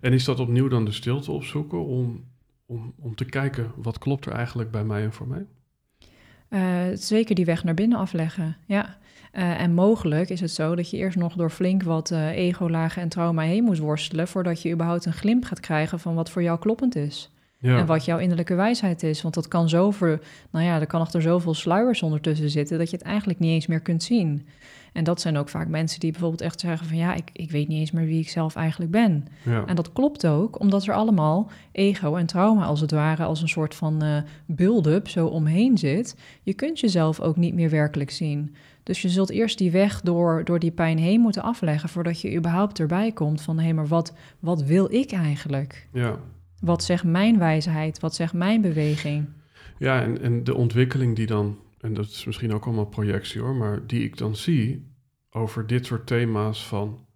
En 0.00 0.12
is 0.12 0.24
dat 0.24 0.40
opnieuw 0.40 0.68
dan 0.68 0.84
de 0.84 0.92
stilte 0.92 1.32
opzoeken 1.32 1.86
om, 1.86 2.24
om, 2.66 2.94
om 2.98 3.14
te 3.14 3.24
kijken 3.24 3.72
wat 3.76 3.98
klopt 3.98 4.26
er 4.26 4.32
eigenlijk 4.32 4.70
bij 4.70 4.84
mij 4.84 5.02
en 5.02 5.12
voor 5.12 5.28
mij? 5.28 5.46
Uh, 6.50 6.82
zeker 6.94 7.34
die 7.34 7.44
weg 7.44 7.64
naar 7.64 7.74
binnen 7.74 7.98
afleggen, 7.98 8.56
ja. 8.66 8.96
Uh, 9.32 9.60
en 9.60 9.74
mogelijk 9.74 10.28
is 10.28 10.40
het 10.40 10.50
zo 10.50 10.74
dat 10.74 10.90
je 10.90 10.96
eerst 10.96 11.16
nog 11.16 11.34
door 11.34 11.50
flink 11.50 11.82
wat 11.82 12.10
uh, 12.10 12.28
ego-lagen 12.28 13.02
en 13.02 13.08
trauma 13.08 13.42
heen 13.42 13.64
moet 13.64 13.78
worstelen... 13.78 14.28
voordat 14.28 14.62
je 14.62 14.72
überhaupt 14.72 15.04
een 15.04 15.12
glimp 15.12 15.44
gaat 15.44 15.60
krijgen 15.60 16.00
van 16.00 16.14
wat 16.14 16.30
voor 16.30 16.42
jou 16.42 16.58
kloppend 16.58 16.96
is. 16.96 17.30
Ja. 17.60 17.78
En 17.78 17.86
wat 17.86 18.04
jouw 18.04 18.18
innerlijke 18.18 18.54
wijsheid 18.54 19.02
is. 19.02 19.22
Want 19.22 19.34
dat 19.34 19.48
kan 19.48 19.68
zoveel, 19.68 20.18
nou 20.50 20.64
ja, 20.64 20.80
er 20.80 20.86
kan 20.86 21.00
achter 21.00 21.22
zoveel 21.22 21.54
sluiers 21.54 22.02
ondertussen 22.02 22.50
zitten 22.50 22.78
dat 22.78 22.90
je 22.90 22.96
het 22.96 23.06
eigenlijk 23.06 23.38
niet 23.38 23.50
eens 23.50 23.66
meer 23.66 23.80
kunt 23.80 24.02
zien. 24.02 24.46
En 24.92 25.04
dat 25.04 25.20
zijn 25.20 25.36
ook 25.36 25.48
vaak 25.48 25.68
mensen 25.68 26.00
die 26.00 26.10
bijvoorbeeld 26.10 26.40
echt 26.40 26.60
zeggen 26.60 26.86
van 26.86 26.96
ja, 26.96 27.14
ik, 27.14 27.30
ik 27.32 27.50
weet 27.50 27.68
niet 27.68 27.78
eens 27.78 27.90
meer 27.90 28.06
wie 28.06 28.20
ik 28.20 28.28
zelf 28.28 28.56
eigenlijk 28.56 28.90
ben. 28.90 29.26
Ja. 29.42 29.66
En 29.66 29.76
dat 29.76 29.92
klopt 29.92 30.26
ook, 30.26 30.60
omdat 30.60 30.86
er 30.86 30.94
allemaal 30.94 31.50
ego 31.72 32.16
en 32.16 32.26
trauma 32.26 32.64
als 32.64 32.80
het 32.80 32.90
ware 32.90 33.24
als 33.24 33.42
een 33.42 33.48
soort 33.48 33.74
van 33.74 34.04
uh, 34.04 34.16
build-up 34.46 35.08
zo 35.08 35.26
omheen 35.26 35.78
zit. 35.78 36.16
Je 36.42 36.54
kunt 36.54 36.80
jezelf 36.80 37.20
ook 37.20 37.36
niet 37.36 37.54
meer 37.54 37.70
werkelijk 37.70 38.10
zien. 38.10 38.54
Dus 38.82 39.02
je 39.02 39.08
zult 39.08 39.30
eerst 39.30 39.58
die 39.58 39.70
weg 39.70 40.00
door, 40.00 40.44
door 40.44 40.58
die 40.58 40.70
pijn 40.70 40.98
heen 40.98 41.20
moeten 41.20 41.42
afleggen 41.42 41.88
voordat 41.88 42.20
je 42.20 42.34
überhaupt 42.34 42.80
erbij 42.80 43.12
komt 43.12 43.40
van 43.40 43.56
hé, 43.58 43.64
hey, 43.64 43.74
maar 43.74 43.86
wat, 43.86 44.12
wat 44.38 44.62
wil 44.62 44.92
ik 44.92 45.12
eigenlijk? 45.12 45.88
Ja. 45.92 46.18
Wat 46.60 46.84
zegt 46.84 47.04
mijn 47.04 47.38
wijsheid? 47.38 48.00
Wat 48.00 48.14
zegt 48.14 48.32
mijn 48.32 48.60
beweging? 48.60 49.28
Ja, 49.78 50.02
en, 50.02 50.20
en 50.20 50.44
de 50.44 50.54
ontwikkeling 50.54 51.16
die 51.16 51.26
dan, 51.26 51.58
en 51.80 51.94
dat 51.94 52.04
is 52.04 52.24
misschien 52.24 52.52
ook 52.52 52.64
allemaal 52.64 52.86
projectie 52.86 53.40
hoor, 53.40 53.54
maar 53.54 53.86
die 53.86 54.04
ik 54.04 54.16
dan 54.16 54.36
zie 54.36 54.92
over 55.30 55.66
dit 55.66 55.86
soort 55.86 56.06
thema's 56.06 56.66
van 56.66 57.06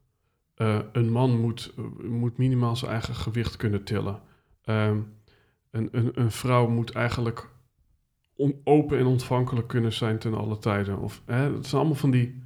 uh, 0.56 0.78
een 0.92 1.10
man 1.10 1.40
moet, 1.40 1.74
moet 2.02 2.38
minimaal 2.38 2.76
zijn 2.76 2.90
eigen 2.90 3.14
gewicht 3.14 3.56
kunnen 3.56 3.84
tillen. 3.84 4.20
Um, 4.64 5.12
een, 5.70 5.88
een, 5.92 6.10
een 6.14 6.30
vrouw 6.30 6.68
moet 6.68 6.90
eigenlijk 6.90 7.50
open 8.64 8.98
en 8.98 9.06
ontvankelijk 9.06 9.68
kunnen 9.68 9.92
zijn 9.92 10.18
ten 10.18 10.34
alle 10.34 10.58
tijden. 10.58 10.98
Of, 10.98 11.22
hè, 11.26 11.54
het 11.54 11.66
zijn 11.66 11.80
allemaal 11.80 11.98
van 11.98 12.10
die. 12.10 12.42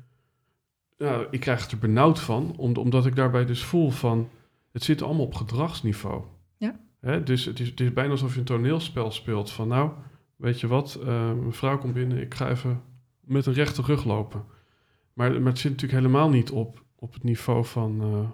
Ja, 0.96 1.26
ik 1.30 1.40
krijg 1.40 1.62
het 1.62 1.72
er 1.72 1.78
benauwd 1.78 2.20
van, 2.20 2.56
omdat 2.56 3.06
ik 3.06 3.16
daarbij 3.16 3.44
dus 3.44 3.64
voel 3.64 3.90
van. 3.90 4.28
Het 4.72 4.84
zit 4.84 5.02
allemaal 5.02 5.24
op 5.24 5.34
gedragsniveau. 5.34 6.22
Hè, 7.06 7.22
dus 7.22 7.44
het 7.44 7.60
is, 7.60 7.68
het 7.68 7.80
is 7.80 7.92
bijna 7.92 8.10
alsof 8.10 8.32
je 8.32 8.38
een 8.38 8.44
toneelspel 8.44 9.10
speelt. 9.10 9.50
Van 9.50 9.68
nou, 9.68 9.90
weet 10.36 10.60
je 10.60 10.66
wat, 10.66 10.98
uh, 11.00 11.32
mijn 11.32 11.52
vrouw 11.52 11.78
komt 11.78 11.94
binnen, 11.94 12.20
ik 12.20 12.34
ga 12.34 12.48
even 12.48 12.82
met 13.20 13.46
een 13.46 13.52
rechte 13.52 13.82
rug 13.82 14.04
lopen. 14.04 14.44
Maar, 15.12 15.30
maar 15.30 15.52
het 15.52 15.58
zit 15.58 15.70
natuurlijk 15.70 16.00
helemaal 16.00 16.28
niet 16.28 16.50
op, 16.50 16.84
op 16.94 17.12
het 17.12 17.22
niveau 17.22 17.64
van. 17.64 18.02
Uh... 18.02 18.28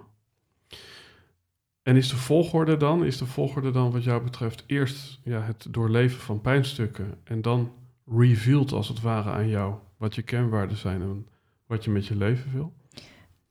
En 1.81 1.95
is 1.95 2.09
de 2.09 2.15
volgorde 2.15 2.77
dan, 2.77 3.05
is 3.05 3.17
de 3.17 3.25
volgorde 3.25 3.71
dan 3.71 3.91
wat 3.91 4.03
jou 4.03 4.23
betreft 4.23 4.63
eerst 4.67 5.19
ja, 5.23 5.41
het 5.41 5.67
doorleven 5.69 6.19
van 6.19 6.41
pijnstukken 6.41 7.17
en 7.23 7.41
dan 7.41 7.71
revealed 8.05 8.71
als 8.71 8.87
het 8.87 9.01
ware 9.01 9.29
aan 9.29 9.47
jou 9.47 9.75
wat 9.97 10.15
je 10.15 10.21
kernwaarden 10.21 10.77
zijn 10.77 11.01
en 11.01 11.27
wat 11.65 11.83
je 11.83 11.91
met 11.91 12.05
je 12.05 12.15
leven 12.15 12.51
wil? 12.53 12.73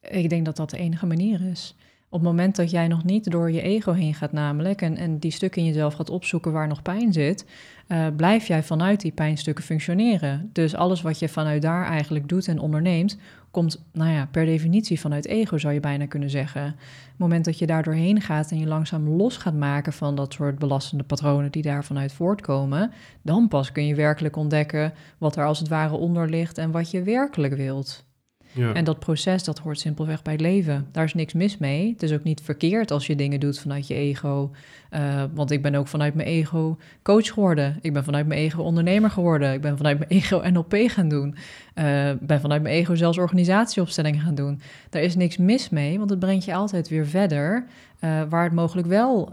Ik 0.01 0.29
denk 0.29 0.45
dat 0.45 0.57
dat 0.57 0.71
de 0.71 0.79
enige 0.79 1.07
manier 1.07 1.41
is. 1.41 1.77
Op 2.13 2.21
het 2.21 2.29
moment 2.29 2.57
dat 2.57 2.71
jij 2.71 2.89
nog 2.89 3.05
niet 3.05 3.31
door 3.31 3.51
je 3.51 3.61
ego 3.63 3.93
heen 3.93 4.15
gaat, 4.15 4.33
namelijk, 4.33 4.83
en, 4.83 4.97
en 4.97 5.19
die 5.19 5.31
stukken 5.31 5.61
in 5.61 5.69
jezelf 5.69 5.95
gaat 5.95 6.11
opzoeken 6.11 6.53
waar 6.53 6.69
nog 6.69 6.83
pijn 6.83 7.13
zit, 7.13 7.47
uh, 7.89 8.07
blijf 8.17 8.47
jij 8.47 8.63
vanuit 8.63 9.01
die 9.01 9.13
pijnstukken 9.13 9.65
functioneren. 9.65 10.51
Dus 10.53 10.75
alles 10.75 11.03
wat 11.03 11.19
je 11.19 11.29
vanuit 11.29 11.63
daar 11.63 11.85
eigenlijk 11.85 12.29
doet 12.29 12.49
en 12.49 12.59
onderneemt, 12.59 13.19
komt, 13.51 13.85
nou 13.93 14.11
ja, 14.11 14.29
per 14.31 14.45
definitie 14.45 15.01
vanuit 15.01 15.27
ego, 15.27 15.59
zou 15.59 15.75
je 15.75 15.81
bijna 15.81 16.07
kunnen 16.07 16.31
zeggen. 16.31 16.67
Op 16.67 16.75
het 17.09 17.19
moment 17.19 17.45
dat 17.45 17.59
je 17.59 17.67
daar 17.67 17.83
doorheen 17.83 18.21
gaat 18.21 18.51
en 18.51 18.59
je 18.59 18.67
langzaam 18.67 19.09
los 19.09 19.37
gaat 19.37 19.57
maken 19.57 19.93
van 19.93 20.15
dat 20.15 20.33
soort 20.33 20.59
belastende 20.59 21.05
patronen 21.05 21.53
die 21.53 21.63
daar 21.63 21.85
vanuit 21.85 22.13
voortkomen, 22.13 22.93
dan 23.23 23.49
pas 23.49 23.73
kun 23.73 23.87
je 23.87 23.95
werkelijk 23.95 24.37
ontdekken 24.37 24.93
wat 25.19 25.37
er 25.37 25.45
als 25.45 25.59
het 25.59 25.69
ware 25.69 25.95
onder 25.95 26.31
ligt 26.31 26.59
en 26.59 26.71
wat 26.71 26.91
je 26.91 27.03
werkelijk 27.03 27.55
wilt. 27.55 28.05
Ja. 28.53 28.73
En 28.73 28.85
dat 28.85 28.99
proces, 28.99 29.45
dat 29.45 29.59
hoort 29.59 29.79
simpelweg 29.79 30.23
bij 30.23 30.33
het 30.33 30.43
leven. 30.43 30.87
Daar 30.93 31.05
is 31.05 31.15
niks 31.15 31.33
mis 31.33 31.59
mee. 31.59 31.93
Het 31.93 32.03
is 32.03 32.13
ook 32.13 32.23
niet 32.23 32.41
verkeerd 32.41 32.91
als 32.91 33.07
je 33.07 33.17
dingen 33.17 33.41
doet 33.41 33.59
vanuit 33.59 33.87
je 33.87 33.95
ego. 33.95 34.51
Uh, 34.91 35.25
want 35.35 35.51
ik 35.51 35.63
ben 35.63 35.75
ook 35.75 35.89
vanuit 35.89 36.15
mijn 36.15 36.29
ego 36.29 36.77
coach 37.03 37.27
geworden. 37.27 37.79
Ik 37.81 37.93
ben 37.93 38.05
vanuit 38.05 38.27
mijn 38.27 38.41
ego 38.41 38.63
ondernemer 38.63 39.11
geworden. 39.11 39.53
Ik 39.53 39.61
ben 39.61 39.77
vanuit 39.77 39.99
mijn 39.99 40.11
ego 40.11 40.41
NLP 40.53 40.75
gaan 40.87 41.09
doen. 41.09 41.35
Uh, 41.75 42.11
ben 42.21 42.41
vanuit 42.41 42.63
mijn 42.63 42.75
ego 42.75 42.95
zelfs 42.95 43.19
organisatieopstellingen 43.19 44.21
gaan 44.21 44.35
doen. 44.35 44.61
Daar 44.91 45.03
is 45.03 45.17
niks 45.17 45.37
mis 45.37 45.69
mee, 45.69 45.99
want 45.99 46.11
het 46.11 46.19
brengt 46.19 46.45
je 46.45 46.55
altijd 46.55 46.89
weer 46.89 47.07
verder. 47.07 47.67
Uh, 48.01 48.23
waar 48.29 48.45
het 48.45 48.53
mogelijk 48.53 48.89
wel 48.89 49.33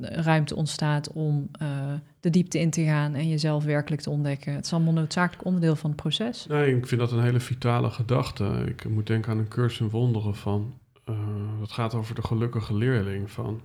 ruimte 0.00 0.56
ontstaat 0.56 1.12
om 1.12 1.50
de 2.20 2.30
diepte 2.30 2.58
in 2.58 2.70
te 2.70 2.84
gaan 2.84 3.14
en 3.14 3.28
jezelf 3.28 3.64
werkelijk 3.64 4.02
te 4.02 4.10
ontdekken. 4.10 4.52
Het 4.54 4.64
is 4.64 4.72
allemaal 4.72 4.92
noodzakelijk 4.92 5.44
onderdeel 5.44 5.76
van 5.76 5.90
het 5.90 6.00
proces. 6.00 6.46
Nee, 6.46 6.76
ik 6.76 6.86
vind 6.86 7.00
dat 7.00 7.12
een 7.12 7.22
hele 7.22 7.40
vitale 7.40 7.90
gedachte. 7.90 8.64
Ik 8.66 8.88
moet 8.88 9.06
denken 9.06 9.32
aan 9.32 9.38
een 9.38 9.48
cursus 9.48 9.80
in 9.80 9.90
wonderen 9.90 10.34
van... 10.34 10.78
Uh, 11.10 11.16
dat 11.58 11.72
gaat 11.72 11.94
over 11.94 12.14
de 12.14 12.22
gelukkige 12.22 12.74
leerling 12.74 13.30
van... 13.30 13.60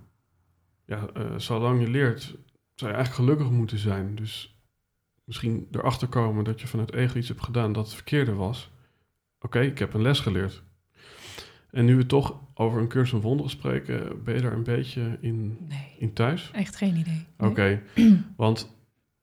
Ja, 0.85 1.07
uh, 1.17 1.23
zolang 1.37 1.81
je 1.81 1.89
leert, 1.89 2.21
zou 2.75 2.91
je 2.91 2.97
eigenlijk 2.97 3.13
gelukkig 3.13 3.49
moeten 3.49 3.77
zijn. 3.77 4.15
Dus 4.15 4.59
misschien 5.23 5.67
erachter 5.71 6.07
komen 6.07 6.43
dat 6.43 6.61
je 6.61 6.67
vanuit 6.67 6.93
ego 6.93 7.17
iets 7.17 7.27
hebt 7.27 7.43
gedaan 7.43 7.73
dat 7.73 7.85
het 7.85 7.93
verkeerde 7.93 8.33
was. 8.33 8.71
Oké, 9.39 9.59
ik 9.59 9.79
heb 9.79 9.93
een 9.93 10.01
les 10.01 10.19
geleerd. 10.19 10.63
En 11.75 11.85
nu 11.85 11.95
we 11.95 12.05
toch 12.05 12.39
over 12.53 12.81
een 12.81 12.87
cursus 12.87 13.13
in 13.13 13.21
wonderen 13.21 13.51
spreken, 13.51 14.23
ben 14.23 14.35
je 14.35 14.41
daar 14.41 14.53
een 14.53 14.63
beetje 14.63 15.17
in, 15.21 15.69
in 15.97 16.13
thuis? 16.13 16.51
Echt 16.51 16.75
geen 16.75 16.95
idee. 16.95 17.25
Oké, 17.37 17.81
want 18.37 18.75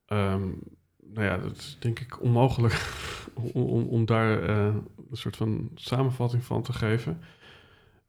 um, 0.06 0.58
nou 0.98 1.26
ja, 1.26 1.38
dat 1.38 1.56
is 1.56 1.76
denk 1.78 2.00
ik 2.00 2.22
onmogelijk 2.22 2.94
om, 3.52 3.62
om, 3.62 3.82
om 3.82 4.04
daar 4.04 4.50
uh, 4.50 4.74
een 5.10 5.16
soort 5.16 5.36
van 5.36 5.70
samenvatting 5.74 6.44
van 6.44 6.62
te 6.62 6.72
geven. 6.72 7.20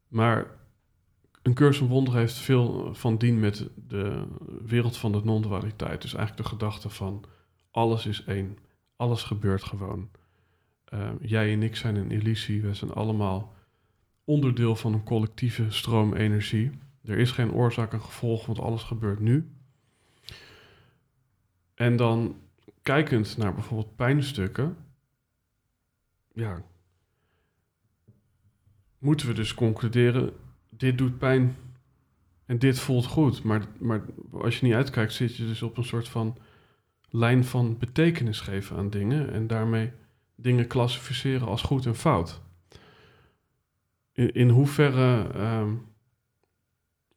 Maar 0.08 0.46
een 1.42 1.54
cursus 1.54 1.82
in 1.82 1.88
wonderen 1.88 2.20
heeft 2.20 2.36
veel 2.36 2.94
van 2.94 3.16
dien 3.16 3.40
met 3.40 3.68
de 3.88 4.26
wereld 4.66 4.96
van 4.96 5.12
de 5.12 5.20
non-dualiteit. 5.24 6.02
Dus 6.02 6.14
eigenlijk 6.14 6.48
de 6.48 6.54
gedachte 6.56 6.88
van 6.88 7.24
alles 7.70 8.06
is 8.06 8.24
één, 8.24 8.58
alles 8.96 9.22
gebeurt 9.22 9.64
gewoon. 9.64 10.10
Uh, 10.94 11.08
jij 11.20 11.52
en 11.52 11.62
ik 11.62 11.76
zijn 11.76 11.96
een 11.96 12.10
illusie, 12.10 12.62
we 12.62 12.74
zijn 12.74 12.92
allemaal 12.92 13.52
onderdeel 14.24 14.76
van 14.76 14.92
een 14.92 15.04
collectieve 15.04 15.70
stroom 15.70 16.14
energie. 16.14 16.70
Er 17.04 17.18
is 17.18 17.30
geen 17.30 17.52
oorzaak 17.52 17.92
en 17.92 18.00
gevolg, 18.00 18.46
want 18.46 18.58
alles 18.58 18.82
gebeurt 18.82 19.20
nu. 19.20 19.48
En 21.74 21.96
dan 21.96 22.36
kijkend 22.82 23.36
naar 23.36 23.54
bijvoorbeeld 23.54 23.96
pijnstukken, 23.96 24.76
ja, 26.32 26.62
moeten 28.98 29.26
we 29.26 29.32
dus 29.32 29.54
concluderen, 29.54 30.32
dit 30.70 30.98
doet 30.98 31.18
pijn 31.18 31.56
en 32.46 32.58
dit 32.58 32.78
voelt 32.78 33.06
goed. 33.06 33.42
Maar, 33.42 33.66
maar 33.78 34.02
als 34.32 34.58
je 34.58 34.66
niet 34.66 34.74
uitkijkt, 34.74 35.12
zit 35.12 35.36
je 35.36 35.46
dus 35.46 35.62
op 35.62 35.76
een 35.76 35.84
soort 35.84 36.08
van 36.08 36.36
lijn 37.10 37.44
van 37.44 37.78
betekenis 37.78 38.40
geven 38.40 38.76
aan 38.76 38.90
dingen 38.90 39.32
en 39.32 39.46
daarmee 39.46 39.92
dingen 40.34 40.66
klassificeren 40.66 41.48
als 41.48 41.62
goed 41.62 41.86
en 41.86 41.96
fout 41.96 42.42
in, 44.14 44.32
in 44.32 44.48
hoeverre 44.48 45.38
um, 45.60 45.86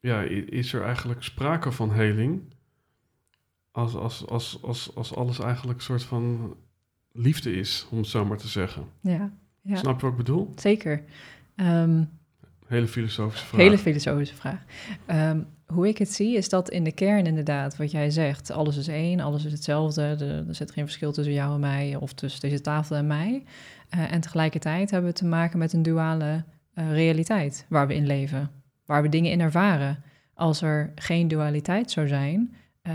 ja, 0.00 0.22
is 0.46 0.72
er 0.72 0.82
eigenlijk 0.82 1.22
sprake 1.22 1.72
van 1.72 1.92
heling 1.92 2.42
als, 3.70 3.94
als, 3.94 4.26
als, 4.26 4.58
als, 4.62 4.94
als 4.94 5.14
alles 5.14 5.38
eigenlijk 5.38 5.78
een 5.78 5.84
soort 5.84 6.02
van 6.02 6.56
liefde 7.12 7.52
is, 7.52 7.86
om 7.90 7.98
het 7.98 8.06
zo 8.06 8.24
maar 8.24 8.38
te 8.38 8.48
zeggen. 8.48 8.84
Ja, 9.00 9.32
ja. 9.62 9.76
Snap 9.76 9.94
je 9.94 10.02
wat 10.02 10.10
ik 10.10 10.16
bedoel? 10.16 10.52
Zeker. 10.56 11.04
Um, 11.56 12.10
hele 12.66 12.88
filosofische 12.88 13.46
vraag. 13.46 13.60
Hele 13.60 13.78
filosofische 13.78 14.34
vraag. 14.34 14.62
Um, 15.06 15.46
hoe 15.66 15.88
ik 15.88 15.98
het 15.98 16.12
zie, 16.12 16.36
is 16.36 16.48
dat 16.48 16.70
in 16.70 16.84
de 16.84 16.92
kern 16.92 17.26
inderdaad, 17.26 17.76
wat 17.76 17.90
jij 17.90 18.10
zegt, 18.10 18.50
alles 18.50 18.76
is 18.76 18.88
één, 18.88 19.20
alles 19.20 19.44
is 19.44 19.52
hetzelfde, 19.52 20.02
er 20.48 20.54
zit 20.54 20.72
geen 20.72 20.84
verschil 20.84 21.12
tussen 21.12 21.34
jou 21.34 21.54
en 21.54 21.60
mij 21.60 21.96
of 21.96 22.12
tussen 22.12 22.40
deze 22.40 22.60
tafel 22.60 22.96
en 22.96 23.06
mij. 23.06 23.44
Uh, 23.94 24.12
en 24.12 24.20
tegelijkertijd 24.20 24.90
hebben 24.90 25.10
we 25.10 25.16
te 25.16 25.26
maken 25.26 25.58
met 25.58 25.72
een 25.72 25.82
duale 25.82 26.44
uh, 26.78 26.92
realiteit 26.92 27.66
waar 27.68 27.86
we 27.86 27.94
in 27.94 28.06
leven, 28.06 28.50
waar 28.86 29.02
we 29.02 29.08
dingen 29.08 29.30
in 29.30 29.40
ervaren. 29.40 30.02
Als 30.34 30.62
er 30.62 30.92
geen 30.94 31.28
dualiteit 31.28 31.90
zou 31.90 32.08
zijn, 32.08 32.54
uh, 32.82 32.94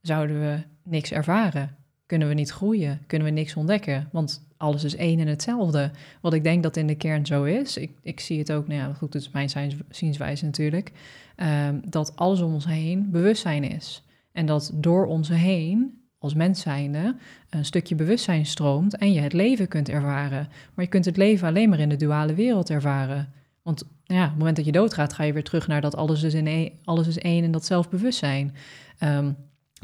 zouden 0.00 0.40
we 0.40 0.58
niks 0.84 1.12
ervaren. 1.12 1.76
Kunnen 2.06 2.28
we 2.28 2.34
niet 2.34 2.50
groeien, 2.50 3.00
kunnen 3.06 3.28
we 3.28 3.34
niks 3.34 3.54
ontdekken, 3.54 4.08
want 4.12 4.46
alles 4.56 4.84
is 4.84 4.96
één 4.96 5.18
en 5.18 5.26
hetzelfde. 5.26 5.90
Wat 6.20 6.32
ik 6.32 6.42
denk 6.42 6.62
dat 6.62 6.76
in 6.76 6.86
de 6.86 6.94
kern 6.94 7.26
zo 7.26 7.44
is, 7.44 7.76
ik, 7.76 7.90
ik 8.02 8.20
zie 8.20 8.38
het 8.38 8.52
ook, 8.52 8.68
nou 8.68 8.80
ja, 8.80 8.92
goed, 8.94 9.12
het 9.12 9.22
is 9.22 9.30
mijn 9.30 9.72
zienswijze 9.88 10.44
natuurlijk, 10.44 10.92
uh, 11.36 11.68
dat 11.84 12.16
alles 12.16 12.40
om 12.40 12.52
ons 12.52 12.66
heen 12.66 13.10
bewustzijn 13.10 13.64
is. 13.64 14.04
En 14.32 14.46
dat 14.46 14.70
door 14.74 15.06
ons 15.06 15.28
heen 15.28 16.01
als 16.22 16.34
mens 16.34 16.60
zijnde 16.60 17.16
een 17.50 17.64
stukje 17.64 17.94
bewustzijn 17.94 18.46
stroomt 18.46 18.96
en 18.96 19.12
je 19.12 19.20
het 19.20 19.32
leven 19.32 19.68
kunt 19.68 19.88
ervaren. 19.88 20.48
Maar 20.74 20.84
je 20.84 20.90
kunt 20.90 21.04
het 21.04 21.16
leven 21.16 21.48
alleen 21.48 21.68
maar 21.68 21.80
in 21.80 21.88
de 21.88 21.96
duale 21.96 22.34
wereld 22.34 22.70
ervaren. 22.70 23.32
Want 23.62 23.84
ja, 24.04 24.22
op 24.22 24.28
het 24.28 24.38
moment 24.38 24.56
dat 24.56 24.64
je 24.64 24.72
doodgaat, 24.72 25.12
ga 25.12 25.22
je 25.22 25.32
weer 25.32 25.44
terug 25.44 25.66
naar 25.66 25.80
dat 25.80 25.96
alles 25.96 26.22
is, 26.22 26.34
in 26.34 26.46
een, 26.46 26.72
alles 26.84 27.06
is 27.06 27.18
één 27.18 27.44
en 27.44 27.50
dat 27.50 27.64
zelfbewustzijn. 27.64 28.54
Um, 29.00 29.36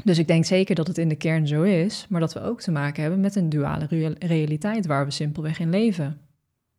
dus 0.03 0.17
ik 0.17 0.27
denk 0.27 0.45
zeker 0.45 0.75
dat 0.75 0.87
het 0.87 0.97
in 0.97 1.09
de 1.09 1.15
kern 1.15 1.47
zo 1.47 1.61
is, 1.63 2.05
maar 2.09 2.19
dat 2.19 2.33
we 2.33 2.41
ook 2.41 2.61
te 2.61 2.71
maken 2.71 3.01
hebben 3.01 3.19
met 3.19 3.35
een 3.35 3.49
duale 3.49 4.15
realiteit 4.19 4.85
waar 4.85 5.05
we 5.05 5.11
simpelweg 5.11 5.59
in 5.59 5.69
leven. 5.69 6.17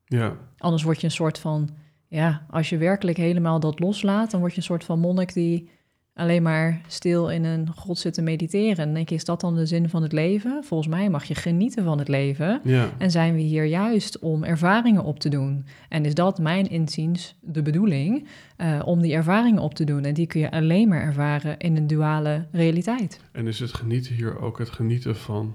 Ja. 0.05 0.37
Anders 0.59 0.83
word 0.83 1.01
je 1.01 1.07
een 1.07 1.13
soort 1.13 1.39
van, 1.39 1.69
ja, 2.09 2.47
als 2.51 2.69
je 2.69 2.77
werkelijk 2.77 3.17
helemaal 3.17 3.61
dat 3.61 3.81
loslaat, 3.81 4.31
dan 4.31 4.41
word 4.41 4.53
je 4.53 4.59
een 4.59 4.65
soort 4.65 4.85
van 4.85 4.99
monnik 4.99 5.33
die 5.33 5.69
alleen 6.15 6.43
maar 6.43 6.81
stil 6.87 7.31
in 7.31 7.45
een 7.45 7.69
god 7.75 7.99
zitten 7.99 8.25
mediteren. 8.25 8.87
En 8.87 8.95
denk 8.95 9.09
je, 9.09 9.15
is 9.15 9.25
dat 9.25 9.41
dan 9.41 9.55
de 9.55 9.67
zin 9.67 9.89
van 9.89 10.03
het 10.03 10.13
leven? 10.13 10.65
Volgens 10.65 10.89
mij 10.89 11.11
mag 11.11 11.25
je 11.25 11.35
genieten 11.35 11.85
van 11.85 11.99
het 11.99 12.09
leven. 12.09 12.61
Ja. 12.65 12.91
En 12.99 13.11
zijn 13.11 13.35
we 13.35 13.41
hier 13.41 13.65
juist 13.65 14.19
om 14.19 14.45
ervaringen 14.45 15.05
op 15.05 15.19
te 15.19 15.29
doen. 15.29 15.65
En 15.89 16.05
is 16.05 16.15
dat 16.15 16.39
mijn 16.39 16.71
inziens 16.71 17.37
de 17.41 17.63
bedoeling, 17.63 18.29
uh, 18.59 18.83
om 18.85 19.01
die 19.01 19.15
ervaringen 19.15 19.63
op 19.63 19.75
te 19.75 19.85
doen. 19.85 20.05
En 20.05 20.15
die 20.15 20.27
kun 20.27 20.41
je 20.41 20.51
alleen 20.51 20.89
maar 20.89 21.03
ervaren 21.03 21.59
in 21.59 21.77
een 21.77 21.87
duale 21.87 22.47
realiteit. 22.53 23.21
En 23.33 23.47
is 23.47 23.61
het 23.61 23.75
genieten 23.75 24.15
hier 24.15 24.41
ook 24.41 24.59
het 24.59 24.71
genieten 24.71 25.17
van, 25.17 25.55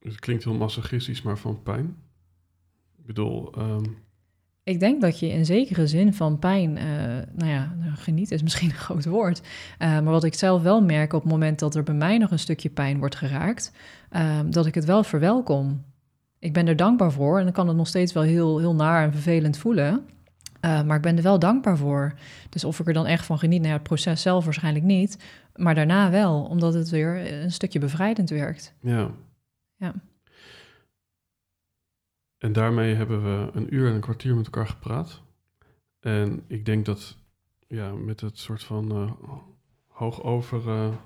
het 0.00 0.20
klinkt 0.20 0.44
heel 0.44 0.54
masochistisch, 0.54 1.22
maar 1.22 1.38
van 1.38 1.62
pijn? 1.62 1.96
Ik 2.98 3.06
bedoel... 3.06 3.58
Um 3.58 4.04
ik 4.66 4.80
denk 4.80 5.00
dat 5.00 5.18
je 5.18 5.28
in 5.28 5.44
zekere 5.44 5.86
zin 5.86 6.14
van 6.14 6.38
pijn, 6.38 6.76
uh, 6.76 6.84
nou 7.32 7.50
ja, 7.50 7.74
genieten 7.94 8.36
is 8.36 8.42
misschien 8.42 8.70
een 8.70 8.76
groot 8.76 9.04
woord. 9.04 9.40
Uh, 9.78 9.88
maar 9.88 10.12
wat 10.12 10.24
ik 10.24 10.34
zelf 10.34 10.62
wel 10.62 10.82
merk 10.82 11.12
op 11.12 11.22
het 11.22 11.30
moment 11.30 11.58
dat 11.58 11.74
er 11.74 11.82
bij 11.82 11.94
mij 11.94 12.18
nog 12.18 12.30
een 12.30 12.38
stukje 12.38 12.70
pijn 12.70 12.98
wordt 12.98 13.16
geraakt, 13.16 13.72
uh, 14.12 14.40
dat 14.46 14.66
ik 14.66 14.74
het 14.74 14.84
wel 14.84 15.04
verwelkom. 15.04 15.84
Ik 16.38 16.52
ben 16.52 16.66
er 16.66 16.76
dankbaar 16.76 17.12
voor 17.12 17.38
en 17.38 17.44
dan 17.44 17.52
kan 17.52 17.68
het 17.68 17.76
nog 17.76 17.86
steeds 17.86 18.12
wel 18.12 18.22
heel, 18.22 18.58
heel 18.58 18.74
naar 18.74 19.04
en 19.04 19.12
vervelend 19.12 19.58
voelen. 19.58 20.06
maar 20.60 20.96
ik 20.96 21.02
ben 21.02 21.16
er 21.16 21.22
wel 21.22 21.38
dankbaar 21.38 21.76
voor. 21.76 22.14
Dus 22.48 22.64
of 22.64 22.80
ik 22.80 22.86
er 22.86 22.92
dan 22.92 23.06
echt 23.06 23.26
van 23.26 23.38
geniet, 23.38 23.58
nou 23.58 23.70
ja, 23.70 23.76
het 23.78 23.88
proces 23.88 24.22
zelf 24.22 24.44
waarschijnlijk 24.44 24.84
niet. 24.84 25.18
Maar 25.54 25.74
daarna 25.74 26.10
wel, 26.10 26.42
omdat 26.42 26.74
het 26.74 26.90
weer 26.90 27.42
een 27.42 27.52
stukje 27.52 27.78
bevrijdend 27.78 28.30
werkt. 28.30 28.74
Ja. 28.80 29.10
Ja. 29.76 29.94
En 32.38 32.52
daarmee 32.52 32.94
hebben 32.94 33.22
we 33.22 33.50
een 33.52 33.74
uur 33.74 33.88
en 33.88 33.94
een 33.94 34.00
kwartier 34.00 34.34
met 34.34 34.44
elkaar 34.44 34.66
gepraat. 34.66 35.22
En 36.00 36.44
ik 36.46 36.64
denk 36.64 36.84
dat 36.84 37.16
ja, 37.68 37.92
met 37.92 38.20
het 38.20 38.38
soort 38.38 38.62
van 38.64 39.02
uh, 39.02 39.12
hoogover 39.86 40.66
uh, 40.66 40.96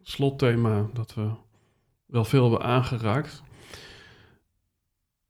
slotthema 0.00 0.88
dat 0.92 1.14
we 1.14 1.30
wel 2.06 2.24
veel 2.24 2.50
hebben 2.50 2.68
aangeraakt. 2.68 3.42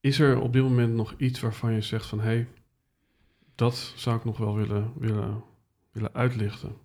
Is 0.01 0.18
er 0.18 0.40
op 0.40 0.52
dit 0.52 0.62
moment 0.62 0.94
nog 0.94 1.14
iets 1.16 1.40
waarvan 1.40 1.72
je 1.72 1.81
zegt 1.81 2.06
van 2.06 2.20
hé, 2.20 2.24
hey, 2.24 2.48
dat 3.55 3.93
zou 3.97 4.16
ik 4.16 4.24
nog 4.24 4.39
wel 4.39 4.55
willen, 4.55 4.93
willen, 4.98 5.44
willen 5.93 6.14
uitlichten? 6.14 6.77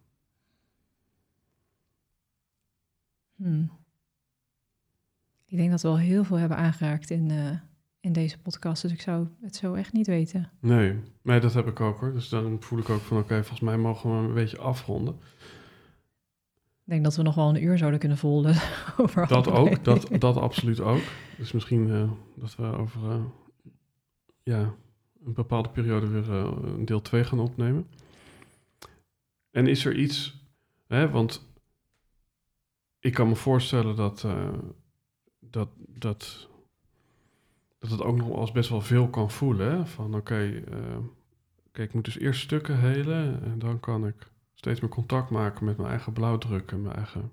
Hmm. 3.35 3.71
Ik 5.45 5.57
denk 5.57 5.71
dat 5.71 5.81
we 5.81 5.87
al 5.87 5.97
heel 5.97 6.23
veel 6.23 6.37
hebben 6.37 6.57
aangeraakt 6.57 7.09
in, 7.09 7.29
uh, 7.29 7.59
in 8.06 8.14
deze 8.14 8.40
podcast. 8.40 8.82
Dus 8.82 8.91
ik 8.91 9.02
zou 9.02 9.27
het 9.41 9.56
zo 9.56 9.73
echt 9.73 9.94
niet 9.94 10.07
weten. 10.07 10.52
Nee, 10.60 10.99
nee, 11.22 11.40
dat 11.40 11.53
heb 11.53 11.68
ik 11.68 11.80
ook 11.80 11.99
hoor. 11.99 12.14
Dus 12.14 12.30
dan 12.30 12.61
voel 12.61 12.80
ik 12.80 12.90
ook 12.90 13.02
van 13.02 13.18
oké, 13.18 13.36
volgens 13.36 13.60
mij 13.60 13.77
mogen 13.77 14.10
we 14.10 14.27
een 14.27 14.34
beetje 14.34 14.57
afronden. 14.57 15.14
Ik 16.84 16.91
denk 16.91 17.03
dat 17.03 17.15
we 17.15 17.22
nog 17.22 17.36
wel 17.36 17.49
een 17.49 17.64
uur 17.64 17.77
zouden 17.77 17.99
kunnen 17.99 18.18
volgen. 18.18 18.56
over 19.03 19.27
Dat 19.27 19.48
ook, 19.48 19.84
dat, 19.84 20.07
dat 20.19 20.38
absoluut 20.38 20.80
ook. 20.80 21.02
Dus 21.38 21.52
misschien 21.52 21.91
eh, 21.91 22.11
dat 22.36 22.56
we 22.56 22.64
over 22.64 23.11
eh, 23.11 23.23
ja, 24.44 24.73
een 25.26 25.34
bepaalde 25.34 25.69
periode 25.69 26.07
weer 26.07 26.30
een 26.30 26.86
deel 26.86 27.02
2 27.02 27.23
gaan 27.23 27.40
opnemen. 27.40 27.88
En 29.52 29.68
is 29.68 29.86
er 29.86 29.95
iets, 29.95 30.45
hè, 30.88 31.10
want 31.10 31.48
ik 32.99 33.14
kan 33.14 33.27
me 33.27 33.36
voorstellen 33.36 33.95
dat, 33.95 34.27
dat, 35.40 35.69
dat, 35.77 36.49
dat 37.89 37.99
het 37.99 38.07
ook 38.07 38.17
nog 38.17 38.39
eens 38.39 38.51
best 38.51 38.69
wel 38.69 38.81
veel 38.81 39.07
kan 39.07 39.31
voelen. 39.31 39.87
Van 39.87 40.15
oké, 40.15 40.63
eh, 40.71 40.77
kijk, 41.71 41.87
ik 41.87 41.93
moet 41.93 42.05
dus 42.05 42.19
eerst 42.19 42.41
stukken 42.41 42.79
helen 42.79 43.43
en 43.43 43.59
dan 43.59 43.79
kan 43.79 44.07
ik 44.07 44.15
steeds 44.53 44.79
meer 44.79 44.89
contact 44.89 45.29
maken 45.29 45.65
met 45.65 45.77
mijn 45.77 45.89
eigen 45.89 46.13
blauwdruk 46.13 46.71
en 46.71 46.81
mijn 46.81 46.95
eigen 46.95 47.31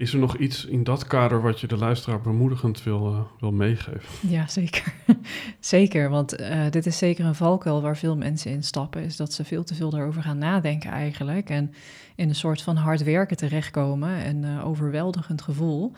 is 0.00 0.12
er 0.12 0.18
nog 0.18 0.36
iets 0.36 0.64
in 0.64 0.84
dat 0.84 1.06
kader 1.06 1.42
wat 1.42 1.60
je 1.60 1.66
de 1.66 1.76
luisteraar 1.76 2.20
bemoedigend 2.20 2.82
wil, 2.82 3.06
eh, 3.06 3.20
wil 3.40 3.52
meegeven? 3.52 4.28
Ja, 4.30 4.48
zeker. 4.48 4.94
zeker, 5.60 6.10
want 6.10 6.36
eh, 6.36 6.70
dit 6.70 6.86
is 6.86 6.98
zeker 6.98 7.24
een 7.24 7.34
valkuil 7.34 7.82
waar 7.82 7.96
veel 7.96 8.16
mensen 8.16 8.50
in 8.50 8.62
stappen, 8.62 9.02
is 9.02 9.16
dat 9.16 9.32
ze 9.32 9.44
veel 9.44 9.64
te 9.64 9.74
veel 9.74 9.94
erover 9.94 10.22
gaan 10.22 10.38
nadenken 10.38 10.90
eigenlijk 10.90 11.50
en 11.50 11.74
in 12.14 12.28
een 12.28 12.34
soort 12.34 12.62
van 12.62 12.76
hard 12.76 13.02
werken 13.02 13.36
terechtkomen, 13.36 14.44
eh, 14.44 14.66
overweldigend 14.66 15.42
gevoel. 15.42 15.92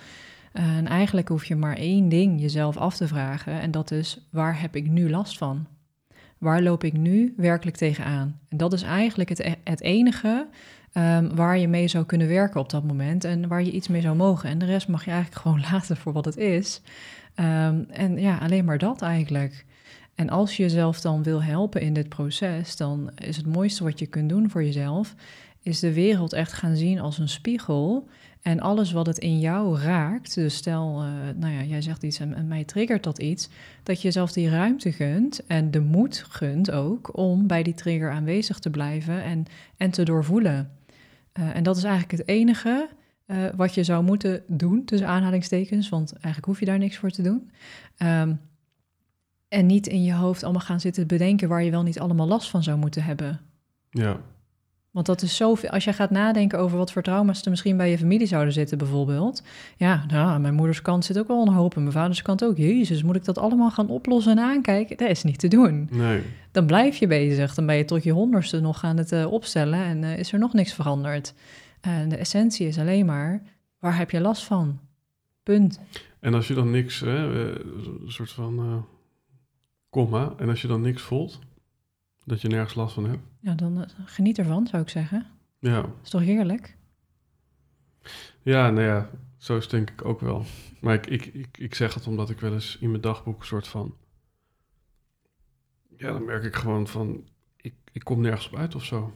Eh, 0.52 0.76
en 0.76 0.86
eigenlijk 0.86 1.28
hoef 1.28 1.44
je 1.44 1.56
maar 1.56 1.76
één 1.76 2.08
ding 2.08 2.40
jezelf 2.40 2.76
af 2.76 2.96
te 2.96 3.08
vragen 3.08 3.60
en 3.60 3.70
dat 3.70 3.90
is, 3.90 4.28
waar 4.30 4.60
heb 4.60 4.76
ik 4.76 4.88
nu 4.88 5.10
last 5.10 5.38
van? 5.38 5.66
Waar 6.38 6.62
loop 6.62 6.84
ik 6.84 6.92
nu 6.92 7.34
werkelijk 7.36 7.76
tegenaan? 7.76 8.40
En 8.48 8.56
dat 8.56 8.72
is 8.72 8.82
eigenlijk 8.82 9.28
het, 9.28 9.38
e- 9.38 9.54
het 9.64 9.80
enige 9.80 10.48
ehm, 10.92 11.34
waar 11.34 11.58
je 11.58 11.68
mee 11.68 11.88
zou 11.88 12.04
kunnen 12.04 12.28
werken 12.28 12.60
op 12.60 12.70
dat 12.70 12.84
moment 12.84 13.24
en 13.24 13.48
waar 13.48 13.62
je 13.62 13.70
iets 13.70 13.88
mee 13.88 14.00
zou 14.00 14.16
mogen. 14.16 14.48
En 14.48 14.58
de 14.58 14.64
rest 14.64 14.88
mag 14.88 15.04
je 15.04 15.10
eigenlijk 15.10 15.42
gewoon 15.42 15.60
laten 15.72 15.96
voor 15.96 16.12
wat 16.12 16.24
het 16.24 16.36
is. 16.36 16.80
Ehm, 17.34 17.82
en 17.88 18.18
ja, 18.18 18.38
alleen 18.38 18.64
maar 18.64 18.78
dat 18.78 19.02
eigenlijk. 19.02 19.64
En 20.14 20.28
als 20.28 20.56
je 20.56 20.62
jezelf 20.62 21.00
dan 21.00 21.22
wil 21.22 21.42
helpen 21.42 21.80
in 21.80 21.92
dit 21.92 22.08
proces, 22.08 22.76
dan 22.76 23.10
is 23.14 23.36
het 23.36 23.46
mooiste 23.46 23.84
wat 23.84 23.98
je 23.98 24.06
kunt 24.06 24.28
doen 24.28 24.50
voor 24.50 24.64
jezelf, 24.64 25.14
is 25.62 25.80
de 25.80 25.92
wereld 25.92 26.32
echt 26.32 26.52
gaan 26.52 26.76
zien 26.76 27.00
als 27.00 27.18
een 27.18 27.28
spiegel. 27.28 28.08
En 28.42 28.60
alles 28.60 28.92
wat 28.92 29.06
het 29.06 29.18
in 29.18 29.40
jou 29.40 29.78
raakt, 29.78 30.34
dus 30.34 30.54
stel, 30.56 31.02
eh, 31.02 31.34
nou 31.36 31.52
ja, 31.52 31.62
jij 31.62 31.82
zegt 31.82 32.02
iets 32.02 32.18
en, 32.18 32.48
mij 32.48 32.64
triggert 32.64 33.04
dat 33.04 33.18
iets, 33.18 33.48
dat 33.82 33.96
je 33.96 34.02
jezelf 34.02 34.32
die 34.32 34.48
ruimte 34.48 34.92
gunt 34.92 35.46
en 35.46 35.70
de 35.70 35.80
moed 35.80 36.24
gunt 36.28 36.70
ook 36.70 37.16
om 37.16 37.46
bij 37.46 37.62
die 37.62 37.74
trigger 37.74 38.10
aanwezig 38.10 38.58
te 38.58 38.70
blijven 38.70 39.22
en, 39.22 39.44
en 39.76 39.90
te 39.90 40.02
doorvoelen. 40.02 40.70
Eh, 41.32 41.56
en 41.56 41.62
dat 41.62 41.76
is 41.76 41.84
eigenlijk 41.84 42.18
het 42.18 42.28
enige 42.28 42.88
eh, 43.26 43.44
wat 43.56 43.74
je 43.74 43.84
zou 43.84 44.04
moeten 44.04 44.42
doen, 44.46 44.84
tussen 44.84 45.08
aanhalingstekens, 45.08 45.88
want 45.88 46.12
eigenlijk 46.12 46.44
hoef 46.44 46.58
je 46.58 46.66
daar 46.66 46.78
niks 46.78 46.96
voor 46.96 47.10
te 47.10 47.22
doen. 47.22 47.50
Ehm, 47.96 48.34
en 49.48 49.66
niet 49.66 49.86
in 49.86 50.02
je 50.02 50.14
hoofd 50.14 50.42
allemaal 50.42 50.60
gaan 50.60 50.80
zitten 50.80 51.06
bedenken 51.06 51.48
waar 51.48 51.64
je 51.64 51.70
wel 51.70 51.82
niet 51.82 52.00
allemaal 52.00 52.26
last 52.26 52.50
van 52.50 52.62
zou 52.62 52.78
moeten 52.78 53.04
hebben. 53.04 53.40
Ja, 53.90 54.20
Want 54.92 55.06
dat 55.06 55.22
is 55.22 55.36
zoveel. 55.36 55.70
Als 55.70 55.84
je 55.84 55.92
gaat 55.92 56.10
nadenken 56.10 56.58
over 56.58 56.78
wat 56.78 56.92
voor 56.92 57.02
trauma's 57.02 57.42
er 57.42 57.50
misschien 57.50 57.76
bij 57.76 57.90
je 57.90 57.98
familie 57.98 58.26
zouden 58.26 58.52
zitten, 58.52 58.78
bijvoorbeeld. 58.78 59.42
Ja, 59.76 60.04
nou, 60.08 60.40
mijn 60.40 60.54
moeders 60.54 60.82
kant 60.82 61.04
zit 61.04 61.18
ook 61.18 61.28
wel 61.28 61.46
een 61.46 61.52
hoop. 61.52 61.74
En 61.74 61.80
mijn 61.80 61.92
vaders 61.92 62.22
kant 62.22 62.44
ook. 62.44 62.56
Jezus, 62.56 63.02
moet 63.02 63.16
ik 63.16 63.24
dat 63.24 63.38
allemaal 63.38 63.70
gaan 63.70 63.88
oplossen 63.88 64.32
en 64.32 64.44
aankijken? 64.44 64.96
Dat 64.96 65.08
is 65.08 65.22
niet 65.22 65.38
te 65.38 65.48
doen. 65.48 65.88
nee. 65.90 66.22
Dan 66.50 66.66
blijf 66.66 66.96
je 66.96 67.06
bezig. 67.06 67.54
Dan 67.54 67.66
ben 67.66 67.76
je 67.76 67.84
tot 67.84 68.02
je 68.02 68.12
honderdste 68.12 68.60
nog 68.60 68.84
aan 68.84 68.96
het 68.96 69.12
eh, 69.12 69.32
opstellen 69.32 69.78
en 69.78 70.04
eh, 70.04 70.18
is 70.18 70.32
er 70.32 70.38
nog 70.38 70.52
niks 70.52 70.72
veranderd. 70.72 71.34
En 71.80 72.08
de 72.08 72.16
essentie 72.16 72.66
is 72.66 72.78
alleen 72.78 73.06
maar, 73.06 73.42
waar 73.78 73.96
heb 73.96 74.10
je 74.10 74.20
last 74.20 74.44
van? 74.44 74.78
Punt. 75.42 75.80
En 76.20 76.34
als 76.34 76.48
je 76.48 76.54
dan 76.54 76.70
niks, 76.70 77.00
hè, 77.00 77.46
eh, 77.46 77.64
een 78.04 78.12
soort 78.12 78.30
van 78.30 78.58
eh 78.58 78.76
komma, 79.90 80.32
en 80.38 80.48
als 80.48 80.62
je 80.62 80.68
dan 80.68 80.80
niks 80.80 81.02
voelt, 81.02 81.38
dat 82.24 82.40
je 82.40 82.48
nergens 82.48 82.74
last 82.74 82.94
van 82.94 83.04
hebt. 83.04 83.22
Ja, 83.40 83.54
dan 83.54 83.82
eh, 83.82 83.88
geniet 84.04 84.38
ervan, 84.38 84.66
zou 84.66 84.82
ik 84.82 84.88
zeggen. 84.88 85.26
Ja, 85.58 85.86
Is 86.02 86.10
toch 86.10 86.20
heerlijk? 86.20 86.76
ja 88.42 88.70
nou 88.70 88.86
ja, 88.86 89.10
zo 89.36 89.56
is 89.56 89.68
denk 89.68 89.90
ik 89.90 90.04
ook 90.04 90.20
wel. 90.20 90.44
Maar 90.80 90.94
ik, 90.94 91.06
ik, 91.06 91.26
ik, 91.26 91.58
ik 91.58 91.74
zeg 91.74 91.94
het 91.94 92.06
omdat 92.06 92.30
ik 92.30 92.40
wel 92.40 92.52
eens 92.52 92.78
in 92.80 92.90
mijn 92.90 93.02
dagboek 93.02 93.40
een 93.40 93.46
soort 93.46 93.68
van... 93.68 93.94
Ja, 95.96 96.12
dan 96.12 96.24
merk 96.24 96.44
ik 96.44 96.56
gewoon 96.56 96.86
van, 96.86 97.28
ik, 97.56 97.74
ik 97.92 98.04
kom 98.04 98.20
nergens 98.20 98.46
op 98.48 98.56
uit 98.56 98.74
of 98.74 98.84
zo. 98.84 99.12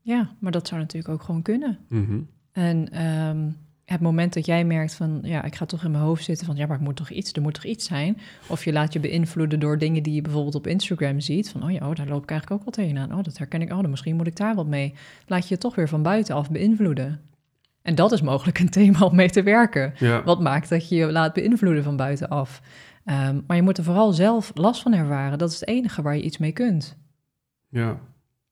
Ja, 0.00 0.36
maar 0.38 0.52
dat 0.52 0.68
zou 0.68 0.80
natuurlijk 0.80 1.14
ook 1.14 1.22
gewoon 1.22 1.42
kunnen. 1.42 1.78
Mhm. 1.88 2.20
En 2.52 2.88
ehm, 2.92 3.50
het 3.90 4.00
moment 4.00 4.32
dat 4.34 4.46
jij 4.46 4.64
merkt 4.64 4.94
van, 4.94 5.18
ja, 5.22 5.44
ik 5.44 5.54
ga 5.54 5.66
toch 5.66 5.84
in 5.84 5.90
mijn 5.90 6.02
hoofd 6.02 6.24
zitten 6.24 6.46
van, 6.46 6.56
ja, 6.56 6.66
maar 6.66 6.76
ik 6.76 6.82
moet 6.82 6.96
toch 6.96 7.10
iets, 7.10 7.32
er 7.32 7.42
moet 7.42 7.54
toch 7.54 7.64
iets 7.64 7.86
zijn. 7.86 8.18
Of 8.46 8.64
je 8.64 8.72
laat 8.72 8.92
je 8.92 9.00
beïnvloeden 9.00 9.60
door 9.60 9.78
dingen 9.78 10.02
die 10.02 10.14
je 10.14 10.22
bijvoorbeeld 10.22 10.54
op 10.54 10.66
Instagram 10.66 11.20
ziet. 11.20 11.50
Van, 11.50 11.62
oh 11.64 11.70
ja, 11.70 11.88
oh, 11.88 11.94
daar 11.94 12.08
loop 12.08 12.22
ik 12.22 12.30
eigenlijk 12.30 12.60
ook 12.60 12.74
wel 12.74 12.84
tegenaan. 12.84 13.18
Oh, 13.18 13.24
dat 13.24 13.38
herken 13.38 13.62
ik. 13.62 13.72
Oh, 13.72 13.80
dan 13.80 13.90
misschien 13.90 14.16
moet 14.16 14.26
ik 14.26 14.36
daar 14.36 14.54
wat 14.54 14.66
mee. 14.66 14.94
Laat 15.26 15.48
je 15.48 15.54
je 15.54 15.60
toch 15.60 15.74
weer 15.74 15.88
van 15.88 16.02
buitenaf 16.02 16.50
beïnvloeden. 16.50 17.20
En 17.82 17.94
dat 17.94 18.12
is 18.12 18.22
mogelijk 18.22 18.58
een 18.58 18.70
thema 18.70 19.00
om 19.00 19.14
mee 19.14 19.30
te 19.30 19.42
werken. 19.42 19.92
Ja, 19.98 20.22
Wat 20.22 20.40
maakt 20.40 20.68
dat 20.68 20.88
je 20.88 20.96
je 20.96 21.12
laat 21.12 21.32
beïnvloeden 21.32 21.84
van 21.84 21.96
buitenaf. 21.96 22.60
Ehm, 23.04 23.40
maar 23.46 23.56
je 23.56 23.62
moet 23.62 23.78
er 23.78 23.84
vooral 23.84 24.12
zelf 24.12 24.50
last 24.54 24.82
van 24.82 24.92
ervaren. 24.92 25.38
Dat 25.38 25.50
is 25.50 25.60
het 25.60 25.68
enige 25.68 26.02
waar 26.02 26.16
je 26.16 26.22
iets 26.22 26.38
mee 26.38 26.52
kunt. 26.52 26.96
ja, 27.68 28.00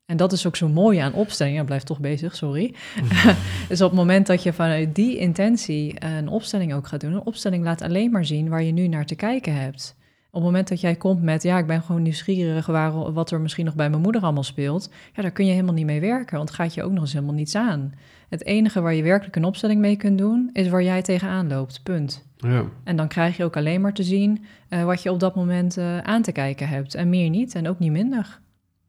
En 0.08 0.16
dat 0.16 0.32
is 0.32 0.46
ook 0.46 0.56
zo 0.56 0.68
mooi 0.68 0.98
aan 0.98 1.12
opstellingen. 1.12 1.64
Blijf 1.64 1.82
toch 1.82 2.00
bezig, 2.00 2.36
sorry. 2.36 2.74
dus 3.68 3.82
op 3.82 3.90
het 3.90 3.98
moment 3.98 4.26
dat 4.26 4.42
je 4.42 4.52
vanuit 4.52 4.94
die 4.94 5.18
intentie 5.18 6.04
een 6.04 6.28
opstelling 6.28 6.74
ook 6.74 6.86
gaat 6.86 7.00
doen, 7.00 7.12
een 7.12 7.26
opstelling 7.26 7.64
laat 7.64 7.82
alleen 7.82 8.10
maar 8.10 8.24
zien 8.24 8.48
waar 8.48 8.62
je 8.62 8.72
nu 8.72 8.88
naar 8.88 9.06
te 9.06 9.14
kijken 9.14 9.54
hebt. 9.54 9.96
Op 10.28 10.34
het 10.34 10.42
moment 10.42 10.68
dat 10.68 10.80
jij 10.80 10.94
komt 10.94 11.22
met, 11.22 11.42
ja, 11.42 11.58
ik 11.58 11.66
ben 11.66 11.82
gewoon 11.82 12.02
nieuwsgierig 12.02 12.66
waar, 12.66 13.12
wat 13.12 13.30
er 13.30 13.40
misschien 13.40 13.64
nog 13.64 13.74
bij 13.74 13.90
mijn 13.90 14.02
moeder 14.02 14.22
allemaal 14.22 14.42
speelt, 14.42 14.90
ja, 15.14 15.22
daar 15.22 15.30
kun 15.30 15.46
je 15.46 15.52
helemaal 15.52 15.74
niet 15.74 15.86
mee 15.86 16.00
werken, 16.00 16.36
want 16.36 16.50
gaat 16.50 16.74
je 16.74 16.82
ook 16.82 16.92
nog 16.92 17.02
eens 17.02 17.12
helemaal 17.12 17.34
niets 17.34 17.54
aan. 17.54 17.92
Het 18.28 18.44
enige 18.44 18.80
waar 18.80 18.94
je 18.94 19.02
werkelijk 19.02 19.36
een 19.36 19.44
opstelling 19.44 19.80
mee 19.80 19.96
kunt 19.96 20.18
doen, 20.18 20.50
is 20.52 20.68
waar 20.68 20.82
jij 20.82 21.02
tegenaan 21.02 21.48
loopt, 21.48 21.80
punt. 21.82 22.26
ja. 22.36 22.64
En 22.84 22.96
dan 22.96 23.08
krijg 23.08 23.36
je 23.36 23.44
ook 23.44 23.56
alleen 23.56 23.80
maar 23.80 23.94
te 23.94 24.02
zien 24.02 24.44
eh, 24.68 24.84
wat 24.84 25.02
je 25.02 25.12
op 25.12 25.20
dat 25.20 25.34
moment 25.34 25.76
eh, 25.76 25.98
aan 25.98 26.22
te 26.22 26.32
kijken 26.32 26.68
hebt. 26.68 26.94
En 26.94 27.08
meer 27.08 27.30
niet 27.30 27.54
en 27.54 27.68
ook 27.68 27.78
niet 27.78 27.92
minder. 27.92 28.40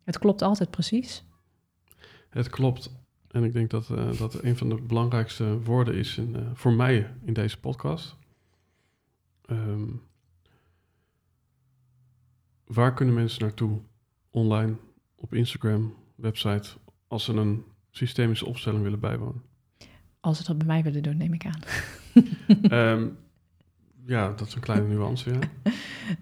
Het 0.09 0.19
klopt 0.19 0.41
altijd 0.41 0.69
precies. 0.69 1.23
Het 2.29 2.49
klopt. 2.49 2.91
En 3.27 3.43
ik 3.43 3.53
denk 3.53 3.69
dat 3.69 3.89
eh, 3.89 4.17
dat 4.17 4.43
een 4.43 4.57
van 4.57 4.69
de 4.69 4.81
belangrijkste 4.81 5.61
woorden 5.61 5.95
is 5.95 6.17
in, 6.17 6.35
eh, 6.35 6.41
voor 6.53 6.73
mij 6.73 7.13
in 7.23 7.33
deze 7.33 7.59
podcast. 7.59 8.17
Ehm, 9.45 9.87
waar 12.65 12.93
kunnen 12.93 13.15
mensen 13.15 13.41
naartoe? 13.41 13.79
Online, 14.29 14.75
op 15.15 15.33
Instagram, 15.33 15.95
website, 16.15 16.69
als 17.07 17.23
ze 17.23 17.33
een 17.33 17.63
systemische 17.91 18.45
opstelling 18.45 18.83
willen 18.83 18.99
bijwonen. 18.99 19.41
Als 20.19 20.37
ze 20.37 20.43
dat 20.43 20.57
bij 20.57 20.67
mij 20.67 20.83
willen 20.83 21.03
doen, 21.03 21.17
neem 21.17 21.33
ik 21.33 21.45
aan. 21.45 21.61
Ehm, 22.61 23.07
ja, 24.09 24.33
dat 24.35 24.47
is 24.47 24.55
een 24.55 24.61
kleine 24.61 24.87
nuance, 24.93 25.31
ja. 25.31 25.39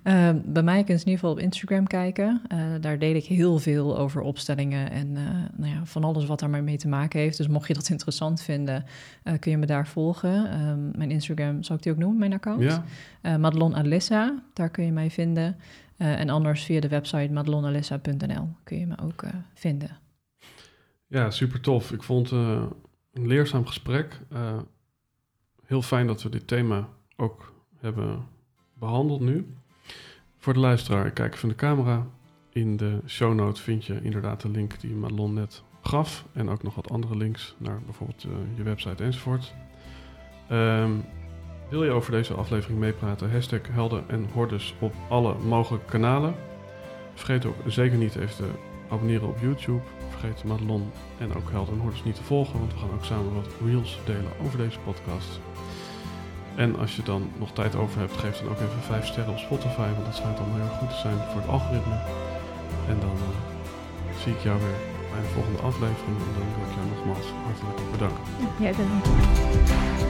Eh, 0.04 0.36
bij 0.46 0.64
mij 0.64 0.84
kun 0.84 0.94
je 0.94 1.00
in 1.00 1.08
ieder 1.08 1.14
geval 1.14 1.32
op 1.32 1.40
Instagram 1.40 1.88
kijken. 1.88 2.42
Eh, 2.48 2.60
daar 2.82 3.00
deel 3.00 3.16
ik 3.16 3.26
heel 3.26 3.60
veel 3.60 3.98
over 3.98 4.22
opstellingen 4.22 4.92
en 4.92 5.18
eh, 5.18 5.24
nou 5.56 5.74
ja, 5.74 5.86
van 5.86 6.04
alles 6.04 6.26
wat 6.26 6.40
daar 6.40 6.50
maar 6.50 6.64
mee 6.64 6.78
te 6.78 6.88
maken 6.88 7.20
heeft. 7.20 7.38
Dus 7.38 7.48
mocht 7.48 7.68
je 7.68 7.74
dat 7.74 7.90
interessant 7.96 8.42
vinden, 8.42 8.86
eh, 9.24 9.34
kun 9.40 9.52
je 9.52 9.58
me 9.58 9.66
daar 9.66 9.88
volgen. 9.88 10.52
Ehm, 10.52 10.98
mijn 10.98 11.12
Instagram, 11.12 11.64
zal 11.64 11.76
ik 11.76 11.82
die 11.82 11.92
ook 11.92 11.98
noemen, 11.98 12.20
mijn 12.20 12.34
account? 12.34 12.64
Ja, 12.64 12.84
Madelon 13.38 13.76
Alissa, 13.76 14.44
daar 14.54 14.70
kun 14.70 14.86
je 14.86 14.92
mij 14.92 15.12
vinden. 15.12 15.58
En 15.98 16.30
anders 16.30 16.64
via 16.64 16.80
de 16.80 16.88
website 16.88 17.34
madelonalissa.nl 17.34 18.48
kun 18.64 18.80
je 18.80 18.88
me 18.88 18.96
ook 19.04 19.24
vinden. 19.54 19.98
ja 21.08 21.32
super 21.32 21.62
tof. 21.62 21.92
Ik 21.92 22.04
vond 22.04 22.32
een 22.32 22.70
leerzaam 23.14 23.66
gesprek. 23.66 24.20
Heel 25.66 25.82
fijn 25.82 26.08
dat 26.08 26.24
we 26.24 26.30
dit 26.30 26.48
thema 26.48 26.88
ook 27.16 27.57
hebben 27.80 28.28
behandeld 28.74 29.22
nu. 29.22 29.48
Voor 30.38 30.54
de 30.54 30.60
luisteraar, 30.60 31.12
kijk 31.12 31.34
even 31.34 31.49
de 31.49 31.56
camera. 31.56 32.08
In 32.49 32.78
de 32.78 32.99
show 33.06 33.34
notes 33.34 33.62
vind 33.62 33.86
je 33.86 34.02
inderdaad 34.02 34.41
de 34.41 34.49
link 34.49 34.80
die 34.80 34.94
Madelon 34.94 35.34
net 35.34 35.64
gaf. 35.82 36.26
En 36.34 36.49
ook 36.49 36.64
nog 36.64 36.76
wat 36.76 36.90
andere 36.90 37.18
links 37.18 37.56
naar 37.58 37.82
bijvoorbeeld 37.86 38.24
eh, 38.24 38.58
je 38.58 38.64
website 38.64 39.04
enzovoort. 39.04 39.54
Ehm, 40.49 40.91
wil 41.70 41.84
je 41.84 41.91
over 41.91 42.12
deze 42.12 42.34
aflevering 42.34 42.80
meepraten? 42.80 43.32
Hashtag 43.32 43.62
helden 43.72 44.04
en 44.10 44.28
hordes 44.34 44.76
op 44.80 44.94
alle 45.10 45.36
mogelijke 45.38 45.86
kanalen. 45.86 46.36
Vergeet 47.14 47.45
ook 47.45 47.56
zeker 47.66 47.98
niet 47.98 48.16
even 48.16 48.36
te 48.36 48.49
abonneren 48.90 49.28
op 49.28 49.40
YouTube. 49.41 49.82
Vergeet 50.10 50.44
Madelon 50.44 50.91
en 51.20 51.36
ook 51.36 51.49
helden 51.52 51.74
en 51.74 51.80
hordes 51.80 52.04
niet 52.04 52.16
te 52.16 52.24
volgen. 52.24 52.60
Want 52.60 52.74
we 52.74 52.80
gaan 52.80 52.94
ook 52.94 53.06
samen 53.06 53.34
wat 53.34 53.48
reels 53.66 53.99
delen 54.06 54.32
over 54.41 54.58
deze 54.58 54.80
podcast. 54.80 55.40
En 56.58 56.76
als 56.80 56.96
je 56.96 57.04
dan 57.04 57.30
nog 57.38 57.52
tijd 57.52 57.76
over 57.76 58.00
hebt, 58.00 58.18
geef 58.18 58.38
dan 58.38 58.50
ook 58.50 58.60
even 58.60 58.82
5 58.82 59.06
sterren 59.06 59.34
op 59.34 59.38
Spotify, 59.38 59.90
want 59.96 60.06
dat 60.06 60.16
schijnt 60.16 60.38
dan 60.38 60.46
heel 60.54 60.64
erg 60.64 60.78
goed 60.78 60.94
zijn 60.94 61.18
voor 61.30 61.42
het 61.42 61.50
algoritme. 61.50 61.98
En 62.88 62.98
dan 63.00 63.16
uh, 63.16 64.18
zie 64.22 64.34
ik 64.34 64.40
jou 64.40 64.60
weer 64.60 64.80
bij 65.12 65.22
de 65.22 65.28
volgende 65.34 65.62
aflevering. 65.62 66.18
En 66.28 66.34
dan 66.38 66.48
wil 66.56 66.68
ik 66.68 66.74
jou 66.78 66.88
nogmaals 66.94 67.28
hartelijk 67.46 67.92
bedanken. 67.92 68.24
Jij 68.60 68.74
bedankt. 68.80 70.07